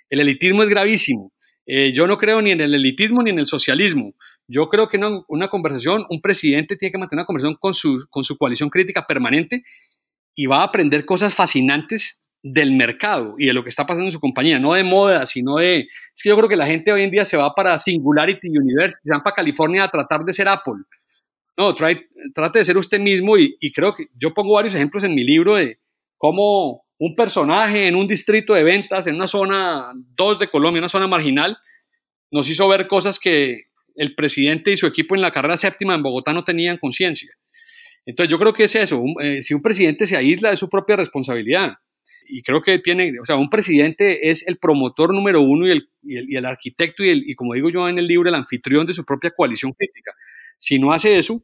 El 0.09 0.21
elitismo 0.21 0.63
es 0.63 0.69
gravísimo. 0.69 1.33
Eh, 1.65 1.93
yo 1.93 2.07
no 2.07 2.17
creo 2.17 2.41
ni 2.41 2.51
en 2.51 2.61
el 2.61 2.73
elitismo 2.73 3.21
ni 3.21 3.31
en 3.31 3.39
el 3.39 3.47
socialismo. 3.47 4.15
Yo 4.47 4.67
creo 4.69 4.89
que 4.89 4.97
no, 4.97 5.25
una 5.27 5.49
conversación, 5.49 6.05
un 6.09 6.21
presidente 6.21 6.75
tiene 6.75 6.91
que 6.91 6.97
mantener 6.97 7.21
una 7.21 7.25
conversación 7.25 7.57
con 7.59 7.73
su, 7.73 8.05
con 8.09 8.23
su 8.23 8.37
coalición 8.37 8.69
crítica 8.69 9.05
permanente 9.07 9.63
y 10.35 10.45
va 10.47 10.61
a 10.61 10.63
aprender 10.63 11.05
cosas 11.05 11.35
fascinantes 11.35 12.20
del 12.43 12.71
mercado 12.73 13.35
y 13.37 13.45
de 13.45 13.53
lo 13.53 13.63
que 13.63 13.69
está 13.69 13.85
pasando 13.85 14.05
en 14.05 14.11
su 14.11 14.19
compañía, 14.19 14.59
no 14.59 14.73
de 14.73 14.83
moda, 14.83 15.25
sino 15.25 15.57
de... 15.57 15.79
Es 15.79 16.23
que 16.23 16.29
yo 16.29 16.37
creo 16.37 16.49
que 16.49 16.55
la 16.55 16.65
gente 16.65 16.91
hoy 16.91 17.03
en 17.03 17.11
día 17.11 17.23
se 17.23 17.37
va 17.37 17.53
para 17.53 17.77
Singularity 17.77 18.49
University, 18.49 18.99
se 19.03 19.13
van 19.13 19.21
para 19.21 19.35
California 19.35 19.83
a 19.83 19.89
tratar 19.89 20.21
de 20.21 20.33
ser 20.33 20.47
Apple. 20.47 20.83
No, 21.57 21.75
trate 21.75 22.59
de 22.59 22.65
ser 22.65 22.77
usted 22.77 22.99
mismo 22.99 23.37
y, 23.37 23.71
creo 23.73 23.93
que 23.93 24.07
yo 24.15 24.33
pongo 24.33 24.55
varios 24.55 24.73
ejemplos 24.73 25.03
en 25.03 25.13
mi 25.13 25.23
libro 25.23 25.55
de 25.55 25.79
cómo 26.17 26.85
un 26.97 27.15
personaje 27.15 27.87
en 27.87 27.95
un 27.95 28.07
distrito 28.07 28.53
de 28.53 28.63
ventas, 28.63 29.05
en 29.05 29.15
una 29.15 29.27
zona 29.27 29.91
2 30.15 30.39
de 30.39 30.47
Colombia, 30.47 30.79
una 30.79 30.89
zona 30.89 31.07
marginal, 31.07 31.57
nos 32.31 32.49
hizo 32.49 32.67
ver 32.67 32.87
cosas 32.87 33.19
que 33.19 33.65
el 33.95 34.15
presidente 34.15 34.71
y 34.71 34.77
su 34.77 34.87
equipo 34.87 35.13
en 35.13 35.21
la 35.21 35.31
carrera 35.31 35.57
séptima 35.57 35.93
en 35.93 36.03
Bogotá 36.03 36.33
no 36.33 36.43
tenían 36.43 36.77
conciencia. 36.77 37.31
Entonces 38.05 38.31
yo 38.31 38.39
creo 38.39 38.53
que 38.53 38.63
es 38.63 38.75
eso, 38.75 39.03
eh, 39.21 39.41
si 39.41 39.53
un 39.53 39.61
presidente 39.61 40.07
se 40.07 40.17
aísla 40.17 40.49
de 40.49 40.57
su 40.57 40.69
propia 40.69 40.95
responsabilidad, 40.95 41.75
y 42.31 42.41
creo 42.41 42.61
que 42.61 42.79
tiene, 42.79 43.13
o 43.21 43.25
sea, 43.25 43.35
un 43.35 43.49
presidente 43.49 44.29
es 44.29 44.47
el 44.47 44.57
promotor 44.57 45.13
número 45.13 45.41
uno 45.41 45.67
y 45.67 45.71
el, 45.71 45.89
y 46.01 46.35
el, 46.35 46.45
arquitecto 46.45 47.03
y, 47.03 47.09
el, 47.09 47.23
y, 47.29 47.35
como 47.35 47.53
digo 47.53 47.69
yo 47.69 47.87
en 47.89 47.99
el 47.99 48.07
libro, 48.07 48.29
el 48.29 48.35
anfitrión 48.35 48.87
de 48.87 48.93
su 48.93 49.03
propia 49.03 49.31
coalición 49.31 49.73
crítica. 49.73 50.13
Si 50.57 50.79
no 50.79 50.93
hace 50.93 51.17
eso, 51.17 51.43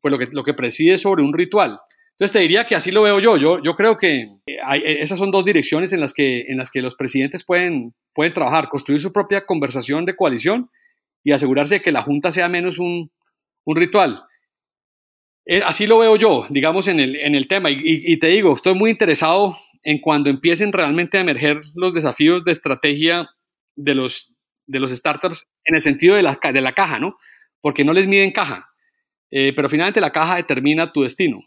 pues 0.00 0.12
lo 0.12 0.18
que, 0.18 0.28
lo 0.32 0.44
que 0.44 0.54
preside 0.54 0.94
es 0.94 1.02
sobre 1.02 1.22
un 1.22 1.32
ritual. 1.32 1.80
Entonces 2.12 2.32
te 2.32 2.40
diría 2.40 2.66
que 2.66 2.74
así 2.74 2.90
lo 2.90 3.02
veo 3.02 3.18
yo. 3.18 3.36
Yo, 3.36 3.62
yo 3.62 3.74
creo 3.74 3.98
que 3.98 4.28
hay, 4.64 4.82
esas 4.84 5.18
son 5.18 5.30
dos 5.30 5.44
direcciones 5.44 5.92
en 5.92 6.00
las 6.00 6.14
que, 6.14 6.42
en 6.42 6.56
las 6.56 6.70
que 6.70 6.82
los 6.82 6.94
presidentes 6.94 7.44
pueden, 7.44 7.94
pueden 8.14 8.32
trabajar, 8.32 8.68
construir 8.68 9.00
su 9.00 9.12
propia 9.12 9.44
conversación 9.44 10.04
de 10.04 10.14
coalición 10.14 10.70
y 11.24 11.32
asegurarse 11.32 11.76
de 11.76 11.82
que 11.82 11.92
la 11.92 12.02
Junta 12.02 12.30
sea 12.30 12.48
menos 12.48 12.78
un, 12.78 13.10
un 13.64 13.76
ritual. 13.76 14.24
Eh, 15.46 15.62
así 15.64 15.86
lo 15.86 15.98
veo 15.98 16.16
yo, 16.16 16.46
digamos, 16.50 16.86
en 16.86 17.00
el, 17.00 17.16
en 17.16 17.34
el 17.34 17.48
tema. 17.48 17.70
Y, 17.70 17.80
y, 17.82 18.16
te 18.18 18.28
digo, 18.28 18.54
estoy 18.54 18.74
muy 18.74 18.90
interesado 18.90 19.58
en 19.82 20.00
cuando 20.00 20.30
empiecen 20.30 20.72
realmente 20.72 21.18
a 21.18 21.22
emerger 21.22 21.62
los 21.74 21.94
desafíos 21.94 22.44
de 22.44 22.52
estrategia 22.52 23.30
de 23.76 23.94
los, 23.94 24.32
de 24.66 24.80
los 24.80 24.90
startups 24.90 25.48
en 25.64 25.74
el 25.74 25.82
sentido 25.82 26.16
de 26.16 26.22
la, 26.22 26.38
de 26.52 26.60
la 26.60 26.72
caja, 26.72 26.98
¿no? 26.98 27.16
Porque 27.60 27.84
no 27.84 27.92
les 27.92 28.08
miden 28.08 28.32
caja, 28.32 28.70
eh, 29.30 29.52
pero 29.54 29.68
finalmente 29.68 30.00
la 30.00 30.12
caja 30.12 30.36
determina 30.36 30.92
tu 30.92 31.02
destino. 31.02 31.40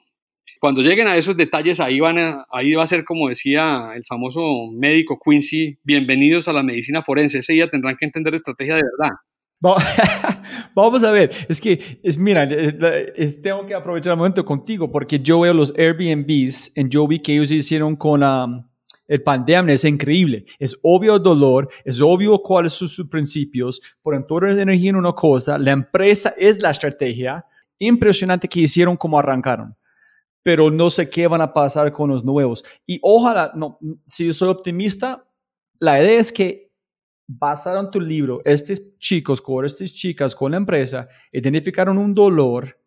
Cuando 0.59 0.81
lleguen 0.81 1.07
a 1.07 1.17
esos 1.17 1.35
detalles, 1.35 1.79
ahí, 1.79 1.99
van 1.99 2.17
ahí 2.51 2.73
va 2.73 2.83
a 2.83 2.87
ser, 2.87 3.03
como 3.03 3.29
decía 3.29 3.91
el 3.95 4.03
famoso 4.05 4.41
médico 4.73 5.19
Quincy, 5.23 5.77
bienvenidos 5.83 6.47
a 6.47 6.53
la 6.53 6.63
medicina 6.63 7.01
forense. 7.01 7.39
Ese 7.39 7.53
día 7.53 7.69
tendrán 7.69 7.97
que 7.97 8.05
entender 8.05 8.33
estrategia 8.33 8.75
de 8.75 8.83
verdad. 8.83 9.15
Vamos 10.75 11.03
a 11.03 11.11
ver, 11.11 11.31
es 11.49 11.59
que, 11.59 11.99
es, 12.03 12.17
mira, 12.17 12.43
es, 12.43 13.41
tengo 13.41 13.65
que 13.65 13.73
aprovechar 13.73 14.11
el 14.11 14.17
momento 14.17 14.45
contigo 14.45 14.91
porque 14.91 15.19
yo 15.19 15.39
veo 15.39 15.53
los 15.53 15.73
Airbnbs 15.75 16.73
en 16.75 16.89
yo 16.89 17.07
vi 17.07 17.19
que 17.19 17.33
ellos 17.33 17.51
hicieron 17.51 17.95
con 17.95 18.21
um, 18.21 18.63
el 19.07 19.23
pandemia, 19.23 19.73
es 19.73 19.85
increíble. 19.85 20.45
Es 20.59 20.77
obvio 20.83 21.15
el 21.15 21.23
dolor, 21.23 21.69
es 21.83 22.01
obvio 22.01 22.39
cuáles 22.39 22.73
son 22.73 22.87
sus 22.87 23.09
principios, 23.09 23.81
ponen 24.01 24.27
toda 24.27 24.47
la 24.47 24.61
energía 24.61 24.91
en 24.91 24.97
una 24.97 25.13
cosa, 25.13 25.57
la 25.57 25.71
empresa 25.71 26.33
es 26.37 26.61
la 26.61 26.71
estrategia, 26.71 27.45
impresionante 27.79 28.47
que 28.47 28.61
hicieron 28.61 28.95
como 28.95 29.19
arrancaron 29.19 29.75
pero 30.45 30.69
no 30.69 30.91
sé 30.91 31.09
qué 31.09 31.25
van 31.25 31.41
a 31.41 31.51
pasar 31.51 31.91
con 31.91 32.11
los 32.11 32.23
nuevos. 32.23 32.63
Y 32.85 32.99
ojalá, 33.01 33.51
no, 33.55 33.79
si 34.05 34.27
yo 34.27 34.31
soy 34.31 34.49
optimista, 34.49 35.25
la 35.79 35.99
idea 35.99 36.19
es 36.19 36.31
que 36.31 36.64
basaron 37.27 37.89
tu 37.89 37.99
libro, 37.99 38.41
estos 38.45 38.81
chicos 38.99 39.41
con 39.41 39.65
estas 39.65 39.91
chicas 39.91 40.35
con 40.35 40.51
la 40.51 40.57
empresa 40.57 41.07
identificaron 41.31 41.97
un 41.97 42.13
dolor, 42.13 42.79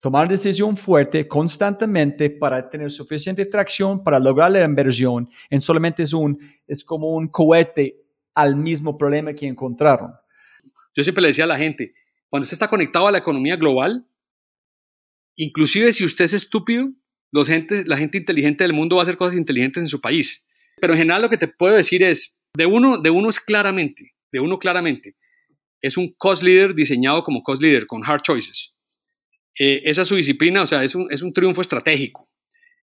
tomar 0.00 0.28
decisión 0.28 0.76
fuerte 0.76 1.26
constantemente 1.28 2.30
para 2.30 2.68
tener 2.68 2.90
suficiente 2.90 3.46
tracción 3.46 4.02
para 4.02 4.18
lograr 4.18 4.50
la 4.50 4.64
inversión, 4.64 5.28
en 5.48 5.60
solamente 5.60 6.02
es 6.02 6.12
un 6.12 6.38
es 6.66 6.84
como 6.84 7.14
un 7.14 7.28
cohete 7.28 8.02
al 8.34 8.56
mismo 8.56 8.98
problema 8.98 9.32
que 9.32 9.46
encontraron. 9.46 10.12
Yo 10.96 11.02
siempre 11.02 11.22
le 11.22 11.28
decía 11.28 11.44
a 11.44 11.48
la 11.48 11.58
gente, 11.58 11.94
cuando 12.28 12.44
usted 12.44 12.54
está 12.54 12.68
conectado 12.68 13.06
a 13.06 13.12
la 13.12 13.18
economía 13.18 13.56
global, 13.56 14.06
inclusive 15.36 15.92
si 15.92 16.04
usted 16.04 16.24
es 16.24 16.34
estúpido, 16.34 16.90
los 17.30 17.48
gente, 17.48 17.84
la 17.86 17.96
gente 17.96 18.18
inteligente 18.18 18.64
del 18.64 18.72
mundo 18.72 18.96
va 18.96 19.02
a 19.02 19.04
hacer 19.04 19.16
cosas 19.16 19.36
inteligentes 19.36 19.80
en 19.80 19.88
su 19.88 20.00
país. 20.00 20.46
Pero 20.80 20.92
en 20.92 21.00
general 21.00 21.22
lo 21.22 21.28
que 21.28 21.38
te 21.38 21.48
puedo 21.48 21.74
decir 21.74 22.02
es, 22.02 22.36
de 22.56 22.66
uno, 22.66 22.98
de 22.98 23.10
uno 23.10 23.30
es 23.30 23.40
claramente, 23.40 24.14
de 24.32 24.40
uno 24.40 24.58
claramente, 24.58 25.16
es 25.82 25.96
un 25.96 26.14
cost 26.16 26.42
leader 26.42 26.74
diseñado 26.74 27.24
como 27.24 27.42
cost 27.42 27.62
leader, 27.62 27.86
con 27.86 28.04
hard 28.04 28.22
choices. 28.22 28.76
Eh, 29.58 29.82
esa 29.84 30.02
es 30.02 30.08
su 30.08 30.16
disciplina, 30.16 30.62
o 30.62 30.66
sea, 30.66 30.82
es 30.82 30.94
un, 30.94 31.12
es 31.12 31.22
un 31.22 31.32
triunfo 31.32 31.60
estratégico. 31.60 32.28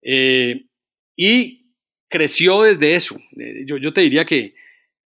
Eh, 0.02 0.66
y 1.16 1.74
creció 2.10 2.64
desde 2.64 2.96
eso. 2.96 3.18
Yo, 3.66 3.94
te 3.94 4.02
diría 4.02 4.26
que 4.26 4.54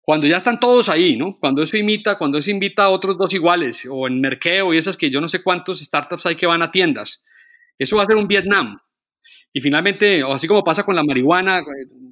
cuando 0.01 0.27
ya 0.27 0.37
están 0.37 0.59
todos 0.59 0.89
ahí, 0.89 1.15
¿no? 1.15 1.37
Cuando 1.39 1.61
eso 1.61 1.77
imita, 1.77 2.17
cuando 2.17 2.37
eso 2.37 2.49
invita 2.49 2.85
a 2.85 2.89
otros 2.89 3.17
dos 3.17 3.33
iguales, 3.33 3.87
o 3.89 4.07
en 4.07 4.19
Merkeo 4.19 4.73
y 4.73 4.77
esas 4.77 4.97
que 4.97 5.09
yo 5.09 5.21
no 5.21 5.27
sé 5.27 5.43
cuántos 5.43 5.79
startups 5.79 6.25
hay 6.25 6.35
que 6.35 6.47
van 6.47 6.61
a 6.61 6.71
tiendas, 6.71 7.23
eso 7.77 7.97
va 7.97 8.03
a 8.03 8.07
ser 8.07 8.15
un 8.15 8.27
Vietnam. 8.27 8.79
Y 9.57 9.59
finalmente, 9.59 10.23
o 10.23 10.33
así 10.33 10.47
como 10.47 10.63
pasa 10.63 10.83
con 10.83 10.95
la 10.95 11.03
marihuana, 11.03 11.63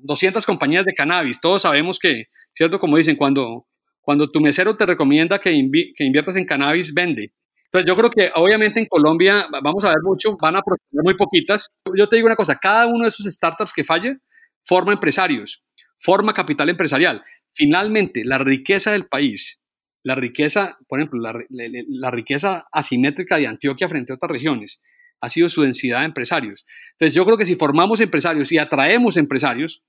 200 0.01 0.41
eh, 0.41 0.45
compañías 0.47 0.83
de 0.83 0.95
cannabis, 0.95 1.39
todos 1.39 1.61
sabemos 1.61 1.99
que, 1.99 2.23
¿cierto? 2.55 2.79
Como 2.79 2.97
dicen, 2.97 3.17
cuando, 3.17 3.67
cuando 4.01 4.31
tu 4.31 4.41
mesero 4.41 4.75
te 4.75 4.83
recomienda 4.83 5.37
que, 5.37 5.51
que 5.95 6.03
inviertas 6.03 6.37
en 6.37 6.45
cannabis, 6.47 6.91
vende. 6.91 7.33
Entonces 7.65 7.87
yo 7.87 7.95
creo 7.95 8.09
que 8.09 8.31
obviamente 8.33 8.79
en 8.79 8.87
Colombia 8.87 9.47
vamos 9.61 9.85
a 9.85 9.89
ver 9.89 9.99
mucho, 10.01 10.35
van 10.41 10.55
a 10.55 10.63
prosperar 10.63 11.03
muy 11.03 11.13
poquitas. 11.13 11.69
Yo 11.95 12.09
te 12.09 12.15
digo 12.15 12.25
una 12.25 12.35
cosa, 12.35 12.55
cada 12.55 12.87
uno 12.87 13.03
de 13.03 13.09
esos 13.09 13.27
startups 13.27 13.73
que 13.73 13.83
falle 13.83 14.17
forma 14.63 14.91
empresarios, 14.93 15.63
forma 15.99 16.33
capital 16.33 16.69
empresarial. 16.69 17.23
Finalmente, 17.53 18.23
la 18.25 18.39
riqueza 18.39 18.91
del 18.91 19.05
país, 19.05 19.61
la 20.01 20.15
riqueza, 20.15 20.79
por 20.87 20.99
ejemplo, 20.99 21.21
la, 21.21 22.09
riqueza 22.09 22.65
asimétrica 22.71 23.37
de 23.37 23.45
Antioquia 23.45 23.87
frente 23.87 24.13
a 24.13 24.15
otras 24.15 24.31
regiones, 24.31 24.81
ha 25.21 25.29
sido 25.29 25.49
su 25.49 25.61
densidad 25.61 25.99
de 25.99 26.05
empresarios. 26.05 26.65
Entonces 26.93 27.13
yo 27.13 27.25
creo 27.25 27.37
que 27.37 27.45
si 27.45 27.55
formamos 27.55 27.99
empresarios 28.01 28.51
y 28.51 28.57
atraemos 28.57 29.17
empresarios, 29.17 29.83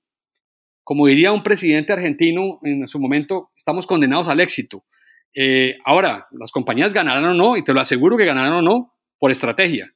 como 0.83 1.07
diría 1.07 1.31
un 1.31 1.43
presidente 1.43 1.93
argentino 1.93 2.59
en 2.63 2.87
su 2.87 2.99
momento, 2.99 3.51
estamos 3.57 3.85
condenados 3.85 4.29
al 4.29 4.39
éxito. 4.39 4.85
Eh, 5.33 5.75
ahora, 5.85 6.27
las 6.31 6.51
compañías 6.51 6.93
ganarán 6.93 7.25
o 7.25 7.33
no, 7.33 7.57
y 7.57 7.63
te 7.63 7.73
lo 7.73 7.81
aseguro 7.81 8.17
que 8.17 8.25
ganarán 8.25 8.53
o 8.53 8.61
no, 8.61 8.93
por 9.19 9.29
estrategia. 9.29 9.93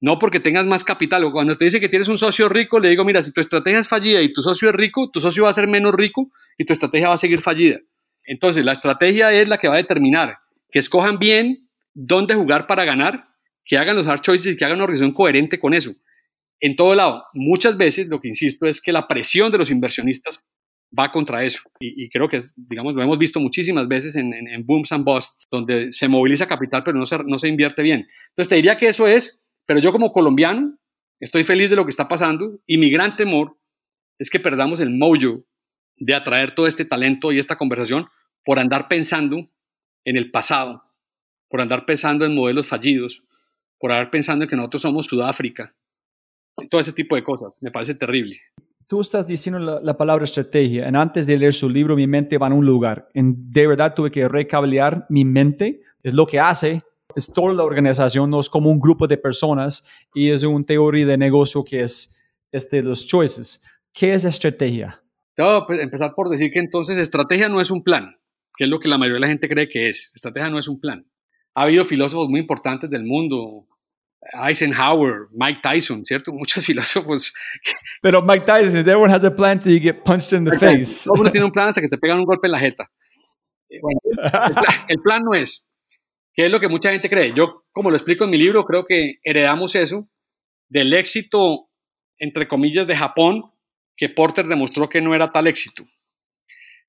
No 0.00 0.18
porque 0.18 0.40
tengas 0.40 0.64
más 0.64 0.82
capital. 0.82 1.30
Cuando 1.30 1.58
te 1.58 1.66
dice 1.66 1.78
que 1.78 1.90
tienes 1.90 2.08
un 2.08 2.16
socio 2.16 2.48
rico, 2.48 2.80
le 2.80 2.88
digo, 2.88 3.04
mira, 3.04 3.20
si 3.20 3.32
tu 3.32 3.40
estrategia 3.40 3.80
es 3.80 3.88
fallida 3.88 4.22
y 4.22 4.32
tu 4.32 4.40
socio 4.40 4.70
es 4.70 4.74
rico, 4.74 5.10
tu 5.10 5.20
socio 5.20 5.44
va 5.44 5.50
a 5.50 5.52
ser 5.52 5.68
menos 5.68 5.92
rico 5.92 6.30
y 6.56 6.64
tu 6.64 6.72
estrategia 6.72 7.08
va 7.08 7.14
a 7.14 7.18
seguir 7.18 7.40
fallida. 7.40 7.76
Entonces, 8.24 8.64
la 8.64 8.72
estrategia 8.72 9.32
es 9.32 9.46
la 9.46 9.58
que 9.58 9.68
va 9.68 9.74
a 9.74 9.78
determinar 9.78 10.38
que 10.70 10.78
escojan 10.78 11.18
bien 11.18 11.68
dónde 11.94 12.34
jugar 12.34 12.66
para 12.66 12.84
ganar, 12.84 13.28
que 13.64 13.76
hagan 13.76 13.96
los 13.96 14.06
hard 14.06 14.22
choices 14.22 14.54
y 14.54 14.56
que 14.56 14.64
hagan 14.64 14.76
una 14.76 14.84
organización 14.84 15.12
coherente 15.12 15.58
con 15.58 15.74
eso. 15.74 15.92
En 16.60 16.76
todo 16.76 16.94
lado, 16.94 17.24
muchas 17.32 17.76
veces 17.76 18.08
lo 18.08 18.20
que 18.20 18.28
insisto 18.28 18.66
es 18.66 18.80
que 18.80 18.92
la 18.92 19.08
presión 19.08 19.50
de 19.50 19.58
los 19.58 19.70
inversionistas 19.70 20.42
va 20.96 21.10
contra 21.12 21.44
eso. 21.44 21.62
Y, 21.78 22.08
creo 22.10 22.28
que, 22.28 22.38
digamos, 22.56 22.94
lo 22.94 23.02
hemos 23.02 23.18
visto 23.18 23.40
muchísimas 23.40 23.88
veces 23.88 24.16
en, 24.16 24.66
booms 24.66 24.92
and 24.92 25.04
busts, 25.04 25.46
donde 25.50 25.92
se 25.92 26.08
moviliza 26.08 26.46
capital, 26.46 26.82
pero 26.84 26.98
no 26.98 27.06
se, 27.06 27.18
no 27.24 27.38
se 27.38 27.48
invierte 27.48 27.82
bien. 27.82 28.08
Entonces, 28.30 28.48
te 28.48 28.56
diría 28.56 28.76
que 28.76 28.88
eso 28.88 29.06
es, 29.06 29.52
pero 29.66 29.80
yo 29.80 29.92
como 29.92 30.12
colombiano 30.12 30.76
estoy 31.20 31.44
feliz 31.44 31.70
de 31.70 31.76
lo 31.76 31.84
que 31.84 31.90
está 31.90 32.08
pasando 32.08 32.60
y 32.66 32.78
mi 32.78 32.90
gran 32.90 33.16
temor 33.16 33.56
es 34.18 34.30
que 34.30 34.40
perdamos 34.40 34.80
el 34.80 34.90
mojo 34.90 35.44
de 35.96 36.14
atraer 36.14 36.54
todo 36.54 36.66
este 36.66 36.84
talento 36.84 37.30
y 37.30 37.38
esta 37.38 37.56
conversación 37.56 38.06
por 38.44 38.58
andar 38.58 38.88
pensando 38.88 39.48
en 40.04 40.16
el 40.16 40.30
pasado, 40.30 40.82
por 41.48 41.60
andar 41.60 41.84
pensando 41.84 42.24
en 42.24 42.34
modelos 42.34 42.68
fallidos, 42.68 43.22
por 43.80 43.90
andar 43.90 44.10
pensando 44.10 44.44
en 44.44 44.50
que 44.50 44.56
nosotros 44.56 44.82
somos 44.82 45.06
Sudáfrica, 45.06 45.74
todo 46.70 46.80
ese 46.80 46.92
tipo 46.92 47.16
de 47.16 47.24
cosas. 47.24 47.58
Me 47.60 47.72
parece 47.72 47.96
terrible 47.96 48.38
tú 48.90 49.00
estás 49.00 49.24
diciendo 49.24 49.60
la, 49.60 49.96
palabra 49.96 50.24
estrategia, 50.24 50.88
antes 50.88 51.24
de 51.24 51.38
leer 51.38 51.54
su 51.54 51.70
libro, 51.70 51.94
mi 51.94 52.08
mente 52.08 52.38
va 52.38 52.48
a 52.48 52.52
un 52.52 52.66
lugar. 52.66 53.08
En, 53.14 53.52
de 53.52 53.68
verdad 53.68 53.94
tuve 53.94 54.10
que 54.10 54.26
recablear 54.26 55.06
mi 55.08 55.24
mente. 55.24 55.82
Es 56.02 56.12
lo 56.12 56.26
que 56.26 56.40
hace, 56.40 56.82
es 57.14 57.32
toda 57.32 57.54
la 57.54 57.62
organización, 57.62 58.30
no 58.30 58.40
es 58.40 58.48
como 58.48 58.68
un 58.68 58.80
grupo 58.80 59.06
de 59.06 59.16
personas 59.16 59.86
y 60.12 60.30
es 60.30 60.42
una 60.42 60.64
teoría 60.64 61.06
de 61.06 61.16
negocio 61.16 61.62
que 61.62 61.82
es 61.82 62.16
este, 62.50 62.82
los 62.82 63.06
choices. 63.06 63.64
¿Qué 63.92 64.12
es 64.12 64.24
estrategia? 64.24 65.00
Yo 65.38 65.62
pues, 65.68 65.80
empezar 65.80 66.12
por 66.16 66.28
decir 66.28 66.50
que 66.50 66.58
entonces 66.58 66.98
estrategia 66.98 67.48
no 67.48 67.60
es 67.60 67.70
un 67.70 67.84
plan, 67.84 68.16
que 68.56 68.64
es 68.64 68.70
lo 68.70 68.80
que 68.80 68.88
la 68.88 68.98
mayoría 68.98 69.18
de 69.18 69.20
la 69.20 69.28
gente 69.28 69.48
cree 69.48 69.68
que 69.68 69.88
es. 69.88 70.10
Estrategia 70.16 70.50
no 70.50 70.58
es 70.58 70.66
un 70.66 70.80
plan. 70.80 71.06
Ha 71.54 71.62
habido 71.62 71.84
filósofos 71.84 72.28
muy 72.28 72.40
importantes 72.40 72.90
del 72.90 73.04
mundo, 73.04 73.68
Eisenhower, 74.32 75.28
Mike 75.32 75.60
Tyson, 75.62 76.04
¿cierto? 76.04 76.32
Muchos 76.32 76.64
filósofos. 76.66 77.34
Pero 78.00 78.22
Mike 78.22 78.44
Tyson, 78.44 78.78
everyone 78.78 79.12
has 79.12 79.24
a 79.24 79.30
plan 79.30 79.58
till 79.58 79.72
you 79.72 79.80
get 79.80 80.04
punched 80.04 80.32
in 80.32 80.44
the 80.44 80.58
face. 80.58 81.04
Todo 81.04 81.20
uno 81.20 81.30
tiene 81.30 81.46
un 81.46 81.52
plan 81.52 81.68
hasta 81.68 81.80
que 81.80 81.88
te 81.88 81.98
pegan 81.98 82.18
un 82.18 82.24
golpe 82.24 82.46
en 82.46 82.52
la 82.52 82.58
jeta. 82.58 82.90
Eh, 83.68 83.78
el, 84.88 85.00
plan, 85.00 85.22
no 85.22 85.34
es, 85.34 85.68
que 86.34 86.46
es 86.46 86.50
lo 86.50 86.60
que 86.60 86.68
mucha 86.68 86.90
gente 86.90 87.08
cree. 87.08 87.32
Yo, 87.32 87.64
como 87.72 87.90
lo 87.90 87.96
explico 87.96 88.24
en 88.24 88.30
mi 88.30 88.38
libro, 88.38 88.64
creo 88.64 88.84
que 88.84 89.16
heredamos 89.22 89.74
eso 89.74 90.08
del 90.68 90.92
éxito, 90.92 91.68
entre 92.18 92.48
comillas, 92.48 92.86
de 92.86 92.96
Japón, 92.96 93.44
que 93.96 94.08
Porter 94.08 94.46
demostró 94.46 94.88
que 94.88 95.00
no 95.00 95.14
era 95.14 95.30
tal 95.30 95.46
éxito 95.46 95.84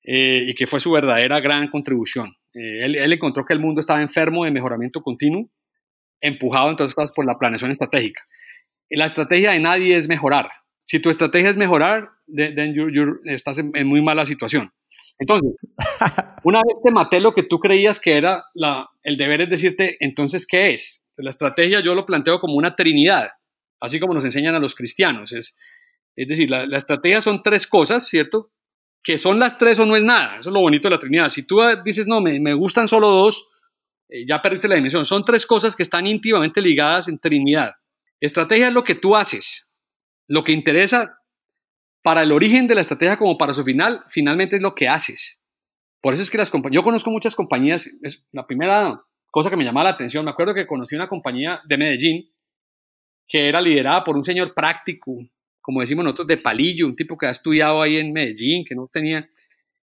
eh, 0.04 0.44
y 0.48 0.54
que 0.54 0.66
fue 0.66 0.80
su 0.80 0.90
verdadera 0.90 1.40
gran 1.40 1.68
contribución. 1.68 2.34
Eh, 2.54 2.84
él, 2.84 2.96
él 2.96 3.12
encontró 3.12 3.44
que 3.44 3.52
el 3.52 3.60
mundo 3.60 3.80
estaba 3.80 4.00
enfermo 4.00 4.44
de 4.44 4.50
mejoramiento 4.50 5.02
continuo 5.02 5.50
empujado 6.22 6.70
en 6.70 6.76
todas 6.76 6.94
cosas 6.94 7.12
por 7.12 7.26
la 7.26 7.36
planeación 7.38 7.70
estratégica. 7.70 8.22
Y 8.88 8.96
la 8.96 9.06
estrategia 9.06 9.52
de 9.52 9.60
nadie 9.60 9.96
es 9.96 10.08
mejorar. 10.08 10.50
Si 10.84 11.00
tu 11.00 11.10
estrategia 11.10 11.50
es 11.50 11.56
mejorar, 11.56 12.10
then 12.34 12.74
estás 13.24 13.58
en, 13.58 13.86
muy 13.86 14.02
mala 14.02 14.24
situación. 14.24 14.72
Entonces, 15.18 15.50
una 16.44 16.58
vez 16.58 16.78
te 16.82 16.90
maté 16.90 17.20
lo 17.20 17.34
que 17.34 17.42
tú 17.42 17.58
creías 17.58 18.00
que 18.00 18.16
era 18.16 18.44
la, 18.54 18.88
el 19.02 19.16
deber 19.16 19.42
es 19.42 19.50
decirte, 19.50 19.96
entonces, 20.00 20.46
¿qué 20.46 20.74
es? 20.74 21.04
La 21.16 21.30
estrategia 21.30 21.80
yo 21.80 21.94
lo 21.94 22.06
planteo 22.06 22.40
como 22.40 22.56
una 22.56 22.74
trinidad, 22.74 23.30
así 23.80 24.00
como 24.00 24.14
nos 24.14 24.24
enseñan 24.24 24.54
a 24.54 24.58
los 24.58 24.74
cristianos. 24.74 25.32
Es, 25.32 25.56
es 26.16 26.28
decir, 26.28 26.50
la, 26.50 26.66
la 26.66 26.78
estrategia 26.78 27.20
son 27.20 27.42
tres 27.42 27.66
cosas, 27.66 28.06
¿cierto? 28.06 28.50
Que 29.02 29.18
son 29.18 29.38
las 29.38 29.58
tres 29.58 29.78
o 29.78 29.86
no 29.86 29.96
es 29.96 30.02
nada. 30.02 30.40
Eso 30.40 30.50
es 30.50 30.54
lo 30.54 30.60
bonito 30.60 30.88
de 30.88 30.94
la 30.94 31.00
trinidad. 31.00 31.28
Si 31.28 31.44
tú 31.44 31.60
dices, 31.84 32.06
no, 32.06 32.20
me, 32.20 32.38
me 32.40 32.54
gustan 32.54 32.88
solo 32.88 33.08
dos, 33.08 33.48
eh, 34.12 34.24
ya 34.26 34.42
perdiste 34.42 34.68
la 34.68 34.74
dimensión. 34.74 35.04
Son 35.04 35.24
tres 35.24 35.46
cosas 35.46 35.74
que 35.74 35.82
están 35.82 36.06
íntimamente 36.06 36.60
ligadas 36.60 37.08
en 37.08 37.18
Trinidad. 37.18 37.72
Estrategia 38.20 38.68
es 38.68 38.74
lo 38.74 38.84
que 38.84 38.94
tú 38.94 39.16
haces. 39.16 39.74
Lo 40.28 40.44
que 40.44 40.52
interesa 40.52 41.18
para 42.02 42.22
el 42.22 42.32
origen 42.32 42.68
de 42.68 42.74
la 42.74 42.82
estrategia 42.82 43.16
como 43.16 43.38
para 43.38 43.54
su 43.54 43.64
final, 43.64 44.04
finalmente 44.10 44.56
es 44.56 44.62
lo 44.62 44.74
que 44.74 44.88
haces. 44.88 45.44
Por 46.00 46.14
eso 46.14 46.22
es 46.22 46.30
que 46.30 46.38
las 46.38 46.52
yo 46.70 46.82
conozco 46.82 47.10
muchas 47.10 47.34
compañías, 47.34 47.88
es 48.02 48.26
la 48.32 48.46
primera 48.46 49.00
cosa 49.30 49.50
que 49.50 49.56
me 49.56 49.64
llamaba 49.64 49.84
la 49.84 49.94
atención, 49.94 50.24
me 50.24 50.32
acuerdo 50.32 50.52
que 50.52 50.66
conocí 50.66 50.96
una 50.96 51.08
compañía 51.08 51.60
de 51.66 51.78
Medellín 51.78 52.32
que 53.28 53.48
era 53.48 53.60
liderada 53.60 54.04
por 54.04 54.16
un 54.16 54.24
señor 54.24 54.52
práctico, 54.52 55.16
como 55.60 55.80
decimos 55.80 56.04
nosotros, 56.04 56.26
de 56.26 56.36
palillo, 56.36 56.86
un 56.86 56.96
tipo 56.96 57.16
que 57.16 57.26
ha 57.26 57.30
estudiado 57.30 57.80
ahí 57.80 57.96
en 57.96 58.12
Medellín, 58.12 58.64
que 58.64 58.74
no 58.74 58.90
tenía, 58.92 59.26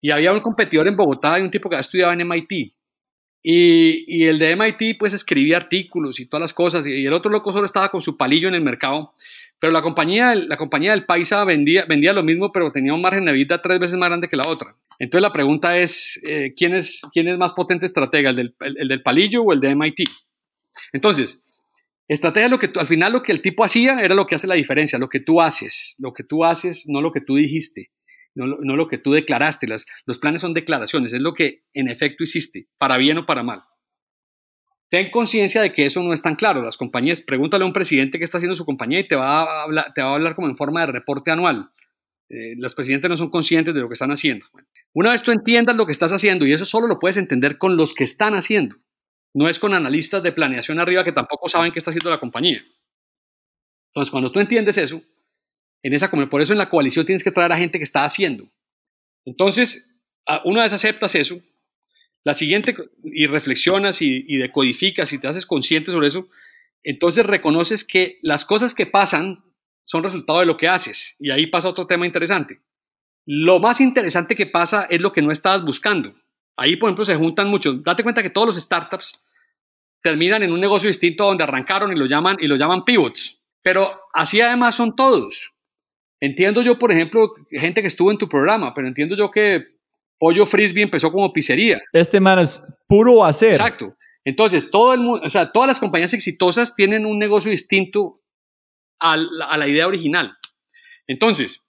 y 0.00 0.10
había 0.10 0.32
un 0.32 0.40
competidor 0.40 0.86
en 0.86 0.96
Bogotá 0.96 1.38
y 1.38 1.42
un 1.42 1.50
tipo 1.50 1.68
que 1.68 1.76
ha 1.76 1.80
estudiado 1.80 2.12
en 2.12 2.28
MIT. 2.28 2.74
Y, 3.46 4.24
el 4.24 4.38
de 4.38 4.56
MIT 4.56 4.98
pues 4.98 5.12
escribía 5.12 5.58
artículos 5.58 6.18
y 6.18 6.24
todas 6.24 6.40
las 6.40 6.54
cosas 6.54 6.86
y 6.86 7.04
el 7.04 7.12
otro 7.12 7.30
loco 7.30 7.52
solo 7.52 7.66
estaba 7.66 7.90
con 7.90 8.00
su 8.00 8.16
palillo 8.16 8.48
en 8.48 8.54
el 8.54 8.62
mercado. 8.62 9.12
Pero 9.60 9.70
la 9.70 9.82
compañía, 9.82 10.34
la 10.34 10.56
compañía 10.56 10.92
del 10.92 11.04
Paisa 11.04 11.44
vendía, 11.44 11.84
vendía 11.84 12.14
lo 12.14 12.22
mismo 12.22 12.52
pero 12.52 12.72
tenía 12.72 12.94
un 12.94 13.02
margen 13.02 13.26
de 13.26 13.32
vida 13.32 13.60
tres 13.60 13.78
veces 13.78 13.98
más 13.98 14.08
grande 14.08 14.28
que 14.28 14.36
la 14.38 14.48
otra. 14.48 14.76
Entonces 14.98 15.22
la 15.22 15.32
pregunta 15.32 15.76
es, 15.76 16.18
eh, 16.26 16.54
¿quién, 16.56 16.74
es 16.74 17.02
¿quién 17.12 17.28
es 17.28 17.36
más 17.36 17.52
potente 17.52 17.84
estratega, 17.84 18.30
el 18.30 18.36
del, 18.36 18.54
el, 18.60 18.88
del 18.88 19.02
palillo 19.02 19.42
o 19.42 19.52
el 19.52 19.60
de 19.60 19.76
MIT? 19.76 20.08
Entonces, 20.94 21.62
estrategia 22.08 22.48
lo 22.48 22.58
que 22.58 22.70
al 22.74 22.86
final 22.86 23.12
lo 23.12 23.22
que 23.22 23.32
el 23.32 23.42
tipo 23.42 23.62
hacía 23.62 24.00
era 24.00 24.14
lo 24.14 24.26
que 24.26 24.36
hace 24.36 24.46
la 24.46 24.54
diferencia, 24.54 24.98
lo 24.98 25.10
que 25.10 25.20
tú 25.20 25.42
haces, 25.42 25.96
lo 25.98 26.14
que 26.14 26.24
tú 26.24 26.46
haces, 26.46 26.84
no 26.86 27.02
lo 27.02 27.12
que 27.12 27.20
tú 27.20 27.36
dijiste 27.36 27.90
no, 28.34 28.76
lo 28.76 28.88
que 28.88 28.98
tú 28.98 29.12
declaraste. 29.12 29.66
Las, 29.66 29.86
los 30.06 30.18
planes 30.18 30.40
son 30.40 30.54
declaraciones, 30.54 31.12
es 31.12 31.20
lo 31.20 31.34
que 31.34 31.64
en 31.72 31.88
efecto 31.88 32.24
hiciste, 32.24 32.68
para 32.78 32.98
bien 32.98 33.18
o 33.18 33.26
para 33.26 33.42
mal. 33.42 33.64
Ten 34.90 35.10
conciencia 35.10 35.62
de 35.62 35.72
que 35.72 35.86
eso 35.86 36.02
no 36.02 36.12
es 36.12 36.22
tan 36.22 36.36
claro. 36.36 36.62
Las 36.62 36.76
compañías, 36.76 37.20
pregúntale 37.20 37.64
a 37.64 37.66
un 37.66 37.72
presidente 37.72 38.18
qué 38.18 38.24
está 38.24 38.38
haciendo 38.38 38.56
su 38.56 38.64
compañía 38.64 39.00
y 39.00 39.08
te 39.08 39.16
va 39.16 39.40
a 39.40 39.62
hablar, 39.62 39.92
te 39.94 40.02
va 40.02 40.10
a 40.10 40.14
hablar 40.14 40.34
como 40.34 40.48
en 40.48 40.56
forma 40.56 40.80
de 40.80 40.92
reporte 40.92 41.30
anual. 41.30 41.70
Eh, 42.28 42.54
los 42.56 42.74
presidentes 42.74 43.10
no 43.10 43.16
son 43.16 43.30
conscientes 43.30 43.74
de 43.74 43.80
lo 43.80 43.88
que 43.88 43.94
están 43.94 44.10
haciendo. 44.10 44.46
Una 44.92 45.10
vez 45.10 45.22
tú 45.22 45.32
entiendas 45.32 45.76
lo 45.76 45.86
que 45.86 45.92
estás 45.92 46.12
haciendo, 46.12 46.46
y 46.46 46.52
eso 46.52 46.64
solo 46.64 46.86
lo 46.86 46.98
puedes 46.98 47.16
entender 47.16 47.58
con 47.58 47.76
los 47.76 47.94
que 47.94 48.04
están 48.04 48.34
haciendo, 48.34 48.76
no 49.34 49.48
es 49.48 49.58
con 49.58 49.74
analistas 49.74 50.22
de 50.22 50.32
planeación 50.32 50.78
arriba 50.78 51.04
que 51.04 51.12
tampoco 51.12 51.48
saben 51.48 51.72
qué 51.72 51.80
está 51.80 51.90
haciendo 51.90 52.10
la 52.10 52.20
compañía. 52.20 52.64
Entonces, 53.88 54.10
cuando 54.10 54.30
tú 54.30 54.40
entiendes 54.40 54.78
eso, 54.78 55.02
en 55.84 55.92
esa, 55.92 56.10
por 56.10 56.40
eso 56.40 56.52
en 56.52 56.58
la 56.58 56.70
coalición 56.70 57.04
tienes 57.04 57.22
que 57.22 57.30
traer 57.30 57.52
a 57.52 57.56
gente 57.56 57.78
que 57.78 57.84
está 57.84 58.04
haciendo. 58.04 58.48
Entonces, 59.26 59.94
una 60.44 60.62
vez 60.62 60.72
aceptas 60.72 61.14
eso, 61.14 61.40
la 62.24 62.32
siguiente, 62.32 62.74
y 63.04 63.26
reflexionas 63.26 64.00
y, 64.00 64.24
y 64.26 64.38
decodificas 64.38 65.12
y 65.12 65.18
te 65.18 65.28
haces 65.28 65.44
consciente 65.44 65.92
sobre 65.92 66.08
eso, 66.08 66.28
entonces 66.82 67.26
reconoces 67.26 67.84
que 67.84 68.18
las 68.22 68.46
cosas 68.46 68.74
que 68.74 68.86
pasan 68.86 69.44
son 69.84 70.02
resultado 70.02 70.40
de 70.40 70.46
lo 70.46 70.56
que 70.56 70.68
haces. 70.68 71.16
Y 71.18 71.30
ahí 71.30 71.46
pasa 71.48 71.68
otro 71.68 71.86
tema 71.86 72.06
interesante. 72.06 72.62
Lo 73.26 73.60
más 73.60 73.82
interesante 73.82 74.34
que 74.34 74.46
pasa 74.46 74.86
es 74.88 75.02
lo 75.02 75.12
que 75.12 75.20
no 75.20 75.32
estabas 75.32 75.62
buscando. 75.62 76.14
Ahí, 76.56 76.76
por 76.76 76.88
ejemplo, 76.88 77.04
se 77.04 77.16
juntan 77.16 77.48
muchos. 77.48 77.82
Date 77.82 78.02
cuenta 78.02 78.22
que 78.22 78.30
todos 78.30 78.46
los 78.46 78.56
startups 78.56 79.22
terminan 80.02 80.42
en 80.42 80.52
un 80.52 80.60
negocio 80.60 80.88
distinto 80.88 81.26
donde 81.26 81.44
arrancaron 81.44 81.92
y 81.92 81.96
lo 81.96 82.06
llaman, 82.06 82.38
y 82.40 82.46
lo 82.46 82.56
llaman 82.56 82.84
pivots. 82.86 83.42
Pero 83.62 84.00
así 84.14 84.40
además 84.40 84.74
son 84.74 84.96
todos. 84.96 85.53
Entiendo 86.20 86.62
yo, 86.62 86.78
por 86.78 86.92
ejemplo, 86.92 87.32
gente 87.50 87.80
que 87.82 87.88
estuvo 87.88 88.10
en 88.10 88.18
tu 88.18 88.28
programa, 88.28 88.72
pero 88.74 88.86
entiendo 88.88 89.16
yo 89.16 89.30
que 89.30 89.62
Pollo 90.18 90.46
Frisbee 90.46 90.82
empezó 90.82 91.10
como 91.12 91.32
pizzería. 91.32 91.80
Este 91.92 92.20
man 92.20 92.38
es 92.38 92.62
puro 92.86 93.24
hacer. 93.24 93.50
Exacto. 93.50 93.94
Entonces, 94.24 94.70
todo 94.70 94.94
el 94.94 95.00
mundo, 95.00 95.26
o 95.26 95.30
sea, 95.30 95.52
todas 95.52 95.66
las 95.68 95.78
compañías 95.80 96.14
exitosas 96.14 96.74
tienen 96.74 97.04
un 97.04 97.18
negocio 97.18 97.50
distinto 97.50 98.22
a 99.00 99.16
la, 99.18 99.46
a 99.46 99.58
la 99.58 99.68
idea 99.68 99.86
original. 99.86 100.34
Entonces, 101.06 101.66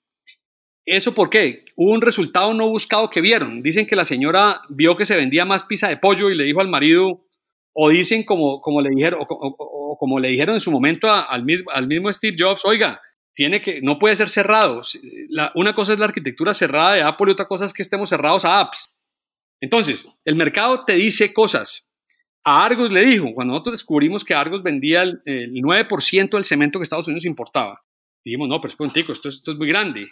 ¿eso 0.85 1.13
por 1.13 1.29
qué? 1.29 1.65
Hubo 1.75 1.91
un 1.91 2.01
resultado 2.01 2.53
no 2.53 2.69
buscado 2.69 3.09
que 3.09 3.19
vieron. 3.19 3.61
Dicen 3.61 3.85
que 3.87 3.95
la 3.97 4.05
señora 4.05 4.61
vio 4.69 4.95
que 4.95 5.05
se 5.05 5.17
vendía 5.17 5.43
más 5.43 5.63
pizza 5.65 5.89
de 5.89 5.97
pollo 5.97 6.29
y 6.29 6.35
le 6.35 6.45
dijo 6.45 6.61
al 6.61 6.69
marido, 6.69 7.25
o 7.73 7.89
dicen 7.89 8.23
como, 8.23 8.61
como, 8.61 8.79
le, 8.79 8.89
dijeron, 8.91 9.19
o, 9.21 9.25
o- 9.27 9.55
o 9.93 9.97
como 9.97 10.19
le 10.19 10.29
dijeron 10.29 10.55
en 10.55 10.61
su 10.61 10.71
momento 10.71 11.07
a- 11.09 11.23
al, 11.23 11.43
mismo, 11.43 11.69
al 11.71 11.87
mismo 11.87 12.13
Steve 12.13 12.37
Jobs, 12.39 12.63
oiga, 12.63 13.01
tiene 13.35 13.61
que, 13.61 13.81
no 13.81 13.99
puede 13.99 14.15
ser 14.15 14.29
cerrado. 14.29 14.81
La- 15.29 15.51
una 15.55 15.75
cosa 15.75 15.93
es 15.93 15.99
la 15.99 16.05
arquitectura 16.05 16.53
cerrada 16.53 16.93
de 16.93 17.01
Apple 17.03 17.27
y 17.29 17.33
otra 17.33 17.47
cosa 17.47 17.65
es 17.65 17.73
que 17.73 17.83
estemos 17.83 18.09
cerrados 18.09 18.45
a 18.45 18.59
apps. 18.59 18.91
Entonces, 19.61 20.07
el 20.25 20.35
mercado 20.35 20.83
te 20.85 20.93
dice 20.93 21.33
cosas. 21.33 21.89
A 22.43 22.63
Argos 22.65 22.91
le 22.91 23.03
dijo, 23.05 23.33
cuando 23.33 23.53
nosotros 23.53 23.73
descubrimos 23.79 24.23
que 24.23 24.35
Argos 24.35 24.61
vendía 24.63 25.01
el, 25.03 25.21
el 25.25 25.51
9% 25.53 26.29
del 26.31 26.45
cemento 26.45 26.79
que 26.79 26.83
Estados 26.83 27.07
Unidos 27.07 27.25
importaba, 27.25 27.83
dijimos, 28.23 28.47
no, 28.47 28.61
pero 28.61 28.69
es 28.71 28.75
contigo, 28.75 29.11
esto, 29.13 29.29
es- 29.29 29.35
esto 29.35 29.51
es 29.53 29.57
muy 29.57 29.67
grande. 29.67 30.09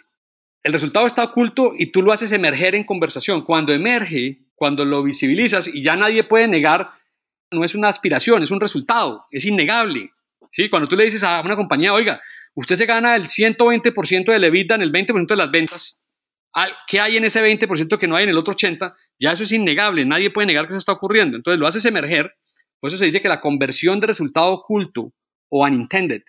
El 0.62 0.72
resultado 0.72 1.06
está 1.06 1.24
oculto 1.24 1.72
y 1.78 1.86
tú 1.86 2.02
lo 2.02 2.12
haces 2.12 2.32
emerger 2.32 2.74
en 2.74 2.84
conversación. 2.84 3.42
Cuando 3.42 3.72
emerge, 3.72 4.38
cuando 4.54 4.84
lo 4.84 5.02
visibilizas 5.02 5.68
y 5.68 5.82
ya 5.82 5.94
nadie 5.94 6.24
puede 6.24 6.48
negar, 6.48 6.90
no 7.50 7.64
es 7.64 7.74
una 7.74 7.88
aspiración, 7.88 8.42
es 8.42 8.50
un 8.50 8.60
resultado, 8.60 9.26
es 9.30 9.44
innegable. 9.44 10.10
¿sí? 10.50 10.68
Cuando 10.70 10.88
tú 10.88 10.96
le 10.96 11.04
dices 11.04 11.22
a 11.22 11.40
una 11.42 11.54
compañía, 11.54 11.92
oiga, 11.92 12.20
usted 12.54 12.76
se 12.76 12.86
gana 12.86 13.16
el 13.16 13.24
120% 13.24 14.32
del 14.32 14.44
EBITDA 14.44 14.76
en 14.76 14.82
el 14.82 14.92
20% 14.92 15.26
de 15.26 15.36
las 15.36 15.50
ventas, 15.50 16.00
¿qué 16.88 17.00
hay 17.00 17.16
en 17.16 17.24
ese 17.24 17.42
20% 17.42 17.98
que 17.98 18.08
no 18.08 18.16
hay 18.16 18.24
en 18.24 18.30
el 18.30 18.38
otro 18.38 18.54
80%? 18.54 18.94
Ya 19.18 19.32
eso 19.32 19.44
es 19.44 19.52
innegable, 19.52 20.04
nadie 20.04 20.30
puede 20.30 20.46
negar 20.46 20.66
que 20.66 20.72
eso 20.72 20.78
está 20.78 20.92
ocurriendo. 20.92 21.36
Entonces 21.36 21.58
lo 21.58 21.66
haces 21.66 21.84
emerger, 21.84 22.34
por 22.80 22.88
eso 22.88 22.98
se 22.98 23.04
dice 23.04 23.22
que 23.22 23.28
la 23.28 23.40
conversión 23.40 24.00
de 24.00 24.08
resultado 24.08 24.52
oculto 24.52 25.12
o 25.50 25.64
unintended 25.64 26.22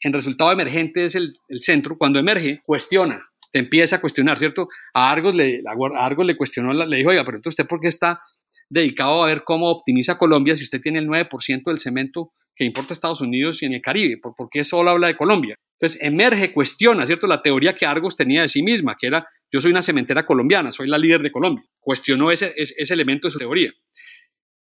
en 0.00 0.12
resultado 0.12 0.50
emergente 0.50 1.04
es 1.04 1.14
el, 1.14 1.34
el 1.48 1.62
centro. 1.62 1.98
Cuando 1.98 2.18
emerge, 2.18 2.60
cuestiona, 2.64 3.30
te 3.52 3.58
empieza 3.58 3.96
a 3.96 4.00
cuestionar, 4.00 4.38
¿cierto? 4.38 4.68
A 4.94 5.10
Argos 5.10 5.34
le, 5.34 5.62
a 5.66 6.04
Argos 6.04 6.26
le 6.26 6.36
cuestionó, 6.36 6.72
le 6.72 6.96
dijo, 6.96 7.10
oiga, 7.10 7.24
pero 7.24 7.36
entonces 7.36 7.58
usted 7.58 7.68
por 7.68 7.80
qué 7.80 7.88
está 7.88 8.20
dedicado 8.68 9.22
a 9.22 9.26
ver 9.26 9.42
cómo 9.44 9.70
optimiza 9.70 10.16
Colombia 10.18 10.56
si 10.56 10.64
usted 10.64 10.80
tiene 10.80 11.00
el 11.00 11.08
9% 11.08 11.62
del 11.64 11.80
cemento 11.80 12.32
que 12.60 12.66
importa 12.66 12.92
a 12.92 12.94
Estados 12.94 13.22
Unidos 13.22 13.62
y 13.62 13.64
en 13.64 13.72
el 13.72 13.80
Caribe? 13.80 14.18
¿Por, 14.18 14.50
qué 14.50 14.64
solo 14.64 14.90
habla 14.90 15.06
de 15.06 15.16
Colombia? 15.16 15.56
Entonces 15.78 15.98
emerge, 16.02 16.52
cuestiona, 16.52 17.06
¿cierto? 17.06 17.26
La 17.26 17.40
teoría 17.40 17.74
que 17.74 17.86
Argos 17.86 18.16
tenía 18.16 18.42
de 18.42 18.48
sí 18.48 18.62
misma, 18.62 18.98
que 19.00 19.06
era 19.06 19.26
yo 19.50 19.62
soy 19.62 19.70
una 19.70 19.80
cementera 19.80 20.26
colombiana, 20.26 20.70
soy 20.70 20.86
la 20.86 20.98
líder 20.98 21.22
de 21.22 21.32
Colombia. 21.32 21.64
Cuestionó 21.78 22.30
ese, 22.30 22.52
ese, 22.58 22.74
ese 22.76 22.92
elemento 22.92 23.28
de 23.28 23.30
su 23.30 23.38
teoría. 23.38 23.72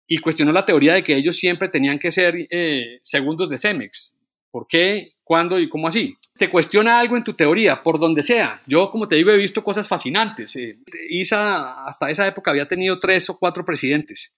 Y 0.06 0.18
cuestionó 0.18 0.52
la 0.52 0.66
teoría 0.66 0.92
de 0.92 1.02
que 1.02 1.16
ellos 1.16 1.38
siempre 1.38 1.70
tenían 1.70 1.98
que 1.98 2.10
ser 2.10 2.34
eh, 2.50 3.00
segundos 3.02 3.48
de 3.48 3.56
Cemex. 3.56 4.20
¿Por 4.50 4.66
qué? 4.68 5.12
¿Cuándo 5.24 5.58
y 5.58 5.70
cómo 5.70 5.88
así? 5.88 6.16
Te 6.36 6.50
cuestiona 6.50 7.00
algo 7.00 7.16
en 7.16 7.24
tu 7.24 7.32
teoría, 7.32 7.82
por 7.82 7.98
donde 7.98 8.22
sea. 8.22 8.60
Yo, 8.66 8.90
como 8.90 9.08
te 9.08 9.16
digo, 9.16 9.30
he 9.30 9.38
visto 9.38 9.64
cosas 9.64 9.88
fascinantes. 9.88 10.54
Eh, 10.56 10.76
ISA 11.08 11.86
hasta 11.86 12.10
esa 12.10 12.26
época 12.26 12.50
había 12.50 12.68
tenido 12.68 13.00
tres 13.00 13.30
o 13.30 13.38
cuatro 13.38 13.64
presidentes, 13.64 14.35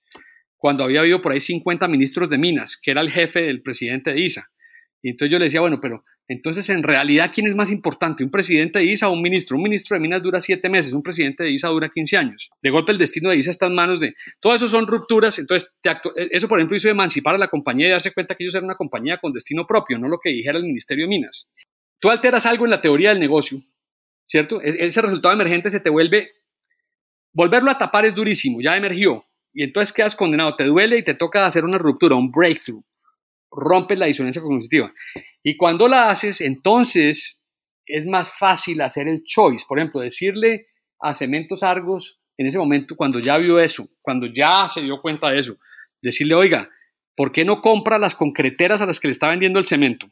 cuando 0.59 0.85
había 0.85 1.01
habido 1.01 1.23
por 1.23 1.33
ahí 1.33 1.41
50 1.41 1.89
ministros 1.89 2.29
de 2.29 2.37
Minas, 2.37 2.77
que 2.77 2.91
era 2.91 3.01
el 3.01 3.11
jefe 3.11 3.41
del 3.41 3.63
presidente 3.63 4.13
de 4.13 4.21
ISA. 4.21 4.51
Y 5.01 5.11
entonces 5.11 5.33
yo 5.33 5.39
le 5.39 5.45
decía, 5.45 5.61
bueno, 5.61 5.79
pero 5.81 6.05
entonces 6.27 6.69
en 6.69 6.83
realidad, 6.83 7.31
¿quién 7.33 7.47
es 7.47 7.57
más 7.57 7.71
importante? 7.71 8.25
¿Un 8.25 8.31
presidente 8.31 8.81
de 8.81 8.85
ISA 8.85 9.09
o 9.09 9.13
un 9.13 9.23
ministro? 9.23 9.57
Un 9.57 9.63
ministro 9.63 9.95
de 9.95 10.01
Minas 10.01 10.23
dura 10.23 10.41
siete 10.41 10.69
meses, 10.69 10.93
un 10.93 11.03
presidente 11.03 11.45
de 11.45 11.53
ISA 11.53 11.69
dura 11.69 11.89
15 11.89 12.17
años. 12.17 12.51
De 12.61 12.71
golpe 12.71 12.93
el 12.93 12.99
destino 12.99 13.31
de 13.31 13.37
ISA 13.37 13.53
está 13.53 13.67
en 13.67 13.75
manos 13.75 14.01
de... 14.01 14.15
Todo 14.41 14.55
eso 14.55 14.69
son 14.69 14.87
rupturas, 14.87 15.39
entonces 15.39 15.75
eso 16.31 16.49
por 16.49 16.59
ejemplo 16.59 16.77
hizo 16.77 16.89
emancipar 16.89 17.37
a 17.37 17.39
la 17.39 17.49
compañía 17.49 17.87
y 17.87 17.91
darse 17.91 18.13
cuenta 18.13 18.35
que 18.35 18.45
ellos 18.45 18.55
eran 18.57 18.65
una 18.65 18.75
compañía 18.75 19.19
con 19.19 19.33
destino 19.33 19.67
propio, 19.67 19.99
no 19.99 20.09
lo 20.09 20.19
que 20.19 20.31
dijera 20.31 20.59
el 20.59 20.65
Ministerio 20.65 21.05
de 21.05 21.09
Minas. 21.09 21.51
Tú 22.01 22.11
alteras 22.11 22.45
algo 22.45 22.65
en 22.65 22.73
la 22.73 22.83
teoría 22.83 23.11
del 23.11 23.21
negocio, 23.21 23.63
¿cierto? 24.27 24.61
Ese 24.61 25.01
resultado 25.01 25.33
emergente 25.33 25.71
se 25.71 25.81
te 25.81 25.91
vuelve... 25.91 26.33
Volverlo 27.33 27.71
a 27.71 27.79
tapar 27.79 28.05
es 28.05 28.15
durísimo, 28.15 28.61
ya 28.61 28.77
emergió. 28.77 29.25
Y 29.53 29.65
entonces 29.65 29.93
quedas 29.93 30.15
condenado, 30.15 30.57
te 30.57 30.65
duele 30.65 30.99
y 30.99 31.03
te 31.03 31.15
toca 31.15 31.47
hacer 31.47 31.65
una 31.65 31.79
ruptura, 31.79 32.17
un 32.17 32.31
breakthrough 32.31 32.85
rompes 33.51 33.99
la 33.99 34.07
disonancia 34.07 34.43
cognitiva. 34.43 34.93
Y 35.43 35.57
cuando 35.57 35.89
la 35.89 36.11
haces, 36.11 36.41
entonces 36.41 37.41
es 37.87 38.07
más 38.07 38.37
fácil 38.37 38.81
hacer 38.81 39.09
el 39.09 39.23
choice. 39.25 39.65
Por 39.69 39.79
ejemplo, 39.79 40.01
decirle 40.01 40.69
a 41.01 41.15
Cementos 41.15 41.63
Argos 41.63 42.21
en 42.37 42.47
ese 42.47 42.59
momento, 42.59 42.97
cuando 42.97 43.19
ya 43.19 43.39
vio 43.39 43.59
eso, 43.59 43.89
cuando 44.01 44.27
ya 44.27 44.69
se 44.69 44.83
dio 44.83 45.01
cuenta 45.01 45.31
de 45.31 45.41
eso, 45.41 45.59
decirle, 46.01 46.35
oiga, 46.35 46.71
¿por 47.17 47.33
qué 47.33 47.45
no 47.45 47.61
compra 47.63 47.99
las 47.99 48.15
concreteras 48.15 48.81
a 48.81 48.87
las 48.87 49.01
que 49.01 49.09
le 49.09 49.13
está 49.13 49.29
vendiendo 49.29 49.59
el 49.59 49.65
cemento? 49.65 50.09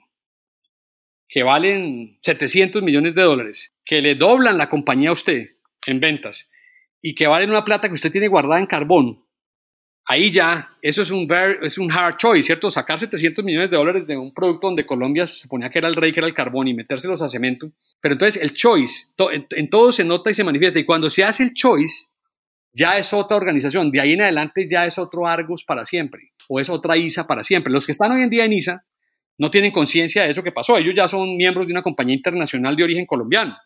Que 1.28 1.42
valen 1.42 2.18
700 2.22 2.82
millones 2.82 3.14
de 3.14 3.22
dólares, 3.22 3.76
que 3.84 4.02
le 4.02 4.14
doblan 4.16 4.58
la 4.58 4.68
compañía 4.68 5.10
a 5.10 5.12
usted 5.12 5.56
en 5.86 6.00
ventas 6.00 6.50
y 7.00 7.14
que 7.14 7.28
valen 7.28 7.50
una 7.50 7.64
plata 7.64 7.88
que 7.88 7.94
usted 7.94 8.10
tiene 8.10 8.28
guardada 8.28 8.58
en 8.58 8.66
carbón 8.66 9.25
ahí 10.06 10.30
ya, 10.30 10.70
eso 10.80 11.02
es 11.02 11.10
un, 11.10 11.28
es 11.62 11.78
un 11.78 11.90
hard 11.90 12.16
choice, 12.16 12.44
¿cierto? 12.44 12.70
Sacar 12.70 12.98
700 12.98 13.44
millones 13.44 13.70
de 13.70 13.76
dólares 13.76 14.06
de 14.06 14.16
un 14.16 14.32
producto 14.32 14.68
donde 14.68 14.86
Colombia 14.86 15.26
se 15.26 15.36
suponía 15.36 15.68
que 15.68 15.78
era 15.78 15.88
el 15.88 15.96
rey, 15.96 16.12
que 16.12 16.20
era 16.20 16.28
el 16.28 16.34
carbón, 16.34 16.68
y 16.68 16.74
metérselos 16.74 17.20
a 17.22 17.28
cemento. 17.28 17.70
Pero 18.00 18.14
entonces 18.14 18.40
el 18.40 18.54
choice, 18.54 19.12
en, 19.50 19.68
todo 19.68 19.90
se 19.90 20.04
nota 20.04 20.30
y 20.30 20.34
se 20.34 20.44
manifiesta. 20.44 20.78
Y 20.78 20.84
cuando 20.84 21.10
se 21.10 21.24
hace 21.24 21.42
el 21.42 21.52
choice, 21.52 22.06
ya 22.72 22.96
es 22.98 23.12
otra 23.12 23.36
organización. 23.36 23.90
De 23.90 24.00
ahí 24.00 24.12
en 24.12 24.22
adelante 24.22 24.66
ya 24.68 24.86
es 24.86 24.96
otro 24.98 25.26
Argos 25.26 25.64
para 25.64 25.84
siempre, 25.84 26.32
o 26.48 26.60
es 26.60 26.70
otra 26.70 26.96
ISA 26.96 27.26
para 27.26 27.42
siempre. 27.42 27.72
Los 27.72 27.84
que 27.84 27.92
están 27.92 28.12
hoy 28.12 28.22
en 28.22 28.30
día 28.30 28.44
en 28.44 28.52
ISA 28.52 28.84
no 29.38 29.50
tienen 29.50 29.72
conciencia 29.72 30.22
de 30.22 30.30
eso 30.30 30.42
que 30.42 30.52
pasó. 30.52 30.78
Ellos 30.78 30.94
ya 30.94 31.08
son 31.08 31.36
miembros 31.36 31.66
de 31.66 31.72
una 31.72 31.82
compañía 31.82 32.14
internacional 32.14 32.76
de 32.76 32.84
origen 32.84 33.06
colombiano. 33.06 33.56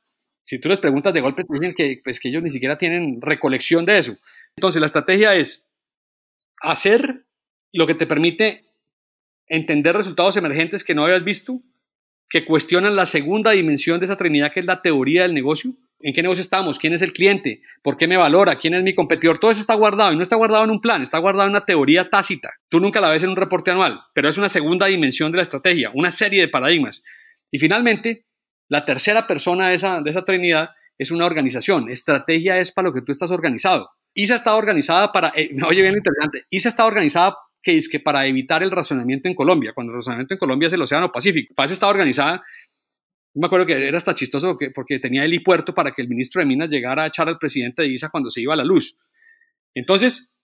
Si 0.43 0.59
tú 0.59 0.69
les 0.69 0.81
preguntas 0.81 1.13
de 1.13 1.21
golpe, 1.21 1.45
te 1.45 1.53
dicen 1.53 1.75
que, 1.75 2.01
pues, 2.03 2.19
que 2.19 2.29
ellos 2.29 2.43
ni 2.43 2.51
siquiera 2.51 2.79
tienen 2.79 3.21
recolección 3.21 3.85
de 3.85 3.99
eso. 3.99 4.17
Entonces 4.57 4.81
la 4.81 4.87
estrategia 4.87 5.35
es 5.35 5.70
hacer 6.61 7.27
lo 7.73 7.87
que 7.87 7.95
te 7.95 8.07
permite 8.07 8.67
entender 9.47 9.97
resultados 9.97 10.37
emergentes 10.37 10.85
que 10.85 10.95
no 10.95 11.05
habías 11.05 11.25
visto, 11.25 11.61
que 12.29 12.45
cuestionan 12.45 12.95
la 12.95 13.07
segunda 13.07 13.51
dimensión 13.51 13.99
de 13.99 14.07
esa 14.07 14.17
trinidad 14.17 14.53
que 14.53 14.61
es 14.61 14.67
la 14.67 14.83
teoría 14.83 15.23
del 15.23 15.35
negocio. 15.35 15.73
¿En 15.99 16.15
qué 16.15 16.23
negocio 16.23 16.41
estamos? 16.41 16.79
¿Quién 16.79 16.95
es 16.95 17.03
el 17.03 17.13
cliente? 17.13 17.61
¿Por 17.83 17.97
qué 17.97 18.07
me 18.07 18.17
valora? 18.17 18.57
¿Quién 18.57 18.75
es 18.75 18.83
mi 18.83 18.95
competidor? 18.95 19.39
Todo 19.39 19.51
eso 19.51 19.61
está 19.61 19.75
guardado 19.75 20.13
y 20.13 20.17
no 20.17 20.23
está 20.23 20.37
guardado 20.37 20.65
en 20.65 20.71
un 20.71 20.81
plan, 20.81 21.03
está 21.03 21.19
guardado 21.19 21.47
en 21.47 21.51
una 21.51 21.67
teoría 21.67 22.09
tácita. 22.09 22.51
Tú 22.69 22.81
nunca 22.81 23.01
la 23.01 23.11
ves 23.11 23.25
en 23.25 23.31
un 23.31 23.37
reporte 23.37 23.71
anual, 23.71 24.01
pero 24.15 24.29
es 24.29 24.39
una 24.39 24.49
segunda 24.49 24.87
dimensión 24.87 25.33
de 25.33 25.37
la 25.37 25.43
estrategia, 25.43 25.91
una 25.93 26.11
serie 26.11 26.41
de 26.41 26.49
paradigmas. 26.49 27.03
Y 27.51 27.59
finalmente, 27.59 28.27
la 28.69 28.85
tercera 28.85 29.27
persona 29.27 29.69
de 29.69 29.75
esa, 29.75 30.01
de 30.01 30.11
esa 30.11 30.25
trinidad 30.25 30.71
es 30.97 31.11
una 31.11 31.27
organización. 31.27 31.91
Estrategia 31.91 32.59
es 32.59 32.73
para 32.73 32.89
lo 32.89 32.95
que 32.95 33.03
tú 33.03 33.11
estás 33.13 33.31
organizado. 33.31 33.91
ISA 34.15 34.35
está 34.37 34.57
organizada 34.57 35.13
para, 35.13 35.33
eh, 35.35 35.51
oye 35.67 35.83
bien 35.83 35.97
interesante, 35.97 36.45
ISA 36.51 36.69
está 36.69 36.87
organizada 36.87 37.37
que 37.63 37.77
es 37.77 37.89
que 37.89 38.01
para 38.01 38.27
evitar 38.27 38.63
el 38.63 38.71
razonamiento 38.71 39.29
en 39.29 39.35
Colombia, 39.35 39.73
cuando 39.75 39.93
el 39.93 39.97
razonamiento 39.97 40.35
en 40.35 40.39
Colombia 40.39 40.67
es 40.69 40.73
el 40.73 40.83
Océano 40.83 41.13
Pacífico, 41.13 41.55
para 41.55 41.67
eso 41.67 41.75
está 41.75 41.89
organizada, 41.89 42.43
me 43.35 43.47
acuerdo 43.47 43.67
que 43.67 43.87
era 43.87 43.99
hasta 43.99 44.15
chistoso 44.15 44.49
porque, 44.49 44.71
porque 44.71 44.99
tenía 44.99 45.25
helipuerto 45.25 45.75
para 45.75 45.93
que 45.93 46.03
el 46.03 46.09
ministro 46.09 46.41
de 46.41 46.47
Minas 46.47 46.71
llegara 46.71 47.05
a 47.05 47.07
echar 47.07 47.29
al 47.29 47.39
presidente 47.39 47.83
de 47.83 47.89
ISA 47.89 48.09
cuando 48.09 48.31
se 48.31 48.41
iba 48.41 48.55
a 48.55 48.57
la 48.57 48.65
luz. 48.65 48.99
Entonces, 49.75 50.35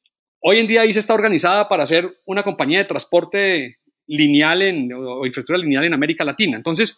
hoy 0.40 0.58
en 0.58 0.66
día 0.66 0.84
ISA 0.84 1.00
está 1.00 1.14
organizada 1.14 1.68
para 1.68 1.86
ser 1.86 2.20
una 2.26 2.42
compañía 2.42 2.78
de 2.78 2.84
transporte 2.84 3.78
lineal 4.06 4.62
en, 4.62 4.92
o 4.92 5.26
infraestructura 5.26 5.58
lineal 5.58 5.84
en 5.84 5.94
América 5.94 6.24
Latina. 6.24 6.56
Entonces, 6.56 6.96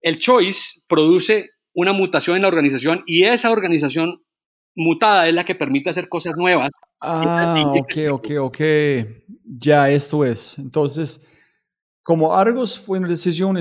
el 0.00 0.18
choice 0.18 0.80
produce 0.88 1.50
una 1.72 1.92
mutación 1.92 2.36
en 2.36 2.42
la 2.42 2.48
organización 2.48 3.04
y 3.06 3.24
esa 3.24 3.52
organización 3.52 4.24
mutada 4.80 5.28
es 5.28 5.34
la 5.34 5.44
que 5.44 5.54
permite 5.54 5.90
hacer 5.90 6.08
cosas 6.08 6.34
nuevas. 6.36 6.70
Ah, 7.00 7.54
ok, 7.76 7.92
ok, 8.10 8.26
ok. 8.40 8.58
Ya 9.44 9.88
esto 9.90 10.24
es. 10.24 10.58
Entonces, 10.58 11.28
como 12.02 12.34
Argos 12.34 12.78
fue 12.78 12.98
una 12.98 13.08
decisión 13.08 13.58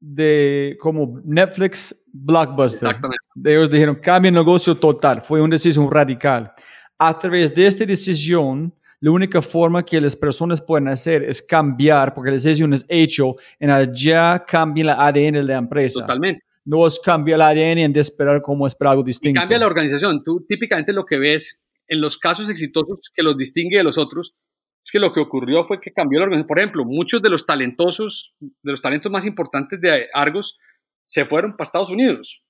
de 0.00 0.76
como 0.80 1.20
Netflix 1.24 2.04
Blockbuster. 2.12 2.88
Exactamente. 2.88 3.24
Ellos 3.44 3.70
dijeron, 3.70 3.96
cambia 3.96 4.28
el 4.28 4.34
negocio 4.34 4.74
total. 4.74 5.22
Fue 5.22 5.40
una 5.40 5.54
decisión 5.54 5.90
radical. 5.90 6.52
A 6.98 7.18
través 7.18 7.54
de 7.54 7.66
esta 7.66 7.84
decisión, 7.84 8.72
la 9.00 9.10
única 9.10 9.42
forma 9.42 9.84
que 9.84 10.00
las 10.00 10.16
personas 10.16 10.60
pueden 10.60 10.88
hacer 10.88 11.22
es 11.24 11.42
cambiar, 11.42 12.14
porque 12.14 12.30
la 12.30 12.36
decisión 12.36 12.72
es 12.72 12.86
hecho, 12.88 13.36
en 13.58 13.70
allá 13.70 14.42
cambia 14.46 14.82
el 14.82 14.90
ADN 14.90 15.34
de 15.34 15.42
la 15.42 15.58
empresa. 15.58 16.00
Totalmente. 16.00 16.45
No 16.66 16.86
es 16.86 17.00
cambiar 17.00 17.36
el 17.36 17.42
ADN 17.42 17.78
en 17.78 17.92
de 17.92 18.00
esperar 18.00 18.42
como 18.42 18.66
esperar 18.66 18.92
algo 18.92 19.04
distinto. 19.04 19.38
Y 19.38 19.40
cambia 19.40 19.58
la 19.58 19.66
organización. 19.66 20.22
Tú 20.22 20.44
típicamente 20.46 20.92
lo 20.92 21.06
que 21.06 21.18
ves 21.18 21.64
en 21.88 22.00
los 22.00 22.18
casos 22.18 22.50
exitosos 22.50 23.10
que 23.14 23.22
los 23.22 23.38
distingue 23.38 23.78
de 23.78 23.84
los 23.84 23.96
otros 23.96 24.36
es 24.84 24.90
que 24.90 24.98
lo 24.98 25.12
que 25.12 25.20
ocurrió 25.20 25.64
fue 25.64 25.80
que 25.80 25.92
cambió 25.92 26.18
la 26.18 26.24
organización. 26.24 26.48
Por 26.48 26.58
ejemplo, 26.58 26.84
muchos 26.84 27.22
de 27.22 27.30
los 27.30 27.46
talentosos, 27.46 28.36
de 28.40 28.70
los 28.72 28.82
talentos 28.82 29.10
más 29.10 29.24
importantes 29.24 29.80
de 29.80 30.08
Argos 30.12 30.58
se 31.04 31.24
fueron 31.24 31.52
para 31.52 31.64
Estados 31.64 31.90
Unidos. 31.90 32.44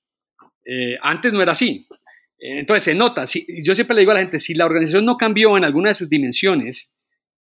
Eh, 0.65 0.97
antes 1.01 1.31
no 1.31 1.41
era 1.41 1.53
así. 1.53 1.87
Eh, 2.39 2.59
entonces 2.59 2.83
se 2.83 2.95
nota. 2.95 3.25
Si, 3.25 3.45
yo 3.63 3.73
siempre 3.73 3.95
le 3.95 4.01
digo 4.01 4.11
a 4.11 4.15
la 4.15 4.19
gente, 4.21 4.39
si 4.39 4.53
la 4.53 4.65
organización 4.65 5.05
no 5.05 5.15
cambió 5.15 5.57
en 5.57 5.63
alguna 5.63 5.89
de 5.89 5.95
sus 5.95 6.09
dimensiones, 6.09 6.95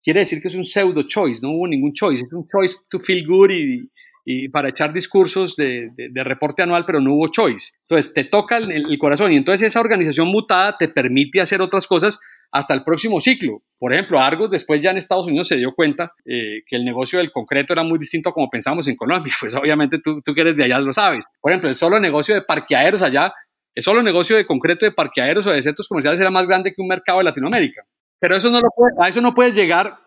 quiere 0.01 0.21
decir 0.21 0.41
que 0.41 0.47
es 0.47 0.55
un 0.55 0.63
pseudo 0.63 1.03
choice, 1.03 1.41
no 1.43 1.51
hubo 1.51 1.67
ningún 1.67 1.93
choice. 1.93 2.23
Es 2.23 2.33
un 2.33 2.47
choice 2.47 2.77
to 2.89 2.99
feel 2.99 3.25
good 3.25 3.51
y, 3.51 3.91
y 4.25 4.49
para 4.49 4.69
echar 4.69 4.93
discursos 4.93 5.55
de, 5.55 5.89
de, 5.95 6.23
reporte 6.23 6.61
anual, 6.61 6.85
pero 6.85 6.99
no 6.99 7.13
hubo 7.13 7.27
choice. 7.29 7.73
Entonces 7.81 8.13
te 8.13 8.23
toca 8.23 8.57
el, 8.57 8.71
el, 8.71 8.97
corazón 8.99 9.33
y 9.33 9.35
entonces 9.35 9.67
esa 9.67 9.79
organización 9.79 10.27
mutada 10.27 10.77
te 10.77 10.87
permite 10.87 11.41
hacer 11.41 11.61
otras 11.61 11.87
cosas 11.87 12.19
hasta 12.51 12.73
el 12.73 12.83
próximo 12.83 13.19
ciclo. 13.19 13.63
Por 13.79 13.93
ejemplo, 13.93 14.19
Argos 14.19 14.51
después 14.51 14.81
ya 14.81 14.91
en 14.91 14.97
Estados 14.97 15.27
Unidos 15.27 15.47
se 15.47 15.55
dio 15.55 15.73
cuenta 15.73 16.13
eh, 16.25 16.63
que 16.67 16.75
el 16.75 16.83
negocio 16.83 17.19
del 17.19 17.31
concreto 17.31 17.73
era 17.73 17.83
muy 17.83 17.97
distinto 17.97 18.29
a 18.29 18.33
como 18.33 18.49
pensamos 18.49 18.87
en 18.87 18.95
Colombia. 18.95 19.33
Pues 19.39 19.55
obviamente 19.55 19.99
tú, 19.99 20.21
tú 20.21 20.33
que 20.33 20.41
eres 20.41 20.55
de 20.55 20.65
allá 20.65 20.79
lo 20.79 20.93
sabes. 20.93 21.25
Por 21.39 21.51
ejemplo, 21.51 21.69
el 21.69 21.75
solo 21.75 21.99
negocio 21.99 22.35
de 22.35 22.41
parqueaderos 22.41 23.01
allá, 23.01 23.33
el 23.73 23.83
solo 23.83 24.03
negocio 24.03 24.35
de 24.35 24.45
concreto 24.45 24.85
de 24.85 24.91
parqueaderos 24.91 25.47
o 25.47 25.51
de 25.51 25.61
centros 25.61 25.87
comerciales 25.87 26.19
era 26.19 26.29
más 26.29 26.45
grande 26.45 26.73
que 26.73 26.81
un 26.81 26.87
mercado 26.87 27.19
de 27.19 27.23
Latinoamérica. 27.23 27.83
Pero 28.19 28.35
eso 28.35 28.51
no 28.51 28.59
lo 28.59 28.67
a 29.03 29.07
eso 29.07 29.21
no 29.21 29.33
puedes 29.33 29.55
llegar 29.55 29.97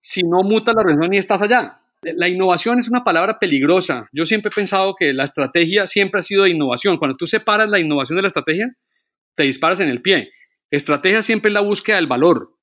si 0.00 0.22
no 0.22 0.42
mutas 0.42 0.74
la 0.74 0.80
organización 0.80 1.14
y 1.14 1.18
estás 1.18 1.42
allá. 1.42 1.80
La 2.02 2.28
innovación 2.28 2.78
es 2.78 2.88
una 2.88 3.02
palabra 3.02 3.38
peligrosa. 3.38 4.08
Yo 4.12 4.24
siempre 4.24 4.50
he 4.52 4.54
pensado 4.54 4.94
que 4.96 5.12
la 5.12 5.24
estrategia 5.24 5.86
siempre 5.86 6.20
ha 6.20 6.22
sido 6.22 6.44
de 6.44 6.50
innovación. 6.50 6.96
Cuando 6.96 7.16
tú 7.16 7.26
separas 7.26 7.68
la 7.68 7.80
innovación 7.80 8.16
de 8.16 8.22
la 8.22 8.28
estrategia, 8.28 8.72
te 9.34 9.42
disparas 9.44 9.80
en 9.80 9.88
el 9.88 10.00
pie. 10.00 10.30
Estrategia 10.70 11.22
siempre 11.22 11.48
es 11.48 11.54
la 11.54 11.60
búsqueda 11.60 11.96
del 11.96 12.06
valor, 12.06 12.54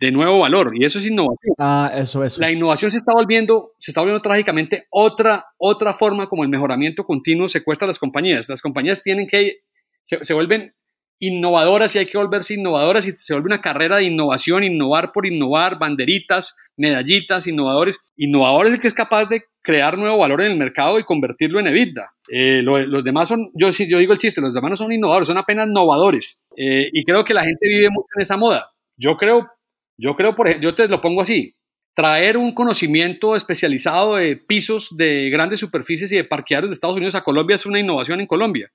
de 0.00 0.10
nuevo 0.10 0.40
valor, 0.40 0.72
y 0.74 0.84
eso 0.84 0.98
es 0.98 1.06
innovación. 1.06 1.54
Ah, 1.58 1.90
eso, 1.94 2.24
es. 2.24 2.38
La 2.38 2.50
innovación 2.50 2.90
se 2.90 2.96
está 2.98 3.12
volviendo, 3.14 3.72
se 3.78 3.90
está 3.90 4.00
volviendo 4.00 4.20
trágicamente 4.20 4.86
otra, 4.90 5.44
otra 5.56 5.94
forma 5.94 6.28
como 6.28 6.42
el 6.42 6.50
mejoramiento 6.50 7.04
continuo 7.04 7.48
secuestra 7.48 7.86
a 7.86 7.88
las 7.88 7.98
compañías. 7.98 8.48
Las 8.48 8.60
compañías 8.60 9.02
tienen 9.02 9.26
que, 9.26 9.60
se 10.02 10.34
vuelven 10.34 10.74
innovadoras 11.18 11.94
y 11.94 11.98
hay 11.98 12.06
que 12.06 12.18
volverse 12.18 12.54
innovadoras 12.54 13.06
y 13.06 13.12
se 13.12 13.34
vuelve 13.34 13.46
una 13.46 13.60
carrera 13.60 13.96
de 13.96 14.04
innovación, 14.04 14.64
innovar 14.64 15.12
por 15.12 15.26
innovar, 15.26 15.78
banderitas, 15.78 16.56
medallitas, 16.76 17.46
innovadores. 17.46 17.98
Innovador 18.16 18.66
es 18.66 18.72
el 18.74 18.80
que 18.80 18.88
es 18.88 18.94
capaz 18.94 19.26
de 19.26 19.44
crear 19.62 19.96
nuevo 19.96 20.18
valor 20.18 20.42
en 20.42 20.52
el 20.52 20.58
mercado 20.58 20.98
y 20.98 21.04
convertirlo 21.04 21.60
en 21.60 21.68
EBITDA. 21.68 22.12
Eh, 22.28 22.62
los 22.62 23.04
demás 23.04 23.28
son, 23.28 23.50
yo, 23.54 23.70
yo 23.70 23.98
digo 23.98 24.12
el 24.12 24.18
chiste, 24.18 24.40
los 24.40 24.52
demás 24.52 24.70
no 24.70 24.76
son 24.76 24.92
innovadores, 24.92 25.28
son 25.28 25.38
apenas 25.38 25.66
innovadores. 25.66 26.46
Eh, 26.56 26.88
y 26.92 27.04
creo 27.04 27.24
que 27.24 27.34
la 27.34 27.44
gente 27.44 27.66
vive 27.68 27.88
mucho 27.90 28.08
en 28.16 28.22
esa 28.22 28.36
moda. 28.36 28.70
Yo 28.96 29.16
creo, 29.16 29.48
yo 29.96 30.14
creo, 30.14 30.34
por 30.36 30.48
ejemplo, 30.48 30.70
yo 30.70 30.74
te 30.74 30.88
lo 30.88 31.00
pongo 31.00 31.22
así, 31.22 31.56
traer 31.94 32.36
un 32.36 32.52
conocimiento 32.52 33.36
especializado 33.36 34.16
de 34.16 34.36
pisos 34.36 34.96
de 34.96 35.30
grandes 35.30 35.60
superficies 35.60 36.12
y 36.12 36.16
de 36.16 36.24
parqueaderos 36.24 36.70
de 36.70 36.74
Estados 36.74 36.96
Unidos 36.96 37.14
a 37.14 37.24
Colombia 37.24 37.54
es 37.54 37.66
una 37.66 37.80
innovación 37.80 38.20
en 38.20 38.26
Colombia, 38.26 38.70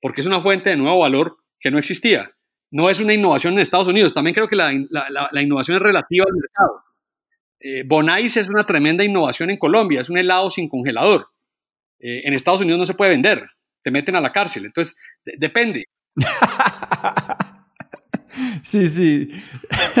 porque 0.00 0.22
es 0.22 0.26
una 0.26 0.42
fuente 0.42 0.70
de 0.70 0.76
nuevo 0.76 0.98
valor 0.98 1.38
que 1.64 1.70
no 1.70 1.78
existía. 1.78 2.30
No 2.70 2.90
es 2.90 3.00
una 3.00 3.14
innovación 3.14 3.54
en 3.54 3.60
Estados 3.60 3.88
Unidos, 3.88 4.12
también 4.12 4.34
creo 4.34 4.48
que 4.48 4.56
la, 4.56 4.70
innovación 5.42 5.78
es 5.78 5.82
relativa 5.82 6.26
al 6.28 6.36
mercado. 6.36 6.84
Eh, 7.58 7.84
Bonais 7.86 8.36
es 8.36 8.50
una 8.50 8.66
tremenda 8.66 9.02
innovación 9.02 9.48
en 9.48 9.56
Colombia, 9.56 10.02
es 10.02 10.10
un 10.10 10.18
helado 10.18 10.50
sin 10.50 10.68
congelador. 10.68 11.26
Eh, 11.98 12.20
en 12.24 12.34
Estados 12.34 12.60
Unidos 12.60 12.80
no 12.80 12.84
se 12.84 12.92
puede 12.92 13.12
vender, 13.12 13.48
te 13.82 13.90
meten 13.90 14.14
a 14.14 14.20
la 14.20 14.30
cárcel, 14.30 14.66
entonces 14.66 14.98
depende. 15.38 15.86
sí, 18.62 18.86
sí. 18.86 19.30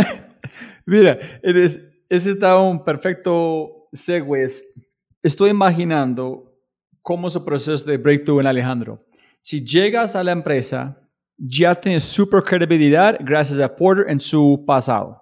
Mira, 0.86 1.40
ese 1.42 2.30
está 2.30 2.58
un 2.58 2.84
perfecto 2.84 3.88
segue. 3.90 4.46
Estoy 5.22 5.48
imaginando 5.48 6.60
cómo 7.00 7.28
es 7.28 7.38
proceso 7.38 7.86
de 7.86 7.96
breakthrough 7.96 8.40
en 8.40 8.48
Alejandro. 8.48 9.06
Si 9.40 9.64
llegas 9.64 10.14
a 10.14 10.24
la 10.24 10.32
empresa 10.32 11.00
ya 11.36 11.74
tiene 11.74 12.00
super 12.00 12.42
credibilidad 12.42 13.16
gracias 13.20 13.58
a 13.60 13.74
Porter 13.74 14.06
en 14.08 14.20
su 14.20 14.64
pasado. 14.66 15.20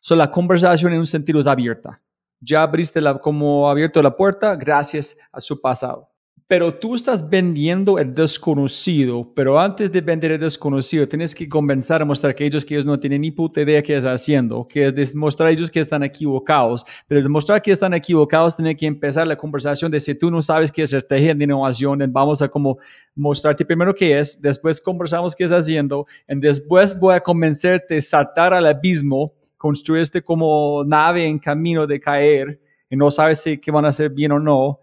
So, 0.00 0.14
la 0.14 0.30
conversación 0.30 0.92
en 0.92 1.00
un 1.00 1.06
sentido 1.06 1.40
es 1.40 1.46
abierta. 1.46 2.00
Ya 2.40 2.62
abriste 2.62 3.00
la, 3.00 3.18
como 3.18 3.68
abierto 3.68 4.00
la 4.00 4.16
puerta 4.16 4.54
gracias 4.54 5.16
a 5.32 5.40
su 5.40 5.60
pasado 5.60 6.07
pero 6.48 6.74
tú 6.74 6.94
estás 6.94 7.28
vendiendo 7.28 7.98
el 7.98 8.14
desconocido, 8.14 9.30
pero 9.36 9.60
antes 9.60 9.92
de 9.92 10.00
vender 10.00 10.32
el 10.32 10.40
desconocido, 10.40 11.06
tienes 11.06 11.34
que 11.34 11.46
comenzar 11.46 12.00
a 12.00 12.06
mostrar 12.06 12.34
que 12.34 12.46
ellos, 12.46 12.64
que 12.64 12.74
ellos 12.74 12.86
no 12.86 12.98
tienen 12.98 13.20
ni 13.20 13.30
puta 13.30 13.60
idea 13.60 13.82
qué 13.82 13.94
están 13.94 14.14
haciendo, 14.14 14.66
que 14.66 14.90
demostrar 14.90 15.50
a 15.50 15.52
ellos 15.52 15.70
que 15.70 15.80
están 15.80 16.02
equivocados, 16.02 16.86
pero 17.06 17.20
demostrar 17.20 17.60
que 17.60 17.70
están 17.70 17.92
equivocados, 17.92 18.56
tiene 18.56 18.74
que 18.74 18.86
empezar 18.86 19.26
la 19.26 19.36
conversación 19.36 19.90
de 19.90 20.00
si 20.00 20.14
tú 20.14 20.30
no 20.30 20.40
sabes 20.40 20.72
qué 20.72 20.84
es 20.84 20.92
estrategia 20.94 21.34
de 21.34 21.44
innovación, 21.44 22.02
vamos 22.10 22.40
a 22.40 22.48
como 22.48 22.78
mostrarte 23.14 23.66
primero 23.66 23.94
qué 23.94 24.18
es, 24.18 24.40
después 24.40 24.80
conversamos 24.80 25.36
qué 25.36 25.44
estás 25.44 25.64
haciendo, 25.64 26.06
y 26.26 26.40
después 26.40 26.98
voy 26.98 27.14
a 27.14 27.20
convencerte 27.20 27.98
a 27.98 28.00
saltar 28.00 28.54
al 28.54 28.64
abismo, 28.64 29.34
construirte 29.58 30.22
como 30.22 30.82
nave 30.82 31.26
en 31.26 31.38
camino 31.38 31.86
de 31.86 32.00
caer, 32.00 32.58
y 32.88 32.96
no 32.96 33.10
sabes 33.10 33.42
si 33.42 33.58
qué 33.58 33.70
van 33.70 33.84
a 33.84 33.88
hacer 33.88 34.08
bien 34.08 34.32
o 34.32 34.38
no, 34.38 34.80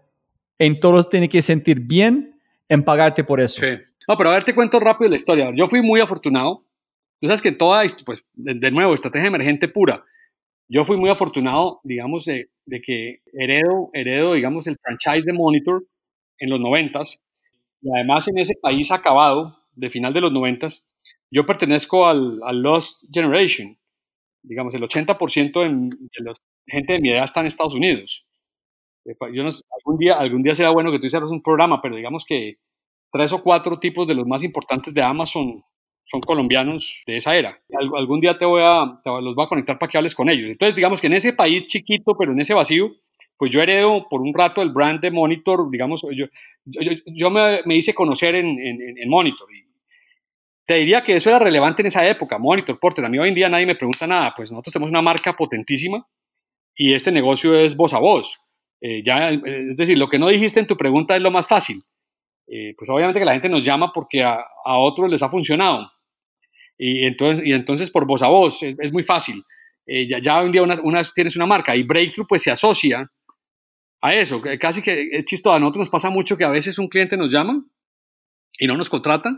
en 0.58 0.80
todos 0.80 1.08
tiene 1.08 1.28
que 1.28 1.42
sentir 1.42 1.80
bien 1.80 2.40
en 2.68 2.82
pagarte 2.82 3.24
por 3.24 3.40
eso. 3.40 3.60
Sí. 3.60 3.94
No, 4.08 4.16
pero 4.16 4.30
a 4.30 4.34
ver, 4.34 4.44
te 4.44 4.54
cuento 4.54 4.80
rápido 4.80 5.10
la 5.10 5.16
historia. 5.16 5.52
Yo 5.54 5.66
fui 5.66 5.82
muy 5.82 6.00
afortunado. 6.00 6.64
Tú 7.20 7.26
sabes 7.26 7.42
que 7.42 7.52
toda, 7.52 7.82
pues, 8.04 8.24
de, 8.34 8.70
nuevo, 8.70 8.94
estrategia 8.94 9.28
emergente 9.28 9.68
pura. 9.68 10.04
Yo 10.68 10.84
fui 10.84 10.96
muy 10.96 11.10
afortunado, 11.10 11.80
digamos, 11.84 12.24
de, 12.24 12.48
que 12.82 13.20
heredo, 13.32 13.90
heredo, 13.92 14.34
digamos, 14.34 14.66
el 14.66 14.76
franchise 14.82 15.24
de 15.24 15.32
Monitor 15.32 15.86
en 16.38 16.50
los 16.50 16.60
noventas. 16.60 17.22
Y 17.80 17.90
además 17.94 18.26
en 18.28 18.38
ese 18.38 18.54
país 18.60 18.90
acabado, 18.90 19.58
de 19.74 19.90
final 19.90 20.12
de 20.12 20.20
los 20.20 20.32
noventas, 20.32 20.84
yo 21.30 21.46
pertenezco 21.46 22.06
al, 22.06 22.40
al 22.44 22.62
Lost 22.62 23.04
Generation. 23.12 23.78
Digamos, 24.42 24.74
el 24.74 24.82
80% 24.82 25.62
de 25.62 26.24
la 26.24 26.32
gente 26.66 26.94
de 26.94 27.00
mi 27.00 27.10
edad 27.10 27.24
está 27.24 27.40
en 27.40 27.46
Estados 27.46 27.74
Unidos. 27.74 28.25
Yo 29.32 29.42
no, 29.42 29.50
algún, 29.78 29.98
día, 29.98 30.14
algún 30.14 30.42
día 30.42 30.54
será 30.54 30.70
bueno 30.70 30.90
que 30.90 30.98
tú 30.98 31.06
hicieras 31.06 31.30
un 31.30 31.42
programa, 31.42 31.80
pero 31.80 31.96
digamos 31.96 32.24
que 32.24 32.58
tres 33.10 33.32
o 33.32 33.42
cuatro 33.42 33.78
tipos 33.78 34.06
de 34.06 34.14
los 34.14 34.26
más 34.26 34.42
importantes 34.42 34.92
de 34.92 35.02
Amazon 35.02 35.62
son 36.04 36.20
colombianos 36.20 37.02
de 37.06 37.16
esa 37.16 37.34
era. 37.36 37.60
algún 37.96 38.20
día 38.20 38.38
te 38.38 38.44
voy 38.44 38.62
a, 38.62 39.00
los 39.20 39.34
voy 39.34 39.44
a 39.44 39.48
conectar 39.48 39.78
para 39.78 39.90
que 39.90 39.98
hables 39.98 40.14
con 40.14 40.30
ellos. 40.30 40.50
Entonces, 40.50 40.76
digamos 40.76 41.00
que 41.00 41.08
en 41.08 41.14
ese 41.14 41.32
país 41.32 41.66
chiquito, 41.66 42.16
pero 42.16 42.32
en 42.32 42.40
ese 42.40 42.54
vacío, 42.54 42.92
pues 43.36 43.50
yo 43.50 43.60
heredo 43.60 44.06
por 44.08 44.20
un 44.20 44.32
rato 44.32 44.62
el 44.62 44.70
brand 44.70 45.00
de 45.00 45.10
Monitor, 45.10 45.68
digamos, 45.70 46.02
yo, 46.12 46.26
yo, 46.64 46.92
yo 47.06 47.30
me, 47.30 47.60
me, 47.64 47.76
hice 47.76 47.92
conocer 47.92 48.36
en, 48.36 48.58
en, 48.58 48.98
en, 48.98 49.08
Monitor. 49.08 49.48
Y 49.52 49.66
te 50.64 50.74
diría 50.74 51.02
que 51.02 51.16
eso 51.16 51.28
era 51.28 51.40
relevante 51.40 51.82
en 51.82 51.86
esa 51.86 52.08
época, 52.08 52.38
Monitor, 52.38 52.78
Porter. 52.78 53.04
A 53.04 53.08
mí 53.08 53.18
hoy 53.18 53.28
en 53.28 53.34
día 53.34 53.48
nadie 53.48 53.66
me 53.66 53.74
pregunta 53.74 54.06
nada, 54.06 54.32
pues 54.34 54.52
nosotros 54.52 54.72
tenemos 54.72 54.90
una 54.90 55.02
marca 55.02 55.34
potentísima 55.34 56.06
y 56.74 56.94
este 56.94 57.10
negocio 57.10 57.58
es 57.58 57.76
voz 57.76 57.92
a 57.94 57.98
voz. 57.98 58.40
Eh, 58.80 59.02
ya, 59.02 59.30
eh, 59.30 59.40
es 59.70 59.76
decir, 59.76 59.98
lo 59.98 60.08
que 60.08 60.18
no 60.18 60.28
dijiste 60.28 60.60
en 60.60 60.66
tu 60.66 60.76
pregunta 60.76 61.16
es 61.16 61.22
lo 61.22 61.30
más 61.30 61.46
fácil. 61.46 61.82
Eh, 62.48 62.74
pues 62.76 62.88
obviamente 62.90 63.18
que 63.18 63.26
la 63.26 63.32
gente 63.32 63.48
nos 63.48 63.62
llama 63.62 63.92
porque 63.92 64.22
a, 64.22 64.44
otros 64.64 65.10
les 65.10 65.22
ha 65.22 65.28
funcionado. 65.28 65.90
Y 66.78 67.06
entonces, 67.06 67.46
y 67.46 67.52
entonces 67.52 67.90
por 67.90 68.06
voz 68.06 68.22
a 68.22 68.28
voz 68.28 68.62
es, 68.62 68.92
muy 68.92 69.02
fácil. 69.02 69.42
ya, 69.86 70.18
ya 70.20 70.40
hoy 70.40 70.50
día 70.50 70.62
una, 70.62 71.02
tienes 71.14 71.36
una 71.36 71.46
marca 71.46 71.74
y 71.74 71.82
Breakthrough 71.82 72.26
pues 72.28 72.42
se 72.42 72.50
asocia 72.50 73.10
a 74.02 74.14
eso. 74.14 74.42
Casi 74.60 74.82
que 74.82 75.08
es 75.10 75.24
chistoso. 75.24 75.56
A 75.56 75.60
nosotros 75.60 75.80
nos 75.80 75.90
pasa 75.90 76.10
mucho 76.10 76.36
que 76.36 76.44
a 76.44 76.50
veces 76.50 76.78
un 76.78 76.88
cliente 76.88 77.16
nos 77.16 77.32
llama 77.32 77.64
y 78.58 78.66
no 78.66 78.76
nos 78.76 78.90
contrata 78.90 79.30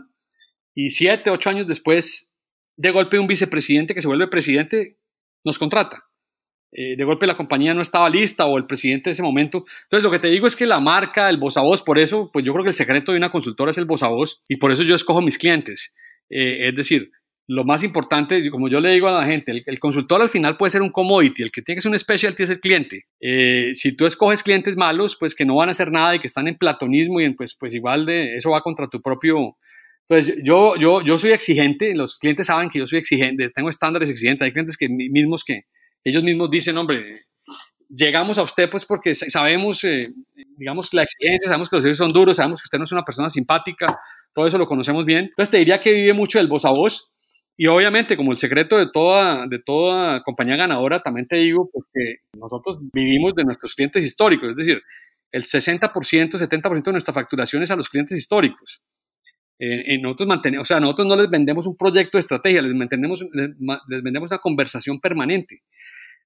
y 0.75 0.89
siete, 0.91 1.29
ocho 1.29 1.49
años 1.49 1.67
después, 1.67 2.33
de 2.77 2.91
golpe 2.91 3.19
un 3.19 3.27
vicepresidente 3.27 3.93
que 3.93 4.01
se 4.01 4.07
vuelve 4.07 4.27
presidente 4.27 4.97
nos 5.43 5.59
contrata. 5.59 6.08
Eh, 6.71 6.95
de 6.95 7.03
golpe 7.03 7.25
la 7.25 7.35
compañía 7.35 7.73
no 7.73 7.81
estaba 7.81 8.09
lista 8.09 8.45
o 8.45 8.57
el 8.57 8.65
presidente 8.65 9.09
de 9.09 9.13
ese 9.13 9.23
momento. 9.23 9.65
Entonces 9.83 10.03
lo 10.03 10.11
que 10.11 10.19
te 10.19 10.27
digo 10.27 10.47
es 10.47 10.55
que 10.55 10.65
la 10.65 10.79
marca, 10.79 11.29
el 11.29 11.37
voz 11.37 11.57
a 11.57 11.61
voz, 11.61 11.81
por 11.81 11.97
eso, 11.97 12.29
pues 12.31 12.45
yo 12.45 12.53
creo 12.53 12.63
que 12.63 12.69
el 12.69 12.75
secreto 12.75 13.11
de 13.11 13.17
una 13.17 13.31
consultora 13.31 13.71
es 13.71 13.77
el 13.77 13.85
voz 13.85 14.03
a 14.03 14.07
voz 14.07 14.39
y 14.47 14.57
por 14.57 14.71
eso 14.71 14.83
yo 14.83 14.95
escojo 14.95 15.21
mis 15.21 15.37
clientes. 15.37 15.93
Eh, 16.29 16.69
es 16.69 16.75
decir, 16.75 17.11
lo 17.47 17.63
más 17.63 17.83
importante, 17.83 18.51
como 18.51 18.69
yo 18.69 18.79
le 18.79 18.91
digo 18.91 19.07
a 19.07 19.11
la 19.11 19.25
gente, 19.25 19.63
el, 19.65 19.79
consultor 19.79 20.21
al 20.21 20.29
final 20.29 20.55
puede 20.55 20.69
ser 20.69 20.83
un 20.83 20.91
commodity, 20.91 21.41
el 21.41 21.51
que 21.51 21.63
tiene 21.63 21.77
que 21.77 21.81
ser 21.81 21.91
un 21.91 21.97
specialty 21.97 22.43
es 22.43 22.51
el 22.51 22.59
cliente. 22.59 23.07
Eh, 23.19 23.71
si 23.73 23.93
tú 23.93 24.05
escoges 24.05 24.43
clientes 24.43 24.77
malos, 24.77 25.17
pues 25.19 25.33
que 25.33 25.45
no 25.45 25.55
van 25.55 25.69
a 25.69 25.71
hacer 25.71 25.91
nada 25.91 26.13
y 26.13 26.19
que 26.19 26.27
están 26.27 26.47
en 26.47 26.59
platonismo 26.59 27.19
y 27.19 27.33
pues, 27.33 27.55
pues 27.59 27.73
igual 27.73 28.05
de 28.05 28.35
eso 28.35 28.51
va 28.51 28.61
contra 28.61 28.87
tu 28.87 29.01
propio... 29.01 29.57
Entonces, 30.07 30.35
yo, 30.43 30.75
yo, 30.75 31.03
yo 31.03 31.17
soy 31.17 31.31
exigente, 31.31 31.95
los 31.95 32.19
clientes 32.19 32.47
saben 32.47 32.69
que 32.69 32.79
yo 32.79 32.87
soy 32.87 32.99
exigente, 32.99 33.49
tengo 33.49 33.69
estándares 33.69 34.09
exigentes, 34.09 34.45
hay 34.45 34.51
clientes 34.51 34.77
que 34.77 34.87
mismos 34.89 35.43
que, 35.43 35.65
ellos 36.03 36.23
mismos 36.23 36.49
dicen, 36.49 36.77
hombre, 36.77 37.03
llegamos 37.89 38.37
a 38.37 38.43
usted 38.43 38.69
pues 38.69 38.85
porque 38.85 39.15
sabemos, 39.15 39.83
eh, 39.83 39.99
digamos, 40.57 40.93
la 40.93 41.03
exigencia, 41.03 41.47
sabemos 41.47 41.69
que 41.69 41.75
los 41.77 41.83
servicios 41.83 42.07
son 42.09 42.13
duros, 42.13 42.37
sabemos 42.37 42.61
que 42.61 42.65
usted 42.65 42.77
no 42.77 42.83
es 42.83 42.91
una 42.91 43.03
persona 43.03 43.29
simpática, 43.29 43.99
todo 44.33 44.47
eso 44.47 44.57
lo 44.57 44.65
conocemos 44.65 45.05
bien. 45.05 45.25
Entonces 45.25 45.51
te 45.51 45.57
diría 45.57 45.81
que 45.81 45.93
vive 45.93 46.13
mucho 46.13 46.39
el 46.39 46.47
voz 46.47 46.65
a 46.65 46.69
voz 46.69 47.09
y 47.57 47.67
obviamente 47.67 48.15
como 48.15 48.31
el 48.31 48.37
secreto 48.37 48.77
de 48.77 48.89
toda, 48.91 49.45
de 49.47 49.59
toda 49.59 50.23
compañía 50.23 50.55
ganadora, 50.55 51.01
también 51.01 51.27
te 51.27 51.35
digo 51.37 51.69
pues, 51.71 51.85
que 51.93 52.37
nosotros 52.37 52.77
vivimos 52.93 53.35
de 53.35 53.43
nuestros 53.43 53.75
clientes 53.75 54.03
históricos, 54.03 54.49
es 54.49 54.55
decir, 54.55 54.81
el 55.31 55.43
60%, 55.43 55.91
70% 55.91 56.83
de 56.83 56.91
nuestra 56.91 57.13
facturación 57.13 57.61
es 57.61 57.71
a 57.71 57.75
los 57.75 57.89
clientes 57.89 58.17
históricos. 58.17 58.81
Eh, 59.61 59.97
nosotros 60.01 60.27
mantenemos, 60.29 60.65
o 60.65 60.69
sea, 60.69 60.79
nosotros 60.79 61.05
no 61.05 61.17
les 61.17 61.29
vendemos 61.29 61.67
un 61.67 61.75
proyecto 61.75 62.17
de 62.17 62.21
estrategia, 62.21 62.61
les, 62.61 62.73
mantenemos, 62.73 63.25
les, 63.33 63.49
vendemos 64.01 64.31
una 64.31 64.39
conversación 64.39 65.01
permanente. 65.01 65.63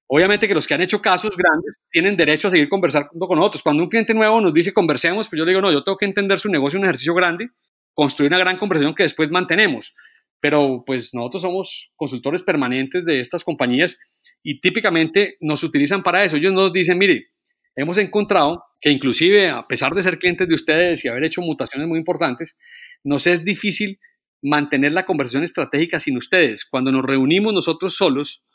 Obviamente 0.06 0.48
que 0.48 0.54
los 0.54 0.68
que 0.68 0.76
han 0.76 0.82
hecho 0.82 1.02
casos 1.02 1.36
grandes 1.36 1.80
tienen 1.90 2.16
derecho 2.16 2.48
a 2.48 2.52
seguir 2.52 2.70
conversando 2.70 3.10
con 3.28 3.40
nosotros. 3.40 3.64
Cuando 3.64 3.82
un 3.82 3.90
cliente 3.90 4.14
nuevo 4.14 4.40
nos 4.40 4.54
dice 4.54 4.72
conversemos, 4.72 5.28
pues 5.30 5.40
yo 5.40 5.46
le 5.46 5.52
digo, 5.52 5.62
no, 5.62 5.72
yo 5.72 5.84
tengo 5.84 5.98
que 5.98 6.06
entender 6.06 6.38
su 6.38 6.50
negocio, 6.50 6.78
un 6.78 6.86
ejercicio 6.86 7.16
grande, 7.16 7.50
construir 7.96 8.30
una 8.30 8.38
gran 8.38 8.58
conversación 8.58 8.94
que 8.94 9.04
después 9.04 9.32
mantenemos. 9.32 9.96
Pero 10.40 10.84
pues 10.86 11.16
nosotros 11.16 11.42
somos 11.42 11.92
consultores 11.96 12.44
permanentes 12.44 13.06
de 13.06 13.20
estas 13.20 13.44
compañías 13.44 13.98
y 14.44 14.60
típicamente 14.62 15.38
nos 15.40 15.64
utilizan 15.64 16.04
para 16.04 16.24
eso. 16.24 16.36
Ellos 16.36 16.54
nos 16.54 16.72
dicen, 16.72 17.00
mire, 17.00 17.30
hemos 17.76 17.98
encontrado 17.98 18.64
que 18.80 18.92
inclusive 18.92 19.50
a 19.50 19.66
pesar 19.66 19.96
de 19.96 20.04
ser 20.04 20.20
clientes 20.20 20.48
de 20.48 20.54
ustedes 20.54 21.04
y 21.04 21.08
haber 21.08 21.24
hecho 21.24 21.42
mutaciones 21.42 21.88
muy 21.88 21.98
importantes, 21.98 22.58
nos 23.04 23.28
es 23.28 23.44
difícil 23.44 24.00
mantener 24.42 24.92
la 24.92 25.06
conversación 25.06 25.44
estratégica 25.44 26.00
sin 26.00 26.18
ustedes. 26.18 26.66
Cuando 26.66 26.92
nos 26.92 27.06
reunimos 27.06 27.54
nosotros 27.54 27.96
solos, 27.96 28.46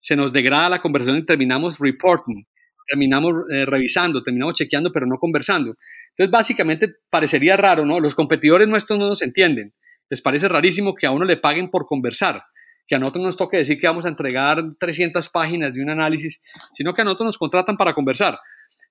se 0.00 0.16
nos 0.16 0.32
degrada 0.32 0.68
la 0.68 0.80
conversación 0.80 1.18
y 1.18 1.26
terminamos 1.26 1.78
reporting, 1.78 2.44
terminamos 2.88 3.32
eh, 3.50 3.64
revisando, 3.66 4.22
terminamos 4.22 4.54
chequeando, 4.54 4.92
pero 4.92 5.06
no 5.06 5.18
conversando. 5.18 5.76
Entonces, 6.10 6.30
básicamente 6.30 6.94
parecería 7.10 7.56
raro, 7.56 7.84
¿no? 7.84 8.00
Los 8.00 8.14
competidores 8.14 8.68
nuestros 8.68 8.98
no 8.98 9.08
nos 9.08 9.22
entienden. 9.22 9.74
Les 10.10 10.20
parece 10.20 10.48
rarísimo 10.48 10.94
que 10.94 11.06
a 11.06 11.10
uno 11.10 11.24
le 11.24 11.36
paguen 11.36 11.70
por 11.70 11.86
conversar, 11.86 12.42
que 12.86 12.94
a 12.94 12.98
nosotros 12.98 13.24
nos 13.24 13.36
toque 13.36 13.56
decir 13.56 13.78
que 13.78 13.86
vamos 13.86 14.04
a 14.04 14.10
entregar 14.10 14.62
300 14.78 15.28
páginas 15.30 15.74
de 15.74 15.82
un 15.82 15.90
análisis, 15.90 16.42
sino 16.74 16.92
que 16.92 17.00
a 17.00 17.04
nosotros 17.04 17.28
nos 17.28 17.38
contratan 17.38 17.76
para 17.76 17.94
conversar. 17.94 18.38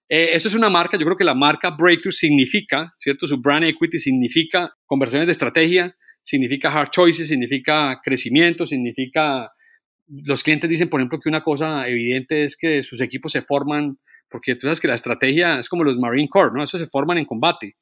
Eh, 0.09 0.29
eso 0.33 0.47
es 0.47 0.53
una 0.53 0.69
marca, 0.69 0.97
yo 0.97 1.05
creo 1.05 1.17
que 1.17 1.23
la 1.23 1.33
marca 1.33 1.71
Breakthrough 1.71 2.13
significa, 2.13 2.93
¿cierto? 2.97 3.27
Su 3.27 3.41
brand 3.41 3.65
equity 3.65 3.99
significa 3.99 4.73
conversaciones 4.85 5.27
de 5.27 5.31
estrategia, 5.31 5.95
significa 6.21 6.71
hard 6.71 6.89
choices, 6.91 7.27
significa 7.27 7.99
crecimiento, 8.03 8.65
significa 8.65 9.51
los 10.07 10.43
clientes 10.43 10.69
dicen, 10.69 10.89
por 10.89 10.99
ejemplo, 10.99 11.19
que 11.19 11.29
una 11.29 11.43
cosa 11.43 11.87
evidente 11.87 12.43
es 12.43 12.57
que 12.57 12.83
sus 12.83 13.01
equipos 13.01 13.31
se 13.31 13.41
forman, 13.41 13.97
porque 14.29 14.55
tú 14.55 14.61
sabes 14.61 14.79
que 14.79 14.87
la 14.87 14.95
estrategia 14.95 15.59
es 15.59 15.69
como 15.69 15.83
los 15.83 15.97
Marine 15.97 16.27
Corps, 16.29 16.53
¿no? 16.53 16.63
Eso 16.63 16.77
se 16.77 16.87
forman 16.87 17.17
en 17.17 17.25
combate. 17.25 17.77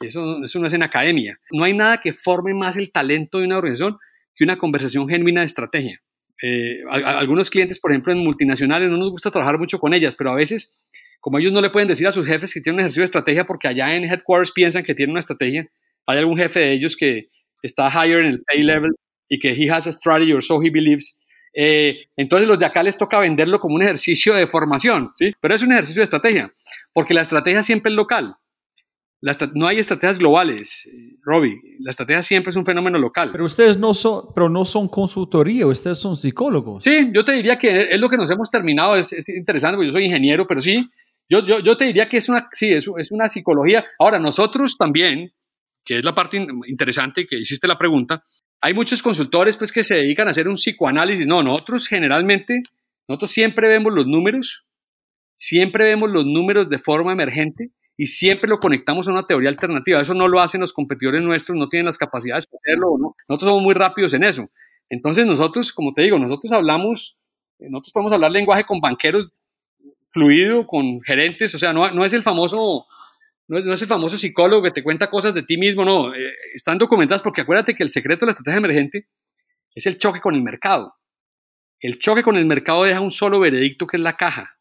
Eso, 0.00 0.42
eso 0.42 0.58
no 0.58 0.66
es 0.66 0.72
en 0.72 0.82
academia. 0.82 1.38
No 1.52 1.64
hay 1.64 1.74
nada 1.74 2.00
que 2.00 2.12
forme 2.12 2.54
más 2.54 2.76
el 2.76 2.90
talento 2.90 3.38
de 3.38 3.46
una 3.46 3.58
organización 3.58 3.98
que 4.34 4.44
una 4.44 4.58
conversación 4.58 5.08
genuina 5.08 5.40
de 5.40 5.46
estrategia. 5.46 6.02
Eh, 6.42 6.80
algunos 6.90 7.50
clientes, 7.50 7.78
por 7.78 7.92
ejemplo, 7.92 8.12
en 8.12 8.18
multinacionales, 8.18 8.90
no 8.90 8.96
nos 8.96 9.10
gusta 9.10 9.30
trabajar 9.30 9.58
mucho 9.58 9.78
con 9.78 9.94
ellas, 9.94 10.16
pero 10.16 10.32
a 10.32 10.34
veces, 10.34 10.90
como 11.22 11.38
ellos 11.38 11.54
no 11.54 11.62
le 11.62 11.70
pueden 11.70 11.88
decir 11.88 12.06
a 12.06 12.12
sus 12.12 12.26
jefes 12.26 12.52
que 12.52 12.60
tienen 12.60 12.74
un 12.76 12.80
ejercicio 12.80 13.00
de 13.00 13.06
estrategia 13.06 13.46
porque 13.46 13.68
allá 13.68 13.94
en 13.94 14.04
headquarters 14.04 14.52
piensan 14.52 14.84
que 14.84 14.94
tienen 14.94 15.12
una 15.12 15.20
estrategia, 15.20 15.66
hay 16.06 16.18
algún 16.18 16.36
jefe 16.36 16.60
de 16.60 16.72
ellos 16.72 16.94
que 16.94 17.28
está 17.62 17.88
higher 17.88 18.18
en 18.18 18.26
el 18.26 18.42
pay 18.42 18.62
level 18.62 18.90
y 19.28 19.38
que 19.38 19.52
he 19.52 19.70
has 19.70 19.86
a 19.86 19.92
strategy 19.92 20.34
or 20.34 20.42
so 20.42 20.62
he 20.62 20.68
believes, 20.68 21.22
eh, 21.54 22.06
entonces 22.16 22.48
los 22.48 22.58
de 22.58 22.66
acá 22.66 22.82
les 22.82 22.96
toca 22.96 23.18
venderlo 23.18 23.58
como 23.58 23.74
un 23.74 23.82
ejercicio 23.82 24.34
de 24.34 24.46
formación, 24.46 25.10
¿sí? 25.14 25.32
Pero 25.40 25.54
es 25.54 25.62
un 25.62 25.72
ejercicio 25.72 26.00
de 26.00 26.04
estrategia, 26.04 26.52
porque 26.94 27.14
la 27.14 27.22
estrategia 27.22 27.62
siempre 27.62 27.90
es 27.90 27.96
local. 27.96 28.36
no 29.54 29.66
hay 29.66 29.78
estrategias 29.78 30.18
globales, 30.18 30.88
Robbie. 31.22 31.60
La 31.80 31.90
estrategia 31.90 32.22
siempre 32.22 32.50
es 32.50 32.56
un 32.56 32.64
fenómeno 32.64 32.98
local. 32.98 33.30
Pero 33.32 33.44
ustedes 33.44 33.76
no 33.76 33.94
son, 33.94 34.34
pero 34.34 34.48
no 34.48 34.64
son 34.64 34.88
consultoría, 34.88 35.66
ustedes 35.66 35.98
son 35.98 36.16
psicólogos. 36.16 36.84
Sí, 36.84 37.10
yo 37.14 37.24
te 37.24 37.32
diría 37.32 37.58
que 37.58 37.88
es 37.90 38.00
lo 38.00 38.08
que 38.08 38.16
nos 38.16 38.30
hemos 38.30 38.50
terminado. 38.50 38.96
Es, 38.96 39.28
interesante, 39.28 39.76
porque 39.76 39.88
yo 39.88 39.92
soy 39.92 40.06
ingeniero, 40.06 40.46
pero 40.46 40.60
sí, 40.60 40.88
yo, 41.40 41.60
yo, 41.60 41.76
te 41.76 41.86
diría 41.86 42.08
que 42.08 42.18
es 42.18 42.28
una, 42.28 42.48
sí, 42.52 42.68
es, 42.68 42.88
es 42.98 43.10
una 43.10 43.28
psicología. 43.28 43.84
Ahora, 43.98 44.18
nosotros 44.18 44.76
también, 44.76 45.32
que 45.84 45.98
es 45.98 46.04
la 46.04 46.14
parte 46.14 46.44
interesante 46.66 47.26
que 47.26 47.38
hiciste 47.40 47.66
la 47.66 47.78
pregunta, 47.78 48.24
hay 48.60 48.74
muchos 48.74 49.02
consultores 49.02 49.56
pues 49.56 49.72
que 49.72 49.82
se 49.82 49.96
dedican 49.96 50.28
a 50.28 50.30
hacer 50.30 50.48
un 50.48 50.54
psicoanálisis. 50.54 51.26
No, 51.26 51.42
nosotros 51.42 51.88
generalmente, 51.88 52.62
nosotros 53.08 53.30
siempre 53.30 53.68
vemos 53.68 53.92
los 53.92 54.06
números, 54.06 54.66
siempre 55.34 55.84
vemos 55.84 56.10
los 56.10 56.24
números 56.24 56.68
de 56.68 56.78
forma 56.78 57.12
emergente 57.12 57.72
y 57.96 58.06
siempre 58.06 58.48
lo 58.48 58.58
conectamos 58.58 59.08
a 59.08 59.12
una 59.12 59.26
teoría 59.26 59.48
alternativa. 59.48 60.00
Eso 60.00 60.14
no 60.14 60.28
lo 60.28 60.40
hacen 60.40 60.60
los 60.60 60.72
competidores 60.72 61.22
nuestros, 61.22 61.58
no 61.58 61.68
tienen 61.68 61.86
las 61.86 61.98
capacidades 61.98 62.46
para 62.46 62.60
hacerlo 62.64 62.96
no. 62.98 63.16
Nosotros 63.28 63.50
somos 63.50 63.62
muy 63.62 63.74
rápidos 63.74 64.14
en 64.14 64.24
eso. 64.24 64.48
Entonces 64.88 65.26
nosotros, 65.26 65.72
como 65.72 65.92
te 65.92 66.02
digo, 66.02 66.18
nosotros 66.18 66.52
hablamos, 66.52 67.18
nosotros 67.58 67.92
podemos 67.92 68.12
hablar 68.12 68.30
lenguaje 68.30 68.64
con 68.64 68.80
banqueros 68.80 69.32
fluido, 70.12 70.66
con 70.66 71.00
gerentes, 71.00 71.54
o 71.54 71.58
sea, 71.58 71.72
no, 71.72 71.90
no 71.90 72.04
es 72.04 72.12
el 72.12 72.22
famoso 72.22 72.86
no 73.48 73.74
es, 73.74 73.82
el 73.82 73.88
famoso 73.88 74.16
psicólogo 74.16 74.62
que 74.62 74.70
te 74.70 74.82
cuenta 74.82 75.10
cosas 75.10 75.34
de 75.34 75.42
ti 75.42 75.58
mismo, 75.58 75.84
no. 75.84 76.14
Eh, 76.14 76.32
están 76.54 76.78
documentadas 76.78 77.22
porque 77.22 77.42
acuérdate 77.42 77.74
que 77.74 77.82
el 77.82 77.90
secreto 77.90 78.24
de 78.24 78.28
la 78.28 78.32
estrategia 78.32 78.58
emergente 78.58 79.08
es 79.74 79.86
el 79.86 79.98
choque 79.98 80.20
con 80.20 80.34
el 80.34 80.42
mercado. 80.42 80.94
El 81.78 81.98
choque 81.98 82.22
con 82.22 82.36
el 82.36 82.46
mercado 82.46 82.84
deja 82.84 83.00
un 83.00 83.10
solo 83.10 83.40
veredicto 83.40 83.86
que 83.86 83.96
es 83.96 84.02
la 84.02 84.16
caja. 84.16 84.58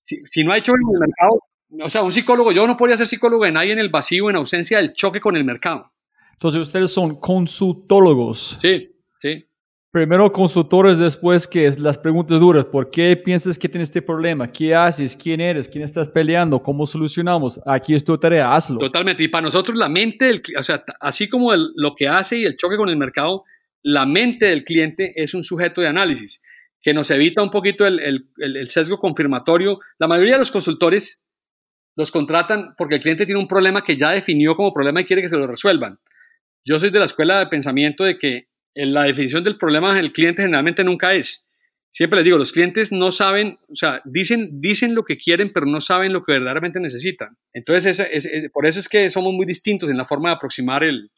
Si, 0.00 0.42
no 0.42 0.52
hay 0.52 0.62
choque 0.62 0.80
con 0.82 0.94
el 0.94 1.00
mercado, 1.00 1.84
o 1.84 1.90
sea, 1.90 2.02
un 2.02 2.12
psicólogo, 2.12 2.50
yo 2.52 2.66
no 2.66 2.78
podría 2.78 2.96
ser 2.96 3.06
psicólogo 3.06 3.44
de 3.44 3.52
nadie 3.52 3.72
en 3.72 3.78
el 3.78 3.90
vacío 3.90 4.30
en 4.30 4.36
ausencia 4.36 4.78
del 4.78 4.94
choque 4.94 5.20
con 5.20 5.36
el 5.36 5.44
mercado. 5.44 5.92
Entonces 6.32 6.62
ustedes 6.62 6.90
son 6.90 7.16
consultólogos. 7.20 8.58
Sí, 8.62 8.90
sí. 9.20 9.47
Primero 9.90 10.30
consultores, 10.30 10.98
después 10.98 11.46
que 11.48 11.70
las 11.78 11.96
preguntas 11.96 12.38
duras. 12.38 12.66
¿Por 12.66 12.90
qué 12.90 13.16
piensas 13.16 13.58
que 13.58 13.70
tienes 13.70 13.88
este 13.88 14.02
problema? 14.02 14.52
¿Qué 14.52 14.74
haces? 14.74 15.16
¿Quién 15.16 15.40
eres? 15.40 15.66
¿Quién 15.66 15.82
estás 15.82 16.10
peleando? 16.10 16.62
¿Cómo 16.62 16.86
solucionamos? 16.86 17.58
Aquí 17.64 17.94
es 17.94 18.04
tu 18.04 18.18
tarea, 18.18 18.54
hazlo. 18.54 18.78
Totalmente. 18.78 19.22
Y 19.22 19.28
para 19.28 19.42
nosotros 19.42 19.78
la 19.78 19.88
mente, 19.88 20.42
o 20.58 20.62
sea, 20.62 20.84
así 21.00 21.28
como 21.28 21.54
lo 21.56 21.94
que 21.96 22.06
hace 22.06 22.36
y 22.36 22.44
el 22.44 22.58
choque 22.58 22.76
con 22.76 22.90
el 22.90 22.98
mercado, 22.98 23.44
la 23.82 24.04
mente 24.04 24.46
del 24.46 24.64
cliente 24.64 25.14
es 25.16 25.32
un 25.32 25.42
sujeto 25.42 25.80
de 25.80 25.86
análisis 25.86 26.42
que 26.82 26.92
nos 26.92 27.10
evita 27.10 27.42
un 27.42 27.50
poquito 27.50 27.86
el 27.86 28.68
sesgo 28.68 28.98
confirmatorio. 28.98 29.78
La 29.98 30.06
mayoría 30.06 30.34
de 30.34 30.40
los 30.40 30.50
consultores 30.50 31.24
los 31.96 32.10
contratan 32.12 32.74
porque 32.76 32.96
el 32.96 33.00
cliente 33.00 33.24
tiene 33.24 33.40
un 33.40 33.48
problema 33.48 33.82
que 33.82 33.96
ya 33.96 34.10
definió 34.10 34.54
como 34.54 34.74
problema 34.74 35.00
y 35.00 35.04
quiere 35.06 35.22
que 35.22 35.30
se 35.30 35.38
lo 35.38 35.46
resuelvan. 35.46 35.98
Yo 36.64 36.78
soy 36.78 36.90
de 36.90 36.98
la 36.98 37.06
escuela 37.06 37.38
de 37.38 37.46
pensamiento 37.46 38.04
de 38.04 38.18
que 38.18 38.48
la 38.74 39.04
definición 39.04 39.42
del 39.42 39.56
problema 39.56 39.94
del 39.94 40.12
cliente 40.12 40.42
generalmente 40.42 40.84
nunca 40.84 41.14
es. 41.14 41.46
Siempre 41.90 42.18
les 42.18 42.24
digo, 42.24 42.38
los 42.38 42.52
clientes 42.52 42.92
no 42.92 43.10
saben, 43.10 43.58
o 43.70 43.74
sea, 43.74 44.00
dicen, 44.04 44.60
dicen 44.60 44.94
lo 44.94 45.04
que 45.04 45.16
quieren, 45.16 45.52
pero 45.52 45.66
no 45.66 45.80
saben 45.80 46.12
lo 46.12 46.22
que 46.22 46.32
verdaderamente 46.32 46.78
necesitan. 46.78 47.36
Entonces, 47.52 48.00
por 48.52 48.66
eso 48.66 48.78
es 48.78 48.88
que 48.88 49.10
somos 49.10 49.32
muy 49.32 49.46
distintos 49.46 49.90
en 49.90 49.96
la 49.96 50.04
forma 50.04 50.28
de 50.28 50.36
aproximar 50.36 50.84
el... 50.84 51.10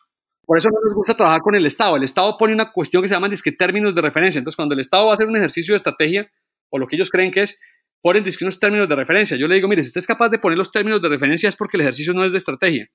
Por 0.47 0.59
eso 0.59 0.69
no 0.69 0.81
nos 0.85 0.95
gusta 0.95 1.15
trabajar 1.15 1.43
con 1.43 1.55
el 1.55 1.67
Estado. 1.67 1.97
El 1.97 2.03
Estado 2.03 2.35
pone 2.39 2.55
una 2.55 2.73
cuestión 2.73 3.03
que 3.03 3.09
se 3.09 3.15
llama 3.15 3.29
disque 3.29 3.53
términos 3.53 3.95
de 3.95 4.01
referencia. 4.01 4.39
Entonces, 4.39 4.57
cuando 4.57 4.75
el 4.75 4.81
Estado 4.81 5.05
va 5.05 5.13
a 5.13 5.15
hacer 5.15 5.27
un 5.27 5.37
ejercicio 5.37 5.75
de 5.75 5.77
estrategia, 5.77 6.31
o 6.71 6.79
lo 6.79 6.87
que 6.87 6.97
ellos 6.97 7.11
creen 7.11 7.31
que 7.31 7.43
es, 7.43 7.59
ponen 8.03 8.25
disque 8.25 8.45
unos 8.45 8.59
términos 8.59 8.89
de 8.89 8.97
referencia. 8.97 9.37
Yo 9.37 9.47
le 9.47 9.57
digo, 9.57 9.69
mire, 9.69 9.83
si 9.83 9.89
usted 9.89 10.01
es 10.01 10.07
capaz 10.07 10.29
de 10.31 10.39
poner 10.39 10.57
los 10.57 10.73
términos 10.73 11.03
de 11.03 11.09
referencia 11.09 11.49
es 11.49 11.57
porque 11.57 11.77
el 11.77 11.83
ejercicio 11.83 12.15
no 12.15 12.25
es 12.25 12.33
de 12.33 12.39
estrategia. 12.39 12.91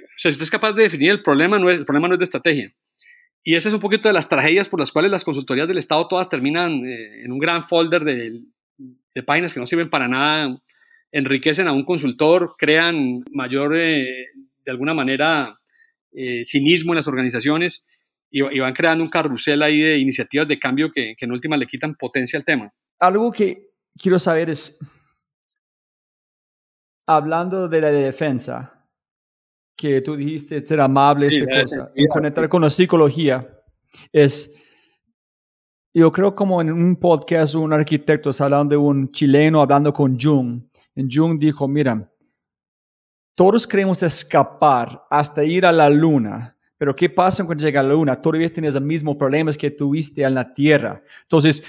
O 0.00 0.18
sea, 0.18 0.30
si 0.30 0.34
usted 0.34 0.44
es 0.44 0.50
capaz 0.50 0.72
de 0.72 0.82
definir 0.82 1.10
el 1.10 1.22
problema, 1.22 1.58
no 1.58 1.70
es, 1.70 1.78
el 1.78 1.84
problema 1.84 2.08
no 2.08 2.14
es 2.14 2.18
de 2.18 2.24
estrategia. 2.24 2.72
Y 3.42 3.54
esa 3.54 3.68
es 3.68 3.74
un 3.74 3.80
poquito 3.80 4.08
de 4.08 4.14
las 4.14 4.28
tragedias 4.28 4.68
por 4.68 4.80
las 4.80 4.90
cuales 4.90 5.10
las 5.10 5.24
consultorías 5.24 5.68
del 5.68 5.78
Estado 5.78 6.08
todas 6.08 6.28
terminan 6.28 6.84
eh, 6.84 7.24
en 7.24 7.32
un 7.32 7.38
gran 7.38 7.64
folder 7.64 8.04
de, 8.04 8.42
páginas 9.24 9.54
que 9.54 9.60
no 9.60 9.66
sirven 9.66 9.88
para 9.88 10.08
nada, 10.08 10.60
enriquecen 11.10 11.68
a 11.68 11.72
un 11.72 11.84
consultor, 11.84 12.54
crean 12.58 13.24
mayor, 13.32 13.76
eh, 13.76 14.26
de 14.64 14.70
alguna 14.70 14.92
manera, 14.92 15.58
eh, 16.12 16.44
cinismo 16.44 16.92
en 16.92 16.96
las 16.96 17.08
organizaciones 17.08 17.86
y, 18.30 18.42
van 18.58 18.74
creando 18.74 19.04
un 19.04 19.10
carrusel 19.10 19.62
ahí 19.62 19.80
de 19.80 19.98
iniciativas 19.98 20.48
de 20.48 20.58
cambio 20.58 20.90
que 20.92 21.14
en 21.18 21.32
última 21.32 21.56
le 21.56 21.66
quitan 21.66 21.94
potencia 21.94 22.38
al 22.38 22.44
tema. 22.44 22.72
Algo 22.98 23.30
que 23.30 23.70
quiero 23.96 24.18
saber 24.18 24.50
es, 24.50 24.78
hablando 27.06 27.68
de 27.68 27.80
la 27.80 27.90
defensa, 27.90 28.75
que 29.76 30.00
tú 30.00 30.16
dijiste 30.16 30.64
ser 30.64 30.80
amable, 30.80 31.26
esta 31.26 31.62
cosa, 31.62 31.92
y 31.94 32.06
conectar 32.06 32.48
con 32.48 32.62
la 32.62 32.70
psicología, 32.70 33.46
es, 34.12 34.54
yo 35.92 36.10
creo 36.10 36.34
como 36.34 36.60
en 36.60 36.72
un 36.72 36.96
podcast 36.96 37.54
un 37.54 37.72
arquitecto 37.72 38.30
hablando 38.40 38.70
de 38.70 38.76
un 38.78 39.10
chileno 39.12 39.60
hablando 39.60 39.92
con 39.92 40.18
Jung, 40.18 40.62
en 40.94 41.08
Jung 41.10 41.38
dijo, 41.38 41.68
mira, 41.68 42.10
todos 43.34 43.66
queremos 43.66 44.02
escapar 44.02 45.04
hasta 45.10 45.44
ir 45.44 45.66
a 45.66 45.72
la 45.72 45.90
luna, 45.90 46.56
pero 46.78 46.96
¿qué 46.96 47.10
pasa 47.10 47.44
cuando 47.44 47.62
llega 47.62 47.80
a 47.80 47.82
la 47.82 47.92
luna? 47.92 48.20
Todavía 48.20 48.52
tienes 48.52 48.74
los 48.74 48.82
mismos 48.82 49.16
problemas 49.16 49.58
que 49.58 49.70
tuviste 49.70 50.22
en 50.22 50.34
la 50.34 50.54
Tierra. 50.54 51.02
Entonces, 51.22 51.62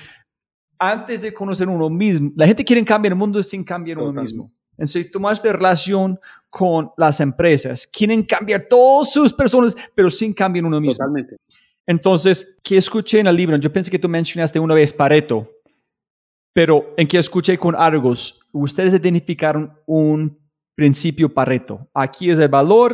antes 0.80 1.22
de 1.22 1.34
conocer 1.34 1.68
uno 1.68 1.90
mismo, 1.90 2.32
la 2.36 2.48
gente 2.48 2.64
quiere 2.64 2.84
cambiar 2.86 3.12
el 3.14 3.18
mundo 3.18 3.42
sin 3.44 3.64
cambiar 3.64 3.98
uno 3.98 4.22
mismo. 4.22 4.52
Entonces, 4.78 5.12
tomas 5.12 5.42
de 5.42 5.54
relación 5.54 6.20
con 6.50 6.92
las 6.98 7.20
empresas. 7.20 7.88
Quieren 7.88 8.24
cambiar 8.24 8.68
todas 8.70 9.12
sus 9.12 9.34
personas, 9.34 9.76
pero 9.96 10.10
sin 10.10 10.34
cambiar 10.34 10.66
uno 10.66 10.80
mismo. 10.80 10.94
Totalmente. 10.94 11.38
Entonces, 11.86 12.60
¿qué 12.64 12.78
escuché 12.78 13.20
en 13.20 13.28
el 13.28 13.36
libro? 13.36 13.58
Yo 13.58 13.72
pensé 13.72 13.90
que 13.90 14.00
tú 14.00 14.10
mencionaste 14.10 14.60
una 14.60 14.76
vez 14.76 14.94
Pareto, 14.94 15.50
pero 16.54 16.94
en 16.98 17.08
que 17.08 17.18
escuché 17.18 17.58
con 17.58 17.76
Argos, 17.76 18.42
ustedes 18.52 18.94
identificaron 18.94 19.72
un 19.86 20.38
principio 20.76 21.34
Pareto. 21.34 21.88
Aquí 21.94 22.30
es 22.30 22.40
el 22.40 22.50
valor, 22.50 22.94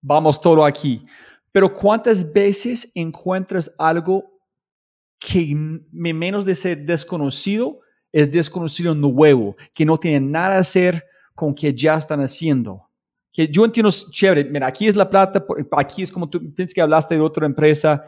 vamos 0.00 0.40
todo 0.40 0.64
aquí. 0.64 1.04
Pero 1.52 1.74
¿cuántas 1.74 2.32
veces 2.32 2.90
encuentras 2.94 3.74
algo 3.78 4.24
que 5.18 5.54
menos 5.92 6.44
de 6.44 6.54
ser 6.54 6.84
desconocido, 6.84 7.80
es 8.12 8.30
desconocido 8.30 8.94
nuevo, 8.94 9.56
que 9.74 9.84
no 9.84 9.98
tiene 9.98 10.20
nada 10.20 10.54
que 10.54 10.60
hacer 10.60 11.04
con 11.34 11.54
que 11.54 11.74
ya 11.74 11.94
están 11.94 12.20
haciendo. 12.20 12.88
Que 13.32 13.48
yo 13.48 13.64
entiendo, 13.64 13.90
chévere, 13.90 14.44
mira, 14.44 14.66
aquí 14.66 14.88
es 14.88 14.96
la 14.96 15.08
plata, 15.08 15.44
aquí 15.72 16.02
es 16.02 16.10
como 16.10 16.28
tú 16.28 16.40
piensas 16.54 16.74
que 16.74 16.80
hablaste 16.80 17.14
de 17.14 17.20
otra 17.20 17.46
empresa 17.46 18.04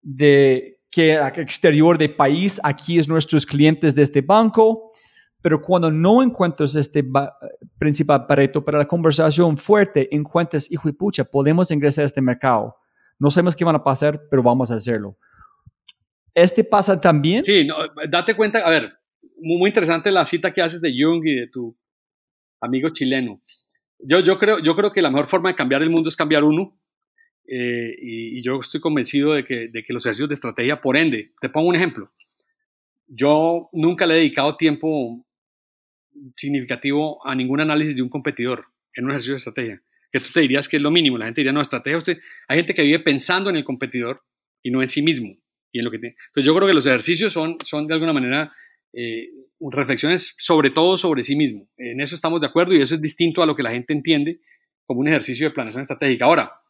de 0.00 0.80
que 0.90 1.14
exterior 1.14 1.96
de 1.96 2.08
país, 2.08 2.60
aquí 2.62 2.98
es 2.98 3.08
nuestros 3.08 3.46
clientes 3.46 3.94
de 3.94 4.02
este 4.02 4.20
banco, 4.20 4.92
pero 5.40 5.60
cuando 5.60 5.90
no 5.90 6.22
encuentras 6.22 6.76
este 6.76 7.04
principal 7.78 8.26
pareto 8.26 8.64
para 8.64 8.78
la 8.78 8.86
conversación 8.86 9.56
fuerte, 9.56 10.14
encuentras, 10.14 10.70
hijo 10.70 10.88
y 10.88 10.92
pucha, 10.92 11.24
podemos 11.24 11.70
ingresar 11.70 12.02
a 12.02 12.06
este 12.06 12.20
mercado. 12.20 12.76
No 13.18 13.30
sabemos 13.30 13.56
qué 13.56 13.64
van 13.64 13.76
a 13.76 13.82
pasar, 13.82 14.22
pero 14.30 14.42
vamos 14.42 14.70
a 14.70 14.74
hacerlo. 14.74 15.16
¿Este 16.34 16.62
pasa 16.62 17.00
también? 17.00 17.42
Sí, 17.42 17.64
no, 17.64 17.76
date 18.08 18.36
cuenta, 18.36 18.60
a 18.60 18.70
ver, 18.70 18.92
muy, 19.38 19.68
interesante 19.68 20.10
la 20.12 20.24
cita 20.24 20.52
que 20.52 20.62
haces 20.62 20.80
de 20.80 20.94
Jung 20.96 21.26
y 21.26 21.34
de 21.36 21.46
tu 21.48 21.76
amigo 22.60 22.90
chileno. 22.90 23.40
Yo, 23.98 24.20
yo, 24.20 24.38
creo, 24.38 24.58
yo 24.58 24.74
creo 24.76 24.92
que 24.92 25.02
la 25.02 25.10
mejor 25.10 25.26
forma 25.26 25.48
de 25.48 25.54
cambiar 25.54 25.82
el 25.82 25.90
mundo 25.90 26.08
es 26.08 26.16
cambiar 26.16 26.44
uno. 26.44 26.78
Eh, 27.46 27.96
y, 28.00 28.38
y, 28.38 28.42
yo 28.42 28.58
estoy 28.60 28.80
convencido 28.80 29.34
de 29.34 29.44
que, 29.44 29.68
de 29.68 29.82
que 29.82 29.92
los 29.92 30.06
ejercicios 30.06 30.28
de 30.28 30.34
estrategia, 30.34 30.80
por 30.80 30.96
ende, 30.96 31.32
te 31.40 31.48
pongo 31.48 31.68
un 31.68 31.74
ejemplo. 31.74 32.12
Yo 33.08 33.68
nunca 33.72 34.06
le 34.06 34.14
he 34.14 34.18
dedicado 34.18 34.56
tiempo 34.56 35.26
significativo 36.36 37.24
a 37.26 37.34
ningún 37.34 37.60
análisis 37.60 37.96
de 37.96 38.02
un 38.02 38.08
competidor 38.08 38.66
en 38.94 39.04
un 39.04 39.10
ejercicio 39.10 39.34
de 39.34 39.38
estrategia. 39.38 39.82
Que 40.10 40.20
tú 40.20 40.26
te 40.32 40.40
dirías 40.40 40.68
que 40.68 40.76
es 40.76 40.82
lo 40.82 40.90
mínimo. 40.90 41.18
La 41.18 41.24
gente 41.24 41.40
diría, 41.40 41.52
no, 41.52 41.60
estrategia, 41.60 41.96
usted, 41.96 42.18
hay 42.48 42.58
gente 42.58 42.74
que 42.74 42.82
vive 42.82 43.00
pensando 43.00 43.50
en 43.50 43.56
el 43.56 43.64
competidor 43.64 44.22
y 44.62 44.70
no 44.70 44.82
en 44.82 44.88
sí 44.88 45.02
mismo. 45.02 45.34
Y 45.72 45.78
en 45.78 45.86
lo 45.86 45.90
que 45.90 45.96
Entonces 45.96 46.44
yo 46.44 46.54
creo 46.54 46.68
que 46.68 46.74
los 46.74 46.86
ejercicios 46.86 47.32
son, 47.32 47.56
son 47.64 47.86
de 47.86 47.94
alguna 47.94 48.12
manera 48.12 48.52
eh, 48.92 49.28
reflexiones 49.60 50.34
sobre 50.38 50.70
todo 50.70 50.98
sobre 50.98 51.22
sí 51.22 51.36
mismo. 51.36 51.68
En 51.76 52.00
eso 52.00 52.14
estamos 52.14 52.40
de 52.40 52.46
acuerdo 52.46 52.74
y 52.74 52.82
eso 52.82 52.94
es 52.94 53.00
distinto 53.00 53.42
a 53.42 53.46
lo 53.46 53.56
que 53.56 53.62
la 53.62 53.70
gente 53.70 53.92
entiende 53.92 54.40
como 54.86 55.00
un 55.00 55.08
ejercicio 55.08 55.46
de 55.48 55.54
planeación 55.54 55.82
estratégica. 55.82 56.26
Ahora, 56.26 56.60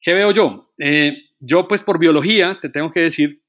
¿qué 0.00 0.14
veo 0.14 0.32
yo? 0.32 0.72
Eh, 0.78 1.16
yo 1.40 1.68
pues 1.68 1.82
por 1.82 1.98
biología 1.98 2.58
te 2.60 2.68
tengo 2.68 2.90
que 2.90 3.00
decir, 3.00 3.42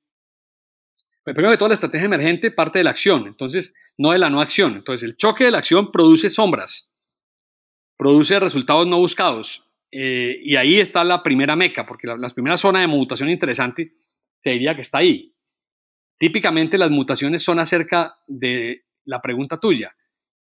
pues, 1.24 1.34
primero 1.34 1.52
que 1.52 1.58
todo 1.58 1.70
la 1.70 1.76
estrategia 1.76 2.06
emergente 2.06 2.52
parte 2.52 2.80
de 2.80 2.84
la 2.84 2.90
acción, 2.90 3.28
entonces 3.28 3.74
no 3.98 4.12
de 4.12 4.18
la 4.18 4.30
no 4.30 4.42
acción. 4.42 4.76
Entonces 4.76 5.08
el 5.08 5.16
choque 5.16 5.46
de 5.46 5.52
la 5.52 5.60
acción 5.60 5.92
produce 5.92 6.30
sombras, 6.30 6.92
produce 7.98 8.40
resultados 8.40 8.86
no 8.88 8.98
buscados. 8.98 9.70
Eh, 9.92 10.40
y 10.42 10.58
ahí 10.58 10.80
está 10.80 11.04
la 11.06 11.24
primera 11.24 11.56
meca, 11.56 11.86
porque 11.86 12.08
la, 12.08 12.18
las 12.18 12.34
primeras 12.34 12.60
zonas 12.60 12.82
de 12.82 12.88
mutación 12.88 13.30
interesante 13.30 13.94
te 14.42 14.52
diría 14.52 14.76
que 14.76 14.82
está 14.82 14.98
ahí. 14.98 15.35
Típicamente 16.18 16.78
las 16.78 16.92
mutaciones 16.92 17.44
son 17.44 17.60
acerca 17.60 18.18
de 18.28 18.86
la 19.04 19.22
pregunta 19.22 19.60
tuya, 19.60 19.96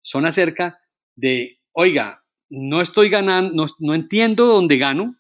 son 0.02 0.26
acerca 0.26 0.80
de, 1.14 1.60
oiga, 1.72 2.24
no 2.48 2.80
estoy 2.80 3.08
ganando, 3.08 3.66
no, 3.78 3.94
entiendo 3.94 4.46
dónde 4.46 4.78
gano, 4.78 5.16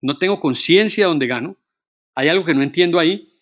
no 0.00 0.18
tengo 0.18 0.40
conciencia 0.40 1.04
de 1.04 1.08
dónde 1.08 1.26
gano, 1.26 1.56
hay 2.14 2.28
algo 2.28 2.44
que 2.44 2.54
no 2.54 2.62
entiendo 2.62 2.98
ahí, 2.98 3.32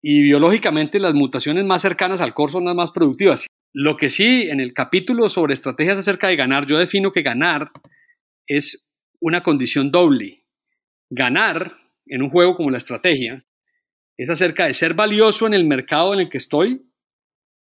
y 0.00 0.22
biológicamente 0.22 0.98
las 0.98 1.14
mutaciones 1.14 1.64
más 1.64 1.82
cercanas 1.82 2.20
al 2.20 2.34
core 2.34 2.52
son 2.52 2.64
las 2.64 2.74
más 2.74 2.90
productivas. 2.90 3.46
Lo 3.72 3.96
que 3.96 4.10
sí, 4.10 4.48
en 4.50 4.60
el 4.60 4.74
capítulo 4.74 5.28
sobre 5.28 5.54
estrategias 5.54 5.98
acerca 5.98 6.28
de 6.28 6.36
ganar, 6.36 6.66
yo 6.66 6.78
defino 6.78 7.12
que 7.12 7.22
ganar 7.22 7.70
es 8.46 8.92
una 9.20 9.42
condición 9.42 9.90
doble. 9.90 10.44
Ganar 11.08 11.78
en 12.06 12.22
un 12.22 12.30
juego 12.30 12.56
como 12.56 12.70
la 12.70 12.78
estrategia 12.78 13.44
es 14.22 14.30
acerca 14.30 14.66
de 14.66 14.74
ser 14.74 14.94
valioso 14.94 15.46
en 15.46 15.54
el 15.54 15.64
mercado 15.64 16.14
en 16.14 16.20
el 16.20 16.28
que 16.28 16.38
estoy, 16.38 16.82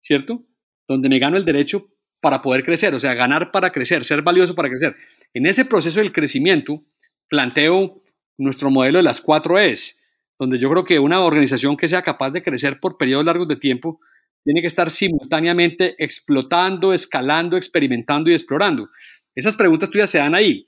¿cierto? 0.02 0.44
Donde 0.88 1.08
me 1.08 1.18
gano 1.18 1.36
el 1.36 1.44
derecho 1.44 1.88
para 2.20 2.40
poder 2.42 2.64
crecer, 2.64 2.94
o 2.94 3.00
sea, 3.00 3.14
ganar 3.14 3.50
para 3.50 3.70
crecer, 3.70 4.04
ser 4.04 4.22
valioso 4.22 4.54
para 4.54 4.68
crecer. 4.68 4.96
En 5.34 5.46
ese 5.46 5.64
proceso 5.64 6.00
del 6.00 6.12
crecimiento, 6.12 6.84
planteo 7.28 7.96
nuestro 8.38 8.70
modelo 8.70 8.98
de 8.98 9.04
las 9.04 9.20
cuatro 9.20 9.58
E's, 9.58 10.00
donde 10.38 10.58
yo 10.58 10.70
creo 10.70 10.84
que 10.84 10.98
una 10.98 11.20
organización 11.20 11.76
que 11.76 11.88
sea 11.88 12.02
capaz 12.02 12.30
de 12.30 12.42
crecer 12.42 12.80
por 12.80 12.96
periodos 12.96 13.24
largos 13.24 13.48
de 13.48 13.56
tiempo 13.56 14.00
tiene 14.42 14.60
que 14.60 14.66
estar 14.66 14.90
simultáneamente 14.90 15.94
explotando, 16.02 16.92
escalando, 16.92 17.56
experimentando 17.56 18.30
y 18.30 18.34
explorando. 18.34 18.88
Esas 19.34 19.56
preguntas 19.56 19.90
tuyas 19.90 20.10
se 20.10 20.18
dan 20.18 20.34
ahí 20.34 20.66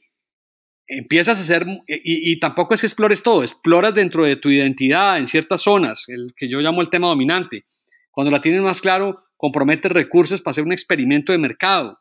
empiezas 0.87 1.39
a 1.39 1.43
hacer, 1.43 1.67
y, 1.87 2.39
tampoco 2.39 2.75
es 2.75 2.81
que 2.81 2.87
explores 2.87 3.23
todo, 3.23 3.43
exploras 3.43 3.95
dentro 3.95 4.25
de 4.25 4.37
tu 4.37 4.51
identidad 4.51 5.19
en 5.19 5.27
ciertas 5.27 5.63
zonas, 5.63 6.05
el 6.09 6.29
que 6.37 6.49
yo 6.49 6.61
llamo 6.61 6.81
el 6.81 6.91
tema 6.91 7.09
dominante. 7.09 7.65
Cuando 8.11 8.31
la 8.31 8.41
tienes 8.41 8.63
más 8.63 8.81
claro, 8.81 9.19
comprometes 9.37 9.91
recursos 9.91 10.41
para 10.41 10.53
hacer 10.53 10.65
un 10.65 10.73
experimento 10.73 11.33
de 11.33 11.39
mercado. 11.39 11.99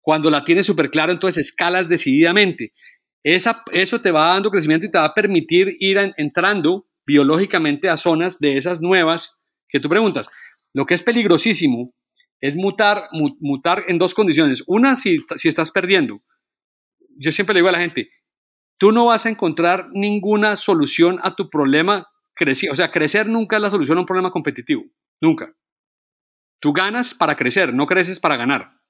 Cuando 0.00 0.30
la 0.30 0.44
tienes 0.44 0.66
súper 0.66 0.90
claro, 0.90 1.12
entonces 1.12 1.48
escalas 1.48 1.88
decididamente. 1.88 2.72
Esa, 3.24 3.64
eso 3.72 4.00
te 4.00 4.12
va 4.12 4.28
dando 4.28 4.50
crecimiento 4.50 4.86
y 4.86 4.90
te 4.90 4.98
va 4.98 5.06
a 5.06 5.14
permitir 5.14 5.76
ir 5.80 5.98
entrando 6.16 6.86
biológicamente 7.04 7.88
a 7.88 7.96
zonas 7.96 8.38
de 8.38 8.56
esas 8.56 8.80
nuevas 8.80 9.40
que 9.68 9.80
tú 9.80 9.88
preguntas. 9.88 10.30
Lo 10.72 10.86
que 10.86 10.94
es 10.94 11.02
peligrosísimo 11.02 11.92
es 12.40 12.54
mutar, 12.54 13.08
mutar 13.40 13.84
en 13.88 13.98
dos 13.98 14.14
condiciones. 14.14 14.62
Una, 14.66 14.94
si, 14.94 15.24
si 15.36 15.48
estás 15.48 15.72
perdiendo. 15.72 16.22
Yo 17.18 17.32
siempre 17.32 17.54
le 17.54 17.60
digo 17.60 17.68
a 17.68 17.72
la 17.72 17.78
gente, 17.78 18.10
tú 18.78 18.92
no 18.92 19.06
vas 19.06 19.26
a 19.26 19.30
encontrar 19.30 19.88
ninguna 19.92 20.56
solución 20.56 21.18
a 21.22 21.34
tu 21.34 21.50
problema 21.50 22.08
crecer. 22.34 22.70
O 22.70 22.74
sea, 22.74 22.90
crecer 22.90 23.26
nunca 23.26 23.56
es 23.56 23.62
la 23.62 23.70
solución 23.70 23.98
a 23.98 24.00
un 24.02 24.06
problema 24.06 24.30
competitivo. 24.30 24.84
Nunca. 25.20 25.54
Tú 26.60 26.72
ganas 26.72 27.14
para 27.14 27.36
crecer, 27.36 27.72
no 27.74 27.86
creces 27.86 28.20
para 28.20 28.36
ganar. 28.36 28.80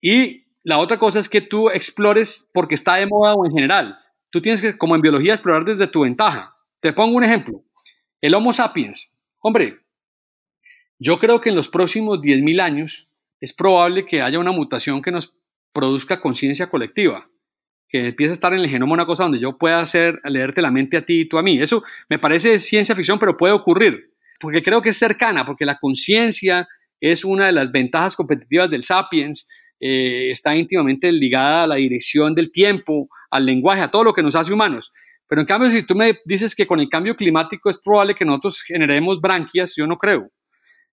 Y 0.00 0.46
la 0.62 0.78
otra 0.78 0.98
cosa 0.98 1.18
es 1.18 1.28
que 1.28 1.40
tú 1.40 1.70
explores 1.70 2.48
porque 2.52 2.74
está 2.74 2.96
de 2.96 3.06
moda 3.06 3.34
o 3.34 3.44
en 3.44 3.52
general. 3.52 3.98
Tú 4.30 4.40
tienes 4.40 4.60
que, 4.60 4.78
como 4.78 4.94
en 4.94 5.02
biología, 5.02 5.32
explorar 5.32 5.64
desde 5.64 5.86
tu 5.86 6.02
ventaja. 6.02 6.56
Te 6.80 6.92
pongo 6.92 7.16
un 7.16 7.24
ejemplo. 7.24 7.64
El 8.20 8.34
Homo 8.34 8.52
sapiens. 8.52 9.12
Hombre, 9.40 9.80
yo 10.98 11.18
creo 11.18 11.40
que 11.40 11.48
en 11.48 11.56
los 11.56 11.68
próximos 11.68 12.20
10.000 12.20 12.60
años 12.60 13.08
es 13.40 13.52
probable 13.52 14.04
que 14.04 14.22
haya 14.22 14.38
una 14.38 14.52
mutación 14.52 15.00
que 15.02 15.10
nos 15.10 15.34
produzca 15.72 16.20
conciencia 16.20 16.68
colectiva 16.68 17.30
que 17.90 18.08
empiece 18.08 18.30
a 18.30 18.34
estar 18.34 18.54
en 18.54 18.60
el 18.60 18.68
genoma 18.68 18.94
una 18.94 19.04
cosa 19.04 19.24
donde 19.24 19.40
yo 19.40 19.58
pueda 19.58 19.80
hacer, 19.80 20.20
leerte 20.24 20.62
la 20.62 20.70
mente 20.70 20.96
a 20.96 21.04
ti 21.04 21.20
y 21.20 21.24
tú 21.24 21.38
a 21.38 21.42
mí. 21.42 21.60
Eso 21.60 21.82
me 22.08 22.18
parece 22.18 22.58
ciencia 22.58 22.94
ficción, 22.94 23.18
pero 23.18 23.36
puede 23.36 23.52
ocurrir, 23.52 24.12
porque 24.38 24.62
creo 24.62 24.80
que 24.80 24.90
es 24.90 24.96
cercana, 24.96 25.44
porque 25.44 25.66
la 25.66 25.76
conciencia 25.76 26.68
es 27.00 27.24
una 27.24 27.46
de 27.46 27.52
las 27.52 27.72
ventajas 27.72 28.14
competitivas 28.14 28.70
del 28.70 28.84
sapiens, 28.84 29.48
eh, 29.80 30.30
está 30.30 30.54
íntimamente 30.54 31.10
ligada 31.10 31.64
a 31.64 31.66
la 31.66 31.74
dirección 31.76 32.34
del 32.34 32.52
tiempo, 32.52 33.08
al 33.30 33.44
lenguaje, 33.44 33.82
a 33.82 33.88
todo 33.88 34.04
lo 34.04 34.14
que 34.14 34.22
nos 34.22 34.36
hace 34.36 34.52
humanos. 34.52 34.92
Pero 35.26 35.40
en 35.40 35.46
cambio, 35.46 35.70
si 35.70 35.82
tú 35.82 35.94
me 35.94 36.18
dices 36.24 36.54
que 36.54 36.66
con 36.66 36.80
el 36.80 36.88
cambio 36.88 37.16
climático 37.16 37.70
es 37.70 37.78
probable 37.78 38.14
que 38.14 38.24
nosotros 38.24 38.62
generemos 38.62 39.20
branquias, 39.20 39.74
yo 39.76 39.86
no 39.86 39.96
creo. 39.96 40.30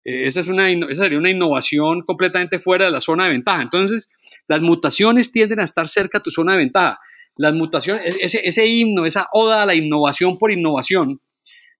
Eh, 0.03 0.27
esa, 0.27 0.39
es 0.39 0.47
una, 0.47 0.69
esa 0.69 1.03
sería 1.03 1.17
una 1.17 1.29
innovación 1.29 2.01
completamente 2.01 2.59
fuera 2.59 2.85
de 2.85 2.91
la 2.91 2.99
zona 2.99 3.25
de 3.25 3.31
ventaja. 3.31 3.61
Entonces, 3.61 4.09
las 4.47 4.61
mutaciones 4.61 5.31
tienden 5.31 5.59
a 5.59 5.63
estar 5.63 5.87
cerca 5.87 6.19
de 6.19 6.23
tu 6.23 6.31
zona 6.31 6.53
de 6.53 6.59
ventaja. 6.59 6.99
Las 7.37 7.53
mutaciones, 7.53 8.15
e-, 8.15 8.25
ese, 8.25 8.41
ese 8.43 8.65
himno, 8.65 9.05
esa 9.05 9.27
oda 9.31 9.63
a 9.63 9.65
la 9.65 9.75
innovación 9.75 10.37
por 10.37 10.51
innovación. 10.51 11.21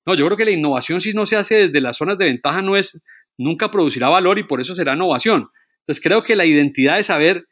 No, 0.05 0.15
yo 0.15 0.25
creo 0.25 0.37
que 0.37 0.45
la 0.45 0.51
innovación 0.51 1.01
si 1.01 1.11
no 1.11 1.25
se 1.25 1.35
hace 1.35 1.55
desde 1.55 1.81
las 1.81 1.97
zonas 1.97 2.17
de 2.17 2.25
ventaja 2.25 2.61
no 2.61 2.77
es, 2.77 3.03
nunca 3.37 3.69
producirá 3.69 4.07
valor 4.07 4.39
y 4.39 4.43
por 4.43 4.61
eso 4.61 4.75
será 4.75 4.93
innovación. 4.93 5.49
Entonces 5.79 6.01
creo 6.01 6.23
que 6.23 6.35
la 6.35 6.45
identidad 6.45 6.95
de 6.95 7.03
saber 7.03 7.47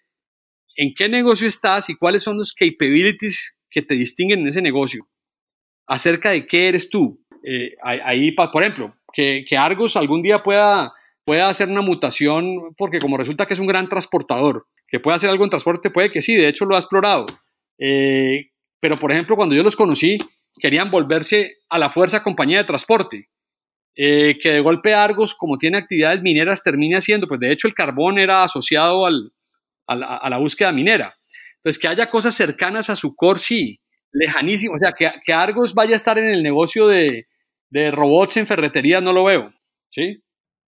en 0.75 0.93
qué 0.93 1.09
negocio 1.09 1.47
estás 1.47 1.89
y 1.89 1.95
cuáles 1.95 2.23
son 2.23 2.37
los 2.37 2.53
capabilities 2.53 3.57
que 3.69 3.81
te 3.81 3.95
distinguen 3.95 4.41
en 4.41 4.47
ese 4.47 4.61
negocio, 4.61 5.05
acerca 5.85 6.31
de 6.31 6.47
qué 6.47 6.69
eres 6.69 6.89
tú. 6.89 7.21
Eh, 7.43 7.75
ahí, 7.83 8.31
por 8.31 8.63
ejemplo, 8.63 8.95
que, 9.15 9.57
Argos 9.57 9.95
algún 9.95 10.21
día 10.21 10.43
pueda, 10.43 10.93
pueda 11.23 11.47
hacer 11.47 11.69
una 11.69 11.81
mutación, 11.81 12.75
porque 12.77 12.99
como 12.99 13.17
resulta 13.17 13.45
que 13.45 13.53
es 13.53 13.59
un 13.59 13.67
gran 13.67 13.87
transportador, 13.87 14.67
que 14.87 14.99
puede 14.99 15.15
hacer 15.15 15.29
algo 15.29 15.45
en 15.45 15.49
transporte, 15.49 15.89
puede 15.89 16.11
que 16.11 16.21
sí, 16.21 16.35
de 16.35 16.49
hecho 16.49 16.65
lo 16.65 16.75
ha 16.75 16.79
explorado. 16.79 17.25
Eh, 17.79 18.51
pero, 18.79 18.97
por 18.97 19.11
ejemplo, 19.11 19.35
cuando 19.35 19.55
yo 19.55 19.63
los 19.63 19.75
conocí, 19.75 20.17
querían 20.59 20.91
volverse 20.91 21.57
a 21.69 21.79
la 21.79 21.89
fuerza 21.89 22.23
compañía 22.23 22.57
de 22.57 22.65
transporte. 22.65 23.29
Eh, 23.97 24.37
que 24.41 24.51
de 24.51 24.59
golpe 24.59 24.93
Argos, 24.93 25.33
como 25.33 25.57
tiene 25.57 25.77
actividades 25.77 26.21
mineras, 26.21 26.61
termine 26.61 26.97
haciendo, 26.97 27.27
pues 27.27 27.39
de 27.39 27.53
hecho 27.53 27.69
el 27.69 27.73
carbón 27.73 28.19
era 28.19 28.43
asociado 28.43 29.05
al, 29.05 29.31
a, 29.87 30.29
la, 30.29 30.37
búsqueda 30.37 30.73
minera. 30.73 31.15
Entonces, 31.55 31.79
que 31.79 31.87
haya 31.87 32.09
cosas 32.09 32.35
cercanas 32.35 32.89
a 32.89 32.97
su 32.97 33.15
core, 33.15 33.39
sí, 33.39 33.79
lejanísimo. 34.11 34.75
O 34.75 34.77
sea, 34.77 34.91
que, 34.91 35.09
que 35.23 35.31
Argos 35.31 35.73
vaya 35.73 35.93
a 35.93 35.95
estar 35.95 36.17
en 36.17 36.25
el 36.25 36.43
negocio 36.43 36.87
de, 36.87 37.27
de 37.69 37.91
robots 37.91 38.37
en 38.37 38.47
ferretería, 38.47 39.01
no 39.01 39.13
lo 39.13 39.25
veo. 39.25 39.53
¿Sí? 39.89 40.21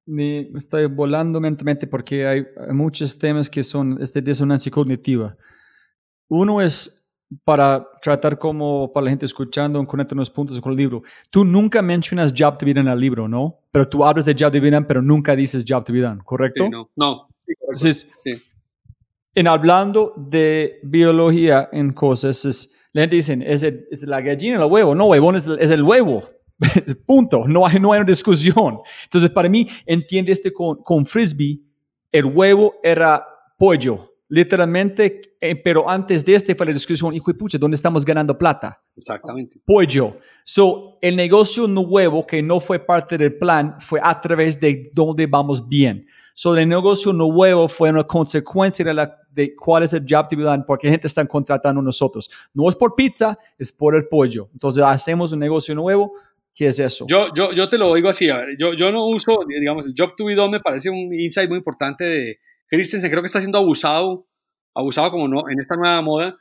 me 0.08 0.48
estoy 0.56 0.86
volando 0.86 1.40
mentalmente 1.42 1.86
porque 1.86 2.26
hay, 2.26 2.46
muchos 2.72 3.20
temas 3.20 3.50
que 3.50 3.62
son 3.62 3.96
de 3.96 4.22
disonancia 4.22 4.72
cognitiva. 4.72 5.36
Uno 6.30 6.62
es 6.62 7.06
para 7.44 7.86
tratar 8.02 8.40
como 8.40 8.92
para 8.94 9.04
la 9.06 9.10
gente 9.10 9.26
escuchando, 9.26 9.86
conectar 9.86 10.16
unos 10.16 10.30
puntos 10.30 10.62
con 10.62 10.72
el 10.72 10.78
libro. 10.78 11.04
Tú 11.30 11.44
nunca 11.44 11.82
mencionas 11.82 12.34
Job 12.36 12.58
Dividend 12.58 12.88
en 12.88 12.94
el 12.94 13.00
libro, 13.00 13.28
¿no? 13.28 13.60
Pero 13.70 13.88
tú 13.90 14.06
hablas 14.06 14.24
de 14.24 14.34
Job 14.38 14.52
Dividend, 14.52 14.88
pero 14.88 15.02
nunca 15.02 15.36
dices 15.36 15.66
Job 15.68 15.86
Dividend, 15.86 16.24
¿correcto? 16.24 16.64
Sí, 16.64 16.70
no, 16.70 16.90
no. 16.96 17.28
Sí, 17.40 17.54
Entonces, 17.60 18.10
sí. 18.24 18.42
en 19.36 19.48
hablando 19.48 20.14
de 20.16 20.80
biología 20.84 21.68
en 21.74 21.92
cosas, 21.92 22.46
es, 22.46 22.74
la 22.94 23.02
gente 23.02 23.18
dice, 23.18 23.38
¿es, 23.46 23.62
el- 23.64 23.86
es 23.92 24.04
la 24.04 24.22
gallina 24.22 24.60
o 24.62 24.66
el 24.66 24.72
huevo? 24.72 24.96
No, 24.96 25.06
huevón, 25.08 25.36
es, 25.36 25.46
es 25.60 25.72
el 25.72 25.84
huevo. 25.84 26.30
Punto. 27.06 27.48
No 27.48 27.66
hay, 27.66 27.80
no 27.80 27.92
hay 27.92 28.00
una 28.00 28.08
discusión. 28.08 28.80
Entonces, 29.04 29.30
para 29.30 29.50
mí, 29.50 29.68
entiende 29.86 30.32
este 30.32 30.52
con, 30.52 30.78
con 30.84 31.06
frisbee, 31.06 31.62
el 32.12 32.26
huevo 32.26 32.76
era 32.84 33.26
pollo, 33.58 34.14
literalmente, 34.30 35.36
eh, 35.40 35.56
pero 35.56 35.90
antes 35.90 36.24
de 36.24 36.36
este 36.36 36.56
fue 36.56 36.66
la 36.66 36.74
discusión, 36.74 37.14
hijo 37.14 37.32
de 37.32 37.38
pucha, 37.38 37.58
¿dónde 37.58 37.76
estamos 37.76 38.04
ganando 38.04 38.38
plata? 38.38 38.82
Exactamente. 38.96 39.60
pollo. 39.66 40.18
So, 40.44 40.98
el 41.02 41.16
negocio 41.16 41.68
nuevo 41.68 42.26
que 42.26 42.42
no 42.42 42.60
fue 42.60 42.80
parte 42.80 43.18
del 43.18 43.38
plan 43.38 43.76
fue 43.80 44.00
a 44.02 44.20
través 44.20 44.60
de 44.60 44.90
dónde 44.94 45.28
vamos 45.28 45.68
bien. 45.68 46.06
So, 46.34 46.56
el 46.56 46.70
negocio 46.70 47.12
nuevo 47.14 47.68
fue 47.68 47.90
una 47.90 48.04
consecuencia 48.04 48.86
de, 48.86 48.94
la, 48.94 49.18
de 49.30 49.56
cuál 49.56 49.84
es 49.84 49.94
el 49.94 50.06
job 50.08 50.28
dividend, 50.30 50.66
porque 50.66 50.90
gente 50.90 51.08
está 51.08 51.26
contratando 51.26 51.82
a 51.82 51.84
nosotros. 51.84 52.30
No 52.54 52.70
es 52.70 52.76
por 52.76 52.96
pizza, 52.96 53.38
es 53.58 53.72
por 53.72 53.96
el 53.96 54.08
pollo. 54.08 54.50
Entonces, 54.54 54.84
hacemos 54.84 55.32
un 55.32 55.40
negocio 55.40 55.74
nuevo. 55.76 56.14
¿Qué 56.58 56.68
es 56.70 56.80
eso? 56.80 57.06
Yo, 57.08 57.28
yo, 57.36 57.54
yo 57.54 57.70
te 57.70 57.78
lo 57.78 57.94
digo 57.94 58.10
así, 58.10 58.28
a 58.32 58.38
ver, 58.38 58.56
yo, 58.58 58.74
yo 58.74 58.92
no 58.92 59.06
uso, 59.06 59.38
digamos, 59.48 59.86
el 59.86 59.94
job 59.96 60.16
to 60.18 60.26
be 60.26 60.34
done 60.34 60.50
me 60.54 60.60
parece 60.60 60.90
un 60.90 61.14
insight 61.14 61.48
muy 61.48 61.60
importante 61.60 62.04
de 62.04 62.40
Christensen, 62.68 63.12
creo 63.12 63.22
que 63.22 63.28
está 63.28 63.40
siendo 63.40 63.60
abusado, 63.60 64.28
abusado 64.74 65.12
como 65.12 65.28
no, 65.28 65.48
en 65.52 65.60
esta 65.60 65.76
nueva 65.76 66.02
moda, 66.02 66.36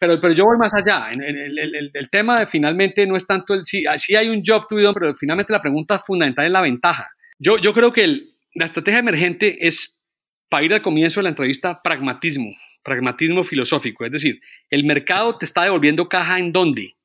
pero, 0.00 0.20
pero 0.20 0.34
yo 0.34 0.46
voy 0.46 0.58
más 0.58 0.74
allá, 0.74 1.12
En- 1.12 1.22
en- 1.22 1.36
el, 1.38 1.58
el- 1.60 1.90
el- 1.94 2.10
tema 2.10 2.40
de 2.40 2.48
finalmente 2.48 3.06
no 3.06 3.14
es 3.14 3.24
tanto 3.24 3.54
el, 3.54 3.64
sí, 3.64 3.84
sí 3.98 4.16
hay 4.16 4.30
un 4.30 4.42
job 4.44 4.66
to 4.68 4.74
be 4.74 4.82
done, 4.82 4.94
pero 4.98 5.14
finalmente 5.14 5.52
la 5.52 5.62
pregunta 5.62 6.02
fundamental 6.04 6.44
es 6.44 6.50
la 6.50 6.60
ventaja. 6.60 7.06
Yo, 7.38 7.56
yo 7.58 7.72
creo 7.72 7.92
que 7.92 8.02
el- 8.02 8.34
la 8.56 8.64
estrategia 8.64 8.98
emergente 8.98 9.64
es, 9.64 10.00
para 10.48 10.64
ir 10.64 10.74
al 10.74 10.82
comienzo 10.82 11.20
de 11.20 11.24
la 11.24 11.28
entrevista, 11.28 11.80
pragmatismo, 11.84 12.50
pragmatismo 12.82 13.44
filosófico, 13.44 14.04
es 14.04 14.10
decir, 14.10 14.40
el 14.70 14.82
mercado 14.84 15.38
te 15.38 15.44
está 15.44 15.62
devolviendo 15.62 16.08
caja 16.08 16.40
en 16.40 16.52
dónde, 16.52 16.96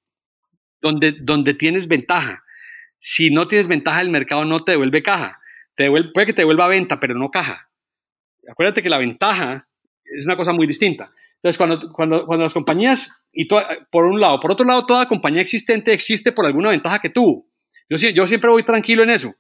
donde, 0.81 1.11
donde 1.21 1.53
tienes 1.53 1.87
ventaja. 1.87 2.43
Si 2.99 3.29
no 3.31 3.47
tienes 3.47 3.67
ventaja, 3.67 4.01
el 4.01 4.09
mercado 4.09 4.45
no 4.45 4.59
te 4.59 4.73
devuelve 4.73 5.01
caja. 5.03 5.39
Te 5.75 5.83
devuelve, 5.83 6.09
puede 6.13 6.27
que 6.27 6.33
te 6.33 6.41
devuelva 6.41 6.67
venta, 6.67 6.99
pero 6.99 7.13
no 7.15 7.29
caja. 7.29 7.69
Acuérdate 8.49 8.81
que 8.81 8.89
la 8.89 8.97
ventaja 8.97 9.67
es 10.05 10.25
una 10.25 10.37
cosa 10.37 10.53
muy 10.53 10.67
distinta. 10.67 11.11
Entonces, 11.35 11.57
cuando, 11.57 11.91
cuando, 11.91 12.25
cuando 12.25 12.43
las 12.43 12.53
compañías, 12.53 13.11
y 13.31 13.47
to- 13.47 13.61
por 13.91 14.05
un 14.05 14.19
lado, 14.19 14.39
por 14.39 14.51
otro 14.51 14.65
lado, 14.65 14.85
toda 14.85 15.07
compañía 15.07 15.41
existente 15.41 15.93
existe 15.93 16.31
por 16.31 16.45
alguna 16.45 16.69
ventaja 16.69 16.99
que 16.99 17.09
tuvo. 17.09 17.45
Yo, 17.89 17.97
yo 18.09 18.27
siempre 18.27 18.49
voy 18.49 18.63
tranquilo 18.63 19.03
en 19.03 19.11
eso. 19.11 19.33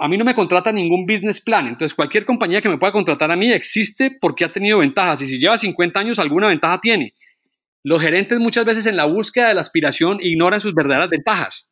A 0.00 0.08
mí 0.08 0.16
no 0.16 0.24
me 0.24 0.34
contrata 0.34 0.72
ningún 0.72 1.06
business 1.06 1.40
plan. 1.40 1.66
Entonces, 1.66 1.94
cualquier 1.94 2.24
compañía 2.24 2.60
que 2.60 2.68
me 2.68 2.78
pueda 2.78 2.92
contratar 2.92 3.30
a 3.30 3.36
mí 3.36 3.52
existe 3.52 4.16
porque 4.20 4.44
ha 4.44 4.52
tenido 4.52 4.78
ventajas. 4.78 5.20
Y 5.22 5.26
si 5.26 5.38
lleva 5.38 5.58
50 5.58 5.98
años, 6.00 6.18
alguna 6.18 6.48
ventaja 6.48 6.80
tiene. 6.80 7.14
Los 7.82 8.02
gerentes 8.02 8.38
muchas 8.40 8.64
veces 8.64 8.86
en 8.86 8.96
la 8.96 9.04
búsqueda 9.04 9.48
de 9.48 9.54
la 9.54 9.60
aspiración 9.60 10.18
ignoran 10.20 10.60
sus 10.60 10.74
verdaderas 10.74 11.08
ventajas. 11.08 11.70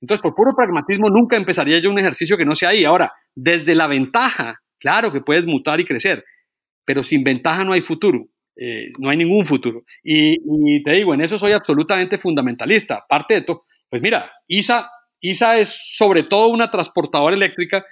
Entonces, 0.00 0.22
por 0.22 0.34
puro 0.34 0.54
pragmatismo, 0.56 1.10
nunca 1.10 1.36
empezaría 1.36 1.78
yo 1.78 1.90
un 1.90 1.98
ejercicio 1.98 2.36
que 2.36 2.44
no 2.44 2.54
sea 2.54 2.70
ahí. 2.70 2.84
Ahora, 2.84 3.12
desde 3.34 3.74
la 3.74 3.86
ventaja, 3.86 4.60
claro 4.78 5.12
que 5.12 5.20
puedes 5.20 5.46
mutar 5.46 5.80
y 5.80 5.84
crecer, 5.84 6.24
pero 6.84 7.02
sin 7.02 7.24
ventaja 7.24 7.64
no 7.64 7.72
hay 7.72 7.80
futuro. 7.80 8.28
eh, 8.56 8.90
no 8.98 9.10
hay 9.10 9.16
ningún 9.16 9.46
futuro. 9.46 9.84
Y, 10.02 10.34
y 10.34 10.82
te 10.82 10.92
digo, 10.92 11.14
en 11.14 11.20
eso 11.20 11.38
soy 11.38 11.52
absolutamente 11.52 12.18
fundamentalista. 12.18 12.96
Aparte 12.96 13.34
de 13.34 13.42
todo, 13.42 13.62
pues 13.88 14.02
mira, 14.02 14.32
ISA, 14.48 14.88
ISA 15.20 15.58
es 15.58 15.96
sobre 15.96 16.24
todo 16.24 16.48
una 16.48 16.70
transportadora 16.70 17.36
eléctrica 17.36 17.84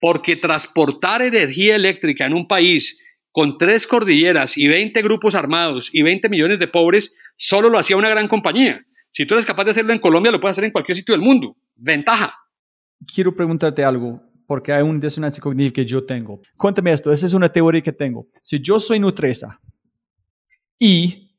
porque 0.00 0.36
transportar 0.36 1.22
energía 1.22 1.76
eléctrica 1.76 2.26
en 2.26 2.34
un 2.34 2.46
país 2.46 2.98
con 3.32 3.56
tres 3.58 3.86
cordilleras 3.86 4.56
y 4.58 4.68
20 4.68 5.00
grupos 5.02 5.34
armados 5.34 5.88
y 5.92 6.02
20 6.02 6.28
millones 6.28 6.58
de 6.58 6.68
pobres, 6.68 7.16
solo 7.36 7.68
lo 7.68 7.78
hacía 7.78 7.96
una 7.96 8.10
gran 8.10 8.28
compañía. 8.28 8.84
Si 9.14 9.24
tú 9.26 9.34
eres 9.34 9.46
capaz 9.46 9.62
de 9.62 9.70
hacerlo 9.70 9.92
en 9.92 10.00
Colombia, 10.00 10.32
lo 10.32 10.40
puedes 10.40 10.54
hacer 10.54 10.64
en 10.64 10.72
cualquier 10.72 10.96
sitio 10.96 11.14
del 11.14 11.20
mundo. 11.22 11.56
Ventaja. 11.76 12.34
Quiero 13.06 13.32
preguntarte 13.32 13.84
algo, 13.84 14.20
porque 14.44 14.72
hay 14.72 14.82
un 14.82 14.98
disonancia 14.98 15.40
cognitiva 15.40 15.72
que 15.72 15.86
yo 15.86 16.04
tengo. 16.04 16.40
Cuéntame 16.56 16.92
esto, 16.92 17.12
esa 17.12 17.24
es 17.24 17.32
una 17.32 17.48
teoría 17.48 17.80
que 17.80 17.92
tengo. 17.92 18.26
Si 18.42 18.58
yo 18.58 18.80
soy 18.80 18.98
Nutresa 18.98 19.60
y 20.80 21.32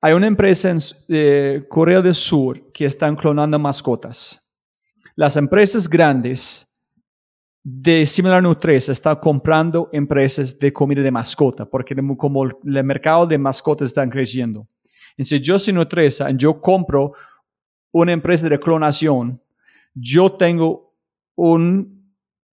hay 0.00 0.14
una 0.14 0.26
empresa 0.26 0.70
en 0.70 0.78
eh, 1.08 1.66
Corea 1.68 2.00
del 2.00 2.14
Sur 2.14 2.72
que 2.72 2.86
están 2.86 3.14
clonando 3.14 3.58
mascotas, 3.58 4.50
las 5.14 5.36
empresas 5.36 5.86
grandes 5.86 6.66
de 7.62 8.06
similar 8.06 8.42
Nutresa 8.42 8.92
están 8.92 9.16
comprando 9.16 9.90
empresas 9.92 10.58
de 10.58 10.72
comida 10.72 11.02
de 11.02 11.10
mascota, 11.10 11.66
porque 11.66 11.94
como 12.16 12.44
el 12.44 12.84
mercado 12.84 13.26
de 13.26 13.36
mascotas 13.36 13.88
están 13.88 14.08
creciendo. 14.08 14.66
Entonces, 15.12 15.42
yo 15.42 15.58
soy 15.58 15.74
Nutresa 15.74 16.30
yo 16.30 16.60
compro 16.60 17.12
una 17.92 18.12
empresa 18.12 18.48
de 18.48 18.58
clonación, 18.58 19.40
yo 19.94 20.32
tengo 20.32 20.94
un 21.34 22.02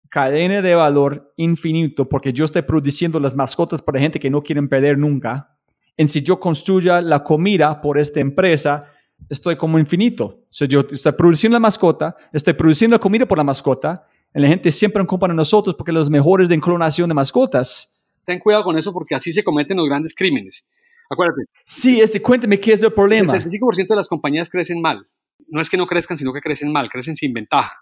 cadena 0.08 0.62
de 0.62 0.74
valor 0.76 1.32
infinito 1.36 2.08
porque 2.08 2.32
yo 2.32 2.44
estoy 2.44 2.62
produciendo 2.62 3.18
las 3.18 3.34
mascotas 3.34 3.82
para 3.82 3.98
gente 3.98 4.20
que 4.20 4.30
no 4.30 4.42
quieren 4.42 4.68
perder 4.68 4.96
nunca. 4.96 5.58
En 5.96 6.08
si 6.08 6.22
yo 6.22 6.38
construya 6.38 7.00
la 7.00 7.24
comida 7.24 7.80
por 7.80 7.98
esta 7.98 8.20
empresa, 8.20 8.92
estoy 9.28 9.56
como 9.56 9.78
infinito. 9.78 10.24
O 10.24 10.46
sea, 10.50 10.68
yo 10.68 10.84
estoy 10.88 11.12
produciendo 11.12 11.56
la 11.56 11.60
mascota, 11.60 12.16
estoy 12.32 12.52
produciendo 12.52 12.94
la 12.94 13.00
comida 13.00 13.26
por 13.26 13.38
la 13.38 13.44
mascota, 13.44 14.06
y 14.34 14.40
la 14.40 14.48
gente 14.48 14.70
siempre 14.72 15.04
compra 15.06 15.32
a 15.32 15.34
nosotros 15.34 15.74
porque 15.76 15.92
los 15.92 16.10
mejores 16.10 16.48
de 16.48 16.60
clonación 16.60 17.08
de 17.08 17.14
mascotas. 17.14 18.02
Ten 18.24 18.38
cuidado 18.40 18.64
con 18.64 18.76
eso 18.76 18.92
porque 18.92 19.14
así 19.14 19.32
se 19.32 19.44
cometen 19.44 19.76
los 19.76 19.88
grandes 19.88 20.14
crímenes. 20.14 20.68
Acuérdate, 21.14 21.42
Sí, 21.64 22.00
ese, 22.00 22.20
cuéntame 22.20 22.60
qué 22.60 22.72
es 22.72 22.80
el 22.80 22.86
el 22.86 22.92
problema. 22.92 23.34
35% 23.34 23.88
de 23.88 23.96
las 23.96 24.08
compañías 24.08 24.50
crecen 24.50 24.80
mal. 24.80 25.04
No 25.48 25.60
es 25.60 25.70
que 25.70 25.76
no 25.76 25.86
crezcan, 25.86 26.16
sino 26.16 26.32
que 26.32 26.40
crecen 26.40 26.72
mal, 26.72 26.88
crecen 26.88 27.16
sin 27.16 27.32
ventaja. 27.32 27.80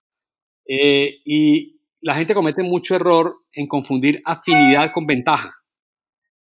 Eh, 0.67 1.21
y 1.25 1.81
la 2.01 2.15
gente 2.15 2.35
comete 2.35 2.63
mucho 2.63 2.95
error 2.95 3.37
en 3.53 3.67
confundir 3.67 4.23
afinidad 4.25 4.93
con 4.93 5.07
ventaja. 5.07 5.55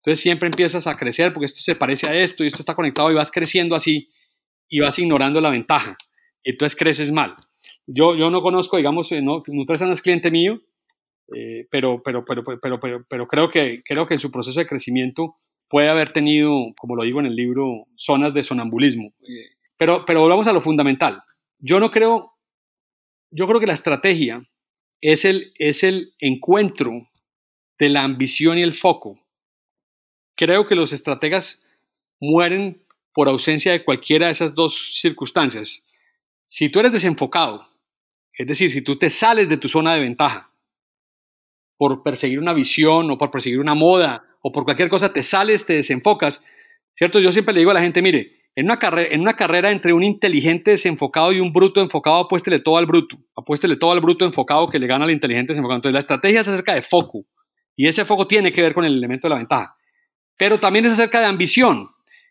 Entonces 0.02 0.22
siempre 0.22 0.47
empiezas 0.47 0.85
a 0.88 0.95
crecer 0.95 1.34
porque 1.34 1.45
esto 1.45 1.61
se 1.61 1.76
parece 1.76 2.07
a 2.07 2.15
esto 2.15 2.43
y 2.43 2.47
esto 2.47 2.60
está 2.60 2.76
conectado 2.76 3.11
y 3.11 3.15
vas 3.15 3.31
creciendo 3.31 3.76
así 3.76 4.10
y 4.69 4.80
vas 4.80 4.99
ignorando 4.99 5.41
la 5.41 5.49
ventaja. 5.49 5.95
Entonces 6.43 6.77
creces 6.77 7.11
mal. 7.11 7.35
Yo, 7.88 8.15
yo 8.15 8.30
no 8.30 8.41
conozco, 8.41 8.77
digamos, 8.77 9.11
eh, 9.11 9.22
no, 9.22 9.43
Nutresa 9.47 9.85
no 9.85 9.93
es 9.93 10.02
cliente 10.02 10.31
mío, 10.31 10.61
eh, 11.35 11.68
pero, 11.72 12.02
pero, 12.03 12.23
pero, 12.23 12.43
pero, 12.43 12.60
pero, 12.60 12.76
pero, 12.80 13.06
pero 13.07 13.27
creo, 13.27 13.49
que, 13.49 13.81
creo 13.84 14.07
que 14.07 14.15
en 14.15 14.19
su 14.19 14.31
proceso 14.31 14.60
de 14.60 14.68
crecimiento 14.68 15.38
puede 15.69 15.89
haber 15.89 16.13
tenido, 16.13 16.73
como 16.77 16.95
lo 16.95 17.03
digo 17.03 17.19
en 17.19 17.25
el 17.25 17.35
libro, 17.35 17.87
zonas 17.95 18.33
de 18.33 18.43
sonambulismo. 18.43 19.13
Pero, 19.77 20.05
pero 20.05 20.21
volvamos 20.21 20.47
a 20.47 20.53
lo 20.53 20.61
fundamental. 20.61 21.23
Yo 21.59 21.79
no 21.79 21.91
creo, 21.91 22.33
yo 23.31 23.47
creo 23.47 23.59
que 23.59 23.67
la 23.67 23.73
estrategia 23.73 24.47
es 25.01 25.25
el, 25.25 25.53
es 25.55 25.83
el 25.83 26.13
encuentro 26.19 27.09
de 27.77 27.89
la 27.89 28.03
ambición 28.03 28.57
y 28.57 28.63
el 28.63 28.73
foco. 28.73 29.19
Creo 30.35 30.67
que 30.67 30.75
los 30.75 30.93
estrategas 30.93 31.65
mueren 32.19 32.85
por 33.13 33.29
ausencia 33.29 33.71
de 33.71 33.83
cualquiera 33.83 34.27
de 34.27 34.33
esas 34.33 34.55
dos 34.55 34.99
circunstancias. 34.99 35.85
Si 36.43 36.69
tú 36.69 36.79
eres 36.79 36.91
desenfocado, 36.91 37.67
es 38.33 38.47
decir, 38.47 38.71
si 38.71 38.81
tú 38.81 38.97
te 38.97 39.09
sales 39.09 39.47
de 39.47 39.57
tu 39.57 39.67
zona 39.67 39.93
de 39.93 40.01
ventaja 40.01 40.55
por 41.77 42.03
perseguir 42.03 42.39
una 42.39 42.53
visión 42.53 43.10
o 43.11 43.18
por 43.18 43.31
perseguir 43.31 43.60
una 43.60 43.76
moda 43.76 44.23
o 44.41 44.52
por 44.52 44.64
cualquier 44.64 44.89
cosa, 44.89 45.11
te 45.11 45.23
sales, 45.23 45.65
te 45.65 45.73
desenfocas, 45.73 46.43
¿cierto? 46.93 47.19
Yo 47.19 47.31
siempre 47.31 47.53
le 47.53 47.61
digo 47.61 47.72
a 47.72 47.73
la 47.73 47.81
gente, 47.81 48.02
mire, 48.02 48.43
en 48.56 48.65
una, 48.65 48.80
carrera, 48.80 49.14
en 49.14 49.22
una 49.22 49.35
carrera 49.35 49.72
entre 49.72 49.91
un 49.91 50.03
inteligente 50.03 50.72
desenfocado 50.72 51.34
y 51.34 51.39
un 51.39 51.52
bruto 51.52 51.81
enfocado, 51.81 52.18
apuéstele 52.18 52.60
todo 52.60 52.77
al 52.77 52.85
bruto, 52.85 53.18
apuéstele 53.35 53.76
todo 53.76 53.91
al 53.91 53.99
bruto 53.99 54.23
enfocado 54.23 54.65
que 54.68 54.80
le 54.80 54.88
gana 54.88 55.03
al 55.06 55.11
inteligente 55.11 55.52
desenfocado. 55.52 55.77
Entonces 55.77 55.93
la 55.93 55.99
estrategia 55.99 56.41
es 56.41 56.47
acerca 56.47 56.73
de 56.73 56.81
foco 56.81 57.26
y 57.76 57.88
ese 57.88 58.06
foco 58.06 58.27
tiene 58.27 58.53
que 58.53 58.61
ver 58.61 58.73
con 58.73 58.85
el 58.85 58.95
elemento 58.95 59.27
de 59.27 59.30
la 59.31 59.38
ventaja, 59.38 59.76
pero 60.38 60.60
también 60.60 60.85
es 60.85 60.93
acerca 60.93 61.19
de 61.19 61.26
ambición. 61.26 61.89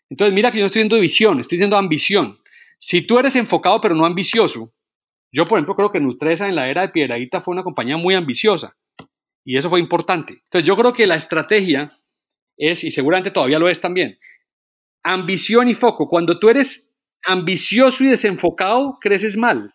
Entonces 0.09 0.33
mira 0.33 0.51
que 0.51 0.57
yo 0.57 0.63
no 0.63 0.67
estoy 0.67 0.83
diciendo 0.83 0.99
visión, 0.99 1.39
estoy 1.39 1.57
diciendo 1.57 1.77
ambición. 1.77 2.39
Si 2.79 3.01
tú 3.01 3.19
eres 3.19 3.35
enfocado 3.35 3.79
pero 3.81 3.93
no 3.93 4.05
ambicioso, 4.05 4.73
yo 5.31 5.45
por 5.47 5.59
ejemplo 5.59 5.75
creo 5.75 5.91
que 5.91 5.99
Nutresa 5.99 6.47
en 6.47 6.55
la 6.55 6.69
era 6.69 6.81
de 6.81 6.89
Piedradita 6.89 7.41
fue 7.41 7.51
una 7.51 7.63
compañía 7.63 7.97
muy 7.97 8.15
ambiciosa 8.15 8.75
y 9.45 9.57
eso 9.57 9.69
fue 9.69 9.79
importante. 9.79 10.33
Entonces 10.43 10.67
yo 10.67 10.75
creo 10.75 10.91
que 10.91 11.05
la 11.05 11.15
estrategia 11.15 11.97
es, 12.57 12.83
y 12.83 12.91
seguramente 12.91 13.31
todavía 13.31 13.59
lo 13.59 13.69
es 13.69 13.79
también, 13.79 14.17
ambición 15.03 15.69
y 15.69 15.75
foco. 15.75 16.09
Cuando 16.09 16.39
tú 16.39 16.49
eres 16.49 16.91
ambicioso 17.23 18.03
y 18.03 18.07
desenfocado, 18.07 18.97
creces 18.99 19.37
mal. 19.37 19.73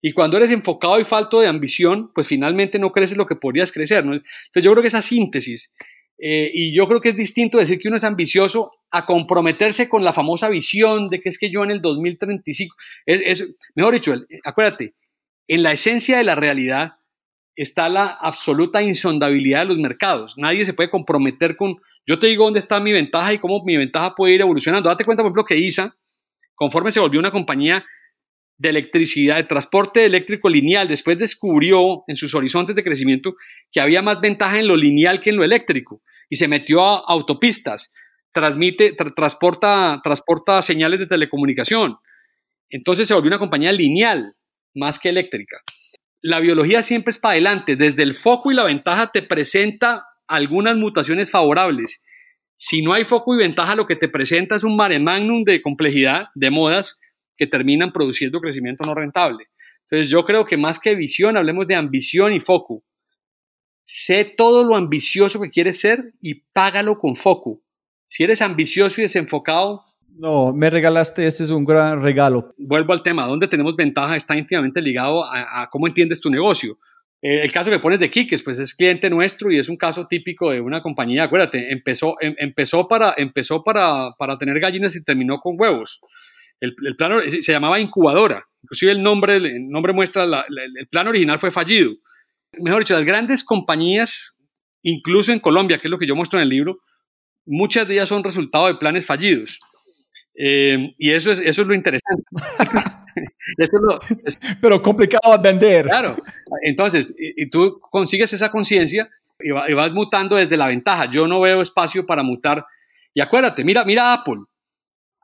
Y 0.00 0.12
cuando 0.12 0.36
eres 0.36 0.50
enfocado 0.50 1.00
y 1.00 1.04
falto 1.04 1.40
de 1.40 1.48
ambición, 1.48 2.12
pues 2.14 2.28
finalmente 2.28 2.78
no 2.78 2.92
creces 2.92 3.16
lo 3.16 3.26
que 3.26 3.36
podrías 3.36 3.72
crecer. 3.72 4.04
Entonces 4.04 4.62
yo 4.62 4.70
creo 4.70 4.82
que 4.82 4.88
esa 4.88 5.02
síntesis, 5.02 5.74
eh, 6.18 6.50
y 6.52 6.74
yo 6.74 6.86
creo 6.86 7.00
que 7.00 7.08
es 7.08 7.16
distinto 7.16 7.58
decir 7.58 7.78
que 7.78 7.88
uno 7.88 7.96
es 7.96 8.04
ambicioso 8.04 8.72
a 8.90 9.06
comprometerse 9.06 9.88
con 9.88 10.04
la 10.04 10.12
famosa 10.12 10.48
visión 10.48 11.08
de 11.08 11.20
que 11.20 11.30
es 11.30 11.38
que 11.38 11.50
yo 11.50 11.64
en 11.64 11.70
el 11.72 11.80
2035, 11.80 12.76
es, 13.06 13.22
es 13.24 13.54
mejor 13.74 13.94
dicho, 13.94 14.14
acuérdate, 14.44 14.94
en 15.48 15.62
la 15.62 15.72
esencia 15.72 16.18
de 16.18 16.24
la 16.24 16.36
realidad 16.36 16.98
está 17.56 17.88
la 17.88 18.06
absoluta 18.06 18.82
insondabilidad 18.82 19.60
de 19.60 19.66
los 19.66 19.78
mercados. 19.78 20.36
Nadie 20.36 20.64
se 20.64 20.74
puede 20.74 20.90
comprometer 20.90 21.56
con, 21.56 21.76
yo 22.06 22.18
te 22.18 22.26
digo 22.26 22.44
dónde 22.44 22.58
está 22.58 22.80
mi 22.80 22.92
ventaja 22.92 23.32
y 23.32 23.38
cómo 23.38 23.62
mi 23.64 23.76
ventaja 23.76 24.14
puede 24.14 24.34
ir 24.34 24.40
evolucionando. 24.40 24.88
Date 24.88 25.04
cuenta, 25.04 25.22
por 25.22 25.30
ejemplo, 25.30 25.44
que 25.44 25.56
ISA, 25.56 25.96
conforme 26.54 26.90
se 26.90 27.00
volvió 27.00 27.20
una 27.20 27.30
compañía 27.30 27.84
de 28.56 28.68
electricidad, 28.68 29.36
de 29.36 29.44
transporte 29.44 30.04
eléctrico 30.04 30.48
lineal, 30.48 30.88
después 30.88 31.18
descubrió 31.18 32.04
en 32.06 32.16
sus 32.16 32.34
horizontes 32.34 32.76
de 32.76 32.84
crecimiento 32.84 33.34
que 33.72 33.80
había 33.80 34.02
más 34.02 34.20
ventaja 34.20 34.58
en 34.58 34.68
lo 34.68 34.76
lineal 34.76 35.20
que 35.20 35.30
en 35.30 35.36
lo 35.36 35.44
eléctrico 35.44 36.02
y 36.30 36.36
se 36.36 36.48
metió 36.48 36.82
a 36.82 37.02
autopistas, 37.06 37.92
transmite, 38.32 38.94
transporta, 39.14 40.00
transporta 40.02 40.62
señales 40.62 41.00
de 41.00 41.06
telecomunicación. 41.06 41.96
Entonces 42.70 43.08
se 43.08 43.14
volvió 43.14 43.28
una 43.28 43.38
compañía 43.38 43.72
lineal 43.72 44.34
más 44.74 44.98
que 44.98 45.08
eléctrica. 45.08 45.58
La 46.26 46.40
biología 46.40 46.82
siempre 46.82 47.10
es 47.10 47.18
para 47.18 47.32
adelante, 47.32 47.76
desde 47.76 48.02
el 48.02 48.14
foco 48.14 48.50
y 48.50 48.54
la 48.54 48.64
ventaja 48.64 49.10
te 49.12 49.20
presenta 49.20 50.06
algunas 50.26 50.74
mutaciones 50.74 51.30
favorables. 51.30 52.02
Si 52.56 52.80
no 52.80 52.94
hay 52.94 53.04
foco 53.04 53.34
y 53.34 53.36
ventaja, 53.36 53.76
lo 53.76 53.86
que 53.86 53.94
te 53.94 54.08
presenta 54.08 54.56
es 54.56 54.64
un 54.64 54.74
mare 54.74 54.98
magnum 54.98 55.44
de 55.44 55.60
complejidad, 55.60 56.28
de 56.34 56.50
modas, 56.50 56.98
que 57.36 57.46
terminan 57.46 57.92
produciendo 57.92 58.40
crecimiento 58.40 58.88
no 58.88 58.94
rentable. 58.94 59.48
Entonces 59.80 60.08
yo 60.08 60.24
creo 60.24 60.46
que 60.46 60.56
más 60.56 60.80
que 60.80 60.94
visión, 60.94 61.36
hablemos 61.36 61.66
de 61.66 61.74
ambición 61.74 62.32
y 62.32 62.40
foco. 62.40 62.82
Sé 63.84 64.24
todo 64.24 64.64
lo 64.64 64.76
ambicioso 64.76 65.42
que 65.42 65.50
quieres 65.50 65.78
ser 65.78 66.14
y 66.22 66.36
págalo 66.54 66.98
con 66.98 67.16
foco. 67.16 67.60
Si 68.06 68.24
eres 68.24 68.40
ambicioso 68.40 69.02
y 69.02 69.04
desenfocado... 69.04 69.84
No, 70.16 70.52
me 70.52 70.70
regalaste, 70.70 71.26
este 71.26 71.42
es 71.42 71.50
un 71.50 71.64
gran 71.64 72.00
regalo. 72.00 72.54
Vuelvo 72.56 72.92
al 72.92 73.02
tema, 73.02 73.26
donde 73.26 73.48
tenemos 73.48 73.74
ventaja 73.74 74.14
está 74.14 74.36
íntimamente 74.36 74.80
ligado 74.80 75.24
a, 75.24 75.68
cómo 75.70 75.88
entiendes 75.88 76.20
tu 76.20 76.30
negocio. 76.30 76.78
Eh, 77.20 77.42
el 77.42 77.52
caso 77.52 77.70
que 77.70 77.80
pones 77.80 77.98
de 77.98 78.10
Kikes, 78.10 78.42
pues 78.44 78.58
es 78.60 78.74
cliente 78.74 79.10
nuestro 79.10 79.50
y 79.50 79.58
es 79.58 79.68
un 79.68 79.76
caso 79.76 80.06
típico 80.06 80.50
de 80.50 80.60
una 80.60 80.82
compañía, 80.82 81.24
acuérdate, 81.24 81.72
empezó, 81.72 82.16
em, 82.20 82.34
empezó, 82.38 82.86
para, 82.86 83.14
empezó 83.16 83.64
para, 83.64 84.12
para 84.18 84.36
tener 84.36 84.60
gallinas 84.60 84.94
y 84.94 85.02
terminó 85.02 85.38
con 85.38 85.56
huevos. 85.58 86.00
El, 86.60 86.76
el 86.84 86.94
plan 86.96 87.20
se 87.28 87.52
llamaba 87.52 87.80
incubadora, 87.80 88.44
inclusive 88.62 88.92
el 88.92 89.02
nombre, 89.02 89.36
el 89.36 89.68
nombre 89.68 89.92
muestra, 89.92 90.24
el 90.24 90.88
plan 90.88 91.08
original 91.08 91.38
fue 91.38 91.50
fallido. 91.50 91.92
Mejor 92.60 92.80
dicho, 92.80 92.94
las 92.94 93.04
grandes 93.04 93.42
compañías, 93.42 94.36
incluso 94.82 95.32
en 95.32 95.40
Colombia, 95.40 95.78
que 95.78 95.88
es 95.88 95.90
lo 95.90 95.98
que 95.98 96.06
yo 96.06 96.14
muestro 96.14 96.38
en 96.38 96.44
el 96.44 96.50
libro, 96.50 96.78
muchas 97.46 97.88
de 97.88 97.94
ellas 97.94 98.08
son 98.08 98.22
resultado 98.22 98.68
de 98.68 98.76
planes 98.76 99.06
fallidos. 99.06 99.58
Eh, 100.36 100.94
y 100.98 101.12
eso 101.12 101.32
es, 101.32 101.40
eso 101.40 101.62
es 101.62 101.68
lo 101.68 101.74
interesante. 101.74 102.24
Pero 104.60 104.82
complicado 104.82 105.32
a 105.32 105.38
vender. 105.38 105.86
Claro. 105.86 106.16
Entonces, 106.62 107.14
y, 107.18 107.48
tú 107.48 107.80
consigues 107.90 108.32
esa 108.32 108.50
conciencia 108.50 109.08
y, 109.38 109.48
y, 109.48 109.74
vas 109.74 109.92
mutando 109.92 110.36
desde 110.36 110.56
la 110.56 110.66
ventaja. 110.66 111.10
Yo 111.10 111.28
no 111.28 111.40
veo 111.40 111.62
espacio 111.62 112.06
para 112.06 112.22
mutar. 112.22 112.66
Y 113.12 113.20
acuérdate, 113.20 113.64
mira, 113.64 113.84
mira 113.84 114.12
Apple. 114.12 114.42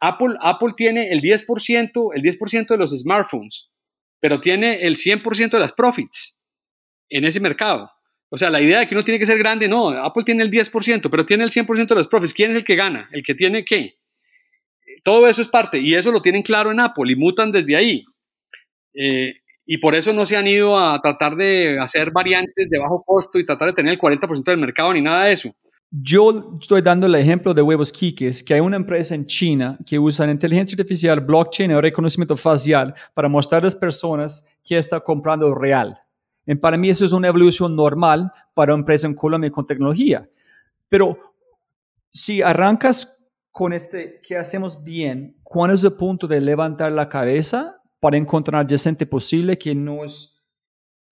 Apple, 0.01 0.37
Apple 0.41 0.73
tiene 0.77 1.13
el 1.13 1.21
10%, 1.21 2.11
el 2.15 2.23
10% 2.23 2.69
de 2.69 2.79
los 2.79 2.91
smartphones, 2.91 3.71
pero 4.19 4.41
tiene 4.41 4.87
el 4.87 4.97
100% 4.97 5.51
de 5.51 5.59
las 5.59 5.73
profits 5.73 6.41
en 7.11 7.25
ese 7.25 7.39
mercado. 7.39 7.91
O 8.31 8.39
sea, 8.39 8.49
la 8.49 8.61
idea 8.61 8.79
de 8.79 8.87
que 8.87 8.95
uno 8.95 9.05
tiene 9.05 9.19
que 9.19 9.27
ser 9.27 9.39
grande, 9.39 9.69
no, 9.69 9.89
Apple 9.89 10.25
tiene 10.25 10.43
el 10.43 10.51
10%, 10.51 11.11
pero 11.11 11.27
tiene 11.27 11.45
el 11.45 11.51
100% 11.51 11.89
de 11.89 11.95
los 11.97 12.09
profits. 12.09 12.33
¿Quién 12.33 12.53
es 12.53 12.57
el 12.57 12.65
que 12.65 12.77
gana? 12.77 13.09
¿El 13.13 13.23
que 13.23 13.35
tiene 13.35 13.65
qué? 13.65 14.00
Todo 15.03 15.27
eso 15.29 15.43
es 15.43 15.49
parte, 15.49 15.79
y 15.79 15.95
eso 15.95 16.13
lo 16.13 16.21
tienen 16.21 16.43
claro 16.43 16.71
en 16.71 16.81
Apple 16.81 17.13
y 17.13 17.17
mutan 17.17 17.53
desde 17.53 17.77
ahí. 17.77 18.05
Eh, 18.95 19.35
y 19.67 19.79
por 19.79 19.95
eso 19.95 20.13
no 20.13 20.27
se 20.27 20.37
han 20.37 20.49
ido 20.49 20.79
a 20.79 21.01
tratar 21.01 21.37
de 21.37 21.79
hacer 21.79 22.11
variantes 22.11 22.69
de 22.69 22.79
bajo 22.79 23.05
costo 23.05 23.39
y 23.39 23.47
tratar 23.47 23.69
de 23.69 23.75
tener 23.75 23.93
el 23.93 24.01
40% 24.01 24.45
del 24.45 24.59
mercado 24.59 24.93
ni 24.93 25.01
nada 25.01 25.25
de 25.27 25.33
eso. 25.33 25.55
Yo 25.93 26.57
estoy 26.61 26.83
dando 26.83 27.07
el 27.07 27.15
ejemplo 27.17 27.53
de 27.53 27.63
Huevos 27.63 27.91
Kikes, 27.91 28.45
que 28.45 28.55
hay 28.55 28.61
una 28.61 28.77
empresa 28.77 29.15
en 29.15 29.27
China 29.27 29.77
que 29.85 29.99
usa 29.99 30.31
inteligencia 30.31 30.77
artificial, 30.77 31.21
blockchain 31.21 31.73
o 31.73 31.81
reconocimiento 31.81 32.37
facial 32.37 32.95
para 33.13 33.29
mostrar 33.29 33.63
a 33.63 33.67
las 33.67 33.75
personas 33.75 34.47
que 34.65 34.79
está 34.79 35.01
comprando 35.01 35.53
real. 35.55 36.01
Y 36.47 36.55
para 36.55 36.77
mí 36.77 36.91
eso 36.91 37.05
es 37.05 37.13
una 37.13 37.29
evolución 37.29 37.77
normal 37.77 38.33
para 38.55 38.73
una 38.75 38.81
empresa 38.81 39.07
en 39.07 39.15
Colombia 39.15 39.51
con 39.51 39.67
tecnología. 39.67 40.29
Pero 40.89 41.17
si 42.11 42.43
arrancas 42.43 43.20
con 43.51 43.73
este 43.73 44.21
que 44.23 44.37
hacemos 44.37 44.83
bien, 44.83 45.37
¿cuándo 45.43 45.75
es 45.75 45.85
el 45.85 45.95
punto 45.95 46.27
de 46.27 46.41
levantar 46.41 46.93
la 46.93 47.09
cabeza 47.09 47.83
para 47.99 48.17
encontrar 48.17 48.63
adyacente 48.63 49.07
posible 49.07 49.59
que 49.59 49.75
nos 49.75 50.43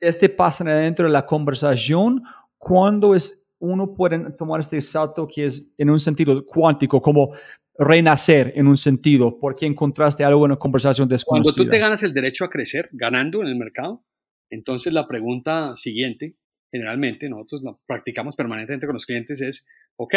este 0.00 0.28
pasa 0.28 0.64
dentro 0.64 1.06
de 1.06 1.12
la 1.12 1.26
conversación? 1.26 2.22
¿Cuándo 2.56 3.14
es 3.14 3.48
uno 3.60 3.94
puede 3.94 4.30
tomar 4.32 4.60
este 4.60 4.80
salto 4.80 5.26
que 5.26 5.46
es 5.46 5.72
en 5.76 5.90
un 5.90 5.98
sentido 5.98 6.44
cuántico, 6.46 7.02
como 7.02 7.32
renacer 7.78 8.52
en 8.56 8.66
un 8.66 8.76
sentido, 8.76 9.38
porque 9.38 9.66
encontraste 9.66 10.24
algo 10.24 10.44
en 10.44 10.52
una 10.52 10.58
conversación 10.58 11.08
desconocida. 11.08 11.54
Cuando 11.54 11.64
tú 11.64 11.70
te 11.70 11.78
ganas 11.78 12.02
el 12.02 12.12
derecho 12.12 12.44
a 12.44 12.50
crecer 12.50 12.88
ganando 12.92 13.40
en 13.40 13.48
el 13.48 13.56
mercado, 13.56 14.04
entonces 14.50 14.92
la 14.92 15.06
pregunta 15.06 15.76
siguiente, 15.76 16.36
generalmente 16.72 17.28
nosotros 17.28 17.62
lo 17.62 17.80
practicamos 17.86 18.34
permanentemente 18.34 18.86
con 18.86 18.94
los 18.94 19.06
clientes, 19.06 19.40
es, 19.40 19.66
ok, 19.96 20.14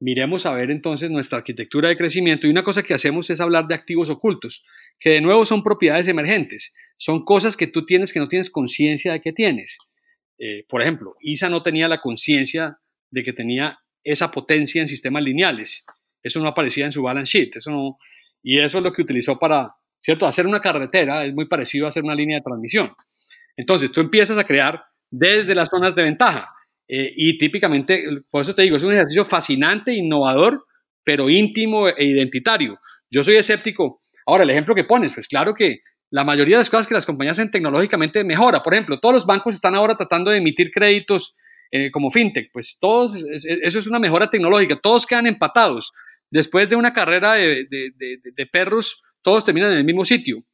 miremos 0.00 0.46
a 0.46 0.52
ver 0.52 0.70
entonces 0.70 1.10
nuestra 1.10 1.38
arquitectura 1.38 1.88
de 1.88 1.96
crecimiento 1.96 2.46
y 2.46 2.50
una 2.50 2.64
cosa 2.64 2.82
que 2.82 2.94
hacemos 2.94 3.30
es 3.30 3.40
hablar 3.40 3.66
de 3.66 3.74
activos 3.74 4.10
ocultos, 4.10 4.64
que 5.00 5.10
de 5.10 5.20
nuevo 5.20 5.44
son 5.46 5.62
propiedades 5.62 6.08
emergentes, 6.08 6.74
son 6.96 7.24
cosas 7.24 7.56
que 7.56 7.66
tú 7.66 7.84
tienes 7.84 8.12
que 8.12 8.20
no 8.20 8.28
tienes 8.28 8.50
conciencia 8.50 9.12
de 9.12 9.20
que 9.20 9.32
tienes. 9.32 9.78
Eh, 10.38 10.64
por 10.68 10.82
ejemplo, 10.82 11.14
ISA 11.20 11.48
no 11.48 11.62
tenía 11.62 11.88
la 11.88 12.00
conciencia 12.00 12.78
de 13.10 13.22
que 13.22 13.32
tenía 13.32 13.78
esa 14.02 14.30
potencia 14.30 14.82
en 14.82 14.88
sistemas 14.88 15.22
lineales. 15.22 15.84
Eso 16.22 16.40
no 16.40 16.48
aparecía 16.48 16.84
en 16.84 16.92
su 16.92 17.02
balance 17.02 17.38
sheet. 17.38 17.56
Eso 17.56 17.70
no, 17.70 17.98
y 18.42 18.58
eso 18.60 18.78
es 18.78 18.84
lo 18.84 18.92
que 18.92 19.02
utilizó 19.02 19.38
para, 19.38 19.74
¿cierto? 20.02 20.26
Hacer 20.26 20.46
una 20.46 20.60
carretera 20.60 21.24
es 21.24 21.34
muy 21.34 21.46
parecido 21.46 21.86
a 21.86 21.88
hacer 21.88 22.04
una 22.04 22.14
línea 22.14 22.38
de 22.38 22.42
transmisión. 22.42 22.92
Entonces, 23.56 23.92
tú 23.92 24.00
empiezas 24.00 24.36
a 24.38 24.44
crear 24.44 24.84
desde 25.10 25.54
las 25.54 25.68
zonas 25.68 25.94
de 25.94 26.02
ventaja. 26.02 26.50
Eh, 26.88 27.12
y 27.16 27.38
típicamente, 27.38 28.04
por 28.30 28.42
eso 28.42 28.54
te 28.54 28.62
digo, 28.62 28.76
es 28.76 28.82
un 28.82 28.92
ejercicio 28.92 29.24
fascinante, 29.24 29.92
innovador, 29.92 30.64
pero 31.02 31.28
íntimo 31.30 31.88
e 31.88 32.04
identitario. 32.04 32.78
Yo 33.10 33.22
soy 33.22 33.36
escéptico. 33.36 33.98
Ahora, 34.26 34.44
el 34.44 34.50
ejemplo 34.50 34.74
que 34.74 34.84
pones, 34.84 35.12
pues 35.12 35.28
claro 35.28 35.54
que 35.54 35.80
la 36.10 36.24
mayoría 36.24 36.56
de 36.56 36.60
las 36.60 36.70
cosas 36.70 36.86
que 36.86 36.94
las 36.94 37.06
compañías 37.06 37.38
hacen 37.38 37.50
tecnológicamente 37.50 38.22
mejora. 38.24 38.62
Por 38.62 38.74
ejemplo, 38.74 38.98
todos 39.00 39.14
los 39.14 39.26
bancos 39.26 39.54
están 39.54 39.74
ahora 39.74 39.96
tratando 39.96 40.30
de 40.30 40.38
emitir 40.38 40.70
créditos 40.70 41.36
eh, 41.70 41.90
como 41.90 42.10
fintech. 42.10 42.50
Pues 42.52 42.78
todos, 42.80 43.24
eso 43.24 43.78
es 43.78 43.86
una 43.86 43.98
mejora 43.98 44.30
tecnológica. 44.30 44.76
Todos 44.76 45.06
quedan 45.06 45.26
empatados. 45.26 45.92
Después 46.30 46.68
de 46.68 46.76
una 46.76 46.92
carrera 46.92 47.34
de, 47.34 48.48
perros, 48.52 49.02
todos 49.22 49.44
terminan 49.44 49.72
en 49.72 49.78
el 49.78 49.84
mismo 49.84 50.04
sitio. 50.04 50.44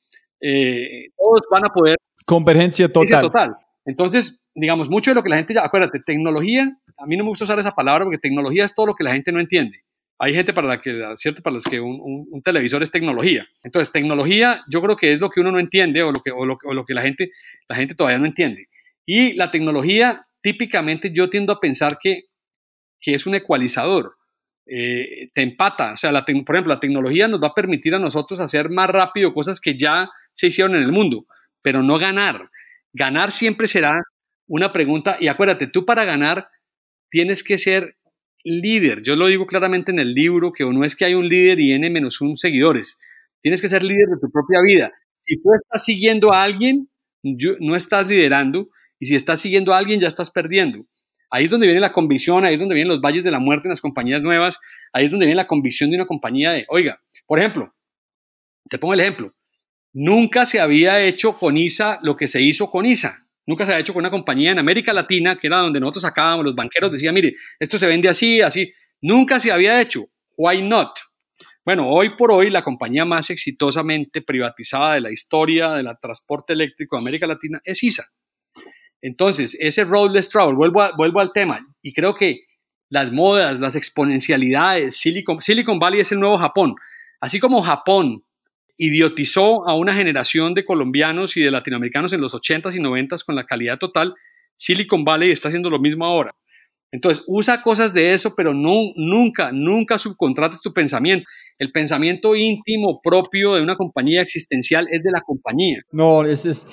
Eh, 0.41 1.11
todos 1.17 1.43
van 1.51 1.67
a 1.67 1.69
poder... 1.69 1.97
Convergencia 2.25 2.91
total. 2.91 3.21
total. 3.21 3.57
Entonces, 3.85 4.40
digamos, 4.55 4.89
mucho 4.89 5.11
de 5.11 5.15
lo 5.15 5.23
que 5.23 5.29
la 5.29 5.37
gente 5.37 5.55
ya, 5.55 5.65
acuérdate, 5.65 6.01
tecnología, 6.01 6.77
a 6.99 7.07
mí 7.07 7.17
no 7.17 7.25
me 7.25 7.31
gusta 7.31 7.45
usar 7.45 7.59
esa 7.59 7.75
palabra 7.75 8.05
porque 8.05 8.19
tecnología 8.19 8.65
es 8.65 8.75
todo 8.75 8.87
lo 8.87 8.95
que 8.95 9.05
la 9.05 9.13
gente 9.13 9.33
no 9.33 9.41
entiende. 9.41 9.85
Hay 10.19 10.35
gente 10.35 10.53
para 10.53 10.69
la 10.69 10.81
que, 10.83 11.03
¿cierto? 11.17 11.43
Para 11.43 11.55
los 11.55 11.65
que 11.65 11.81
un, 11.81 12.43
televisor 12.45 12.83
es 12.83 12.91
tecnología. 12.91 13.49
Entonces, 13.65 13.91
tecnología 13.91 14.63
yo 14.71 14.83
creo 14.83 14.97
que 14.97 15.13
es 15.13 15.21
lo 15.21 15.31
que 15.31 15.41
uno 15.41 15.51
no 15.51 15.59
entiende 15.59 16.03
o 16.03 16.13
lo 16.13 16.21
que, 16.21 16.31
o 16.31 16.45
lo, 16.45 16.85
que 16.85 16.93
la, 16.93 17.01
gente, 17.01 17.31
la 17.69 17.77
gente 17.77 17.95
todavía 17.95 18.19
no 18.19 18.27
entiende. 18.27 18.69
Y 19.07 19.33
la 19.33 19.51
tecnología, 19.51 20.27
típicamente 20.43 21.11
yo 21.11 21.31
tiendo 21.31 21.55
a 21.55 21.61
pensar 21.61 21.97
que, 21.99 22.25
que 23.01 23.15
es 23.15 23.27
un 23.27 23.35
ecualizador. 23.35 24.17
Eh, 24.67 25.31
te 25.33 25.41
empata. 25.41 25.95
O 25.95 25.97
sea, 25.97 26.13
la 26.13 26.25
por 26.25 26.55
ejemplo, 26.55 26.75
la 26.75 26.81
tecnología 26.81 27.27
nos 27.27 27.43
va 27.43 27.49
a 27.49 27.55
permitir 27.55 27.95
a 27.95 27.99
nosotros 27.99 28.41
hacer 28.41 28.69
más 28.69 28.91
rápido 28.91 29.33
cosas 29.33 29.59
que 29.59 29.77
ya 29.77 30.11
se 30.35 30.49
hicieron 30.49 30.77
en 30.77 30.83
el 30.83 30.93
mundo, 30.93 31.25
pero 31.63 31.83
no 31.83 31.99
ganar. 31.99 32.51
Ganar 32.93 33.33
siempre 33.33 33.69
será 33.69 33.93
una 34.51 34.73
pregunta. 34.73 35.17
Y 35.21 35.29
acuérdate, 35.29 35.69
tú 35.69 35.87
para 35.87 36.05
ganar 36.05 36.49
tienes 37.11 37.43
que 37.43 37.57
ser 37.57 37.97
líder. 38.45 39.03
Yo 39.03 39.17
lo 39.17 39.29
digo 39.29 39.47
claramente 39.47 39.93
en 39.93 40.01
el 40.01 40.13
libro, 40.13 40.53
que 40.53 40.65
no 40.65 40.85
es 40.85 40.97
que 40.97 41.05
hay 41.05 41.15
un 41.15 41.29
líder 41.29 41.61
y 41.61 41.73
n 41.73 41.89
menos 41.89 42.21
un 42.21 42.37
seguidores. 42.37 42.99
Tienes 43.43 43.63
que 43.63 43.69
ser 43.69 43.83
líder 43.83 44.09
de 44.09 44.21
tu 44.21 44.31
propia 44.31 44.59
vida. 44.63 44.93
Si 45.23 45.41
tú 45.41 45.51
estás 45.55 45.85
siguiendo 45.85 46.33
a 46.33 46.43
alguien, 46.43 46.91
no 47.23 47.77
estás 47.77 48.09
liderando. 48.09 48.69
Y 48.99 49.07
si 49.07 49.15
estás 49.15 49.41
siguiendo 49.41 49.73
a 49.73 49.79
alguien, 49.79 50.01
ya 50.01 50.09
estás 50.09 50.31
perdiendo. 50.31 50.85
Ahí 51.31 51.45
es 51.45 51.51
donde 51.51 51.67
viene 51.67 51.81
la 51.81 51.93
convicción, 51.93 52.45
ahí 52.45 52.55
es 52.55 52.61
donde 52.61 52.75
vienen 52.75 52.89
los 52.89 53.01
valles 53.01 53.23
de 53.23 53.31
la 53.31 53.39
muerte 53.39 53.69
en 53.69 53.71
las 53.71 53.81
compañías 53.81 54.21
nuevas, 54.21 54.59
ahí 54.93 55.05
es 55.05 55.13
donde 55.13 55.27
viene 55.27 55.37
la 55.37 55.47
convicción 55.47 55.89
de 55.91 55.97
una 55.97 56.07
compañía 56.07 56.51
de, 56.51 56.67
oiga, 56.69 57.01
por 57.25 57.39
ejemplo, 57.39 57.73
te 58.69 58.79
pongo 58.79 58.95
el 58.95 59.01
ejemplo, 59.01 59.33
nunca 59.93 60.45
se 60.45 60.59
había 60.59 61.01
hecho 61.01 61.39
con 61.39 61.57
ISA 61.57 62.01
lo 62.03 62.17
que 62.17 62.27
se 62.27 62.43
hizo 62.43 62.69
con 62.69 62.85
ISA. 62.85 63.30
Nunca 63.51 63.67
se 63.67 63.75
ha 63.75 63.81
hecho 63.81 63.93
con 63.93 64.03
una 64.03 64.13
compañía 64.13 64.53
en 64.53 64.61
América 64.61 64.93
Latina, 64.93 65.37
que 65.37 65.49
era 65.49 65.57
donde 65.57 65.81
nosotros 65.81 66.03
sacábamos, 66.03 66.45
los 66.45 66.55
banqueros 66.55 66.93
decían, 66.93 67.13
mire, 67.13 67.35
esto 67.59 67.79
se 67.79 67.89
vende 67.89 68.09
así, 68.09 68.41
así. 68.41 68.73
Nunca 69.01 69.41
se 69.41 69.51
había 69.51 69.81
hecho. 69.81 70.05
why 70.37 70.63
not? 70.63 70.91
Bueno, 71.65 71.89
hoy 71.89 72.17
por 72.17 72.31
hoy 72.31 72.49
la 72.49 72.63
compañía 72.63 73.05
más 73.05 73.29
exitosamente 73.29 74.23
privatizada 74.23 74.95
de 74.95 75.01
la 75.01 75.11
historia 75.11 75.73
del 75.73 75.89
transporte 76.01 76.53
eléctrico 76.53 76.95
de 76.95 77.01
América 77.01 77.27
Latina 77.27 77.61
es 77.65 77.83
ISA. 77.83 78.05
Entonces, 79.03 79.57
ese 79.59 79.83
roadless 79.83 80.29
travel, 80.29 80.55
vuelvo, 80.55 80.89
vuelvo 80.97 81.19
al 81.19 81.33
tema, 81.33 81.67
y 81.83 81.93
creo 81.93 82.15
que 82.15 82.45
las 82.89 83.11
modas, 83.11 83.59
las 83.59 83.75
exponencialidades, 83.75 84.97
Silicon 84.97 85.81
Valley 85.81 86.03
es 86.03 86.13
el 86.13 86.21
nuevo 86.21 86.39
Japón. 86.39 86.77
Así 87.21 87.41
como 87.41 87.63
Japón 87.63 88.23
idiotizó 88.83 89.69
a 89.69 89.75
una 89.75 89.93
generación 89.93 90.55
de 90.55 90.65
colombianos 90.65 91.37
y 91.37 91.43
de 91.43 91.51
latinoamericanos 91.51 92.15
en 92.15 92.23
los 92.23 92.35
80s 92.35 92.75
y 92.75 92.79
90s 92.79 93.23
con 93.27 93.37
la 93.37 93.45
calidad 93.45 93.79
total, 93.79 94.15
Silicon 94.57 95.05
Valley 95.05 95.31
está 95.31 95.49
haciendo 95.49 95.69
lo 95.69 95.79
mismo 95.79 96.07
ahora. 96.07 96.35
Entonces, 96.91 97.23
usa 97.29 97.63
cosas 97.63 97.93
de 97.93 98.15
eso, 98.15 98.35
pero 98.35 98.55
no, 98.55 98.93
nunca, 98.97 99.53
nunca 99.53 99.99
subcontrates 99.99 100.63
tu 100.63 100.73
pensamiento. 100.73 101.27
El 101.59 101.73
pensamiento 101.73 102.35
íntimo 102.35 103.03
propio 103.03 103.55
de 103.55 103.63
una 103.63 103.77
compañía 103.77 104.23
existencial 104.23 104.87
es 104.91 105.03
de 105.03 105.11
la 105.11 105.21
compañía. 105.21 105.83
No, 105.93 106.25
es, 106.25 106.47
es 106.47 106.67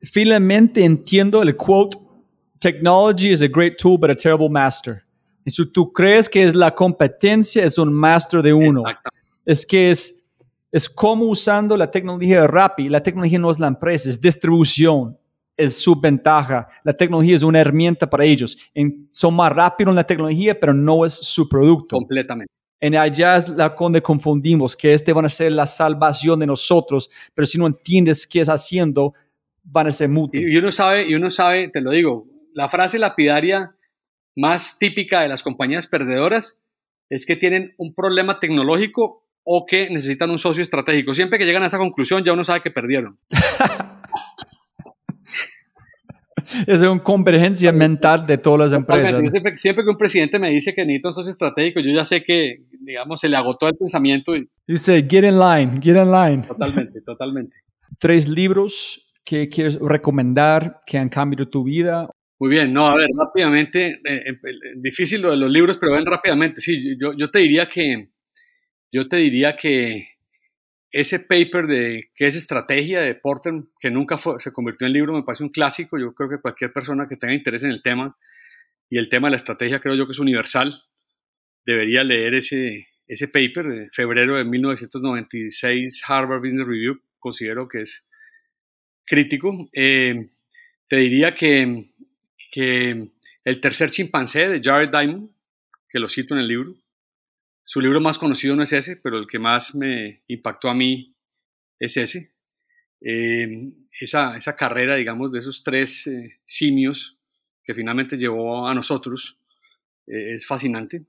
finalmente 0.00 0.84
entiendo 0.84 1.42
el 1.42 1.56
quote, 1.56 1.98
technology 2.60 3.32
is 3.32 3.42
a 3.42 3.48
great 3.48 3.76
tool 3.76 3.98
but 3.98 4.10
a 4.10 4.14
terrible 4.14 4.48
master. 4.48 5.02
Y 5.44 5.50
si 5.50 5.70
tú 5.72 5.92
crees 5.92 6.28
que 6.28 6.44
es 6.44 6.54
la 6.54 6.72
competencia, 6.72 7.64
es 7.64 7.78
un 7.78 7.92
master 7.92 8.42
de 8.42 8.52
uno. 8.52 8.84
Es 9.44 9.66
que 9.66 9.90
es, 9.90 10.17
es 10.70 10.88
como 10.88 11.26
usando 11.26 11.76
la 11.76 11.90
tecnología 11.90 12.42
de 12.42 12.46
Rappi. 12.46 12.88
La 12.88 13.02
tecnología 13.02 13.38
no 13.38 13.50
es 13.50 13.58
la 13.58 13.68
empresa, 13.68 14.08
es 14.08 14.20
distribución 14.20 15.16
es 15.58 15.76
su 15.76 16.00
ventaja. 16.00 16.68
La 16.84 16.96
tecnología 16.96 17.34
es 17.34 17.42
una 17.42 17.60
herramienta 17.60 18.08
para 18.08 18.24
ellos. 18.24 18.56
En, 18.72 19.08
son 19.10 19.34
más 19.34 19.52
rápidos 19.52 19.90
en 19.90 19.96
la 19.96 20.06
tecnología, 20.06 20.58
pero 20.58 20.72
no 20.72 21.04
es 21.04 21.12
su 21.12 21.48
producto. 21.48 21.96
Completamente. 21.96 22.50
En 22.80 22.96
allá 22.96 23.36
es 23.36 23.48
la 23.48 23.70
donde 23.70 24.00
confundimos, 24.00 24.76
que 24.76 24.94
este 24.94 25.12
van 25.12 25.24
a 25.24 25.28
ser 25.28 25.50
la 25.50 25.66
salvación 25.66 26.38
de 26.38 26.46
nosotros, 26.46 27.10
pero 27.34 27.44
si 27.44 27.58
no 27.58 27.66
entiendes 27.66 28.24
qué 28.24 28.40
es 28.40 28.48
haciendo, 28.48 29.14
van 29.64 29.88
a 29.88 29.92
ser 29.92 30.08
mutuos. 30.08 30.44
Y 30.44 30.56
uno 30.56 30.70
sabe, 30.70 31.10
y 31.10 31.16
uno 31.16 31.28
sabe, 31.28 31.68
te 31.70 31.80
lo 31.80 31.90
digo, 31.90 32.28
la 32.54 32.68
frase 32.68 33.00
lapidaria 33.00 33.74
más 34.36 34.78
típica 34.78 35.22
de 35.22 35.28
las 35.28 35.42
compañías 35.42 35.88
perdedoras 35.88 36.62
es 37.10 37.26
que 37.26 37.34
tienen 37.34 37.74
un 37.78 37.94
problema 37.94 38.38
tecnológico 38.38 39.27
o 39.50 39.64
que 39.64 39.88
necesitan 39.88 40.30
un 40.30 40.38
socio 40.38 40.62
estratégico. 40.62 41.14
Siempre 41.14 41.38
que 41.38 41.46
llegan 41.46 41.62
a 41.62 41.66
esa 41.66 41.78
conclusión, 41.78 42.22
ya 42.22 42.34
uno 42.34 42.44
sabe 42.44 42.60
que 42.60 42.70
perdieron. 42.70 43.18
es 46.66 46.82
una 46.82 47.02
convergencia 47.02 47.72
mental 47.72 48.26
de 48.26 48.36
todas 48.36 48.70
las 48.70 48.78
empresas. 48.78 49.22
Siempre, 49.56 49.84
que 49.84 49.90
un 49.90 49.96
presidente 49.96 50.38
me 50.38 50.50
dice 50.50 50.74
que 50.74 50.82
necesita 50.82 51.08
un 51.08 51.14
socio 51.14 51.30
estratégico, 51.30 51.80
yo 51.80 51.90
ya 51.90 52.04
sé 52.04 52.22
que, 52.22 52.66
digamos, 52.78 53.20
se 53.20 53.30
le 53.30 53.38
agotó 53.38 53.68
el 53.68 53.74
pensamiento. 53.74 54.36
Y... 54.36 54.50
Dice, 54.66 55.06
get 55.08 55.24
in 55.24 55.38
line, 55.38 55.80
get 55.82 55.96
in 55.96 56.12
line. 56.12 56.42
Totalmente, 56.46 57.00
totalmente. 57.00 57.56
Tres 57.98 58.28
libros 58.28 59.14
que 59.24 59.48
quieres 59.48 59.78
recomendar 59.80 60.82
que 60.84 60.98
han 60.98 61.08
cambiado 61.08 61.48
tu 61.48 61.64
vida. 61.64 62.06
Muy 62.38 62.50
bien, 62.50 62.74
no, 62.74 62.86
a 62.86 62.96
ver, 62.96 63.08
rápidamente, 63.18 64.02
eh, 64.04 64.22
eh, 64.28 64.36
difícil 64.76 65.22
lo 65.22 65.30
de 65.30 65.38
los 65.38 65.50
libros, 65.50 65.78
pero 65.78 65.92
ven 65.92 66.04
rápidamente. 66.04 66.60
Sí, 66.60 66.98
yo, 67.00 67.14
yo 67.16 67.30
te 67.30 67.38
diría 67.38 67.66
que, 67.66 68.10
yo 68.92 69.08
te 69.08 69.16
diría 69.16 69.56
que 69.56 70.08
ese 70.90 71.20
paper 71.20 71.66
de 71.66 72.10
qué 72.14 72.26
es 72.26 72.34
estrategia 72.34 73.00
de 73.00 73.14
Porter, 73.14 73.52
que 73.78 73.90
nunca 73.90 74.18
se 74.38 74.52
convirtió 74.52 74.86
en 74.86 74.94
libro, 74.94 75.12
me 75.12 75.22
parece 75.22 75.44
un 75.44 75.50
clásico. 75.50 75.98
Yo 75.98 76.14
creo 76.14 76.30
que 76.30 76.40
cualquier 76.40 76.72
persona 76.72 77.08
que 77.08 77.16
tenga 77.16 77.34
interés 77.34 77.62
en 77.64 77.70
el 77.70 77.82
tema, 77.82 78.16
y 78.90 78.98
el 78.98 79.08
tema 79.08 79.28
de 79.28 79.32
la 79.32 79.36
estrategia 79.36 79.80
creo 79.80 79.94
yo 79.94 80.06
que 80.06 80.12
es 80.12 80.18
universal, 80.18 80.82
debería 81.66 82.04
leer 82.04 82.34
ese, 82.34 82.88
ese 83.06 83.28
paper 83.28 83.66
de 83.66 83.88
febrero 83.92 84.36
de 84.36 84.44
1996, 84.44 86.02
Harvard 86.06 86.40
Business 86.40 86.66
Review. 86.66 87.02
Considero 87.18 87.68
que 87.68 87.82
es 87.82 88.06
crítico. 89.04 89.68
Eh, 89.74 90.30
te 90.88 90.96
diría 90.96 91.34
que, 91.34 91.90
que 92.50 93.10
El 93.44 93.60
tercer 93.60 93.90
chimpancé 93.90 94.48
de 94.48 94.60
Jared 94.62 94.88
Diamond, 94.88 95.30
que 95.90 95.98
lo 95.98 96.08
cito 96.08 96.34
en 96.34 96.40
el 96.40 96.48
libro, 96.48 96.74
su 97.70 97.82
libro 97.82 98.00
más 98.00 98.16
conocido 98.16 98.56
no 98.56 98.62
es 98.62 98.72
ese, 98.72 98.96
pero 98.96 99.18
el 99.18 99.26
que 99.26 99.38
más 99.38 99.74
me 99.74 100.22
impactó 100.26 100.70
a 100.70 100.74
mí 100.74 101.14
es 101.78 101.98
ese. 101.98 102.32
Em, 102.98 103.74
esa, 104.00 104.38
esa, 104.38 104.56
carrera, 104.56 104.96
digamos, 104.96 105.30
de 105.30 105.40
esos 105.40 105.62
tres 105.62 106.06
eh, 106.06 106.40
simios 106.46 107.18
que 107.62 107.74
finalmente 107.74 108.16
llevó 108.16 108.66
a 108.66 108.74
nosotros 108.74 109.38
eh, 110.06 110.36
es 110.36 110.46
fascinante. 110.46 111.04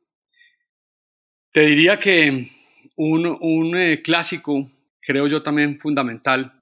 Te 1.54 1.62
diría 1.62 1.98
que 1.98 2.52
un, 2.98 3.38
un 3.40 3.78
eh, 3.78 4.02
clásico, 4.02 4.70
creo 5.00 5.28
yo 5.28 5.42
también 5.42 5.80
fundamental, 5.80 6.62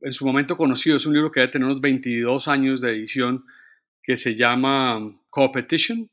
en 0.00 0.14
su 0.14 0.24
momento 0.24 0.56
conocido, 0.56 0.96
es 0.96 1.04
un 1.04 1.12
libro 1.12 1.30
que 1.30 1.40
debe 1.40 1.52
tener 1.52 1.66
unos 1.66 1.82
22 1.82 2.48
años 2.48 2.80
de 2.80 2.92
edición, 2.92 3.44
que 4.02 4.16
se 4.16 4.36
llama 4.36 5.20
Competition, 5.28 6.08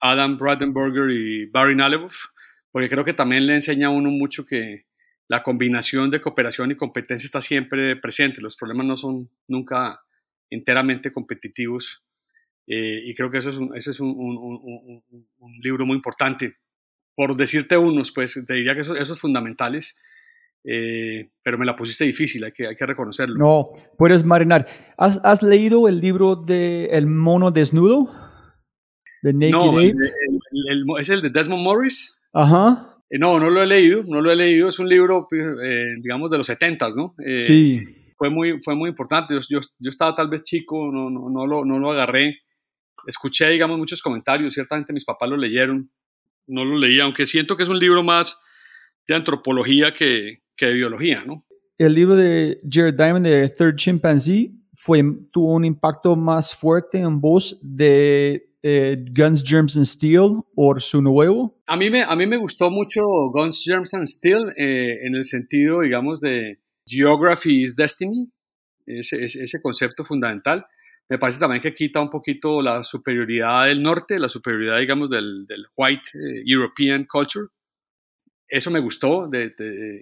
Adam 0.00 0.38
Bradenberger 0.38 1.10
y 1.10 1.44
Barry 1.44 1.76
Nalevoff 1.76 2.32
porque 2.72 2.88
creo 2.88 3.04
que 3.04 3.12
también 3.12 3.46
le 3.46 3.54
enseña 3.54 3.88
a 3.88 3.90
uno 3.90 4.10
mucho 4.10 4.44
que 4.44 4.86
la 5.28 5.42
combinación 5.42 6.10
de 6.10 6.20
cooperación 6.20 6.70
y 6.70 6.76
competencia 6.76 7.26
está 7.26 7.40
siempre 7.40 7.96
presente. 7.96 8.40
Los 8.40 8.56
problemas 8.56 8.86
no 8.86 8.96
son 8.96 9.30
nunca 9.46 10.00
enteramente 10.50 11.12
competitivos 11.12 12.02
eh, 12.66 13.02
y 13.04 13.14
creo 13.14 13.30
que 13.30 13.38
eso 13.38 13.50
es, 13.50 13.56
un, 13.56 13.76
es 13.76 14.00
un, 14.00 15.02
libro 15.62 15.86
muy 15.86 15.96
importante. 15.96 16.56
Por 17.14 17.36
decirte 17.36 17.76
unos, 17.76 18.12
pues 18.12 18.40
te 18.46 18.54
diría 18.54 18.74
que 18.74 18.80
esos, 18.80 18.98
esos 18.98 19.20
fundamentales, 19.20 19.98
eh, 20.64 21.30
pero 21.42 21.58
me 21.58 21.66
la 21.66 21.76
pusiste 21.76 22.04
difícil, 22.04 22.44
hay 22.44 22.52
que, 22.52 22.68
hay 22.68 22.76
que 22.76 22.86
reconocerlo. 22.86 23.34
No, 23.36 23.72
puedes 23.98 24.24
marinar. 24.24 24.66
¿Has, 24.96 25.20
¿Has, 25.24 25.42
leído 25.42 25.88
el 25.88 26.00
libro 26.00 26.36
de 26.36 26.86
El 26.86 27.06
mono 27.06 27.50
desnudo? 27.50 28.10
De 29.22 29.32
Naked 29.32 29.94
no, 30.84 30.98
¿es 30.98 31.10
el 31.10 31.22
de 31.22 31.30
Desmond 31.30 31.62
Morris? 31.62 32.18
Ajá. 32.32 32.98
Eh, 33.10 33.18
no, 33.18 33.38
no 33.38 33.50
lo 33.50 33.62
he 33.62 33.66
leído, 33.66 34.02
no 34.04 34.20
lo 34.20 34.30
he 34.30 34.36
leído. 34.36 34.68
Es 34.68 34.78
un 34.78 34.88
libro, 34.88 35.26
pues, 35.28 35.44
eh, 35.62 35.96
digamos, 36.00 36.30
de 36.30 36.38
los 36.38 36.46
setentas, 36.46 36.96
¿no? 36.96 37.14
Eh, 37.24 37.38
sí. 37.38 37.82
Fue 38.16 38.30
muy, 38.30 38.60
fue 38.62 38.74
muy 38.74 38.90
importante. 38.90 39.34
Yo, 39.48 39.60
yo, 39.78 39.90
estaba 39.90 40.14
tal 40.14 40.28
vez 40.28 40.42
chico, 40.44 40.90
no, 40.92 41.10
no, 41.10 41.28
no, 41.28 41.46
lo, 41.46 41.64
no 41.64 41.78
lo 41.78 41.90
agarré. 41.90 42.38
Escuché, 43.06 43.48
digamos, 43.50 43.78
muchos 43.78 44.00
comentarios. 44.00 44.54
Ciertamente 44.54 44.92
mis 44.92 45.04
papás 45.04 45.28
lo 45.28 45.36
leyeron. 45.36 45.90
No 46.46 46.64
lo 46.64 46.76
leí, 46.78 47.00
aunque 47.00 47.26
siento 47.26 47.56
que 47.56 47.64
es 47.64 47.68
un 47.68 47.78
libro 47.78 48.02
más 48.02 48.40
de 49.06 49.14
antropología 49.14 49.92
que, 49.92 50.42
que 50.56 50.66
de 50.66 50.74
biología, 50.74 51.24
¿no? 51.24 51.44
El 51.78 51.94
libro 51.94 52.14
de 52.16 52.60
Jared 52.68 52.94
Diamond 52.94 53.26
de 53.26 53.48
Third 53.48 53.76
Chimpanzee 53.76 54.52
fue, 54.74 55.02
tuvo 55.32 55.54
un 55.54 55.64
impacto 55.64 56.16
más 56.16 56.54
fuerte 56.54 56.98
en 56.98 57.20
vos 57.20 57.58
de 57.62 58.51
eh, 58.62 58.96
Guns, 59.10 59.42
Germs 59.44 59.76
and 59.76 59.86
Steel 59.86 60.44
o 60.54 60.78
su 60.78 61.02
nuevo? 61.02 61.60
A 61.66 61.76
mí 61.76 61.90
me, 61.90 62.02
a 62.02 62.14
mí 62.14 62.26
me 62.26 62.36
gustó 62.36 62.70
mucho 62.70 63.02
Guns, 63.32 63.64
Germs 63.64 63.92
and 63.94 64.06
Steel 64.06 64.52
eh, 64.56 65.00
en 65.02 65.16
el 65.16 65.24
sentido, 65.24 65.80
digamos, 65.80 66.20
de 66.20 66.60
Geography 66.86 67.64
is 67.64 67.74
Destiny, 67.74 68.30
ese, 68.86 69.24
ese, 69.24 69.60
concepto 69.60 70.04
fundamental. 70.04 70.64
Me 71.08 71.18
parece 71.18 71.40
también 71.40 71.60
que 71.60 71.74
quita 71.74 72.00
un 72.00 72.10
poquito 72.10 72.62
la 72.62 72.84
superioridad 72.84 73.66
del 73.66 73.82
norte, 73.82 74.18
la 74.18 74.28
superioridad, 74.28 74.78
digamos, 74.78 75.10
del, 75.10 75.44
del 75.46 75.66
white 75.76 76.10
eh, 76.14 76.42
European 76.46 77.04
culture. 77.04 77.48
Eso 78.48 78.70
me 78.70 78.80
gustó, 78.80 79.28
de, 79.28 79.52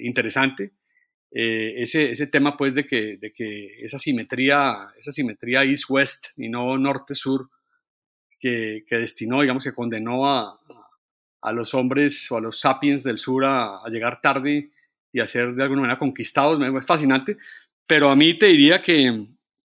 interesante. 0.00 0.72
ese, 1.30 2.10
ese 2.10 2.26
tema, 2.26 2.56
pues, 2.56 2.74
de 2.74 2.84
que, 2.84 3.16
de 3.16 3.32
que 3.32 3.84
esa 3.84 3.98
simetría, 3.98 4.88
esa 4.98 5.12
simetría 5.12 5.64
east-west 5.64 6.26
y 6.36 6.48
no 6.48 6.76
norte-sur, 6.76 7.48
que, 8.40 8.84
destinó, 8.90 9.42
digamos, 9.42 9.62
que 9.62 9.74
condenó 9.74 10.28
a, 10.28 10.58
a, 11.42 11.52
los 11.52 11.74
hombres 11.74 12.30
o 12.32 12.38
a 12.38 12.40
los 12.40 12.58
sapiens 12.58 13.04
del 13.04 13.18
sur 13.18 13.44
a, 13.44 13.82
llegar 13.90 14.20
tarde 14.20 14.70
y 15.12 15.20
a 15.20 15.26
ser 15.26 15.54
de 15.54 15.62
alguna 15.62 15.82
manera 15.82 15.98
conquistados. 15.98 16.60
Es 16.60 16.86
fascinante, 16.86 17.36
pero 17.86 18.08
a 18.08 18.16
mí 18.16 18.34
te 18.34 18.46
diría 18.46 18.82
que 18.82 19.26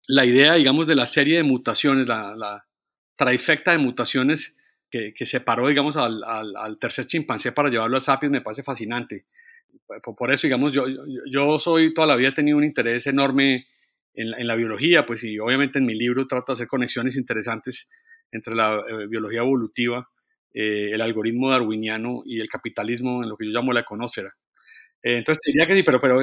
la 0.09 0.25
idea, 0.25 0.55
digamos, 0.55 0.87
de 0.87 0.95
la 0.95 1.07
serie 1.07 1.37
de 1.37 1.43
mutaciones, 1.43 2.09
la, 2.09 2.35
la 2.35 2.67
trifecta 3.17 3.73
de 3.73 3.79
mutaciones 3.79 4.59
que, 4.91 5.13
que 5.15 5.27
separó, 5.27 5.69
digamos, 5.69 5.97
al, 5.97 6.23
al, 6.25 6.79
tercer 6.79 7.07
chimpancé 7.07 7.53
para 7.53 7.69
llevarlo 7.69 7.97
al 7.97 8.03
sapiens 8.03 8.33
me 8.33 8.41
parece 8.41 8.63
fascinante. 8.63 9.27
Por, 10.03 10.33
eso, 10.33 10.47
digamos, 10.47 10.73
yo, 10.73 10.85
yo, 11.31 11.59
soy, 11.59 11.93
toda 11.95 12.07
la 12.07 12.17
vida 12.17 12.29
he 12.29 12.33
tenido 12.33 12.57
un 12.57 12.65
interés 12.65 13.07
enorme 13.07 13.67
en, 14.15 14.35
en 14.35 14.47
la 14.47 14.55
biología, 14.55 15.05
pues, 15.07 15.25
y 15.25 15.39
obviamente 15.39 15.79
en 15.79 15.87
mi 15.87 15.95
libro 15.95 16.27
trato 16.27 16.53
de 16.53 16.55
hacer 16.55 16.69
conexiones 16.69 17.17
interesantes 17.17 17.91
entre 18.33 18.55
la 18.55 18.83
eh, 18.89 19.07
biología 19.07 19.41
evolutiva, 19.41 20.09
eh, 20.53 20.91
el 20.93 21.01
algoritmo 21.01 21.51
darwiniano 21.51 22.23
y 22.25 22.41
el 22.41 22.49
capitalismo 22.49 23.23
en 23.23 23.29
lo 23.29 23.37
que 23.37 23.47
yo 23.47 23.53
llamo 23.53 23.73
la 23.73 23.81
econósfera. 23.81 24.33
Eh, 25.03 25.19
entonces 25.19 25.43
diría 25.47 25.67
que 25.67 25.77
sí, 25.77 25.83
pero, 25.83 26.01
pero 26.01 26.21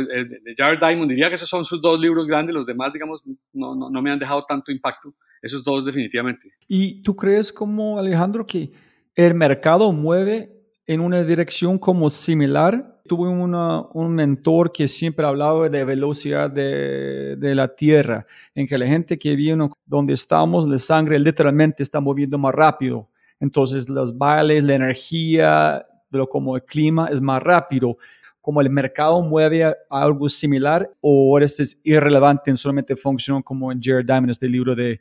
Jared 0.57 0.79
Diamond 0.79 1.09
diría 1.09 1.29
que 1.29 1.35
esos 1.35 1.49
son 1.49 1.65
sus 1.65 1.81
dos 1.81 1.99
libros 1.99 2.27
grandes, 2.27 2.53
los 2.53 2.65
demás, 2.65 2.91
digamos, 2.93 3.21
no, 3.53 3.75
no, 3.75 3.89
no 3.89 4.01
me 4.01 4.11
han 4.11 4.19
dejado 4.19 4.45
tanto 4.45 4.71
impacto, 4.71 5.13
esos 5.41 5.63
dos 5.63 5.85
definitivamente. 5.85 6.51
¿Y 6.67 7.01
tú 7.03 7.15
crees 7.15 7.53
como 7.53 7.99
Alejandro 7.99 8.45
que 8.45 8.71
el 9.15 9.33
mercado 9.33 9.91
mueve 9.91 10.58
en 10.89 11.01
una 11.01 11.23
dirección 11.23 11.77
como 11.77 12.09
similar. 12.09 12.99
Tuve 13.05 13.29
una, 13.29 13.81
un 13.93 14.15
mentor 14.15 14.71
que 14.71 14.87
siempre 14.87 15.23
hablaba 15.23 15.69
de 15.69 15.85
velocidad 15.85 16.49
de, 16.49 17.35
de, 17.35 17.53
la 17.53 17.67
Tierra, 17.67 18.25
en 18.55 18.65
que 18.65 18.75
la 18.75 18.87
gente 18.87 19.19
que 19.19 19.35
viene 19.35 19.69
donde 19.85 20.13
estamos, 20.13 20.67
la 20.67 20.79
sangre 20.79 21.19
literalmente 21.19 21.83
está 21.83 21.99
moviendo 21.99 22.39
más 22.39 22.55
rápido. 22.55 23.07
Entonces 23.39 23.87
los 23.87 24.17
bailes, 24.17 24.63
la 24.63 24.73
energía, 24.73 25.85
pero 26.09 26.27
como 26.27 26.55
el 26.55 26.63
clima 26.63 27.07
es 27.11 27.21
más 27.21 27.43
rápido. 27.43 27.95
Como 28.41 28.59
el 28.59 28.71
mercado 28.71 29.21
mueve 29.21 29.71
algo 29.91 30.27
similar 30.27 30.89
o 31.01 31.37
esto 31.39 31.61
es 31.61 31.79
irrelevante, 31.83 32.55
solamente 32.57 32.95
funciona 32.95 33.43
como 33.43 33.71
en 33.71 33.79
Jared 33.79 34.05
Diamond, 34.05 34.31
este 34.31 34.49
libro 34.49 34.73
de 34.73 34.99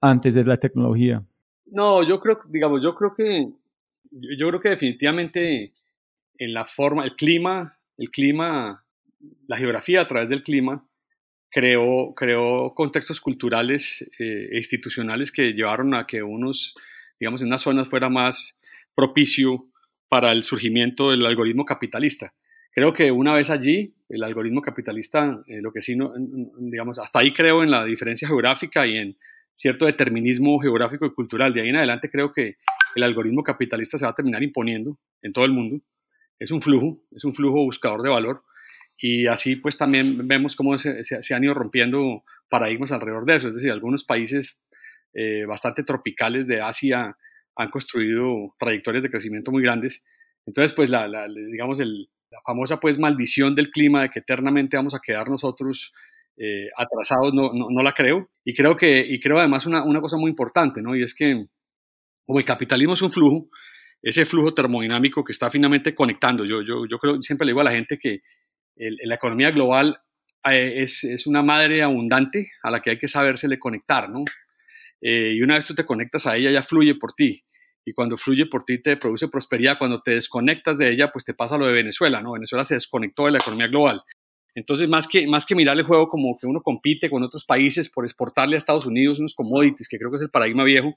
antes 0.00 0.34
de 0.34 0.44
la 0.44 0.56
tecnología. 0.56 1.22
No, 1.66 2.02
yo 2.02 2.18
creo, 2.20 2.38
digamos, 2.48 2.82
yo 2.82 2.94
creo 2.94 3.12
que 3.14 3.52
yo 4.20 4.48
creo 4.48 4.60
que 4.60 4.70
definitivamente 4.70 5.72
en 6.38 6.52
la 6.52 6.64
forma, 6.64 7.04
el 7.04 7.16
clima, 7.16 7.78
el 7.96 8.10
clima, 8.10 8.84
la 9.46 9.58
geografía 9.58 10.00
a 10.00 10.08
través 10.08 10.28
del 10.28 10.42
clima 10.42 10.86
creó, 11.50 12.14
creó 12.14 12.74
contextos 12.74 13.20
culturales 13.20 14.08
eh, 14.18 14.48
e 14.52 14.56
institucionales 14.56 15.30
que 15.30 15.52
llevaron 15.52 15.94
a 15.94 16.06
que 16.06 16.22
unos, 16.22 16.74
digamos, 17.18 17.40
en 17.42 17.48
unas 17.48 17.62
zonas 17.62 17.88
fuera 17.88 18.08
más 18.08 18.58
propicio 18.94 19.66
para 20.08 20.32
el 20.32 20.42
surgimiento 20.42 21.10
del 21.10 21.24
algoritmo 21.26 21.64
capitalista. 21.64 22.34
Creo 22.72 22.92
que 22.92 23.12
una 23.12 23.34
vez 23.34 23.50
allí, 23.50 23.94
el 24.08 24.24
algoritmo 24.24 24.60
capitalista, 24.60 25.42
eh, 25.46 25.60
lo 25.60 25.72
que 25.72 25.80
sí, 25.80 25.94
no, 25.94 26.12
digamos, 26.58 26.98
hasta 26.98 27.20
ahí 27.20 27.32
creo 27.32 27.62
en 27.62 27.70
la 27.70 27.84
diferencia 27.84 28.26
geográfica 28.26 28.86
y 28.86 28.96
en 28.96 29.16
cierto 29.54 29.86
determinismo 29.86 30.58
geográfico 30.58 31.06
y 31.06 31.14
cultural. 31.14 31.54
De 31.54 31.62
ahí 31.62 31.68
en 31.68 31.76
adelante 31.76 32.10
creo 32.10 32.32
que 32.32 32.56
el 32.94 33.02
algoritmo 33.02 33.42
capitalista 33.42 33.98
se 33.98 34.04
va 34.04 34.12
a 34.12 34.14
terminar 34.14 34.42
imponiendo 34.42 34.98
en 35.22 35.32
todo 35.32 35.44
el 35.44 35.52
mundo. 35.52 35.80
Es 36.38 36.50
un 36.50 36.60
flujo, 36.60 37.00
es 37.12 37.24
un 37.24 37.34
flujo 37.34 37.64
buscador 37.64 38.02
de 38.02 38.10
valor. 38.10 38.42
Y 38.96 39.26
así 39.26 39.56
pues 39.56 39.76
también 39.76 40.26
vemos 40.28 40.56
cómo 40.56 40.78
se, 40.78 41.02
se, 41.04 41.34
han 41.34 41.44
ido 41.44 41.54
rompiendo 41.54 42.22
paradigmas 42.48 42.92
alrededor 42.92 43.24
de 43.24 43.36
eso. 43.36 43.48
Es 43.48 43.56
decir, 43.56 43.70
algunos 43.70 44.04
países 44.04 44.60
eh, 45.12 45.44
bastante 45.46 45.82
tropicales 45.82 46.46
de 46.46 46.60
Asia 46.60 47.16
han 47.56 47.70
construido 47.70 48.54
trayectorias 48.58 49.02
de 49.02 49.10
crecimiento 49.10 49.50
muy 49.50 49.62
grandes. 49.62 50.04
Entonces, 50.46 50.72
pues 50.72 50.90
la, 50.90 51.06
digamos, 51.28 51.78
la 51.78 52.40
famosa 52.44 52.78
pues 52.80 52.98
maldición 52.98 53.54
del 53.54 53.70
clima 53.70 54.02
de 54.02 54.10
que 54.10 54.18
eternamente 54.20 54.76
vamos 54.76 54.94
a 54.94 55.00
quedar 55.00 55.28
nosotros 55.28 55.92
eh, 56.36 56.68
atrasados, 56.76 57.32
no, 57.32 57.52
no, 57.52 57.68
no, 57.70 57.82
la 57.82 57.92
creo. 57.92 58.28
Y 58.44 58.54
creo, 58.54 58.76
que, 58.76 59.04
y 59.06 59.20
creo 59.20 59.38
además 59.38 59.66
una, 59.66 59.84
una 59.84 60.00
cosa 60.00 60.16
muy 60.16 60.30
importante, 60.30 60.82
¿no? 60.82 60.96
Y 60.96 61.02
es 61.02 61.14
que 61.14 61.46
como 62.24 62.38
el 62.38 62.44
capitalismo 62.44 62.94
es 62.94 63.02
un 63.02 63.12
flujo, 63.12 63.48
ese 64.02 64.24
flujo 64.26 64.52
termodinámico 64.52 65.24
que 65.24 65.32
está 65.32 65.50
finamente 65.50 65.94
conectando. 65.94 66.44
Yo, 66.44 66.62
yo, 66.62 66.86
yo 66.86 66.98
creo, 66.98 67.22
siempre 67.22 67.46
le 67.46 67.52
digo 67.52 67.60
a 67.60 67.64
la 67.64 67.72
gente 67.72 67.98
que 67.98 68.20
la 68.76 69.14
economía 69.14 69.50
global 69.50 69.98
eh, 70.50 70.82
es, 70.82 71.04
es, 71.04 71.26
una 71.26 71.42
madre 71.42 71.82
abundante 71.82 72.50
a 72.62 72.70
la 72.70 72.80
que 72.80 72.90
hay 72.90 72.98
que 72.98 73.08
sabérsele 73.08 73.58
conectar, 73.58 74.10
¿no? 74.10 74.24
Eh, 75.00 75.34
y 75.36 75.42
una 75.42 75.54
vez 75.54 75.66
tú 75.66 75.74
te 75.74 75.86
conectas 75.86 76.26
a 76.26 76.36
ella, 76.36 76.50
ya 76.50 76.62
fluye 76.62 76.94
por 76.94 77.14
ti. 77.14 77.44
Y 77.84 77.92
cuando 77.92 78.16
fluye 78.16 78.46
por 78.46 78.64
ti 78.64 78.80
te 78.80 78.96
produce 78.96 79.28
prosperidad. 79.28 79.78
Cuando 79.78 80.00
te 80.00 80.12
desconectas 80.12 80.78
de 80.78 80.90
ella, 80.90 81.10
pues 81.12 81.24
te 81.24 81.34
pasa 81.34 81.58
lo 81.58 81.66
de 81.66 81.72
Venezuela, 81.72 82.22
¿no? 82.22 82.32
Venezuela 82.32 82.64
se 82.64 82.74
desconectó 82.74 83.26
de 83.26 83.32
la 83.32 83.38
economía 83.38 83.68
global. 83.68 84.02
Entonces, 84.54 84.88
más 84.88 85.08
que, 85.08 85.26
más 85.26 85.44
que 85.44 85.54
mirar 85.54 85.76
el 85.76 85.84
juego 85.84 86.08
como 86.08 86.38
que 86.38 86.46
uno 86.46 86.62
compite 86.62 87.10
con 87.10 87.22
otros 87.22 87.44
países 87.44 87.90
por 87.90 88.04
exportarle 88.04 88.54
a 88.54 88.58
Estados 88.58 88.86
Unidos 88.86 89.18
unos 89.18 89.34
commodities, 89.34 89.88
que 89.88 89.98
creo 89.98 90.10
que 90.10 90.16
es 90.16 90.22
el 90.22 90.30
paradigma 90.30 90.64
viejo, 90.64 90.94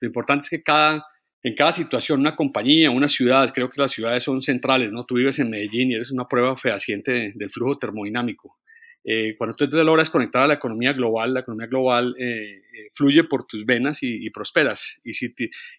lo 0.00 0.06
importante 0.06 0.44
es 0.44 0.50
que 0.50 0.62
cada, 0.62 1.06
en 1.42 1.54
cada 1.54 1.72
situación, 1.72 2.20
una 2.20 2.36
compañía, 2.36 2.90
una 2.90 3.08
ciudad, 3.08 3.50
creo 3.52 3.70
que 3.70 3.80
las 3.80 3.92
ciudades 3.92 4.24
son 4.24 4.42
centrales, 4.42 4.92
¿no? 4.92 5.04
Tú 5.04 5.16
vives 5.16 5.38
en 5.38 5.50
Medellín 5.50 5.90
y 5.90 5.94
eres 5.94 6.10
una 6.10 6.26
prueba 6.26 6.56
fehaciente 6.56 7.32
del 7.34 7.50
flujo 7.50 7.78
termodinámico. 7.78 8.58
Eh, 9.04 9.36
cuando 9.38 9.56
tú 9.56 9.70
te 9.70 9.84
logras 9.84 10.10
conectar 10.10 10.42
a 10.42 10.46
la 10.46 10.54
economía 10.54 10.92
global, 10.92 11.32
la 11.32 11.40
economía 11.40 11.66
global 11.66 12.14
eh, 12.18 12.58
eh, 12.58 12.88
fluye 12.92 13.24
por 13.24 13.46
tus 13.46 13.64
venas 13.64 13.98
y, 14.02 14.28
prosperas. 14.30 15.00
Y, 15.04 15.14
si 15.14 15.34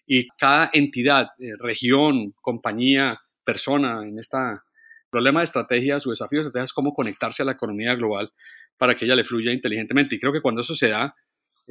y 0.06 0.26
cada 0.38 0.70
entidad, 0.72 1.28
región, 1.58 2.32
compañía, 2.40 3.20
persona 3.44 4.02
en 4.02 4.18
esta 4.18 4.64
problema 5.10 5.40
de 5.40 5.44
estrategia, 5.44 6.00
su 6.00 6.10
desafío 6.10 6.38
de 6.38 6.42
estrategia 6.42 6.64
es 6.64 6.72
cómo 6.72 6.94
conectarse 6.94 7.42
a 7.42 7.46
la 7.46 7.52
economía 7.52 7.94
global 7.94 8.32
para 8.78 8.96
que 8.96 9.04
ella 9.04 9.16
le 9.16 9.24
fluya 9.24 9.52
inteligentemente. 9.52 10.14
Y 10.14 10.18
creo 10.18 10.32
que 10.32 10.40
cuando 10.40 10.62
eso 10.62 10.74
se 10.74 10.88
da, 10.88 11.14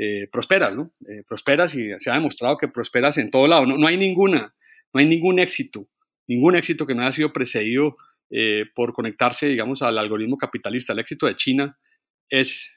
eh, 0.01 0.29
prosperas, 0.31 0.77
¿no? 0.77 0.93
Eh, 1.09 1.23
prosperas 1.27 1.75
y 1.75 1.89
se 1.99 2.09
ha 2.09 2.13
demostrado 2.13 2.57
que 2.57 2.69
prosperas 2.69 3.17
en 3.17 3.29
todo 3.29 3.47
lado. 3.47 3.65
No, 3.65 3.77
no, 3.77 3.85
hay 3.85 3.97
ninguna, 3.97 4.55
no 4.93 4.99
hay 5.01 5.05
ningún 5.05 5.39
éxito, 5.39 5.89
ningún 6.25 6.55
éxito 6.55 6.87
que 6.87 6.95
no 6.95 7.01
haya 7.01 7.11
sido 7.11 7.33
precedido 7.33 7.97
eh, 8.29 8.63
por 8.73 8.93
conectarse, 8.93 9.49
digamos, 9.49 9.81
al 9.81 9.97
algoritmo 9.97 10.37
capitalista. 10.37 10.93
El 10.93 10.99
éxito 10.99 11.25
de 11.25 11.35
China 11.35 11.77
es 12.29 12.73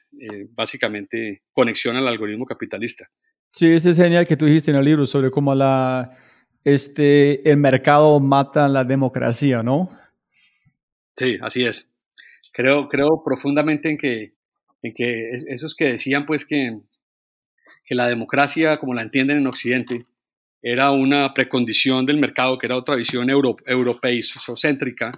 básicamente 0.49 1.43
conexión 1.53 1.95
al 1.95 2.07
algoritmo 2.09 2.45
capitalista. 2.45 3.09
Sí, 3.51 3.71
ese 3.71 3.91
es 3.91 3.97
genial 3.97 4.27
que 4.27 4.35
tú 4.35 4.45
dijiste 4.45 4.71
en 4.71 4.77
el 4.77 4.85
libro 4.85 5.05
sobre 5.05 5.31
cómo 5.31 5.55
la, 5.55 6.17
este, 6.65 7.49
el 7.49 7.55
mercado 7.55 8.19
mata 8.19 8.67
la 8.67 8.83
democracia, 8.83 9.63
¿no? 9.63 9.89
Sí, 11.15 11.37
así 11.41 11.63
es. 11.63 11.89
Creo, 12.51 12.89
creo 12.89 13.23
profundamente 13.23 13.89
en 13.89 13.97
que, 13.97 14.33
en 14.81 14.93
que 14.93 15.31
esos 15.47 15.73
que 15.73 15.85
decían 15.85 16.25
pues 16.25 16.45
que, 16.45 16.79
que 17.85 17.95
la 17.95 18.07
democracia, 18.07 18.77
como 18.77 18.93
la 18.93 19.01
entienden 19.01 19.37
en 19.37 19.47
Occidente, 19.47 19.99
era 20.61 20.91
una 20.91 21.33
precondición 21.33 22.05
del 22.05 22.17
mercado, 22.17 22.57
que 22.57 22.67
era 22.67 22.77
otra 22.77 22.95
visión 22.95 23.29
euro, 23.29 23.57
europeicéntrica, 23.65 25.11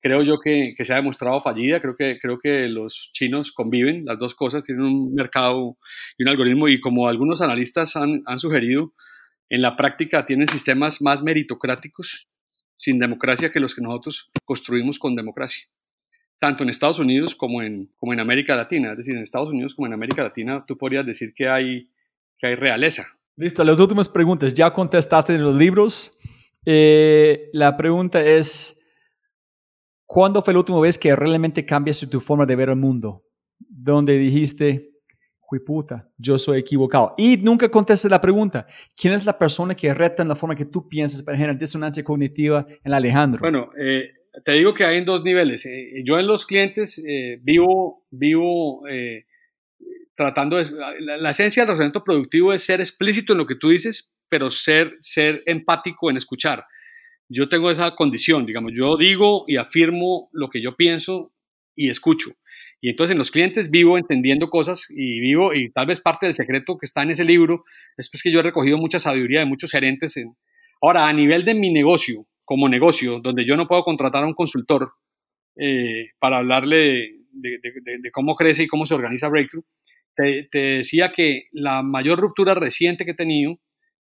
creo 0.00 0.22
yo 0.22 0.38
que, 0.38 0.74
que, 0.76 0.84
se 0.84 0.92
ha 0.92 0.96
demostrado 0.96 1.40
fallida. 1.40 1.80
Creo 1.80 1.96
que, 1.96 2.18
creo 2.20 2.38
que 2.38 2.68
los 2.68 3.10
chinos 3.12 3.50
conviven, 3.50 4.04
las 4.04 4.18
dos 4.18 4.34
cosas, 4.36 4.64
tienen 4.64 4.84
un 4.84 5.14
mercado 5.14 5.76
y 6.16 6.22
un 6.22 6.28
algoritmo, 6.28 6.68
y 6.68 6.80
como 6.80 7.08
algunos 7.08 7.40
analistas 7.42 7.96
han, 7.96 8.22
han 8.26 8.38
sugerido, 8.38 8.92
en 9.48 9.62
la 9.62 9.76
práctica 9.76 10.24
tienen 10.24 10.48
sistemas 10.48 11.02
más 11.02 11.22
meritocráticos 11.22 12.28
sin 12.76 12.98
democracia 12.98 13.50
que 13.50 13.60
los 13.60 13.74
que 13.74 13.82
nosotros 13.82 14.30
construimos 14.44 14.98
con 14.98 15.16
democracia, 15.16 15.64
tanto 16.38 16.62
en 16.62 16.70
Estados 16.70 16.98
Unidos 16.98 17.34
como 17.34 17.62
en, 17.62 17.90
como 17.96 18.12
en 18.12 18.20
América 18.20 18.56
Latina. 18.56 18.92
Es 18.92 18.98
decir, 18.98 19.16
en 19.16 19.22
Estados 19.22 19.50
Unidos 19.50 19.74
como 19.74 19.86
en 19.86 19.92
América 19.92 20.22
Latina 20.22 20.64
tú 20.66 20.76
podrías 20.76 21.06
decir 21.06 21.32
que 21.34 21.48
hay, 21.48 21.90
que 22.38 22.46
hay 22.46 22.54
realeza. 22.54 23.06
Listo, 23.36 23.64
las 23.64 23.80
últimas 23.80 24.08
preguntas. 24.08 24.54
Ya 24.54 24.72
contestaste 24.72 25.34
en 25.34 25.42
los 25.42 25.54
libros. 25.54 26.16
Eh, 26.64 27.50
la 27.52 27.76
pregunta 27.76 28.24
es, 28.24 28.82
¿cuándo 30.04 30.42
fue 30.42 30.54
la 30.54 30.60
última 30.60 30.80
vez 30.80 30.98
que 30.98 31.14
realmente 31.14 31.64
cambiaste 31.64 32.06
tu 32.06 32.20
forma 32.20 32.46
de 32.46 32.56
ver 32.56 32.70
el 32.70 32.76
mundo? 32.76 33.22
Donde 33.58 34.18
dijiste, 34.18 34.96
puta, 35.64 36.08
yo 36.18 36.38
soy 36.38 36.58
equivocado. 36.58 37.14
Y 37.16 37.36
nunca 37.36 37.70
contestes 37.70 38.10
la 38.10 38.20
pregunta, 38.20 38.66
¿quién 38.96 39.14
es 39.14 39.24
la 39.24 39.38
persona 39.38 39.74
que 39.74 39.92
reta 39.94 40.22
en 40.22 40.28
la 40.28 40.34
forma 40.34 40.56
que 40.56 40.64
tú 40.64 40.88
piensas 40.88 41.22
para 41.22 41.36
generar 41.36 41.58
disonancia 41.58 42.02
cognitiva 42.02 42.66
en 42.84 42.92
Alejandro? 42.92 43.40
Bueno, 43.40 43.70
eh, 43.78 44.10
te 44.44 44.52
digo 44.52 44.74
que 44.74 44.84
hay 44.84 44.98
en 44.98 45.04
dos 45.04 45.24
niveles. 45.24 45.66
Eh, 45.66 46.02
yo 46.04 46.18
en 46.18 46.26
los 46.26 46.46
clientes 46.46 47.02
eh, 47.06 47.38
vivo, 47.42 48.04
vivo 48.10 48.82
tratando 50.16 50.56
de... 50.56 50.64
La, 51.00 51.16
la, 51.18 51.30
esencia 51.30 51.62
del 51.62 51.68
razonamiento 51.68 52.04
productivo 52.04 52.52
es 52.52 52.62
ser 52.62 52.80
explícito 52.80 53.32
en 53.32 53.38
lo 53.38 53.46
que 53.46 53.54
tú 53.54 53.68
dices, 53.68 54.14
pero 54.28 54.50
ser, 54.50 54.96
ser 55.00 55.42
empático 55.46 56.10
en 56.10 56.16
escuchar. 56.16 56.64
Yo 57.28 57.48
tengo 57.48 57.70
esa 57.70 57.94
condición, 57.94 58.46
digamos, 58.46 58.72
yo 58.74 58.96
digo 58.96 59.44
y 59.48 59.56
afirmo 59.56 60.30
lo 60.32 60.48
que 60.48 60.62
yo 60.62 60.76
pienso 60.76 61.32
y 61.74 61.90
escucho. 61.90 62.30
Y 62.80 62.90
entonces 62.90 63.12
en 63.12 63.18
los 63.18 63.30
clientes 63.30 63.70
vivo 63.70 63.98
entendiendo 63.98 64.48
cosas 64.48 64.86
y 64.90 65.20
vivo, 65.20 65.54
y 65.54 65.70
tal 65.70 65.86
vez 65.86 66.00
parte 66.00 66.26
del 66.26 66.34
secreto 66.34 66.78
que 66.78 66.86
está 66.86 67.02
en 67.02 67.10
ese 67.10 67.24
libro 67.24 67.64
es 67.96 68.10
pues 68.10 68.22
que 68.22 68.30
yo 68.30 68.40
he 68.40 68.42
recogido 68.42 68.78
mucha 68.78 69.00
sabiduría 69.00 69.40
de 69.40 69.46
muchos 69.46 69.70
gerentes. 69.70 70.16
En... 70.16 70.36
Ahora, 70.80 71.08
a 71.08 71.12
nivel 71.12 71.44
de 71.44 71.54
mi 71.54 71.72
negocio, 71.72 72.26
como 72.46 72.70
negocio, 72.70 73.20
donde 73.20 73.44
yo 73.44 73.56
no 73.56 73.68
puedo 73.68 73.82
contratar 73.82 74.24
a 74.24 74.26
un 74.26 74.34
consultor 74.34 74.92
eh, 75.56 76.12
para 76.18 76.38
hablarle 76.38 77.16
de, 77.32 77.58
de, 77.60 78.10
cómo 78.10 78.34
crece 78.36 78.62
y 78.62 78.66
cómo 78.66 78.86
se 78.86 78.94
organiza 78.94 79.28
Breakthrough, 79.28 79.64
te, 80.14 80.48
te, 80.50 80.58
decía 80.58 81.12
que 81.12 81.48
la 81.52 81.82
mayor 81.82 82.18
ruptura 82.18 82.54
reciente 82.54 83.04
que 83.04 83.10
he 83.10 83.14
tenido 83.14 83.58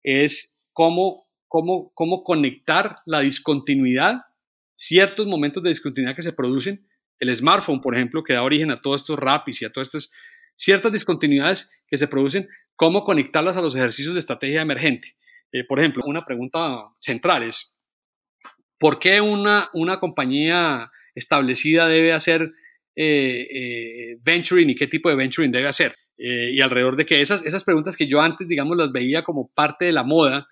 es 0.03 0.59
cómo, 0.73 1.23
cómo, 1.47 1.93
cómo 1.95 2.25
conectar 2.25 2.97
la 3.07 3.21
discontinuidad, 3.21 4.23
ciertos 4.75 5.27
momentos 5.29 5.63
de 5.63 5.69
discontinuidad 5.69 6.17
que 6.17 6.23
se 6.23 6.33
producen 6.33 6.89
el 7.21 7.37
smartphone, 7.37 7.81
por 7.81 7.95
ejemplo, 7.95 8.25
que 8.25 8.33
da 8.33 8.43
origen 8.43 8.73
a 8.73 8.81
todos 8.81 9.03
estos 9.03 9.17
rapis 9.19 9.63
y 9.63 9.65
a 9.65 9.71
todas 9.71 9.89
estas 9.89 10.11
ciertas 10.57 10.91
discontinuidades 10.91 11.71
que 11.87 11.99
se 11.99 12.09
producen, 12.09 12.49
cómo 12.77 13.05
conectarlas 13.05 13.57
a 13.57 13.63
los 13.63 13.77
ejercicios 13.77 14.15
de 14.15 14.21
estrategia 14.21 14.63
emergente. 14.63 15.17
Eh, 15.53 15.65
por 15.65 15.79
ejemplo, 15.79 16.03
una 16.07 16.25
pregunta 16.25 16.89
central 16.99 17.43
es, 17.43 17.72
¿por 18.83 18.99
qué 18.99 19.21
una, 19.21 19.71
una 19.75 20.01
compañía 20.01 20.91
establecida 21.15 21.87
debe 21.87 22.13
hacer 22.13 22.51
eh, 22.97 23.47
eh, 23.49 24.17
venturing 24.23 24.71
y 24.71 24.75
qué 24.75 24.89
tipo 24.89 25.09
de 25.09 25.15
venturing 25.15 25.53
debe 25.53 25.69
hacer? 25.69 25.95
y 26.25 26.61
alrededor 26.61 26.95
de 26.95 27.05
que 27.05 27.21
esas, 27.21 27.45
esas 27.45 27.65
preguntas 27.65 27.97
que 27.97 28.07
yo 28.07 28.21
antes, 28.21 28.47
digamos, 28.47 28.77
las 28.77 28.93
veía 28.93 29.25
como 29.25 29.51
parte 29.55 29.87
de 29.87 29.93
la 29.93 30.05
moda, 30.05 30.47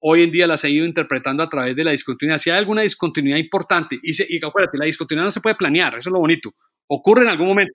hoy 0.00 0.24
en 0.24 0.30
día 0.30 0.46
las 0.46 0.62
he 0.64 0.68
ido 0.68 0.84
interpretando 0.84 1.42
a 1.42 1.48
través 1.48 1.74
de 1.74 1.84
la 1.84 1.92
discontinuidad. 1.92 2.36
Si 2.36 2.50
hay 2.50 2.58
alguna 2.58 2.82
discontinuidad 2.82 3.38
importante, 3.38 3.98
y, 4.02 4.12
se, 4.12 4.26
y 4.28 4.44
acuérdate, 4.44 4.76
la 4.76 4.84
discontinuidad 4.84 5.24
no 5.24 5.30
se 5.30 5.40
puede 5.40 5.54
planear, 5.56 5.96
eso 5.96 6.10
es 6.10 6.12
lo 6.12 6.18
bonito. 6.18 6.52
Ocurre 6.86 7.22
en 7.22 7.28
algún 7.28 7.46
momento. 7.46 7.72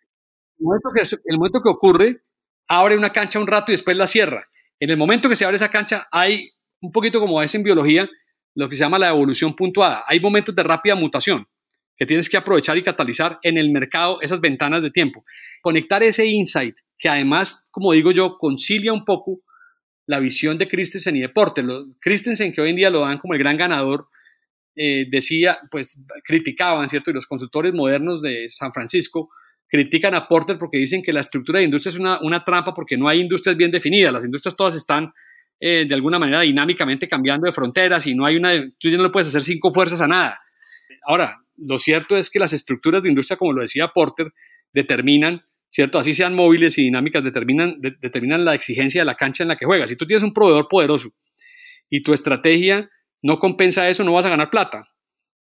El 0.60 0.66
momento 0.66 0.90
que, 0.94 1.02
el 1.02 1.38
momento 1.38 1.62
que 1.64 1.70
ocurre, 1.70 2.22
abre 2.68 2.96
una 2.96 3.12
cancha 3.12 3.40
un 3.40 3.48
rato 3.48 3.72
y 3.72 3.74
después 3.74 3.98
la 3.98 4.06
cierra. 4.06 4.48
En 4.80 4.92
el 4.92 4.98
momento 4.98 5.30
que 5.30 5.36
se 5.36 5.46
abre 5.46 5.56
esa 5.56 5.72
cancha, 5.72 6.08
hay 6.12 6.52
un 6.80 6.92
poquito 6.92 7.20
como 7.20 7.42
es 7.42 7.56
en 7.56 7.64
biología, 7.64 8.08
lo 8.56 8.70
que 8.70 8.76
se 8.76 8.84
llama 8.84 9.00
la 9.00 9.10
evolución 9.10 9.56
puntuada. 9.56 10.04
Hay 10.08 10.20
momentos 10.20 10.56
de 10.56 10.64
rápida 10.64 10.96
mutación 10.96 11.48
que 11.98 12.06
tienes 12.06 12.30
que 12.30 12.38
aprovechar 12.38 12.78
y 12.78 12.84
catalizar 12.84 13.38
en 13.44 13.58
el 13.58 13.70
mercado 13.70 14.22
esas 14.22 14.42
ventanas 14.42 14.82
de 14.82 14.90
tiempo. 14.90 15.24
Conectar 15.62 16.02
ese 16.02 16.26
insight, 16.26 16.76
que 16.98 17.08
además, 17.10 17.64
como 17.72 17.94
digo 17.94 18.12
yo, 18.12 18.38
concilia 18.38 18.92
un 18.92 19.06
poco 19.06 19.42
la 20.08 20.20
visión 20.20 20.58
de 20.58 20.68
Christensen 20.68 21.16
y 21.18 21.22
de 21.22 21.30
Porter. 21.30 21.66
Christensen, 22.00 22.54
que 22.54 22.62
hoy 22.62 22.72
en 22.72 22.76
día 22.76 22.90
lo 22.90 23.02
dan 23.02 23.20
como 23.20 23.34
el 23.34 23.40
gran 23.40 23.56
ganador, 23.56 24.08
eh, 24.76 25.06
decía, 25.10 25.60
pues 25.70 25.98
criticaban, 26.24 26.90
¿cierto? 26.90 27.12
Y 27.12 27.14
los 27.14 27.28
consultores 27.28 27.74
modernos 27.74 28.22
de 28.22 28.48
San 28.50 28.74
Francisco 28.74 29.30
critican 29.68 30.16
a 30.16 30.28
Porter 30.28 30.58
porque 30.58 30.78
dicen 30.80 31.04
que 31.04 31.14
la 31.14 31.22
estructura 31.22 31.60
de 31.60 31.66
industria 31.66 31.92
es 31.92 31.98
una 31.98 32.44
trampa 32.44 32.74
porque 32.74 32.98
no 32.98 33.08
hay 33.08 33.22
industrias 33.22 33.56
bien 33.56 33.72
definidas. 33.72 34.12
Las 34.12 34.26
industrias 34.26 34.56
todas 34.56 34.76
están 34.76 35.14
eh, 35.64 35.86
de 35.88 35.94
alguna 35.94 36.18
manera 36.18 36.42
dinámicamente 36.42 37.08
cambiando 37.08 37.46
de 37.46 37.52
fronteras 37.52 38.08
y 38.08 38.16
no 38.16 38.26
hay 38.26 38.36
una, 38.36 38.52
tú 38.80 38.90
ya 38.90 38.98
no 38.98 39.04
le 39.04 39.12
puedes 39.12 39.30
hacer 39.30 39.44
cinco 39.44 39.72
fuerzas 39.72 40.02
a 40.02 40.08
nada. 40.08 40.40
Ahora, 41.06 41.38
lo 41.56 41.78
cierto 41.78 42.18
es 42.18 42.32
que 42.32 42.40
las 42.40 42.52
estructuras 42.52 43.04
de 43.04 43.10
industria, 43.10 43.38
como 43.38 43.54
lo 43.54 43.62
decía 43.62 43.90
Porter, 43.90 44.34
determinan, 44.74 45.46
¿cierto? 45.70 46.00
Así 46.00 46.16
sean 46.16 46.34
móviles 46.34 46.80
y 46.80 46.84
dinámicas, 46.84 47.24
determinan, 47.24 47.80
determinan 47.80 48.44
la 48.44 48.56
exigencia 48.56 49.02
de 49.02 49.06
la 49.06 49.16
cancha 49.16 49.44
en 49.44 49.50
la 49.50 49.56
que 49.56 49.66
juegas. 49.66 49.90
Si 49.90 49.96
tú 49.96 50.08
tienes 50.08 50.24
un 50.24 50.34
proveedor 50.34 50.68
poderoso 50.68 51.14
y 51.92 52.02
tu 52.02 52.14
estrategia 52.14 52.90
no 53.22 53.38
compensa 53.38 53.88
eso, 53.88 54.04
no 54.04 54.14
vas 54.14 54.26
a 54.26 54.30
ganar 54.30 54.50
plata. 54.50 54.88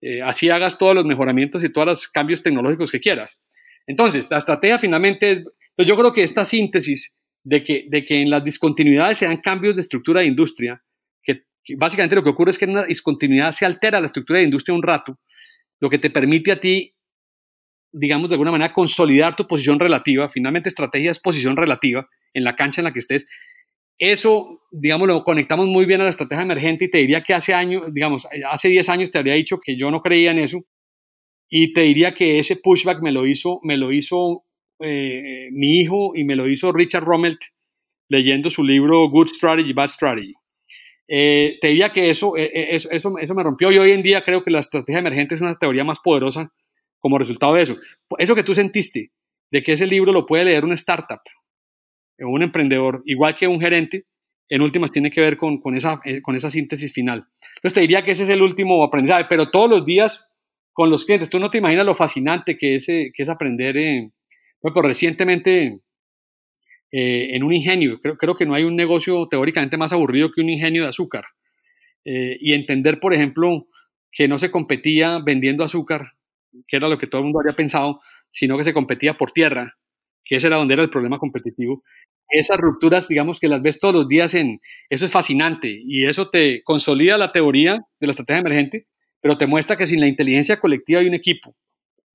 Eh, 0.01 0.23
así 0.23 0.49
hagas 0.49 0.79
todos 0.79 0.95
los 0.95 1.05
mejoramientos 1.05 1.63
y 1.63 1.71
todos 1.71 1.87
los 1.87 2.07
cambios 2.07 2.41
tecnológicos 2.41 2.91
que 2.91 2.99
quieras. 2.99 3.39
Entonces, 3.85 4.31
la 4.31 4.37
estrategia 4.37 4.79
finalmente 4.79 5.31
es, 5.31 5.45
pues 5.75 5.87
yo 5.87 5.95
creo 5.95 6.11
que 6.11 6.23
esta 6.23 6.43
síntesis 6.43 7.16
de 7.47 7.63
que, 7.63 7.85
de 7.87 8.03
que 8.03 8.21
en 8.21 8.29
las 8.29 8.43
discontinuidades 8.43 9.19
se 9.19 9.25
dan 9.25 9.37
cambios 9.37 9.75
de 9.75 9.81
estructura 9.81 10.19
de 10.19 10.27
industria, 10.27 10.83
que, 11.23 11.43
básicamente 11.77 12.15
lo 12.15 12.23
que 12.23 12.29
ocurre 12.29 12.51
es 12.51 12.57
que 12.57 12.65
en 12.65 12.71
una 12.71 12.83
discontinuidad 12.83 13.51
se 13.51 13.65
altera 13.65 14.01
la 14.01 14.07
estructura 14.07 14.39
de 14.39 14.45
industria 14.45 14.75
un 14.75 14.83
rato, 14.83 15.17
lo 15.79 15.89
que 15.89 15.97
te 15.97 16.09
permite 16.09 16.51
a 16.51 16.59
ti, 16.59 16.93
digamos, 17.93 18.29
de 18.29 18.35
alguna 18.35 18.51
manera 18.51 18.73
consolidar 18.73 19.37
tu 19.37 19.47
posición 19.47 19.79
relativa, 19.79 20.27
finalmente 20.27 20.67
estrategia 20.67 21.09
es 21.09 21.19
posición 21.21 21.55
relativa 21.55 22.09
en 22.33 22.43
la 22.43 22.53
cancha 22.53 22.81
en 22.81 22.85
la 22.85 22.91
que 22.91 22.99
estés. 22.99 23.27
Eso, 23.97 24.63
digamos, 24.69 25.07
lo 25.07 25.23
conectamos 25.23 25.67
muy 25.67 25.85
bien 25.85 26.01
a 26.01 26.03
la 26.03 26.09
estrategia 26.09 26.43
emergente 26.43 26.85
y 26.85 26.91
te 26.91 26.97
diría 26.97 27.21
que 27.21 27.33
hace 27.33 27.53
años, 27.53 27.93
digamos, 27.93 28.27
hace 28.49 28.67
10 28.67 28.89
años 28.89 29.09
te 29.09 29.19
habría 29.19 29.35
dicho 29.35 29.59
que 29.63 29.77
yo 29.77 29.89
no 29.89 30.01
creía 30.01 30.31
en 30.31 30.39
eso 30.39 30.65
y 31.49 31.71
te 31.71 31.81
diría 31.81 32.13
que 32.13 32.39
ese 32.39 32.57
pushback 32.57 33.01
me 33.01 33.13
lo 33.13 33.25
hizo, 33.25 33.61
me 33.63 33.77
lo 33.77 33.93
hizo 33.93 34.43
eh, 34.79 35.49
mi 35.51 35.79
hijo 35.79 36.11
y 36.15 36.23
me 36.23 36.35
lo 36.35 36.47
hizo 36.47 36.71
Richard 36.71 37.03
Rommelt 37.03 37.39
leyendo 38.09 38.49
su 38.49 38.63
libro 38.63 39.09
Good 39.09 39.27
Strategy, 39.27 39.73
Bad 39.73 39.89
Strategy. 39.89 40.33
Eh, 41.07 41.57
te 41.61 41.69
diría 41.69 41.91
que 41.91 42.09
eso, 42.09 42.35
eh, 42.37 42.75
eso, 42.75 42.89
eso, 42.91 43.17
eso, 43.17 43.35
me 43.35 43.43
rompió 43.43 43.71
y 43.71 43.77
hoy 43.77 43.91
en 43.91 44.03
día 44.03 44.23
creo 44.23 44.43
que 44.43 44.51
la 44.51 44.59
estrategia 44.59 44.99
emergente 44.99 45.35
es 45.35 45.41
una 45.41 45.55
teoría 45.55 45.83
más 45.83 45.99
poderosa 45.99 46.51
como 46.99 47.17
resultado 47.17 47.53
de 47.53 47.63
eso. 47.63 47.77
Eso 48.17 48.35
que 48.35 48.43
tú 48.43 48.53
sentiste, 48.53 49.11
de 49.51 49.63
que 49.63 49.73
ese 49.73 49.87
libro 49.87 50.11
lo 50.11 50.25
puede 50.25 50.45
leer 50.45 50.65
una 50.65 50.75
startup, 50.75 51.21
un 52.19 52.43
emprendedor, 52.43 53.01
igual 53.05 53.35
que 53.35 53.47
un 53.47 53.61
gerente, 53.61 54.05
en 54.49 54.61
últimas 54.61 54.91
tiene 54.91 55.11
que 55.11 55.21
ver 55.21 55.37
con, 55.37 55.59
con, 55.59 55.75
esa, 55.75 55.99
con 56.23 56.35
esa 56.35 56.49
síntesis 56.49 56.93
final. 56.93 57.27
Entonces 57.55 57.73
te 57.73 57.81
diría 57.81 58.03
que 58.03 58.11
ese 58.11 58.23
es 58.23 58.29
el 58.29 58.41
último 58.41 58.83
aprendizaje, 58.83 59.25
pero 59.29 59.49
todos 59.49 59.69
los 59.69 59.85
días 59.85 60.31
con 60.73 60.89
los 60.89 61.05
clientes, 61.05 61.29
tú 61.29 61.39
no 61.39 61.49
te 61.49 61.57
imaginas 61.57 61.85
lo 61.85 61.95
fascinante 61.95 62.57
que 62.57 62.75
es, 62.75 62.85
que 62.85 63.11
es 63.15 63.29
aprender 63.29 63.75
pues 64.61 64.73
recientemente 64.75 65.79
eh, 66.91 67.35
en 67.35 67.43
un 67.43 67.53
ingenio, 67.53 67.99
creo, 68.01 68.17
creo, 68.17 68.35
que 68.35 68.45
no 68.45 68.53
hay 68.53 68.63
un 68.63 68.75
negocio 68.75 69.27
teóricamente 69.27 69.77
más 69.77 69.91
aburrido 69.91 70.31
que 70.31 70.41
un 70.41 70.49
ingenio 70.49 70.83
de 70.83 70.89
azúcar. 70.89 71.25
Eh, 72.05 72.37
y 72.39 72.53
entender, 72.53 72.99
por 72.99 73.13
ejemplo, 73.13 73.67
que 74.11 74.27
no 74.27 74.37
se 74.37 74.49
competía 74.49 75.19
vendiendo 75.19 75.63
azúcar, 75.63 76.13
que 76.67 76.77
era 76.77 76.87
lo 76.87 76.97
que 76.97 77.07
todo 77.07 77.19
el 77.19 77.25
mundo 77.25 77.41
había 77.41 77.55
pensado, 77.55 77.99
sino 78.29 78.57
que 78.57 78.63
se 78.63 78.73
competía 78.73 79.17
por 79.17 79.31
tierra, 79.31 79.77
que 80.23 80.37
ese 80.37 80.47
era 80.47 80.57
donde 80.57 80.73
era 80.73 80.83
el 80.83 80.89
problema 80.89 81.19
competitivo. 81.19 81.83
Esas 82.29 82.57
rupturas, 82.57 83.07
digamos 83.07 83.39
que 83.39 83.49
las 83.49 83.61
ves 83.61 83.79
todos 83.79 83.93
los 83.93 84.07
días 84.07 84.33
en... 84.33 84.61
Eso 84.89 85.05
es 85.05 85.11
fascinante 85.11 85.81
y 85.85 86.05
eso 86.05 86.29
te 86.29 86.61
consolida 86.63 87.17
la 87.17 87.31
teoría 87.31 87.81
de 87.99 88.07
la 88.07 88.11
estrategia 88.11 88.39
emergente, 88.39 88.87
pero 89.21 89.37
te 89.37 89.47
muestra 89.47 89.77
que 89.77 89.87
sin 89.87 89.99
la 89.99 90.07
inteligencia 90.07 90.59
colectiva 90.59 91.01
hay 91.01 91.07
un 91.07 91.13
equipo 91.13 91.55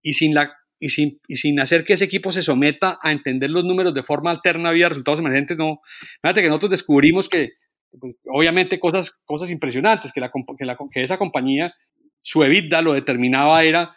y 0.02 0.14
sin 0.14 0.34
la 0.34 0.52
y 0.82 0.88
sin, 0.88 1.20
y 1.28 1.36
sin 1.36 1.60
hacer 1.60 1.84
que 1.84 1.92
ese 1.92 2.06
equipo 2.06 2.32
se 2.32 2.42
someta 2.42 2.98
a 3.00 3.12
entender 3.12 3.50
los 3.50 3.64
números 3.64 3.94
de 3.94 4.02
forma 4.02 4.32
alterna 4.32 4.72
vía 4.72 4.88
resultados 4.88 5.20
emergentes, 5.20 5.56
no. 5.56 5.80
Fíjate 6.20 6.42
que 6.42 6.48
nosotros 6.48 6.70
descubrimos 6.70 7.28
que, 7.28 7.52
pues, 8.00 8.16
obviamente, 8.26 8.80
cosas, 8.80 9.12
cosas 9.24 9.48
impresionantes, 9.52 10.12
que, 10.12 10.18
la, 10.18 10.32
que, 10.58 10.64
la, 10.64 10.76
que 10.92 11.02
esa 11.04 11.18
compañía, 11.18 11.72
su 12.20 12.42
EBITDA 12.42 12.82
lo 12.82 12.94
determinaba 12.94 13.62
era 13.62 13.94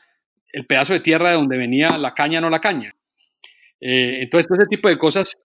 el 0.54 0.68
pedazo 0.68 0.94
de 0.94 1.00
tierra 1.00 1.32
de 1.32 1.38
donde 1.38 1.58
venía 1.58 1.88
la 1.98 2.14
caña, 2.14 2.40
no 2.40 2.52
la 2.52 2.62
caña. 2.62 2.94
Eh, 3.82 4.20
entonces, 4.22 4.48
todo 4.48 4.60
ese 4.60 4.70
tipo 4.70 4.88
de 4.88 5.00
cosas. 5.00 5.36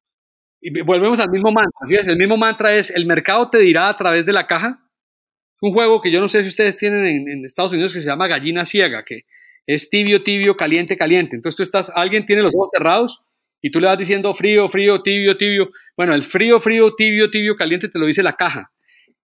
Y 0.60 0.82
volvemos 0.82 1.20
al 1.20 1.30
mismo 1.30 1.50
mantra. 1.52 1.86
¿sí? 1.86 1.96
El 2.06 2.18
mismo 2.18 2.36
mantra 2.36 2.74
es: 2.74 2.90
el 2.90 3.06
mercado 3.06 3.48
te 3.48 3.60
dirá 3.60 3.88
a 3.88 3.96
través 3.96 4.26
de 4.26 4.34
la 4.34 4.46
caja. 4.46 4.86
Un 5.62 5.72
juego 5.72 6.02
que 6.02 6.12
yo 6.12 6.20
no 6.20 6.28
sé 6.28 6.42
si 6.42 6.48
ustedes 6.48 6.76
tienen 6.76 7.06
en, 7.06 7.28
en 7.30 7.44
Estados 7.46 7.72
Unidos 7.72 7.94
que 7.94 8.02
se 8.02 8.08
llama 8.08 8.28
Gallina 8.28 8.66
Ciega, 8.66 9.04
que 9.06 9.24
es 9.66 9.90
tibio, 9.90 10.22
tibio, 10.22 10.56
caliente, 10.56 10.96
caliente. 10.96 11.36
Entonces 11.36 11.56
tú 11.56 11.62
estás, 11.62 11.90
alguien 11.94 12.26
tiene 12.26 12.42
los 12.42 12.54
ojos 12.54 12.70
cerrados 12.72 13.22
y 13.62 13.70
tú 13.70 13.80
le 13.80 13.86
vas 13.86 13.98
diciendo 13.98 14.32
frío, 14.34 14.68
frío, 14.68 15.02
tibio, 15.02 15.36
tibio. 15.36 15.70
Bueno, 15.96 16.14
el 16.14 16.22
frío, 16.22 16.60
frío, 16.60 16.94
tibio, 16.94 17.30
tibio, 17.30 17.56
caliente 17.56 17.88
te 17.88 17.98
lo 17.98 18.06
dice 18.06 18.22
la 18.22 18.34
caja. 18.34 18.72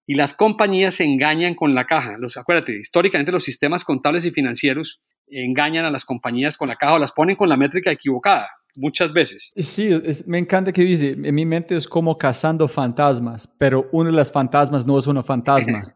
Y 0.06 0.14
las 0.14 0.34
compañías 0.34 0.94
se 0.94 1.04
engañan 1.04 1.54
con 1.54 1.74
la 1.74 1.86
caja. 1.86 2.16
Los, 2.18 2.36
acuérdate, 2.36 2.78
históricamente 2.78 3.32
los 3.32 3.44
sistemas 3.44 3.82
contables 3.84 4.24
y 4.24 4.30
financieros 4.30 5.00
engañan 5.28 5.84
a 5.84 5.90
las 5.90 6.04
compañías 6.04 6.56
con 6.56 6.68
la 6.68 6.76
caja 6.76 6.94
o 6.94 6.98
las 6.98 7.12
ponen 7.12 7.34
con 7.34 7.48
la 7.48 7.56
métrica 7.56 7.90
equivocada 7.90 8.48
muchas 8.76 9.12
veces. 9.12 9.52
Sí, 9.56 9.90
me 10.26 10.38
encanta 10.38 10.72
que 10.72 10.82
dice, 10.82 11.10
en 11.10 11.34
mi 11.34 11.44
mente 11.44 11.74
es 11.74 11.88
como 11.88 12.16
cazando 12.16 12.68
fantasmas, 12.68 13.46
pero 13.58 13.88
uno 13.92 14.10
de 14.10 14.16
las 14.16 14.30
fantasmas 14.30 14.86
no 14.86 14.98
es 14.98 15.06
una 15.06 15.22
fantasma. 15.22 15.94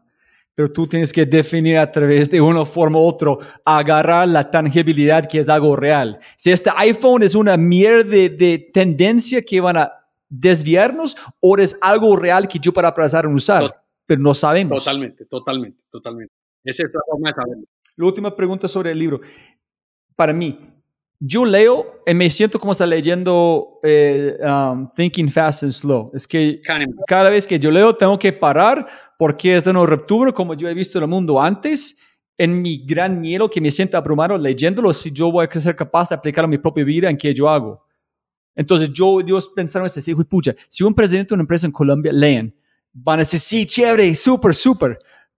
pero 0.55 0.71
tú 0.71 0.87
tienes 0.87 1.13
que 1.13 1.25
definir 1.25 1.77
a 1.77 1.91
través 1.91 2.29
de 2.29 2.41
una 2.41 2.65
forma 2.65 2.99
u 2.99 3.03
otra, 3.03 3.31
agarrar 3.63 4.27
la 4.27 4.49
tangibilidad 4.49 5.27
que 5.27 5.39
es 5.39 5.49
algo 5.49 5.75
real. 5.75 6.19
Si 6.37 6.51
este 6.51 6.69
iPhone 6.75 7.23
es 7.23 7.35
una 7.35 7.57
mierda 7.57 8.09
de, 8.11 8.69
tendencia 8.73 9.41
que 9.41 9.61
van 9.61 9.77
a 9.77 9.91
desviarnos 10.29 11.15
o 11.39 11.57
es 11.57 11.77
algo 11.81 12.15
real 12.15 12.47
que 12.47 12.59
yo 12.59 12.73
para 12.73 12.89
empezar 12.89 13.25
a 13.25 13.29
usar, 13.29 13.63
pero 14.05 14.21
no 14.21 14.33
sabemos. 14.33 14.83
Totalmente, 14.83 15.25
totalmente, 15.25 15.83
totalmente. 15.89 16.33
Esa 16.63 16.83
es 16.83 16.93
la 16.93 17.01
forma 17.09 17.29
de 17.29 17.35
saberlo. 17.35 17.63
La 17.95 18.05
última 18.05 18.35
pregunta 18.35 18.67
sobre 18.67 18.91
el 18.91 18.99
libro. 18.99 19.21
Para 20.15 20.33
mí, 20.33 20.59
yo 21.19 21.45
leo 21.45 22.01
y 22.05 22.13
me 22.13 22.29
siento 22.29 22.59
como 22.59 22.71
está 22.71 22.85
leyendo 22.85 23.79
eh, 23.83 24.37
um, 24.43 24.89
Thinking 24.95 25.29
Fast 25.29 25.63
and 25.63 25.71
Slow. 25.71 26.11
Es 26.13 26.27
que 26.27 26.61
cada 27.07 27.29
vez 27.29 27.45
que 27.45 27.59
yo 27.59 27.69
leo 27.69 27.95
tengo 27.95 28.17
que 28.17 28.33
parar 28.33 28.87
porque 29.21 29.55
es 29.55 29.65
de 29.65 29.73
ruptura 29.73 30.31
como 30.31 30.55
yo 30.55 30.67
he 30.67 30.73
visto 30.73 30.97
en 30.97 31.03
el 31.03 31.07
mundo 31.07 31.39
antes, 31.39 31.95
en 32.35 32.59
mi 32.59 32.83
gran 32.83 33.21
miedo 33.21 33.47
que 33.47 33.61
me 33.61 33.69
siento 33.69 33.95
abrumado 33.95 34.35
leyéndolo, 34.35 34.91
si 34.93 35.11
yo 35.11 35.31
voy 35.31 35.45
a 35.45 35.59
ser 35.59 35.75
capaz 35.75 36.09
de 36.09 36.15
aplicarlo 36.15 36.47
a 36.47 36.49
mi 36.49 36.57
propia 36.57 36.83
vida 36.83 37.07
en 37.07 37.15
qué 37.15 37.31
yo 37.31 37.47
hago. 37.47 37.85
Entonces 38.55 38.91
yo, 38.91 39.21
Dios, 39.23 39.47
pensaron 39.55 39.85
este, 39.85 40.09
hijo 40.09 40.23
pucha, 40.23 40.55
si 40.67 40.83
un 40.83 40.95
presidente 40.95 41.29
de 41.29 41.33
una 41.35 41.43
empresa 41.43 41.67
en 41.67 41.71
Colombia 41.71 42.11
leen, 42.11 42.51
van 42.91 43.19
a 43.19 43.21
decir, 43.21 43.39
sí, 43.39 43.67
chévere, 43.67 44.15
súper, 44.15 44.55
súper, 44.55 44.97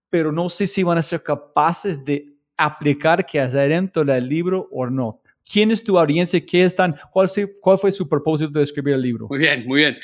pero 0.09 0.31
no 0.31 0.47
sé 0.47 0.65
si 0.65 0.81
van 0.81 0.99
a 0.99 1.01
ser 1.01 1.21
capaces 1.21 2.05
de 2.05 2.37
aplicar 2.55 3.25
qué 3.25 3.41
hacer 3.41 3.67
dentro 3.67 4.05
del 4.05 4.29
libro 4.29 4.69
o 4.71 4.85
no. 4.85 5.19
¿Quién 5.43 5.71
es 5.71 5.83
tu 5.83 5.99
audiencia? 5.99 6.39
¿Qué 6.45 6.63
están? 6.63 6.95
¿Cuál, 7.11 7.27
¿Cuál 7.59 7.77
fue 7.77 7.91
su 7.91 8.07
propósito 8.07 8.51
de 8.51 8.63
escribir 8.63 8.93
el 8.93 9.01
libro? 9.01 9.27
Muy 9.27 9.39
bien, 9.39 9.65
muy 9.67 9.79
bien. 9.79 9.97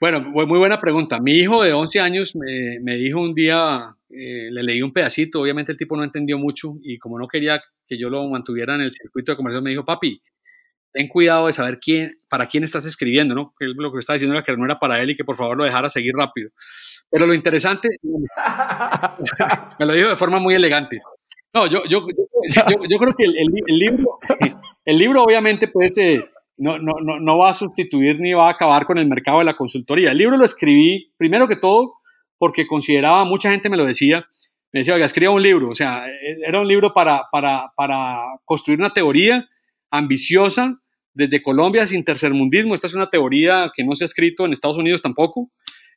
Bueno, 0.00 0.20
muy 0.20 0.58
buena 0.58 0.80
pregunta. 0.80 1.18
Mi 1.20 1.32
hijo 1.32 1.60
de 1.62 1.72
11 1.72 2.00
años 2.00 2.36
me, 2.36 2.78
me 2.80 2.94
dijo 2.94 3.20
un 3.20 3.34
día, 3.34 3.96
eh, 4.10 4.48
le 4.50 4.62
leí 4.62 4.80
un 4.80 4.92
pedacito, 4.92 5.40
obviamente 5.40 5.72
el 5.72 5.78
tipo 5.78 5.96
no 5.96 6.04
entendió 6.04 6.38
mucho 6.38 6.76
y 6.82 6.98
como 6.98 7.18
no 7.18 7.26
quería 7.26 7.60
que 7.84 7.98
yo 7.98 8.08
lo 8.08 8.28
mantuviera 8.28 8.76
en 8.76 8.82
el 8.82 8.92
circuito 8.92 9.32
de 9.32 9.36
comercio, 9.36 9.60
me 9.60 9.70
dijo, 9.70 9.84
papi, 9.84 10.22
ten 10.92 11.08
cuidado 11.08 11.48
de 11.48 11.52
saber 11.52 11.80
quién, 11.80 12.16
para 12.28 12.46
quién 12.46 12.62
estás 12.62 12.84
escribiendo, 12.84 13.34
¿no? 13.34 13.54
Que 13.58 13.66
lo 13.66 13.92
que 13.92 13.98
estaba 13.98 14.14
diciendo 14.14 14.36
era 14.36 14.44
que 14.44 14.56
no 14.56 14.64
era 14.64 14.78
para 14.78 15.02
él 15.02 15.10
y 15.10 15.16
que 15.16 15.24
por 15.24 15.36
favor 15.36 15.56
lo 15.56 15.64
dejara 15.64 15.90
seguir 15.90 16.14
rápido. 16.14 16.50
Pero 17.10 17.26
lo 17.26 17.34
interesante, 17.34 17.88
me 19.80 19.86
lo 19.86 19.94
dijo 19.94 20.10
de 20.10 20.16
forma 20.16 20.38
muy 20.38 20.54
elegante. 20.54 21.00
No, 21.52 21.66
yo, 21.66 21.82
yo, 21.88 22.02
yo, 22.08 22.84
yo 22.88 22.98
creo 22.98 23.14
que 23.16 23.24
el, 23.24 23.34
el, 23.36 23.78
libro, 23.78 24.18
el 24.84 24.96
libro 24.96 25.24
obviamente 25.24 25.66
puede 25.66 25.92
ser 25.92 26.30
no, 26.58 26.78
no, 26.78 27.20
no, 27.20 27.38
va 27.38 27.50
a 27.50 27.54
sustituir 27.54 28.18
ni 28.20 28.32
va 28.32 28.48
a 28.48 28.52
acabar 28.52 28.84
con 28.84 28.98
el 28.98 29.06
mercado 29.06 29.38
de 29.38 29.44
la 29.44 29.56
consultoría. 29.56 30.10
El 30.10 30.18
libro 30.18 30.36
lo 30.36 30.44
escribí, 30.44 31.12
primero 31.16 31.48
que 31.48 31.56
todo, 31.56 31.94
porque 32.36 32.66
consideraba, 32.66 33.24
mucha 33.24 33.50
gente 33.50 33.70
me 33.70 33.76
lo 33.76 33.84
decía, 33.84 34.26
me 34.72 34.80
decía, 34.80 34.94
oiga, 34.94 35.06
escriba 35.06 35.32
un 35.32 35.42
libro, 35.42 35.70
o 35.70 35.74
sea, 35.74 36.06
e, 36.06 36.38
era 36.46 36.60
un 36.60 36.68
libro 36.68 36.92
para, 36.92 37.24
para, 37.30 37.72
para 37.76 38.20
construir 38.44 38.78
una 38.78 38.92
teoría 38.92 39.48
ambiciosa 39.90 40.80
desde 41.14 41.42
Colombia 41.42 41.86
sin 41.86 42.04
tercermundismo. 42.04 42.74
Esta 42.74 42.88
es 42.88 42.94
una 42.94 43.08
teoría 43.08 43.70
que 43.74 43.84
no 43.84 43.92
se 43.92 44.04
ha 44.04 44.06
escrito 44.06 44.44
en 44.44 44.52
Estados 44.52 44.76
Unidos 44.76 45.00
tampoco. 45.00 45.50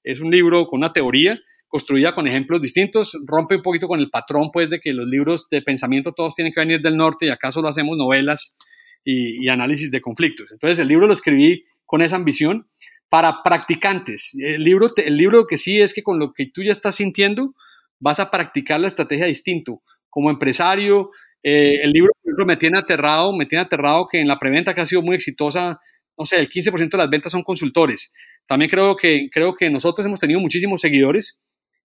Es 0.03 0.21
un 0.21 0.31
libro 0.31 0.67
con 0.67 0.79
una 0.79 0.93
teoría 0.93 1.39
construida 1.67 2.13
con 2.13 2.27
ejemplos 2.27 2.61
distintos. 2.61 3.17
Rompe 3.25 3.55
un 3.55 3.61
poquito 3.61 3.87
con 3.87 3.99
el 3.99 4.09
patrón, 4.09 4.49
pues, 4.51 4.69
de 4.69 4.79
que 4.79 4.93
los 4.93 5.07
libros 5.07 5.47
de 5.49 5.61
pensamiento 5.61 6.11
todos 6.11 6.35
tienen 6.35 6.53
que 6.53 6.59
venir 6.59 6.81
del 6.81 6.97
norte 6.97 7.25
y 7.25 7.29
acaso 7.29 7.61
lo 7.61 7.67
hacemos 7.67 7.97
novelas 7.97 8.55
y, 9.03 9.43
y 9.43 9.49
análisis 9.49 9.91
de 9.91 10.01
conflictos. 10.01 10.51
Entonces, 10.51 10.79
el 10.79 10.87
libro 10.87 11.07
lo 11.07 11.13
escribí 11.13 11.65
con 11.85 12.01
esa 12.01 12.15
ambición 12.15 12.67
para 13.09 13.43
practicantes. 13.43 14.37
El 14.39 14.63
libro, 14.63 14.87
el 14.95 15.17
libro 15.17 15.45
que 15.45 15.57
sí 15.57 15.81
es 15.81 15.93
que 15.93 16.01
con 16.01 16.17
lo 16.17 16.31
que 16.31 16.45
tú 16.45 16.63
ya 16.63 16.71
estás 16.71 16.95
sintiendo, 16.95 17.53
vas 17.99 18.21
a 18.21 18.31
practicar 18.31 18.79
la 18.79 18.87
estrategia 18.87 19.25
distinto. 19.25 19.81
Como 20.09 20.29
empresario, 20.29 21.11
eh, 21.43 21.79
el 21.83 21.91
libro, 21.91 22.11
me 22.45 22.55
tiene 22.55 22.79
aterrado, 22.79 23.35
me 23.35 23.45
tiene 23.45 23.63
aterrado 23.63 24.07
que 24.07 24.21
en 24.21 24.29
la 24.29 24.39
preventa 24.39 24.73
que 24.73 24.79
ha 24.79 24.85
sido 24.85 25.01
muy 25.01 25.15
exitosa, 25.15 25.81
no 26.17 26.25
sé, 26.25 26.39
el 26.39 26.49
15% 26.49 26.89
de 26.89 26.97
las 26.97 27.09
ventas 27.09 27.33
son 27.33 27.43
consultores. 27.43 28.13
También 28.47 28.71
creo 28.71 28.95
que, 28.95 29.29
creo 29.29 29.55
que 29.55 29.69
nosotros 29.69 30.05
hemos 30.05 30.19
tenido 30.19 30.39
muchísimos 30.39 30.79
seguidores. 30.81 31.41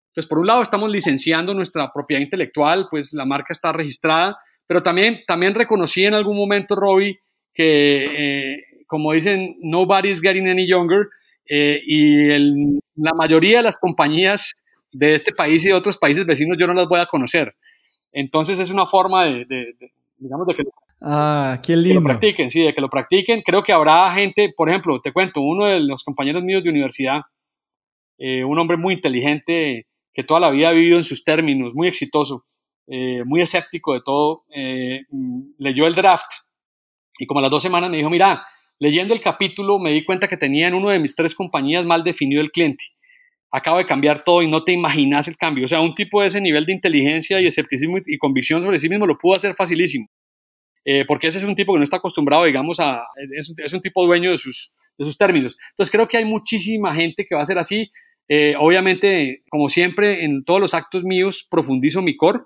Entonces, 0.08 0.28
por 0.28 0.38
un 0.38 0.46
lado, 0.46 0.62
estamos 0.62 0.90
licenciando 0.90 1.54
nuestra 1.54 1.92
propiedad 1.92 2.22
intelectual, 2.22 2.86
pues 2.88 3.12
la 3.12 3.24
marca 3.24 3.52
está 3.52 3.72
registrada, 3.72 4.38
pero 4.66 4.82
también, 4.82 5.20
también 5.26 5.54
reconocí 5.54 6.04
en 6.04 6.14
algún 6.14 6.36
momento, 6.36 6.74
Robbie, 6.74 7.18
que, 7.54 8.04
eh, 8.04 8.62
como 8.86 9.12
dicen, 9.12 9.56
nobody's 9.60 10.20
getting 10.20 10.48
any 10.48 10.68
younger, 10.68 11.08
eh, 11.48 11.80
y 11.84 12.78
la 12.96 13.12
mayoría 13.16 13.58
de 13.58 13.62
las 13.62 13.78
compañías 13.78 14.54
de 14.92 15.14
este 15.14 15.32
país 15.32 15.64
y 15.64 15.68
de 15.68 15.74
otros 15.74 15.98
países 15.98 16.26
vecinos 16.26 16.56
yo 16.58 16.66
no 16.66 16.74
las 16.74 16.88
voy 16.88 17.00
a 17.00 17.06
conocer. 17.06 17.54
Entonces 18.12 18.58
es 18.58 18.70
una 18.70 18.86
forma 18.86 19.26
de, 19.26 19.74
digamos, 20.18 20.46
de 20.46 20.54
que, 20.54 20.64
ah, 21.02 21.60
qué 21.64 21.76
lindo. 21.76 22.00
lo 22.00 22.06
practiquen, 22.06 22.50
sí, 22.50 22.62
de 22.62 22.74
que 22.74 22.80
lo 22.80 22.88
practiquen. 22.88 23.42
Creo 23.42 23.62
que 23.62 23.72
habrá 23.72 24.10
gente, 24.12 24.52
por 24.56 24.68
ejemplo, 24.68 25.00
te 25.00 25.12
cuento, 25.12 25.40
uno 25.40 25.66
de 25.66 25.80
los 25.80 26.02
compañeros 26.02 26.42
míos 26.42 26.64
de 26.64 26.70
universidad, 26.70 27.22
eh, 28.18 28.44
un 28.44 28.58
hombre 28.58 28.76
muy 28.76 28.94
inteligente, 28.94 29.86
que 30.14 30.24
toda 30.24 30.40
la 30.40 30.50
vida 30.50 30.70
ha 30.70 30.72
vivido 30.72 30.96
en 30.96 31.04
sus 31.04 31.24
términos, 31.24 31.74
muy 31.74 31.88
exitoso, 31.88 32.46
eh, 32.86 33.24
muy 33.24 33.40
escéptico 33.40 33.94
de 33.94 34.00
todo, 34.04 34.44
eh, 34.54 35.00
leyó 35.58 35.86
el 35.86 35.94
draft 35.94 36.30
y 37.18 37.26
como 37.26 37.40
a 37.40 37.42
las 37.42 37.50
dos 37.50 37.62
semanas 37.62 37.90
me 37.90 37.96
dijo, 37.96 38.10
mira, 38.10 38.46
leyendo 38.78 39.14
el 39.14 39.20
capítulo 39.20 39.78
me 39.78 39.90
di 39.90 40.04
cuenta 40.04 40.28
que 40.28 40.36
tenía 40.36 40.68
en 40.68 40.74
uno 40.74 40.90
de 40.90 41.00
mis 41.00 41.14
tres 41.14 41.34
compañías 41.34 41.84
mal 41.84 42.04
definido 42.04 42.40
el 42.40 42.50
cliente 42.50 42.84
acabo 43.56 43.78
de 43.78 43.86
cambiar 43.86 44.22
todo 44.24 44.42
y 44.42 44.48
no 44.48 44.64
te 44.64 44.72
imaginas 44.72 45.28
el 45.28 45.36
cambio. 45.36 45.64
O 45.64 45.68
sea, 45.68 45.80
un 45.80 45.94
tipo 45.94 46.20
de 46.20 46.28
ese 46.28 46.40
nivel 46.40 46.66
de 46.66 46.72
inteligencia 46.72 47.40
y 47.40 47.46
escepticismo 47.46 47.98
y 48.04 48.18
convicción 48.18 48.62
sobre 48.62 48.78
sí 48.78 48.88
mismo 48.88 49.06
lo 49.06 49.16
pudo 49.18 49.36
hacer 49.36 49.54
facilísimo. 49.54 50.08
Eh, 50.84 51.04
porque 51.06 51.26
ese 51.28 51.38
es 51.38 51.44
un 51.44 51.56
tipo 51.56 51.72
que 51.72 51.78
no 51.78 51.84
está 51.84 51.96
acostumbrado, 51.96 52.44
digamos, 52.44 52.78
a, 52.78 53.02
es, 53.36 53.72
un 53.72 53.80
tipo 53.80 54.06
dueño 54.06 54.30
de 54.30 54.38
sus, 54.38 54.74
de 54.98 55.04
sus 55.04 55.18
términos. 55.18 55.56
Entonces 55.70 55.90
creo 55.90 56.06
que 56.06 56.18
hay 56.18 56.24
muchísima 56.24 56.94
gente 56.94 57.26
que 57.28 57.34
va 57.34 57.42
a 57.42 57.46
ser 57.46 57.58
así. 57.58 57.90
Obviamente, 58.58 59.42
como 59.50 59.68
siempre, 59.68 60.24
en 60.24 60.44
todos 60.44 60.60
los 60.60 60.74
actos 60.74 61.04
míos 61.04 61.46
profundizo 61.50 62.02
mi 62.02 62.16
core. 62.16 62.40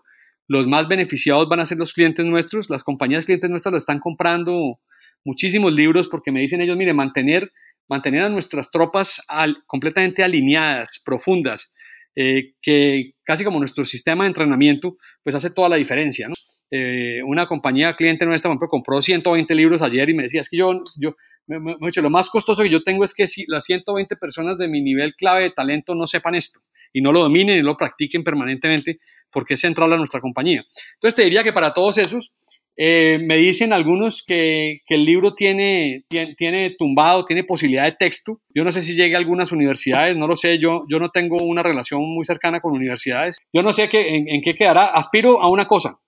Los 0.50 0.66
más 0.66 0.88
beneficiados 0.88 1.48
van 1.48 1.60
a 1.60 1.64
ser 1.64 1.78
los 1.78 1.92
clientes 1.92 2.26
nuestros. 2.26 2.70
Las 2.70 2.82
compañías 2.82 3.24
clientes 3.24 3.48
nuestras 3.48 3.70
lo 3.70 3.78
están 3.78 4.00
comprando 4.00 4.80
muchísimos 5.24 5.72
libros 5.72 6.08
porque 6.08 6.32
me 6.32 6.40
dicen 6.40 6.60
ellos, 6.60 6.76
mire, 6.76 6.92
mantener 6.92 7.52
mantener 7.90 8.22
a 8.22 8.28
nuestras 8.28 8.70
tropas 8.70 9.20
completamente 9.66 10.22
alineadas, 10.22 11.02
profundas, 11.04 11.74
eh, 12.14 12.54
que 12.62 13.14
casi 13.24 13.44
como 13.44 13.58
nuestro 13.58 13.84
sistema 13.84 14.24
de 14.24 14.28
entrenamiento, 14.28 14.96
pues 15.24 15.34
hace 15.34 15.50
toda 15.50 15.68
la 15.68 15.76
diferencia. 15.76 16.28
Eh, 16.70 17.22
una 17.24 17.46
compañía 17.46 17.96
cliente 17.96 18.26
nuestra, 18.26 18.48
por 18.48 18.54
ejemplo, 18.54 18.68
compró 18.68 19.02
120 19.02 19.54
libros 19.54 19.82
ayer 19.82 20.08
y 20.08 20.14
me 20.14 20.24
decía, 20.24 20.40
es 20.40 20.48
que 20.48 20.56
yo, 20.56 20.82
yo 20.96 21.16
me, 21.46 21.58
lo 21.94 22.10
más 22.10 22.30
costoso 22.30 22.62
que 22.62 22.70
yo 22.70 22.82
tengo 22.82 23.04
es 23.04 23.12
que 23.12 23.26
si 23.26 23.44
las 23.48 23.64
120 23.64 24.16
personas 24.16 24.56
de 24.58 24.68
mi 24.68 24.80
nivel 24.80 25.14
clave 25.16 25.42
de 25.42 25.50
talento 25.50 25.94
no 25.94 26.06
sepan 26.06 26.34
esto 26.34 26.60
y 26.92 27.00
no 27.00 27.12
lo 27.12 27.20
dominen 27.20 27.58
y 27.58 27.62
lo 27.62 27.76
practiquen 27.76 28.22
permanentemente 28.22 28.98
porque 29.32 29.54
es 29.54 29.60
central 29.60 29.92
a 29.92 29.96
nuestra 29.96 30.20
compañía. 30.20 30.64
Entonces 30.94 31.16
te 31.16 31.24
diría 31.24 31.42
que 31.42 31.52
para 31.52 31.72
todos 31.72 31.98
esos, 31.98 32.32
eh, 32.82 33.18
me 33.22 33.36
dicen 33.36 33.72
algunos 33.72 34.24
que, 34.24 34.80
el 34.88 35.04
libro 35.04 35.34
tiene, 35.34 36.04
tiene, 36.08 36.74
tumbado, 36.78 37.24
tiene 37.24 37.44
posibilidad 37.44 37.84
de 37.84 37.92
texto. 37.92 38.40
Yo 38.54 38.64
no 38.64 38.72
sé 38.72 38.80
si 38.82 38.94
llegue 38.94 39.16
a 39.16 39.18
algunas 39.18 39.52
universidades, 39.52 40.16
no 40.16 40.26
lo 40.26 40.34
sé. 40.34 40.58
Yo, 40.58 40.84
yo 40.88 40.98
no 40.98 41.10
tengo 41.10 41.36
una 41.42 41.62
relación 41.62 42.02
muy 42.02 42.24
cercana 42.24 42.60
con 42.60 42.72
universidades. 42.72 43.36
Yo 43.52 43.62
no 43.62 43.72
sé 43.72 43.88
qué, 43.88 44.16
en, 44.16 44.40
qué 44.42 44.54
quedará. 44.54 44.86
Aspiro 44.86 45.42
a 45.42 45.50
una 45.50 45.66
cosa. 45.66 46.00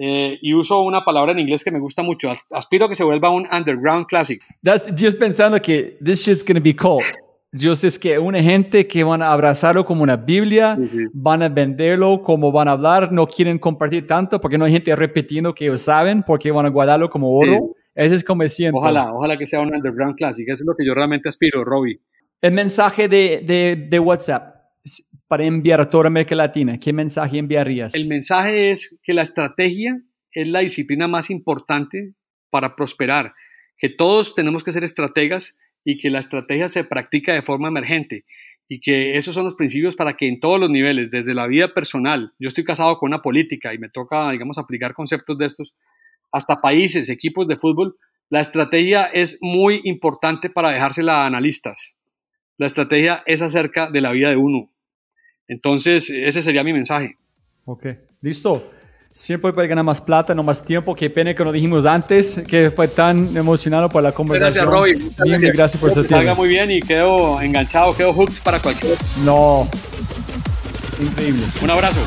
Eh, 0.00 0.38
y 0.40 0.54
uso 0.54 0.80
una 0.82 1.04
palabra 1.04 1.32
en 1.32 1.40
inglés 1.40 1.64
que 1.64 1.70
me 1.70 1.80
gusta 1.80 2.02
mucho. 2.02 2.30
Aspiro 2.50 2.86
a 2.86 2.88
que 2.88 2.94
se 2.94 3.04
vuelva 3.04 3.30
un 3.30 3.46
underground 3.52 4.06
classic. 4.06 4.40
That's 4.62 4.88
just 4.96 5.18
pensando 5.18 5.60
que 5.60 5.98
this 6.04 6.24
shit's 6.24 6.44
gonna 6.44 6.60
be 6.60 6.74
cold. 6.74 7.04
Yo 7.50 7.74
sé 7.74 7.98
que 7.98 8.18
una 8.18 8.42
gente 8.42 8.86
que 8.86 9.02
van 9.02 9.22
a 9.22 9.32
abrazarlo 9.32 9.84
como 9.86 10.02
una 10.02 10.16
Biblia, 10.16 10.76
van 11.14 11.42
a 11.42 11.48
venderlo 11.48 12.22
como 12.22 12.52
van 12.52 12.68
a 12.68 12.72
hablar, 12.72 13.10
no 13.10 13.26
quieren 13.26 13.58
compartir 13.58 14.06
tanto 14.06 14.38
porque 14.38 14.58
no 14.58 14.66
hay 14.66 14.72
gente 14.72 14.94
repitiendo 14.94 15.54
que 15.54 15.64
ellos 15.64 15.80
saben 15.80 16.22
porque 16.22 16.50
van 16.50 16.66
a 16.66 16.68
guardarlo 16.68 17.08
como 17.08 17.34
oro. 17.34 17.74
Ese 17.94 18.16
es 18.16 18.22
como 18.22 18.46
siento. 18.48 18.78
Ojalá, 18.78 19.12
ojalá 19.12 19.36
que 19.38 19.46
sea 19.46 19.60
un 19.60 19.74
underground 19.74 20.14
classic. 20.16 20.46
Eso 20.46 20.62
es 20.62 20.66
lo 20.66 20.76
que 20.76 20.86
yo 20.86 20.94
realmente 20.94 21.28
aspiro, 21.28 21.64
Robbie. 21.64 22.00
El 22.40 22.52
mensaje 22.52 23.08
de, 23.08 23.42
de, 23.44 23.86
de 23.88 23.98
WhatsApp 23.98 24.57
para 25.26 25.44
enviar 25.44 25.80
a 25.80 25.90
toda 25.90 26.06
América 26.06 26.34
Latina, 26.34 26.78
¿qué 26.78 26.92
mensaje 26.92 27.38
enviarías? 27.38 27.94
El 27.94 28.08
mensaje 28.08 28.70
es 28.70 28.98
que 29.02 29.14
la 29.14 29.22
estrategia 29.22 30.00
es 30.32 30.46
la 30.46 30.60
disciplina 30.60 31.08
más 31.08 31.30
importante 31.30 32.14
para 32.50 32.76
prosperar, 32.76 33.34
que 33.76 33.88
todos 33.88 34.34
tenemos 34.34 34.64
que 34.64 34.72
ser 34.72 34.84
estrategas 34.84 35.58
y 35.84 35.98
que 35.98 36.10
la 36.10 36.18
estrategia 36.18 36.68
se 36.68 36.84
practica 36.84 37.32
de 37.32 37.42
forma 37.42 37.68
emergente 37.68 38.24
y 38.68 38.80
que 38.80 39.16
esos 39.16 39.34
son 39.34 39.44
los 39.44 39.54
principios 39.54 39.96
para 39.96 40.14
que 40.16 40.28
en 40.28 40.40
todos 40.40 40.60
los 40.60 40.68
niveles, 40.68 41.10
desde 41.10 41.34
la 41.34 41.46
vida 41.46 41.72
personal, 41.72 42.34
yo 42.38 42.48
estoy 42.48 42.64
casado 42.64 42.98
con 42.98 43.08
una 43.08 43.22
política 43.22 43.72
y 43.72 43.78
me 43.78 43.88
toca, 43.88 44.30
digamos, 44.30 44.58
aplicar 44.58 44.92
conceptos 44.92 45.38
de 45.38 45.46
estos, 45.46 45.76
hasta 46.30 46.56
países, 46.56 47.08
equipos 47.08 47.48
de 47.48 47.56
fútbol, 47.56 47.96
la 48.28 48.40
estrategia 48.40 49.04
es 49.04 49.38
muy 49.40 49.80
importante 49.84 50.50
para 50.50 50.70
dejársela 50.70 51.22
a 51.22 51.26
analistas. 51.26 51.97
La 52.58 52.66
estrategia 52.66 53.22
es 53.24 53.40
acerca 53.40 53.90
de 53.90 54.02
la 54.02 54.12
vida 54.12 54.28
de 54.28 54.36
uno. 54.36 54.70
Entonces, 55.46 56.10
ese 56.10 56.42
sería 56.42 56.62
mi 56.62 56.74
mensaje. 56.74 57.16
Ok, 57.64 57.86
listo 58.20 58.70
siempre 59.18 59.52
puede 59.52 59.66
ganar 59.66 59.84
más 59.84 60.00
plata, 60.00 60.34
no 60.34 60.42
más 60.42 60.64
tiempo. 60.64 60.94
Qué 60.94 61.10
pena 61.10 61.34
que 61.34 61.44
no 61.44 61.52
dijimos 61.52 61.84
antes, 61.86 62.40
que 62.46 62.70
fue 62.70 62.88
tan 62.88 63.36
emocionado 63.36 63.88
por 63.88 64.02
la 64.02 64.12
conversación. 64.12 64.64
Gracias, 64.64 64.66
Robin. 64.66 65.14
gracias. 65.16 65.52
gracias 65.52 65.80
por 65.80 65.90
tu 65.90 66.04
tiempo. 66.04 66.16
Salga 66.16 66.34
muy 66.34 66.48
bien 66.48 66.70
y 66.70 66.80
quedo 66.80 67.40
enganchado, 67.40 67.94
quedo 67.94 68.12
hooked 68.12 68.42
para 68.44 68.60
cualquier. 68.60 68.96
No. 69.24 69.68
Increíble. 71.00 71.42
Un 71.62 71.70
abrazo. 71.70 72.00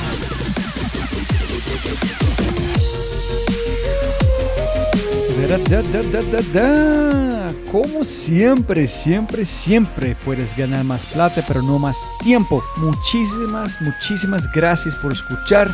Como 7.69 8.05
siempre, 8.05 8.87
siempre, 8.87 9.43
siempre 9.43 10.15
puedes 10.23 10.55
ganar 10.55 10.85
más 10.85 11.05
plata, 11.05 11.43
pero 11.45 11.61
no 11.61 11.77
más 11.77 11.97
tiempo. 12.23 12.63
Muchísimas, 12.77 13.81
muchísimas 13.81 14.49
gracias 14.53 14.95
por 14.95 15.11
escuchar. 15.11 15.69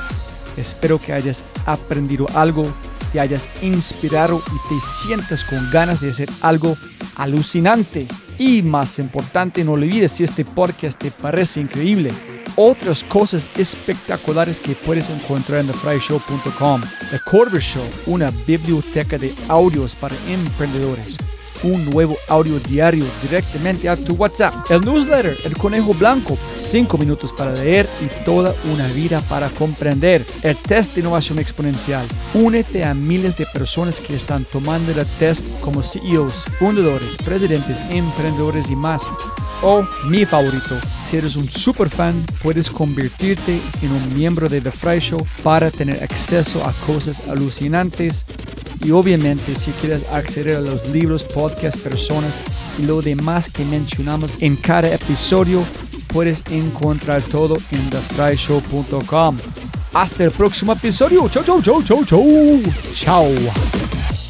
Espero 0.57 0.99
que 0.99 1.13
hayas 1.13 1.43
aprendido 1.67 2.25
algo, 2.33 2.65
te 3.11 3.19
hayas 3.19 3.47
inspirado 3.61 4.41
y 4.47 4.69
te 4.69 4.81
sientas 5.03 5.43
con 5.43 5.69
ganas 5.69 6.01
de 6.01 6.09
hacer 6.09 6.29
algo 6.41 6.75
alucinante. 7.15 8.07
Y 8.37 8.61
más 8.61 8.99
importante, 8.99 9.63
no 9.63 9.73
olvides 9.73 10.11
si 10.11 10.23
este 10.23 10.45
podcast 10.45 10.99
te 10.99 11.11
parece 11.11 11.59
increíble, 11.59 12.11
otras 12.55 13.03
cosas 13.03 13.49
espectaculares 13.55 14.59
que 14.59 14.73
puedes 14.73 15.09
encontrar 15.09 15.61
en 15.61 15.67
thefryshow.com. 15.67 16.81
The 17.11 17.19
Corber 17.29 17.61
Show, 17.61 17.85
una 18.05 18.31
biblioteca 18.45 19.17
de 19.17 19.33
audios 19.47 19.95
para 19.95 20.15
emprendedores 20.27 21.17
un 21.63 21.89
nuevo 21.89 22.17
audio 22.27 22.59
diario 22.59 23.05
directamente 23.21 23.89
a 23.89 23.95
tu 23.95 24.13
WhatsApp. 24.13 24.69
El 24.69 24.81
newsletter, 24.81 25.37
El 25.43 25.57
Conejo 25.57 25.93
Blanco, 25.93 26.37
5 26.57 26.97
minutos 26.97 27.33
para 27.33 27.53
leer 27.53 27.87
y 28.01 28.25
toda 28.25 28.53
una 28.73 28.87
vida 28.87 29.21
para 29.29 29.49
comprender. 29.49 30.25
El 30.43 30.55
test 30.57 30.93
de 30.93 31.01
innovación 31.01 31.39
exponencial. 31.39 32.05
Únete 32.33 32.83
a 32.83 32.93
miles 32.93 33.37
de 33.37 33.45
personas 33.45 33.99
que 33.99 34.15
están 34.15 34.45
tomando 34.45 34.91
el 34.91 35.05
test 35.19 35.45
como 35.61 35.83
CEOs, 35.83 36.33
fundadores, 36.59 37.17
presidentes, 37.17 37.81
emprendedores 37.89 38.69
y 38.69 38.75
más. 38.75 39.03
O 39.61 39.83
mi 40.05 40.25
favorito, 40.25 40.75
si 41.09 41.17
eres 41.17 41.35
un 41.35 41.49
super 41.49 41.89
fan, 41.89 42.13
puedes 42.43 42.69
convertirte 42.69 43.59
en 43.81 43.91
un 43.91 44.15
miembro 44.15 44.47
de 44.47 44.61
The 44.61 44.71
Fry 44.71 44.99
Show 44.99 45.25
para 45.41 45.71
tener 45.71 46.03
acceso 46.03 46.63
a 46.65 46.73
cosas 46.85 47.27
alucinantes 47.27 48.25
y 48.83 48.91
obviamente 48.91 49.55
si 49.55 49.71
quieres 49.71 50.05
acceder 50.11 50.57
a 50.57 50.61
los 50.61 50.87
libros, 50.89 51.23
podcasts, 51.23 51.46
personas 51.55 52.39
y 52.77 52.83
lo 52.83 53.01
demás 53.01 53.49
que 53.49 53.65
mencionamos 53.65 54.31
en 54.39 54.55
cada 54.55 54.93
episodio, 54.93 55.63
puedes 56.07 56.43
encontrar 56.49 57.21
todo 57.21 57.57
en 57.71 57.89
thefryshow.com. 57.89 59.37
Hasta 59.93 60.23
el 60.25 60.31
próximo 60.31 60.73
episodio. 60.73 61.27
Chau, 61.29 61.43
chau, 61.43 61.61
chau, 61.61 61.83
chau, 61.83 62.05
chau. 62.05 62.61
Chao. 62.93 64.26